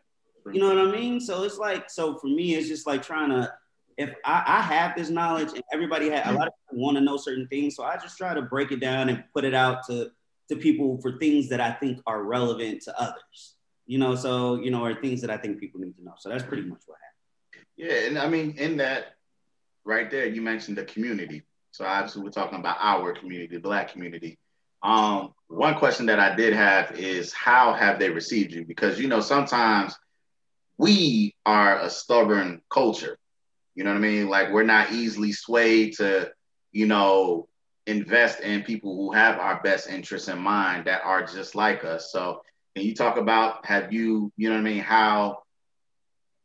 You 0.53 0.61
know 0.61 0.75
what 0.75 0.79
I 0.79 0.91
mean? 0.91 1.21
So 1.21 1.45
it's 1.45 1.59
like, 1.59 1.89
so 1.89 2.19
for 2.19 2.27
me, 2.27 2.57
it's 2.57 2.67
just 2.67 2.85
like 2.87 3.03
trying 3.03 3.31
to, 3.31 3.53
if 3.97 4.13
I, 4.25 4.43
I 4.45 4.61
have 4.61 4.97
this 4.97 5.09
knowledge 5.09 5.53
and 5.53 5.63
everybody 5.73 6.11
had, 6.11 6.27
a 6.27 6.33
lot 6.33 6.49
of 6.49 6.55
people 6.69 6.85
want 6.85 6.97
to 6.97 7.01
know 7.01 7.17
certain 7.17 7.47
things. 7.47 7.77
So 7.77 7.85
I 7.85 7.97
just 7.97 8.19
try 8.19 8.35
to 8.35 8.43
break 8.43 8.73
it 8.73 8.81
down 8.81 9.09
and 9.09 9.23
put 9.33 9.45
it 9.45 9.55
out 9.55 9.87
to, 9.87 10.11
to 10.49 10.57
people 10.57 11.01
for 11.01 11.19
things 11.19 11.49
that 11.51 11.61
I 11.61 11.71
think 11.71 12.01
are 12.07 12.25
relevant 12.25 12.83
to 12.83 13.01
others, 13.01 13.55
you 13.87 13.99
know? 13.99 14.17
So, 14.17 14.57
you 14.57 14.73
know, 14.73 14.85
or 14.85 14.95
things 15.01 15.21
that 15.21 15.31
I 15.31 15.37
think 15.37 15.61
people 15.61 15.81
need 15.81 15.95
to 15.97 16.03
know. 16.03 16.15
So 16.19 16.29
that's 16.29 16.43
pretty 16.43 16.65
much 16.65 16.81
what 16.87 16.99
happened. 16.99 17.67
Yeah. 17.77 18.09
And 18.09 18.19
I 18.19 18.29
mean, 18.29 18.57
in 18.59 18.79
that 18.79 19.15
right 19.85 20.11
there, 20.11 20.27
you 20.27 20.43
mentioned 20.43 20.77
the 20.77 20.85
community. 20.85 21.43
So 21.73 21.85
obviously 21.85 22.23
we're 22.23 22.31
talking 22.31 22.59
about 22.59 22.77
our 22.81 23.15
community, 23.15 23.57
the 23.57 23.61
black 23.61 23.93
community. 23.93 24.39
Um, 24.83 25.33
one 25.49 25.75
question 25.77 26.07
that 26.07 26.21
I 26.21 26.35
did 26.35 26.53
have 26.55 26.99
is 26.99 27.33
how 27.33 27.73
have 27.73 27.99
they 27.99 28.11
received 28.11 28.53
you? 28.53 28.65
Because 28.65 29.01
you 29.01 29.09
know 29.09 29.21
sometimes 29.21 29.97
we 30.79 31.35
are 31.47 31.79
a 31.81 31.91
stubborn 31.91 32.61
culture. 32.71 33.17
You 33.75 33.85
know 33.85 33.91
what 33.91 33.99
I 33.99 34.01
mean? 34.01 34.29
Like 34.29 34.53
we're 34.53 34.65
not 34.65 34.93
easily 34.93 35.33
swayed 35.33 35.95
to, 35.97 36.31
you 36.73 36.87
know, 36.87 37.49
invest 37.87 38.41
in 38.41 38.63
people 38.63 38.95
who 38.97 39.13
have 39.13 39.39
our 39.39 39.61
best 39.63 39.89
interests 39.89 40.29
in 40.29 40.39
mind 40.39 40.87
that 40.87 41.03
are 41.05 41.25
just 41.25 41.55
like 41.55 41.85
us. 41.85 42.13
So 42.13 42.43
can 42.75 42.85
you 42.85 42.95
talk 42.95 43.17
about 43.17 43.65
have 43.67 43.93
you, 43.93 44.33
you 44.37 44.49
know 44.49 44.57
what 44.57 44.61
I 44.61 44.65
mean, 44.65 44.83
how 44.83 45.43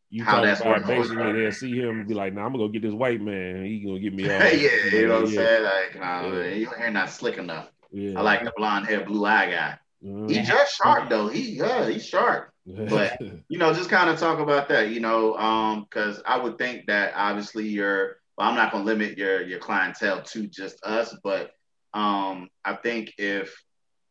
you 0.09 0.23
how 0.23 0.41
that's 0.41 0.61
about 0.61 0.85
basically 0.85 1.33
they'll 1.33 1.51
see 1.51 1.75
him 1.75 1.99
and 1.99 2.07
be 2.07 2.13
like, 2.13 2.33
nah, 2.33 2.45
I'm 2.45 2.53
gonna 2.53 2.65
go 2.65 2.69
get 2.69 2.81
this 2.81 2.93
white 2.93 3.21
man. 3.21 3.65
He 3.65 3.79
gonna 3.79 3.99
get 3.99 4.13
me 4.13 4.23
all 4.31 4.39
yeah, 4.39 4.49
you 4.91 5.07
know 5.07 5.15
what 5.15 5.23
I'm 5.23 5.27
saying? 5.27 5.63
Like, 5.63 5.99
nah, 5.99 6.27
yeah. 6.27 6.53
your 6.53 6.77
hair 6.77 6.91
not 6.91 7.09
slick 7.09 7.37
enough. 7.37 7.69
Yeah. 7.91 8.19
I 8.19 8.21
like 8.21 8.43
the 8.43 8.53
blonde 8.55 8.87
hair, 8.87 9.03
blue 9.03 9.25
eye 9.25 9.51
guy. 9.51 9.79
Mm-hmm. 10.03 10.27
He's 10.29 10.47
just 10.47 10.75
sharp 10.75 11.09
though. 11.09 11.27
He 11.27 11.57
yeah, 11.57 11.89
he's 11.89 12.05
sharp. 12.05 12.51
But 12.65 13.19
you 13.49 13.57
know, 13.57 13.73
just 13.73 13.89
kind 13.89 14.09
of 14.09 14.19
talk 14.19 14.39
about 14.39 14.69
that, 14.69 14.89
you 14.89 14.99
know, 14.99 15.35
um, 15.35 15.83
because 15.83 16.21
I 16.25 16.37
would 16.37 16.57
think 16.57 16.87
that 16.87 17.13
obviously 17.15 17.67
you're 17.67 18.17
well, 18.37 18.47
I'm 18.47 18.55
not 18.55 18.71
gonna 18.71 18.83
limit 18.83 19.17
your 19.17 19.41
your 19.41 19.59
clientele 19.59 20.21
to 20.21 20.47
just 20.47 20.83
us, 20.83 21.15
but 21.23 21.51
um, 21.93 22.49
I 22.63 22.75
think 22.75 23.13
if 23.17 23.55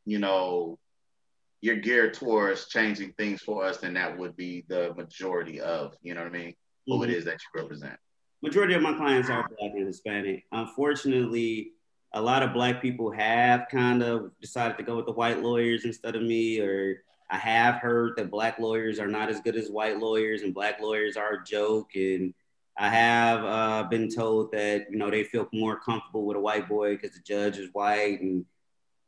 you 0.04 0.18
know 0.18 0.78
you're 1.60 1.76
geared 1.76 2.14
towards 2.14 2.68
changing 2.68 3.12
things 3.12 3.42
for 3.42 3.64
us, 3.64 3.78
then 3.78 3.94
that 3.94 4.16
would 4.16 4.36
be 4.36 4.64
the 4.68 4.94
majority 4.94 5.60
of, 5.60 5.94
you 6.02 6.14
know 6.14 6.20
what 6.20 6.34
I 6.34 6.38
mean, 6.38 6.50
mm-hmm. 6.50 6.92
who 6.92 7.02
it 7.02 7.10
mm-hmm. 7.10 7.24
that 7.24 7.38
you 7.54 7.60
represent. 7.60 7.96
Majority 8.42 8.74
of 8.74 8.82
my 8.82 8.92
clients 8.94 9.30
are 9.30 9.48
black 9.58 9.72
and 9.74 9.86
Hispanic. 9.86 10.44
Unfortunately, 10.52 11.72
a 12.12 12.20
lot 12.20 12.42
of 12.42 12.52
black 12.52 12.80
people 12.80 13.10
have 13.10 13.66
kind 13.70 14.02
of 14.02 14.30
decided 14.40 14.76
to 14.76 14.82
go 14.82 14.96
with 14.96 15.06
the 15.06 15.12
white 15.12 15.42
lawyers 15.42 15.84
instead 15.84 16.14
of 16.14 16.22
me, 16.22 16.60
or 16.60 17.02
I 17.30 17.38
have 17.38 17.76
heard 17.76 18.12
that 18.16 18.30
black 18.30 18.58
lawyers 18.58 18.98
are 18.98 19.08
not 19.08 19.28
as 19.28 19.40
good 19.40 19.56
as 19.56 19.70
white 19.70 19.98
lawyers, 19.98 20.42
and 20.42 20.54
black 20.54 20.80
lawyers 20.80 21.16
are 21.16 21.34
a 21.34 21.44
joke. 21.44 21.90
And 21.94 22.32
I 22.78 22.88
have 22.88 23.44
uh, 23.44 23.82
been 23.84 24.08
told 24.08 24.52
that 24.52 24.86
you 24.90 24.98
know 24.98 25.10
they 25.10 25.24
feel 25.24 25.48
more 25.52 25.80
comfortable 25.80 26.24
with 26.24 26.36
a 26.36 26.40
white 26.40 26.68
boy 26.68 26.94
because 26.94 27.12
the 27.12 27.22
judge 27.22 27.58
is 27.58 27.70
white 27.72 28.20
and 28.20 28.44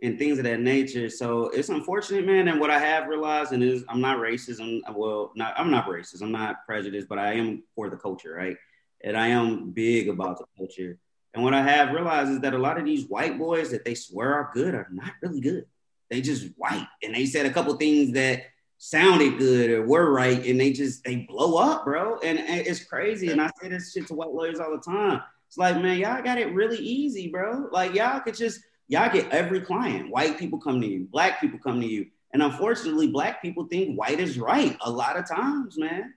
and 0.02 0.18
things 0.18 0.38
of 0.38 0.44
that 0.44 0.60
nature. 0.60 1.10
So 1.10 1.48
it's 1.48 1.68
unfortunate, 1.68 2.24
man. 2.24 2.48
And 2.48 2.60
what 2.60 2.70
I 2.70 2.78
have 2.78 3.08
realized, 3.08 3.52
and 3.52 3.62
is 3.62 3.84
I'm 3.88 4.00
not 4.00 4.18
racist. 4.18 4.60
I'm 4.60 4.94
well, 4.94 5.32
not 5.34 5.54
I'm 5.58 5.70
not 5.70 5.86
racist. 5.86 6.22
I'm 6.22 6.32
not 6.32 6.64
prejudiced, 6.66 7.08
but 7.08 7.18
I 7.18 7.34
am 7.34 7.62
for 7.74 7.90
the 7.90 7.96
culture, 7.96 8.34
right? 8.34 8.56
And 9.02 9.16
I 9.16 9.28
am 9.28 9.70
big 9.70 10.08
about 10.08 10.38
the 10.38 10.44
culture. 10.56 10.98
And 11.34 11.44
what 11.44 11.54
I 11.54 11.62
have 11.62 11.94
realized 11.94 12.30
is 12.30 12.40
that 12.40 12.54
a 12.54 12.58
lot 12.58 12.78
of 12.78 12.84
these 12.84 13.06
white 13.06 13.38
boys 13.38 13.70
that 13.70 13.84
they 13.84 13.94
swear 13.94 14.34
are 14.34 14.50
good 14.52 14.74
are 14.74 14.88
not 14.90 15.12
really 15.22 15.40
good. 15.40 15.66
They 16.10 16.20
just 16.20 16.48
white. 16.56 16.86
And 17.02 17.14
they 17.14 17.26
said 17.26 17.46
a 17.46 17.52
couple 17.52 17.74
things 17.76 18.12
that 18.12 18.44
sounded 18.78 19.38
good 19.38 19.70
or 19.70 19.86
were 19.86 20.10
right. 20.10 20.44
And 20.46 20.58
they 20.58 20.72
just, 20.72 21.04
they 21.04 21.16
blow 21.16 21.58
up, 21.58 21.84
bro. 21.84 22.18
And, 22.20 22.38
and 22.38 22.66
it's 22.66 22.84
crazy. 22.84 23.30
And 23.30 23.40
I 23.40 23.50
say 23.60 23.68
this 23.68 23.92
shit 23.92 24.06
to 24.06 24.14
white 24.14 24.30
lawyers 24.30 24.58
all 24.58 24.70
the 24.70 24.82
time. 24.82 25.20
It's 25.46 25.58
like, 25.58 25.80
man, 25.80 25.98
y'all 25.98 26.22
got 26.22 26.38
it 26.38 26.52
really 26.54 26.78
easy, 26.78 27.28
bro. 27.28 27.68
Like 27.70 27.94
y'all 27.94 28.20
could 28.20 28.36
just, 28.36 28.60
y'all 28.88 29.12
get 29.12 29.30
every 29.30 29.60
client. 29.60 30.10
White 30.10 30.38
people 30.38 30.58
come 30.58 30.80
to 30.80 30.86
you, 30.86 31.06
black 31.10 31.40
people 31.40 31.58
come 31.58 31.80
to 31.80 31.86
you. 31.86 32.06
And 32.32 32.42
unfortunately, 32.42 33.06
black 33.06 33.40
people 33.40 33.66
think 33.66 33.98
white 33.98 34.20
is 34.20 34.38
right 34.38 34.76
a 34.82 34.90
lot 34.90 35.16
of 35.16 35.28
times, 35.28 35.78
man. 35.78 36.12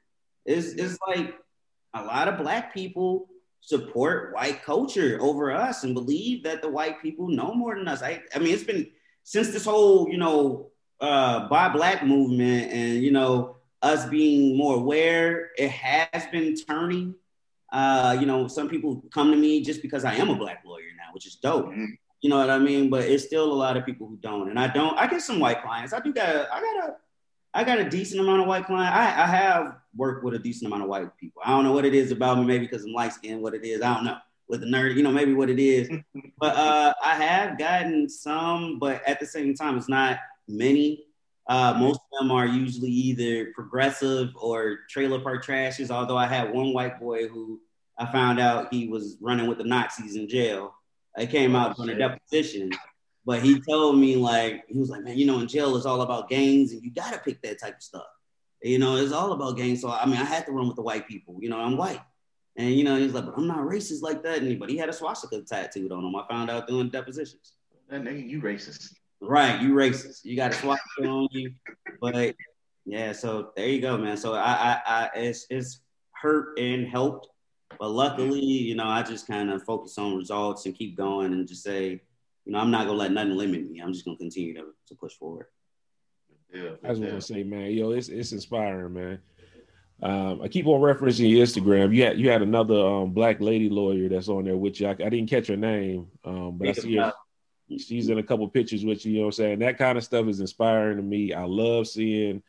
It's, 0.45 0.67
it's 0.73 0.97
like 1.07 1.35
a 1.93 2.03
lot 2.03 2.27
of 2.27 2.37
black 2.37 2.73
people 2.73 3.29
support 3.61 4.33
white 4.33 4.63
culture 4.63 5.17
over 5.21 5.51
us 5.51 5.83
and 5.83 5.93
believe 5.93 6.43
that 6.43 6.61
the 6.61 6.69
white 6.69 7.01
people 7.01 7.27
know 7.27 7.53
more 7.53 7.75
than 7.75 7.87
us. 7.87 8.01
I, 8.01 8.21
I 8.35 8.39
mean, 8.39 8.53
it's 8.53 8.63
been 8.63 8.89
since 9.23 9.51
this 9.51 9.65
whole, 9.65 10.09
you 10.09 10.17
know, 10.17 10.71
uh, 10.99 11.47
buy 11.47 11.69
black 11.69 12.03
movement 12.05 12.71
and, 12.71 13.01
you 13.01 13.11
know, 13.11 13.57
us 13.81 14.05
being 14.05 14.57
more 14.57 14.75
aware, 14.75 15.51
it 15.57 15.69
has 15.69 16.25
been 16.31 16.55
turning. 16.55 17.15
Uh, 17.71 18.17
you 18.19 18.25
know, 18.25 18.47
some 18.47 18.67
people 18.67 19.03
come 19.13 19.31
to 19.31 19.37
me 19.37 19.63
just 19.63 19.81
because 19.81 20.03
I 20.03 20.15
am 20.15 20.29
a 20.29 20.35
black 20.35 20.63
lawyer 20.65 20.91
now, 20.97 21.13
which 21.13 21.25
is 21.25 21.35
dope. 21.35 21.67
Mm-hmm. 21.67 21.85
You 22.21 22.29
know 22.29 22.37
what 22.37 22.49
I 22.49 22.59
mean? 22.59 22.89
But 22.89 23.05
it's 23.05 23.25
still 23.25 23.51
a 23.51 23.53
lot 23.53 23.77
of 23.77 23.85
people 23.85 24.07
who 24.07 24.17
don't. 24.17 24.49
And 24.49 24.59
I 24.59 24.67
don't, 24.67 24.97
I 24.97 25.07
get 25.07 25.21
some 25.21 25.39
white 25.39 25.61
clients. 25.61 25.91
I 25.91 25.99
do 25.99 26.13
got, 26.13 26.27
I 26.51 26.61
got 26.61 26.89
a, 26.89 26.95
I 27.53 27.63
got 27.63 27.79
a 27.79 27.89
decent 27.89 28.21
amount 28.21 28.41
of 28.41 28.47
white 28.47 28.65
clients. 28.65 28.95
I, 28.95 29.23
I 29.23 29.25
have 29.25 29.75
worked 29.95 30.23
with 30.23 30.35
a 30.35 30.39
decent 30.39 30.67
amount 30.67 30.83
of 30.83 30.89
white 30.89 31.09
people. 31.17 31.41
I 31.43 31.49
don't 31.49 31.65
know 31.65 31.73
what 31.73 31.85
it 31.85 31.93
is 31.93 32.11
about 32.11 32.37
me, 32.37 32.45
maybe 32.45 32.65
because 32.65 32.85
I'm 32.85 32.93
light 32.93 33.13
skinned, 33.13 33.41
what 33.41 33.53
it 33.53 33.65
is. 33.65 33.81
I 33.81 33.93
don't 33.93 34.05
know. 34.05 34.17
With 34.47 34.61
the 34.61 34.67
nerd, 34.67 34.95
you 34.95 35.03
know, 35.03 35.11
maybe 35.11 35.33
what 35.33 35.49
it 35.49 35.59
is. 35.59 35.89
but 36.39 36.55
uh, 36.55 36.93
I 37.03 37.15
have 37.15 37.57
gotten 37.57 38.07
some, 38.09 38.79
but 38.79 39.01
at 39.07 39.19
the 39.19 39.25
same 39.25 39.55
time, 39.55 39.77
it's 39.77 39.89
not 39.89 40.19
many. 40.47 41.05
Uh, 41.47 41.73
most 41.77 41.99
of 41.99 42.19
them 42.19 42.31
are 42.31 42.45
usually 42.45 42.89
either 42.89 43.51
progressive 43.53 44.29
or 44.35 44.79
trailer 44.89 45.19
park 45.19 45.45
trashes. 45.45 45.89
Although 45.89 46.17
I 46.17 46.27
had 46.27 46.53
one 46.53 46.73
white 46.73 46.99
boy 46.99 47.27
who 47.27 47.59
I 47.97 48.09
found 48.11 48.39
out 48.39 48.73
he 48.73 48.87
was 48.87 49.17
running 49.19 49.47
with 49.47 49.57
the 49.57 49.63
Nazis 49.63 50.15
in 50.15 50.29
jail. 50.29 50.73
I 51.17 51.25
came 51.25 51.55
oh, 51.55 51.59
out 51.59 51.75
oh, 51.77 51.83
on 51.83 51.89
a 51.89 51.97
deposition 51.97 52.71
But 53.25 53.43
he 53.43 53.61
told 53.61 53.97
me 53.97 54.15
like 54.15 54.63
he 54.67 54.79
was 54.79 54.89
like, 54.89 55.03
man, 55.03 55.17
you 55.17 55.25
know, 55.25 55.39
in 55.39 55.47
jail 55.47 55.75
it's 55.75 55.85
all 55.85 56.01
about 56.01 56.29
gangs, 56.29 56.73
and 56.73 56.81
you 56.81 56.91
gotta 56.91 57.19
pick 57.19 57.41
that 57.43 57.59
type 57.59 57.77
of 57.77 57.83
stuff. 57.83 58.07
You 58.63 58.79
know, 58.79 58.95
it's 58.95 59.11
all 59.11 59.33
about 59.33 59.57
gangs. 59.57 59.81
So 59.81 59.89
I 59.89 60.05
mean, 60.05 60.17
I 60.17 60.23
had 60.23 60.45
to 60.47 60.51
run 60.51 60.67
with 60.67 60.75
the 60.75 60.81
white 60.81 61.07
people. 61.07 61.37
You 61.39 61.49
know, 61.49 61.59
I'm 61.59 61.77
white, 61.77 62.01
and 62.57 62.73
you 62.73 62.83
know, 62.83 62.95
he's 62.95 63.13
like, 63.13 63.25
but 63.25 63.35
I'm 63.37 63.47
not 63.47 63.59
racist 63.59 64.01
like 64.01 64.23
that. 64.23 64.39
And, 64.41 64.59
but 64.59 64.69
he 64.69 64.77
had 64.77 64.89
a 64.89 64.93
swastika 64.93 65.41
tattooed 65.41 65.91
on 65.91 66.03
him. 66.03 66.15
I 66.15 66.25
found 66.27 66.49
out 66.49 66.67
doing 66.67 66.89
depositions. 66.89 67.53
That 67.89 68.03
nigga, 68.03 68.27
you 68.27 68.41
racist. 68.41 68.93
Right, 69.21 69.61
you 69.61 69.73
racist. 69.73 70.21
You 70.23 70.35
got 70.35 70.51
a 70.51 70.55
swastika 70.55 71.07
on 71.07 71.27
you. 71.31 71.53
But 71.99 72.35
yeah, 72.85 73.11
so 73.11 73.51
there 73.55 73.67
you 73.67 73.81
go, 73.81 73.97
man. 73.97 74.17
So 74.17 74.33
I, 74.33 74.39
I, 74.41 74.81
I 74.85 75.09
it's 75.15 75.45
it's 75.51 75.81
hurt 76.13 76.57
and 76.57 76.87
helped, 76.87 77.27
but 77.79 77.89
luckily, 77.89 78.41
you 78.41 78.75
know, 78.75 78.87
I 78.87 79.03
just 79.03 79.27
kind 79.27 79.51
of 79.51 79.63
focus 79.63 79.97
on 79.97 80.15
results 80.15 80.65
and 80.65 80.75
keep 80.75 80.97
going 80.97 81.33
and 81.33 81.47
just 81.47 81.63
say, 81.63 82.01
you 82.45 82.51
know, 82.51 82.59
I'm 82.59 82.71
not 82.71 82.85
gonna 82.85 82.97
let 82.97 83.11
nothing 83.11 83.37
limit 83.37 83.69
me. 83.69 83.79
I'm 83.79 83.93
just 83.93 84.05
gonna 84.05 84.17
continue 84.17 84.53
to, 84.55 84.65
to 84.87 84.95
push 84.95 85.13
forward. 85.13 85.47
Yeah, 86.53 86.71
That's 86.81 86.81
what 86.81 86.89
I 86.89 86.93
just 86.93 87.01
want 87.01 87.21
to 87.21 87.21
say, 87.21 87.43
man, 87.43 87.71
yo, 87.71 87.91
it's 87.91 88.09
it's 88.09 88.31
inspiring, 88.31 88.93
man. 88.93 89.19
Um, 90.03 90.41
I 90.41 90.47
keep 90.47 90.65
on 90.65 90.81
referencing 90.81 91.29
your 91.29 91.45
Instagram. 91.45 91.95
You 91.95 92.03
had 92.03 92.19
you 92.19 92.29
had 92.29 92.41
another 92.41 92.79
um, 92.79 93.11
black 93.11 93.39
lady 93.39 93.69
lawyer 93.69 94.09
that's 94.09 94.29
on 94.29 94.45
there 94.45 94.57
with 94.57 94.79
you. 94.79 94.87
I, 94.87 94.91
I 94.91 95.09
didn't 95.09 95.29
catch 95.29 95.47
her 95.47 95.57
name, 95.57 96.07
um, 96.25 96.57
but 96.57 96.69
I 96.69 96.71
see 96.73 96.95
her. 96.97 97.13
She's 97.77 98.09
in 98.09 98.17
a 98.17 98.23
couple 98.23 98.47
pictures 98.49 98.83
with 98.83 99.05
you. 99.05 99.13
You 99.13 99.17
know 99.19 99.25
what 99.25 99.35
I'm 99.35 99.43
saying? 99.43 99.59
That 99.59 99.77
kind 99.77 99.97
of 99.97 100.03
stuff 100.03 100.27
is 100.27 100.41
inspiring 100.41 100.97
to 100.97 101.03
me. 101.03 101.33
I 101.33 101.45
love 101.45 101.87
seeing 101.87 102.43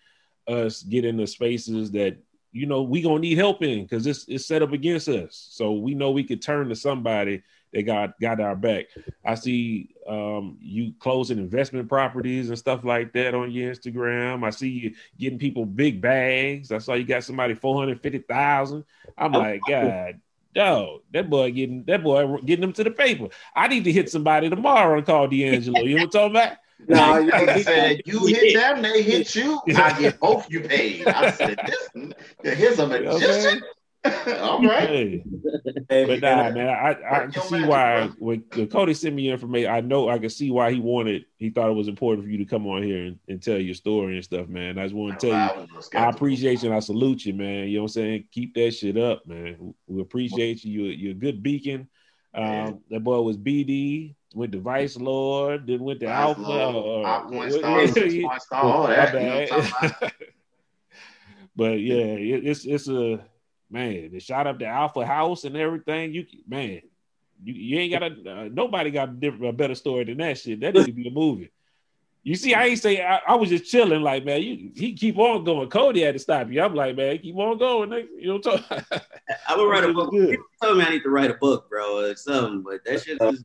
us 0.49 0.83
get 0.83 1.05
into 1.05 1.27
spaces 1.29 1.93
that 1.93 2.17
you 2.53 2.67
know 2.67 2.83
we 2.83 3.03
gonna 3.03 3.19
need 3.19 3.39
help 3.39 3.63
in 3.63 3.83
because 3.83 4.07
it's 4.07 4.27
it's 4.29 4.47
set 4.47 4.63
up 4.63 4.73
against 4.73 5.09
us. 5.09 5.49
So 5.51 5.73
we 5.73 5.95
know 5.95 6.11
we 6.11 6.25
could 6.25 6.43
turn 6.43 6.69
to 6.69 6.77
somebody 6.77 7.43
that 7.73 7.83
got 7.83 8.21
got 8.21 8.41
our 8.41 8.55
back. 8.55 8.87
I 9.25 9.35
see 9.35 9.95
um, 10.07 10.59
you 10.61 10.93
closing 10.99 11.39
investment 11.39 11.89
properties 11.89 12.49
and 12.51 12.59
stuff 12.59 12.85
like 12.85 13.13
that 13.15 13.35
on 13.35 13.51
your 13.51 13.75
Instagram. 13.75 14.45
I 14.45 14.51
see 14.51 14.69
you 14.69 14.95
getting 15.19 15.39
people 15.39 15.65
big 15.65 16.01
bags. 16.01 16.71
I 16.71 16.79
saw 16.79 16.95
you 16.95 17.05
got 17.05 17.25
somebody 17.25 17.55
four 17.55 17.79
hundred 17.79 18.03
fifty 18.03 18.19
thousand. 18.19 18.85
I'm 19.17 19.33
like, 19.33 19.63
God, 19.67 20.21
dog, 20.55 21.01
that 21.13 21.31
boy 21.31 21.51
getting 21.53 21.85
that 21.85 22.03
boy 22.03 22.39
getting 22.45 22.61
them 22.61 22.75
to 22.75 22.85
the 22.85 22.91
paper. 22.91 23.29
I 23.57 23.69
need 23.69 23.85
to 23.85 23.93
hit 23.93 24.11
somebody 24.11 24.51
tomorrow 24.51 24.99
and 24.99 25.07
call 25.07 25.29
D'Angelo. 25.29 25.85
You 25.85 25.95
know 25.95 26.07
what 26.07 26.15
I'm 26.15 26.31
talking 26.33 26.37
about? 26.37 26.59
No, 26.89 27.19
you 27.19 27.33
I 27.33 27.63
said 27.63 28.03
you 28.05 28.27
hit 28.27 28.55
them, 28.55 28.83
they 28.83 29.03
hit 29.03 29.35
you. 29.35 29.61
I 29.77 29.99
get 29.99 30.21
both 30.21 30.51
you 30.51 30.61
paid. 30.61 31.07
I 31.07 31.31
said 31.31 31.59
this. 31.67 32.57
Here's 32.59 32.79
a 32.79 32.87
magician. 32.87 33.63
All 34.41 34.61
right. 34.65 35.23
Hey, 35.89 36.07
but 36.07 36.21
nah, 36.21 36.51
man, 36.51 36.69
I, 36.69 36.97
I 37.09 37.27
can 37.29 37.41
see 37.43 37.63
why 37.63 38.09
when 38.19 38.43
Cody 38.69 38.95
sent 38.95 39.15
me 39.15 39.31
information, 39.31 39.71
I 39.71 39.81
know 39.81 40.09
I 40.09 40.19
can 40.19 40.29
see 40.29 40.51
why 40.51 40.73
he 40.73 40.81
wanted, 40.81 41.27
he 41.39 41.51
thought 41.51 41.71
it 41.71 41.75
was 41.75 41.87
important 41.87 42.27
for 42.27 42.31
you 42.31 42.39
to 42.39 42.45
come 42.45 42.67
on 42.67 42.83
here 42.83 43.05
and, 43.05 43.19
and 43.29 43.41
tell 43.41 43.59
your 43.59 43.75
story 43.75 44.17
and 44.17 44.25
stuff, 44.25 44.49
man. 44.49 44.77
I 44.77 44.85
just 44.85 44.95
want 44.95 45.21
to 45.21 45.31
tell 45.31 45.39
you, 45.39 45.69
I 45.95 46.09
appreciate 46.09 46.63
you 46.63 46.71
and 46.71 46.77
I 46.77 46.81
salute 46.81 47.25
you, 47.25 47.35
man. 47.35 47.69
You 47.69 47.77
know 47.77 47.83
what 47.83 47.91
I'm 47.91 48.03
saying? 48.03 48.25
Keep 48.33 48.55
that 48.55 48.73
shit 48.73 48.97
up, 48.97 49.25
man. 49.25 49.73
We 49.87 50.03
appreciate 50.03 50.65
you. 50.65 50.83
You're, 50.83 50.93
you're 50.93 51.13
a 51.13 51.15
good 51.15 51.41
beacon. 51.41 51.89
Um, 52.35 52.81
that 52.91 53.05
boy 53.05 53.21
was 53.21 53.37
BD, 53.37 54.15
went 54.35 54.53
to 54.53 54.61
Vice 54.61 54.97
Lord, 54.97 55.67
then 55.67 55.81
went 55.81 56.01
to 56.01 56.07
Vice 56.07 56.15
Alpha. 56.15 56.41
Lord, 56.41 57.07
uh, 57.07 57.09
all 58.53 58.87
that. 58.87 60.13
but 61.57 61.81
yeah, 61.81 61.97
it, 61.97 62.47
it's 62.47 62.65
it's 62.65 62.89
a 62.89 63.21
man, 63.71 64.11
they 64.13 64.19
shot 64.19 64.47
up 64.47 64.59
the 64.59 64.67
Alpha 64.67 65.05
House 65.05 65.45
and 65.45 65.57
everything. 65.57 66.13
You 66.13 66.27
man, 66.47 66.83
you, 67.43 67.55
you 67.55 67.79
ain't 67.79 67.93
got 67.93 68.03
a 68.03 68.07
uh, 68.07 68.49
nobody 68.53 68.91
got 68.91 69.09
a 69.09 69.13
different 69.13 69.47
a 69.47 69.53
better 69.53 69.75
story 69.75 70.05
than 70.05 70.19
that 70.19 70.39
shit. 70.39 70.61
That 70.61 70.75
need 70.75 70.87
to 70.87 70.93
be 70.93 71.09
a 71.09 71.13
movie. 71.13 71.51
You 72.25 72.37
see, 72.37 72.55
I 72.55 72.67
ain't 72.67 72.79
say 72.79 73.05
I, 73.05 73.21
I, 73.27 73.35
was 73.35 73.49
just 73.49 73.65
chilling, 73.65 74.01
like 74.01 74.25
man. 74.25 74.41
You 74.43 74.71
he 74.77 74.95
keep 74.95 75.19
on 75.19 75.43
going. 75.43 75.69
Cody 75.69 76.03
had 76.03 76.15
to 76.15 76.21
stop 76.21 76.49
you. 76.51 76.63
I'm 76.63 76.73
like, 76.73 76.95
man, 76.95 77.19
keep 77.19 77.37
on 77.37 77.59
going. 77.59 77.91
Nigga. 77.91 78.07
You 78.17 78.29
know 78.29 78.37
what 78.37 78.47
I'm 78.47 78.81
talking? 78.81 79.01
I 79.49 79.57
would 79.57 79.69
write 79.69 79.83
a 79.83 79.93
book. 79.93 80.13
People 80.13 80.45
tell 80.63 80.77
me 80.77 80.85
I 80.85 80.91
need 80.91 81.03
to 81.03 81.11
write 81.11 81.33
a 81.33 81.35
book, 81.35 81.69
bro, 81.69 81.99
or 81.99 82.15
something. 82.15 82.63
But 82.63 82.85
that 82.85 83.03
shit 83.03 83.21
is 83.21 83.45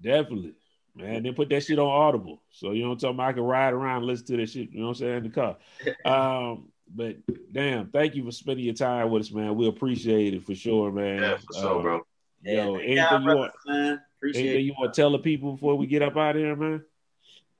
definitely, 0.00 0.54
man. 0.94 1.22
Then 1.22 1.34
put 1.34 1.48
that 1.50 1.64
shit 1.64 1.78
on 1.78 1.86
Audible, 1.86 2.42
so 2.50 2.72
you 2.72 2.82
know 2.82 2.90
what 2.90 2.94
I'm 2.94 2.98
talking. 3.00 3.16
About? 3.16 3.28
I 3.28 3.32
can 3.32 3.42
ride 3.42 3.72
around, 3.72 3.98
and 3.98 4.06
listen 4.06 4.26
to 4.26 4.36
that 4.38 4.50
shit. 4.50 4.70
You 4.72 4.80
know 4.80 4.86
what 4.86 4.90
I'm 4.90 4.94
saying 4.96 5.16
in 5.16 5.22
the 5.24 5.30
car. 5.30 5.56
Um, 6.04 6.68
but 6.94 7.16
damn, 7.52 7.88
thank 7.88 8.14
you 8.14 8.24
for 8.24 8.32
spending 8.32 8.64
your 8.64 8.74
time 8.74 9.10
with 9.10 9.22
us, 9.22 9.32
man. 9.32 9.54
We 9.54 9.68
appreciate 9.68 10.34
it 10.34 10.44
for 10.44 10.54
sure, 10.54 10.90
man. 10.90 11.22
Yeah, 11.22 11.36
for 11.36 11.54
sure, 11.54 11.78
uh, 11.78 11.82
bro. 11.82 12.00
Yo, 12.42 12.76
anything 12.76 13.22
you 13.22 13.36
want, 13.36 13.52
man? 13.66 14.00
Appreciate 14.16 14.42
anything 14.42 14.66
you 14.66 14.74
want 14.78 14.92
to 14.92 15.00
tell 15.00 15.10
the 15.10 15.18
people 15.18 15.52
before 15.52 15.76
we 15.76 15.86
get 15.86 16.02
up 16.02 16.16
out 16.16 16.36
of 16.36 16.42
here, 16.42 16.56
man? 16.56 16.82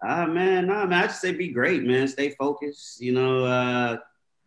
Ah, 0.02 0.22
uh, 0.22 0.26
man, 0.26 0.66
nah, 0.66 0.86
man. 0.86 1.04
I 1.04 1.06
just 1.06 1.20
say 1.20 1.32
be 1.32 1.48
great, 1.48 1.82
man. 1.82 2.08
Stay 2.08 2.30
focused. 2.30 3.00
You 3.00 3.12
know, 3.12 3.44
uh, 3.44 3.98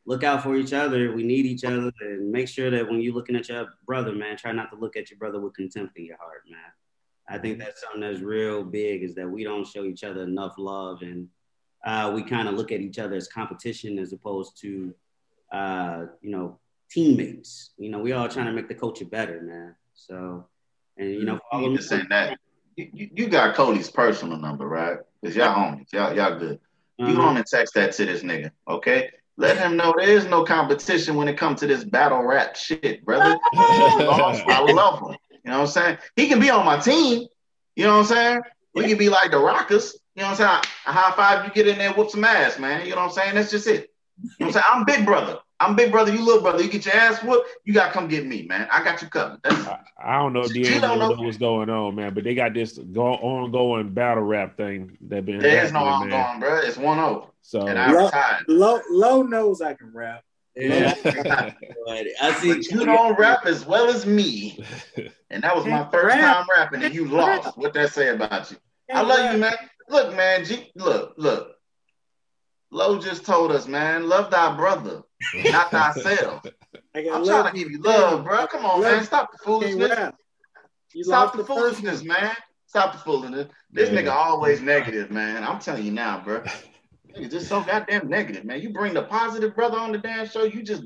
look 0.05 0.23
out 0.23 0.43
for 0.43 0.55
each 0.55 0.73
other. 0.73 1.13
We 1.13 1.23
need 1.23 1.45
each 1.45 1.63
other, 1.63 1.91
and 2.01 2.31
make 2.31 2.47
sure 2.47 2.69
that 2.71 2.89
when 2.89 3.01
you're 3.01 3.13
looking 3.13 3.35
at 3.35 3.49
your 3.49 3.67
brother, 3.85 4.13
man, 4.13 4.35
try 4.35 4.51
not 4.51 4.71
to 4.71 4.77
look 4.77 4.97
at 4.97 5.09
your 5.09 5.19
brother 5.19 5.39
with 5.39 5.53
contempt 5.53 5.97
in 5.97 6.05
your 6.05 6.17
heart, 6.17 6.43
man. 6.49 6.59
I 7.29 7.37
think 7.37 7.59
that's 7.59 7.81
something 7.81 8.01
that's 8.01 8.19
real 8.19 8.63
big 8.63 9.03
is 9.03 9.15
that 9.15 9.29
we 9.29 9.43
don't 9.43 9.65
show 9.65 9.85
each 9.85 10.03
other 10.03 10.23
enough 10.23 10.55
love 10.57 11.01
and 11.01 11.29
uh, 11.85 12.11
we 12.13 12.23
kind 12.23 12.47
of 12.47 12.55
look 12.55 12.71
at 12.71 12.79
each 12.79 12.99
other 12.99 13.15
as 13.15 13.27
competition 13.27 13.99
as 13.99 14.13
opposed 14.13 14.59
to, 14.61 14.93
uh, 15.51 16.05
you 16.21 16.31
know, 16.31 16.59
teammates. 16.89 17.71
You 17.77 17.89
know, 17.89 17.99
we 17.99 18.13
all 18.13 18.29
trying 18.29 18.45
to 18.45 18.53
make 18.53 18.67
the 18.67 18.75
culture 18.75 19.05
better, 19.05 19.41
man. 19.41 19.75
So, 19.93 20.45
and 20.97 21.11
you 21.11 21.25
know, 21.25 21.39
you 21.53 21.75
just 21.75 21.89
saying 21.89 22.07
that. 22.09 22.37
You, 22.75 23.09
you 23.13 23.27
got 23.27 23.55
Cody's 23.55 23.89
personal 23.89 24.37
number, 24.37 24.67
right? 24.67 24.97
Cause 25.23 25.35
y'all 25.35 25.55
homies, 25.55 25.91
y'all 25.93 26.15
y'all 26.15 26.39
good. 26.39 26.59
You 26.97 27.05
uh-huh. 27.05 27.21
on 27.21 27.37
and 27.37 27.45
text 27.45 27.73
that 27.75 27.91
to 27.93 28.05
this 28.05 28.23
nigga, 28.23 28.51
okay? 28.67 29.11
Let 29.35 29.57
him 29.57 29.75
know 29.75 29.93
there 29.97 30.09
is 30.09 30.25
no 30.25 30.43
competition 30.43 31.15
when 31.15 31.27
it 31.27 31.37
comes 31.37 31.59
to 31.61 31.67
this 31.67 31.83
battle 31.83 32.23
rap 32.23 32.55
shit, 32.55 33.03
brother. 33.03 33.37
I 33.55 34.65
love 34.71 34.99
him. 34.99 35.17
You 35.43 35.51
know 35.51 35.59
what 35.59 35.65
I'm 35.65 35.71
saying? 35.71 35.97
He 36.15 36.27
can 36.27 36.39
be 36.39 36.49
on 36.49 36.65
my 36.65 36.79
team. 36.79 37.27
You 37.75 37.85
know 37.85 37.97
what 37.97 38.11
I'm 38.11 38.15
saying? 38.15 38.41
We 38.73 38.87
can 38.87 38.97
be 38.97 39.09
like 39.09 39.31
the 39.31 39.37
Rockers. 39.37 39.97
You 40.15 40.21
know 40.21 40.29
what 40.29 40.39
I'm 40.41 40.61
saying? 40.61 40.73
A 40.87 40.91
high 40.91 41.15
five, 41.15 41.45
you 41.45 41.51
get 41.51 41.67
in 41.67 41.77
there, 41.77 41.91
whoop 41.93 42.09
some 42.09 42.23
ass, 42.23 42.59
man. 42.59 42.85
You 42.85 42.91
know 42.91 43.01
what 43.01 43.07
I'm 43.07 43.11
saying? 43.11 43.35
That's 43.35 43.51
just 43.51 43.67
it. 43.67 43.91
You 44.21 44.29
know 44.39 44.47
what 44.47 44.47
I'm 44.47 44.51
saying? 44.53 44.65
I'm 44.69 44.85
big 44.85 45.05
brother. 45.05 45.39
I'm 45.59 45.75
big 45.75 45.91
brother. 45.91 46.11
You 46.13 46.23
little 46.23 46.41
brother. 46.41 46.61
You 46.61 46.69
get 46.69 46.85
your 46.85 46.95
ass 46.95 47.23
whooped. 47.23 47.47
You 47.63 47.73
gotta 47.73 47.91
come 47.91 48.07
get 48.07 48.25
me, 48.25 48.43
man. 48.43 48.67
I 48.71 48.83
got 48.83 49.01
you 49.01 49.07
covered. 49.07 49.39
I, 49.45 49.79
I, 50.03 50.19
don't 50.19 50.33
know 50.33 50.41
if 50.41 50.53
D'Angelo 50.53 51.15
know 51.15 51.21
what's 51.21 51.37
going 51.37 51.69
on, 51.69 51.95
man, 51.95 52.13
but 52.13 52.23
they 52.23 52.35
got 52.35 52.53
this 52.53 52.77
go, 52.77 53.13
ongoing 53.13 53.93
battle 53.93 54.23
rap 54.23 54.57
thing 54.57 54.97
that 55.07 55.25
been. 55.25 55.39
There's 55.39 55.71
no 55.71 55.79
ongoing, 55.79 56.09
man. 56.11 56.39
bro. 56.39 56.57
It's 56.57 56.77
one 56.77 56.97
zero. 56.97 57.31
So 57.41 57.67
and 57.67 57.79
I 57.79 57.91
low, 57.91 58.09
low, 58.47 58.81
low 58.89 59.21
knows 59.23 59.61
I 59.61 59.73
can 59.73 59.93
rap. 59.93 60.23
Yeah. 60.55 60.93
I 62.21 62.33
see 62.39 62.61
you 62.69 62.85
don't 62.85 63.17
rap 63.17 63.45
as 63.45 63.65
well 63.65 63.89
as 63.89 64.05
me, 64.05 64.63
and 65.29 65.41
that 65.43 65.55
was 65.55 65.65
my 65.65 65.87
first 65.91 66.15
time 66.15 66.45
rapping, 66.55 66.83
and 66.83 66.93
you 66.93 67.05
lost. 67.07 67.57
What 67.57 67.73
that 67.73 67.91
say 67.91 68.09
about 68.09 68.51
you? 68.51 68.57
I 68.93 69.01
love 69.01 69.33
you, 69.33 69.39
man. 69.39 69.55
Look, 69.89 70.15
man, 70.15 70.45
G, 70.45 70.71
look, 70.75 71.13
look. 71.17 71.49
Lowe 72.71 72.99
just 72.99 73.25
told 73.25 73.51
us, 73.51 73.67
man, 73.67 74.07
love 74.09 74.31
thy 74.31 74.55
brother, 74.55 75.01
not 75.45 75.69
thyself. 75.71 76.43
I'm 76.95 77.25
trying 77.25 77.53
to 77.53 77.59
give 77.59 77.69
you 77.71 77.79
love, 77.81 78.23
bro. 78.23 78.47
Come 78.47 78.65
on, 78.65 78.81
man. 78.81 79.03
Stop 79.03 79.31
the 79.31 79.37
foolishness. 79.39 80.11
Stop 81.01 81.35
the 81.35 81.43
foolishness, 81.43 82.03
man. 82.03 82.33
Stop 82.67 82.93
the 82.93 82.99
foolishness. 82.99 83.47
This 83.71 83.89
nigga 83.89 84.11
always 84.11 84.61
negative, 84.73 85.11
man. 85.11 85.43
I'm 85.43 85.59
telling 85.59 85.83
you 85.83 85.91
now, 85.91 86.21
bro. 86.23 86.43
Nigga 87.15 87.29
just 87.29 87.47
so 87.47 87.61
goddamn 87.61 88.09
negative, 88.09 88.45
man. 88.45 88.61
You 88.61 88.71
bring 88.71 88.93
the 88.93 89.03
positive 89.03 89.55
brother 89.55 89.77
on 89.77 89.91
the 89.91 89.97
damn 89.99 90.27
show, 90.27 90.43
you 90.43 90.63
just 90.63 90.83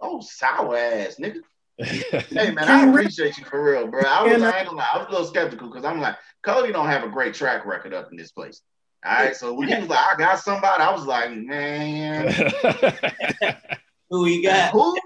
oh 0.00 0.20
sour 0.20 0.76
ass, 0.76 1.16
nigga. 1.20 1.40
hey 1.78 2.50
man, 2.50 2.68
I 2.68 2.88
appreciate 2.88 3.38
you 3.38 3.44
for 3.44 3.62
real, 3.62 3.86
bro. 3.86 4.02
I 4.02 4.24
was, 4.24 4.42
I, 4.42 4.58
ain't 4.58 4.66
gonna 4.66 4.78
lie, 4.78 4.88
I 4.92 4.98
was 4.98 5.06
a 5.06 5.10
little 5.10 5.26
skeptical 5.26 5.68
because 5.68 5.84
I'm 5.84 6.00
like, 6.00 6.16
Cody 6.42 6.72
don't 6.72 6.88
have 6.88 7.04
a 7.04 7.08
great 7.08 7.34
track 7.34 7.64
record 7.64 7.94
up 7.94 8.08
in 8.10 8.16
this 8.16 8.32
place. 8.32 8.62
All 9.06 9.12
right, 9.12 9.36
so 9.36 9.54
when 9.54 9.68
he 9.68 9.76
was 9.76 9.88
like, 9.88 10.04
I 10.12 10.16
got 10.18 10.40
somebody, 10.40 10.82
I 10.82 10.90
was 10.90 11.06
like, 11.06 11.32
man, 11.36 12.32
who 14.10 14.26
you 14.26 14.42
got? 14.42 14.72
Who? 14.72 14.98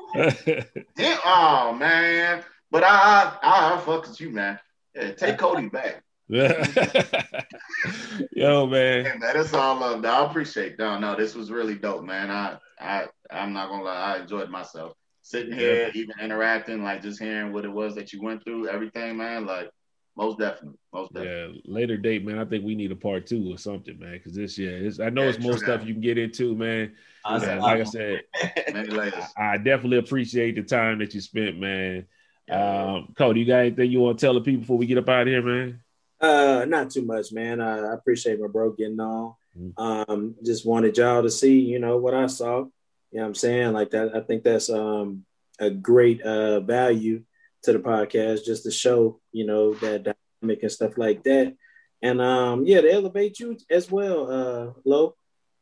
yeah, 0.97 1.19
oh 1.27 1.77
man, 1.79 2.43
but 2.71 2.83
I, 2.83 3.37
I, 3.43 3.75
I 3.75 3.81
fuck 3.81 4.09
with 4.09 4.19
you, 4.19 4.31
man. 4.31 4.59
Yeah, 4.95 5.13
take 5.13 5.37
Cody 5.37 5.69
back. 5.69 6.03
Yo, 8.33 8.67
man. 8.67 9.03
man. 9.03 9.21
That 9.21 9.37
is 9.37 9.53
all 9.53 9.79
love. 9.79 10.03
I 10.03 10.25
appreciate. 10.25 10.79
No, 10.79 10.99
no, 10.99 11.15
this 11.15 11.35
was 11.35 11.51
really 11.51 11.75
dope, 11.75 12.05
man. 12.05 12.31
I, 12.31 12.57
I, 12.81 13.05
I'm 13.31 13.53
not 13.53 13.69
gonna 13.69 13.85
lie. 13.85 14.15
I 14.15 14.23
enjoyed 14.23 14.49
myself 14.49 14.95
sitting 15.21 15.53
here, 15.53 15.89
yeah. 15.89 15.91
even 15.95 16.15
interacting, 16.23 16.83
like 16.83 17.03
just 17.03 17.21
hearing 17.21 17.53
what 17.53 17.67
it 17.67 17.73
was 17.73 17.95
that 17.97 18.15
you 18.15 18.23
went 18.23 18.43
through, 18.45 18.69
everything, 18.69 19.19
man. 19.19 19.45
Like 19.45 19.69
most 20.17 20.39
definitely, 20.39 20.79
most 20.95 21.13
definitely. 21.13 21.61
Yeah, 21.67 21.71
later 21.71 21.99
date, 21.99 22.25
man. 22.25 22.39
I 22.39 22.47
think 22.47 22.65
we 22.65 22.77
need 22.77 22.93
a 22.93 22.97
part 22.97 23.27
two 23.27 23.53
or 23.53 23.59
something, 23.59 23.99
man. 23.99 24.13
Because 24.13 24.35
this, 24.35 24.57
yeah, 24.57 24.71
it's, 24.71 25.01
I 25.01 25.11
know 25.11 25.25
yeah, 25.25 25.29
it's 25.29 25.39
more 25.39 25.59
stuff 25.59 25.85
you 25.85 25.93
can 25.93 26.03
get 26.03 26.17
into, 26.17 26.57
man. 26.57 26.95
Yeah, 27.29 27.59
like 27.61 27.81
I 27.81 27.85
said, 27.85 28.23
I, 28.43 29.29
I, 29.37 29.59
definitely 29.59 29.99
appreciate 29.99 30.55
the 30.55 30.63
time 30.63 30.99
that 31.01 31.13
you 31.13 31.21
spent, 31.21 31.59
man. 31.59 32.07
Um, 32.51 33.13
Cody, 33.19 33.41
you 33.41 33.47
got 33.47 33.59
anything 33.59 33.91
you 33.91 34.01
want 34.01 34.19
to 34.19 34.27
tell 34.27 34.33
the 34.33 34.41
people 34.41 34.61
before 34.61 34.79
we 34.79 34.87
get 34.87 34.97
up 34.97 35.11
out 35.11 35.23
of 35.23 35.29
here, 35.29 35.43
man? 35.43 35.83
Uh, 36.23 36.65
not 36.69 36.91
too 36.91 37.05
much, 37.05 37.33
man. 37.33 37.61
I, 37.61 37.81
I 37.81 37.95
appreciate 37.95 38.41
my 38.41 38.47
bro 38.47 38.71
getting 38.71 39.01
on. 39.01 39.35
Mm-hmm. 39.59 39.83
Um, 39.83 40.35
just 40.45 40.65
wanted 40.65 40.97
y'all 40.97 41.23
to 41.23 41.31
see, 41.31 41.59
you 41.59 41.81
know, 41.81 41.97
what 41.97 42.15
I 42.15 42.29
saw. 42.29 42.59
You 42.59 43.19
know 43.19 43.23
what 43.23 43.27
I'm 43.27 43.35
saying? 43.35 43.73
Like 43.73 43.91
that, 43.91 44.17
I 44.17 44.21
think 44.21 44.45
that's 44.45 44.71
um 44.71 45.25
a 45.59 45.69
great 45.69 46.23
uh 46.23 46.61
value 46.61 47.25
to 47.65 47.73
the 47.73 47.79
podcast 47.79 48.45
just 48.45 48.63
to 48.65 48.71
show, 48.71 49.21
you 49.33 49.47
know, 49.47 49.75
that 49.75 50.15
dynamic 50.41 50.63
and 50.63 50.73
stuff 50.73 50.97
like 50.97 51.25
that. 51.25 51.55
And 52.01 52.21
um, 52.21 52.65
yeah, 52.67 52.81
to 52.81 52.91
elevate 52.91 53.39
you 53.39 53.57
as 53.69 53.91
well, 53.91 54.31
uh, 54.31 54.73
Lowe. 54.85 55.17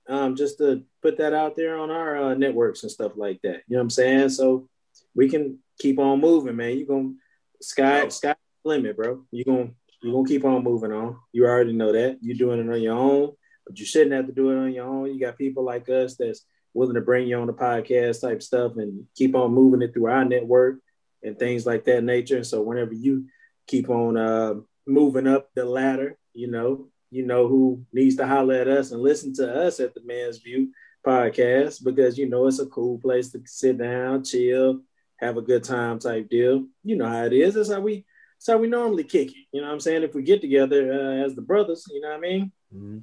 Um, 0.09 0.35
just 0.35 0.59
to 0.59 0.83
put 1.03 1.19
that 1.19 1.35
out 1.35 1.55
there 1.57 1.79
on 1.79 1.91
our 1.91 2.17
uh, 2.17 2.35
networks 2.35 2.83
and 2.83 2.91
stuff 2.91 3.13
like 3.17 3.41
that. 3.43 3.63
You 3.69 3.77
know 3.77 3.79
what 3.79 3.83
I'm 3.83 3.91
saying? 3.91 4.31
So 4.31 4.69
we 5.15 5.29
can 5.29 5.59
keep 5.79 5.99
on 5.99 6.21
moving, 6.21 6.57
man. 6.57 6.77
You're 6.77 6.87
gonna 6.87 7.13
sky 7.61 8.09
sky 8.09 8.35
limit, 8.65 8.97
bro. 8.97 9.25
You're 9.31 9.45
gonna 9.45 9.71
you 10.03 10.13
gonna 10.13 10.29
keep 10.29 10.45
on 10.45 10.65
moving 10.65 10.93
on. 10.93 11.17
You 11.33 11.47
already 11.47 11.73
know 11.73 11.93
that. 11.93 12.19
You're 12.21 12.37
doing 12.37 12.61
it 12.61 12.73
on 12.73 12.81
your 12.81 12.97
own, 12.97 13.33
but 13.67 13.79
you 13.79 13.85
shouldn't 13.85 14.13
have 14.13 14.27
to 14.27 14.33
do 14.33 14.51
it 14.51 14.57
on 14.57 14.73
your 14.73 14.87
own. 14.87 15.13
You 15.13 15.21
got 15.21 15.39
people 15.39 15.65
like 15.65 15.89
us 15.89 16.17
that's 16.17 16.45
willing 16.73 16.95
to 16.95 17.01
bring 17.01 17.27
you 17.27 17.39
on 17.39 17.47
the 17.47 17.53
podcast 17.53 18.21
type 18.21 18.43
stuff 18.43 18.77
and 18.77 19.07
keep 19.17 19.35
on 19.35 19.53
moving 19.53 19.83
it 19.83 19.93
through 19.93 20.07
our 20.07 20.25
network 20.25 20.79
and 21.23 21.39
things 21.39 21.67
like 21.67 21.85
that 21.85 22.05
nature. 22.05 22.37
And 22.37 22.47
so 22.47 22.63
whenever 22.63 22.95
you 22.95 23.27
keep 23.67 23.91
on 23.91 24.17
uh, 24.17 24.55
moving 24.87 25.27
up 25.27 25.51
the 25.55 25.65
ladder, 25.65 26.17
you 26.33 26.51
know, 26.51 26.89
you 27.11 27.27
know 27.27 27.49
who 27.49 27.85
needs 27.93 28.17
to 28.17 28.27
holler 28.27 28.55
at 28.55 28.69
us 28.69 28.93
and 28.93 29.03
listen 29.03 29.35
to 29.35 29.67
us 29.67 29.81
at 29.81 29.95
the 29.95 30.01
Man's 30.05 30.39
View 30.39 30.71
podcast 31.05 31.83
because 31.83 32.17
you 32.17 32.29
know 32.29 32.47
it's 32.47 32.61
a 32.61 32.67
cool 32.67 32.99
place 32.99 33.33
to 33.33 33.41
sit 33.47 33.79
down, 33.79 34.23
chill, 34.23 34.81
have 35.17 35.37
a 35.37 35.43
good 35.43 35.65
time 35.65 35.99
type 35.99 36.29
deal. 36.31 36.67
You 36.85 36.97
know 36.97 37.09
how 37.09 37.25
it 37.25 37.33
is. 37.33 37.55
That's 37.55 37.73
how 37.73 37.81
we 37.81 38.05
that's 38.41 38.55
how 38.55 38.57
we 38.57 38.69
normally 38.69 39.05
kick 39.05 39.29
it. 39.29 39.47
You 39.53 39.61
know 39.61 39.67
what 39.67 39.75
I'm 39.75 39.81
saying? 39.81 40.03
If 40.03 40.15
we 40.15 40.23
get 40.23 40.41
together 40.41 40.91
uh, 40.91 41.27
as 41.27 41.35
the 41.35 41.43
brothers, 41.43 41.85
you 41.91 42.01
know 42.01 42.09
what 42.09 42.17
I 42.17 42.21
mean? 42.21 42.53
Mm-hmm. 42.75 42.99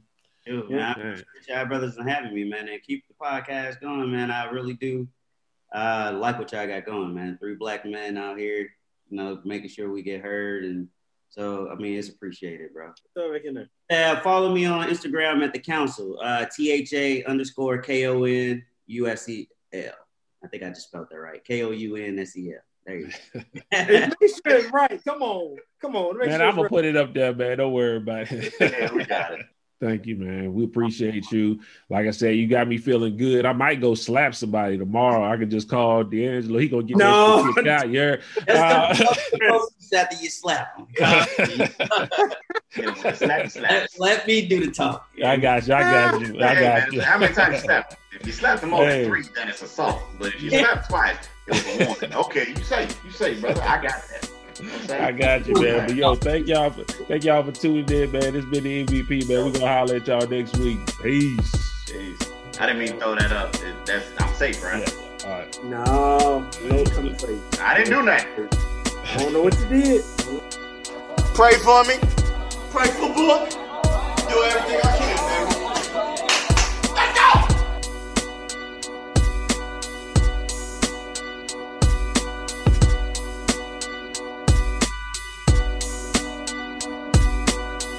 Dude, 0.48 0.66
yeah. 0.68 0.76
man, 0.76 0.86
I 0.86 0.92
appreciate 0.94 1.26
y'all 1.48 1.66
brothers 1.68 1.96
for 1.96 2.04
having 2.04 2.34
me, 2.34 2.44
man, 2.44 2.68
and 2.68 2.82
keep 2.82 3.04
the 3.08 3.14
podcast 3.14 3.80
going, 3.80 4.12
man. 4.12 4.32
I 4.32 4.50
really 4.50 4.74
do 4.74 5.08
uh, 5.76 6.14
like 6.16 6.40
what 6.40 6.52
y'all 6.52 6.66
got 6.66 6.88
going, 6.88 7.14
man. 7.14 7.38
Three 7.40 7.54
black 7.54 7.86
men 7.86 8.18
out 8.18 8.40
here, 8.40 8.70
you 9.10 9.18
know, 9.18 9.40
making 9.46 9.70
sure 9.70 9.92
we 9.92 10.02
get 10.02 10.22
heard 10.22 10.64
and 10.64 10.88
so 11.30 11.70
I 11.70 11.76
mean, 11.76 12.00
it's 12.00 12.10
appreciated, 12.10 12.74
bro. 12.74 12.94
Uh, 13.92 14.20
follow 14.22 14.52
me 14.52 14.66
on 14.66 14.88
Instagram 14.88 15.44
at 15.44 15.54
the 15.54 15.60
council. 15.60 16.18
Uh, 16.24 16.46
T 16.46 16.72
H 16.72 16.94
A 16.94 17.24
underscore 17.26 17.78
K 17.80 18.08
O 18.08 18.24
N 18.24 18.64
U 18.88 19.08
S 19.08 19.30
E 19.30 19.48
L. 19.74 19.92
I 20.44 20.48
think 20.48 20.64
I 20.64 20.70
just 20.70 20.88
spelled 20.88 21.08
that 21.12 21.18
right. 21.18 21.44
K 21.44 21.64
O 21.64 21.72
U 21.72 21.96
N 21.96 22.18
S 22.18 22.36
E 22.38 22.54
L. 22.54 22.62
There 22.88 23.00
you 23.00 23.10
go. 23.34 23.42
make 23.72 24.14
sure 24.22 24.42
it's 24.46 24.72
right. 24.72 25.04
Come 25.04 25.22
on, 25.22 25.58
come 25.82 25.98
on. 25.98 26.18
man, 26.18 26.30
sure 26.30 26.42
I'm 26.42 26.52
gonna 26.52 26.62
right. 26.64 26.72
put 26.72 26.86
it 26.86 26.96
up 26.96 27.14
there, 27.14 27.36
man. 27.36 27.58
Don't 27.58 27.74
worry 27.74 27.98
about 27.98 28.32
it. 28.32 28.54
yeah, 28.62 28.94
we 28.94 29.04
got 29.04 29.34
it. 29.34 29.46
Thank 29.82 30.06
you, 30.08 30.16
man. 30.16 30.54
We 30.54 30.64
appreciate 30.64 31.30
you. 31.32 31.60
Like 31.90 32.08
I 32.08 32.12
said, 32.12 32.38
you 32.38 32.48
got 32.48 32.68
me 32.68 32.78
feeling 32.78 33.16
good. 33.16 33.46
I 33.46 33.54
might 33.54 33.80
go 33.80 33.94
slap 33.94 34.34
somebody 34.34 34.76
tomorrow. 34.78 35.30
I 35.30 35.38
could 35.38 35.52
just 35.52 35.70
call 35.70 36.04
D'Angelo. 36.04 36.60
He 36.60 36.70
gonna 36.70 36.84
get 36.84 36.98
no. 36.98 37.54
that 37.58 37.68
out. 37.68 37.92
Yeah. 37.92 38.16
Uh, 38.48 38.96
after 39.94 40.16
you 40.22 40.30
slap 40.30 40.78
him. 40.78 40.88
let, 44.00 44.26
me 44.26 44.48
do 44.48 44.66
the 44.66 44.72
talk. 44.74 45.10
I 45.24 45.36
got 45.36 45.68
you. 45.68 45.74
I 45.74 45.82
got 45.82 46.22
you. 46.22 46.42
I 46.42 46.60
got 46.60 46.94
you. 46.94 47.02
How 47.02 47.20
many 47.20 47.36
times 47.36 47.56
you 47.56 47.62
slap 47.62 47.92
him? 47.92 47.98
If 48.20 48.26
you 48.26 48.34
slap 48.34 48.62
him 48.62 48.70
more 48.70 48.86
hey. 48.86 49.06
three, 49.06 49.24
then 49.36 49.50
it's 49.50 49.62
assault. 49.62 50.02
But 50.18 50.30
if 50.30 50.42
you 50.42 50.50
slap 50.50 50.88
twice, 50.88 51.18
it 51.48 51.88
was 51.89 52.04
a. 52.04 52.18
Okay, 52.18 52.50
you 52.50 52.64
say, 52.64 52.88
you 53.04 53.12
say, 53.12 53.39
brother. 53.39 53.62
I 53.62 53.82
got 53.82 54.04
that. 54.10 54.30
I 54.89 55.12
got 55.12 55.48
you, 55.48 55.54
man. 55.62 55.88
But 55.88 55.95
yo, 55.95 56.16
thank 56.16 56.48
y'all 56.48 56.72
for 56.72 56.84
thank 56.84 57.24
y'all 57.24 57.43
for 57.43 57.52
tuning 57.52 57.89
in, 57.89 58.12
man. 58.12 58.36
It's 58.36 58.45
been 58.45 58.64
the 58.64 58.86
MVP, 58.86 59.28
man. 59.30 59.45
We're 59.45 59.52
gonna 59.52 59.68
holler 59.68 59.95
at 59.98 60.08
y'all 60.08 60.28
next 60.28 60.58
week. 60.58 60.80
Peace. 61.02 61.86
Peace. 61.86 62.32
I 62.60 62.66
didn't 62.66 62.80
mean 62.80 62.88
to 62.93 62.98
throw 62.98 63.16
that 63.16 63.32
up. 63.32 63.56
That's 63.86 64.06
I'm 64.20 64.34
safe, 64.34 64.64
right? 64.64 64.80
Yeah. 64.80 65.30
All 65.30 65.39
right. 65.39 65.64
No, 65.64 66.50
no 66.66 66.84
coming 66.86 67.18
safe. 67.18 67.62
I 67.62 67.78
didn't 67.78 67.91
do 67.91 68.04
nothing. 68.04 68.50
I 69.04 69.18
don't 69.18 69.34
know 69.34 69.43
what 69.43 69.58
you 69.60 69.68
did. 69.68 70.04
Pray 71.36 71.54
for 71.60 71.84
me. 71.84 71.98
Pray 72.72 72.88
for 72.88 73.14
book. 73.14 73.50
Do 74.28 74.43
everything 74.43 74.80
I 74.84 74.98
can, 74.98 75.50
man. 75.50 75.57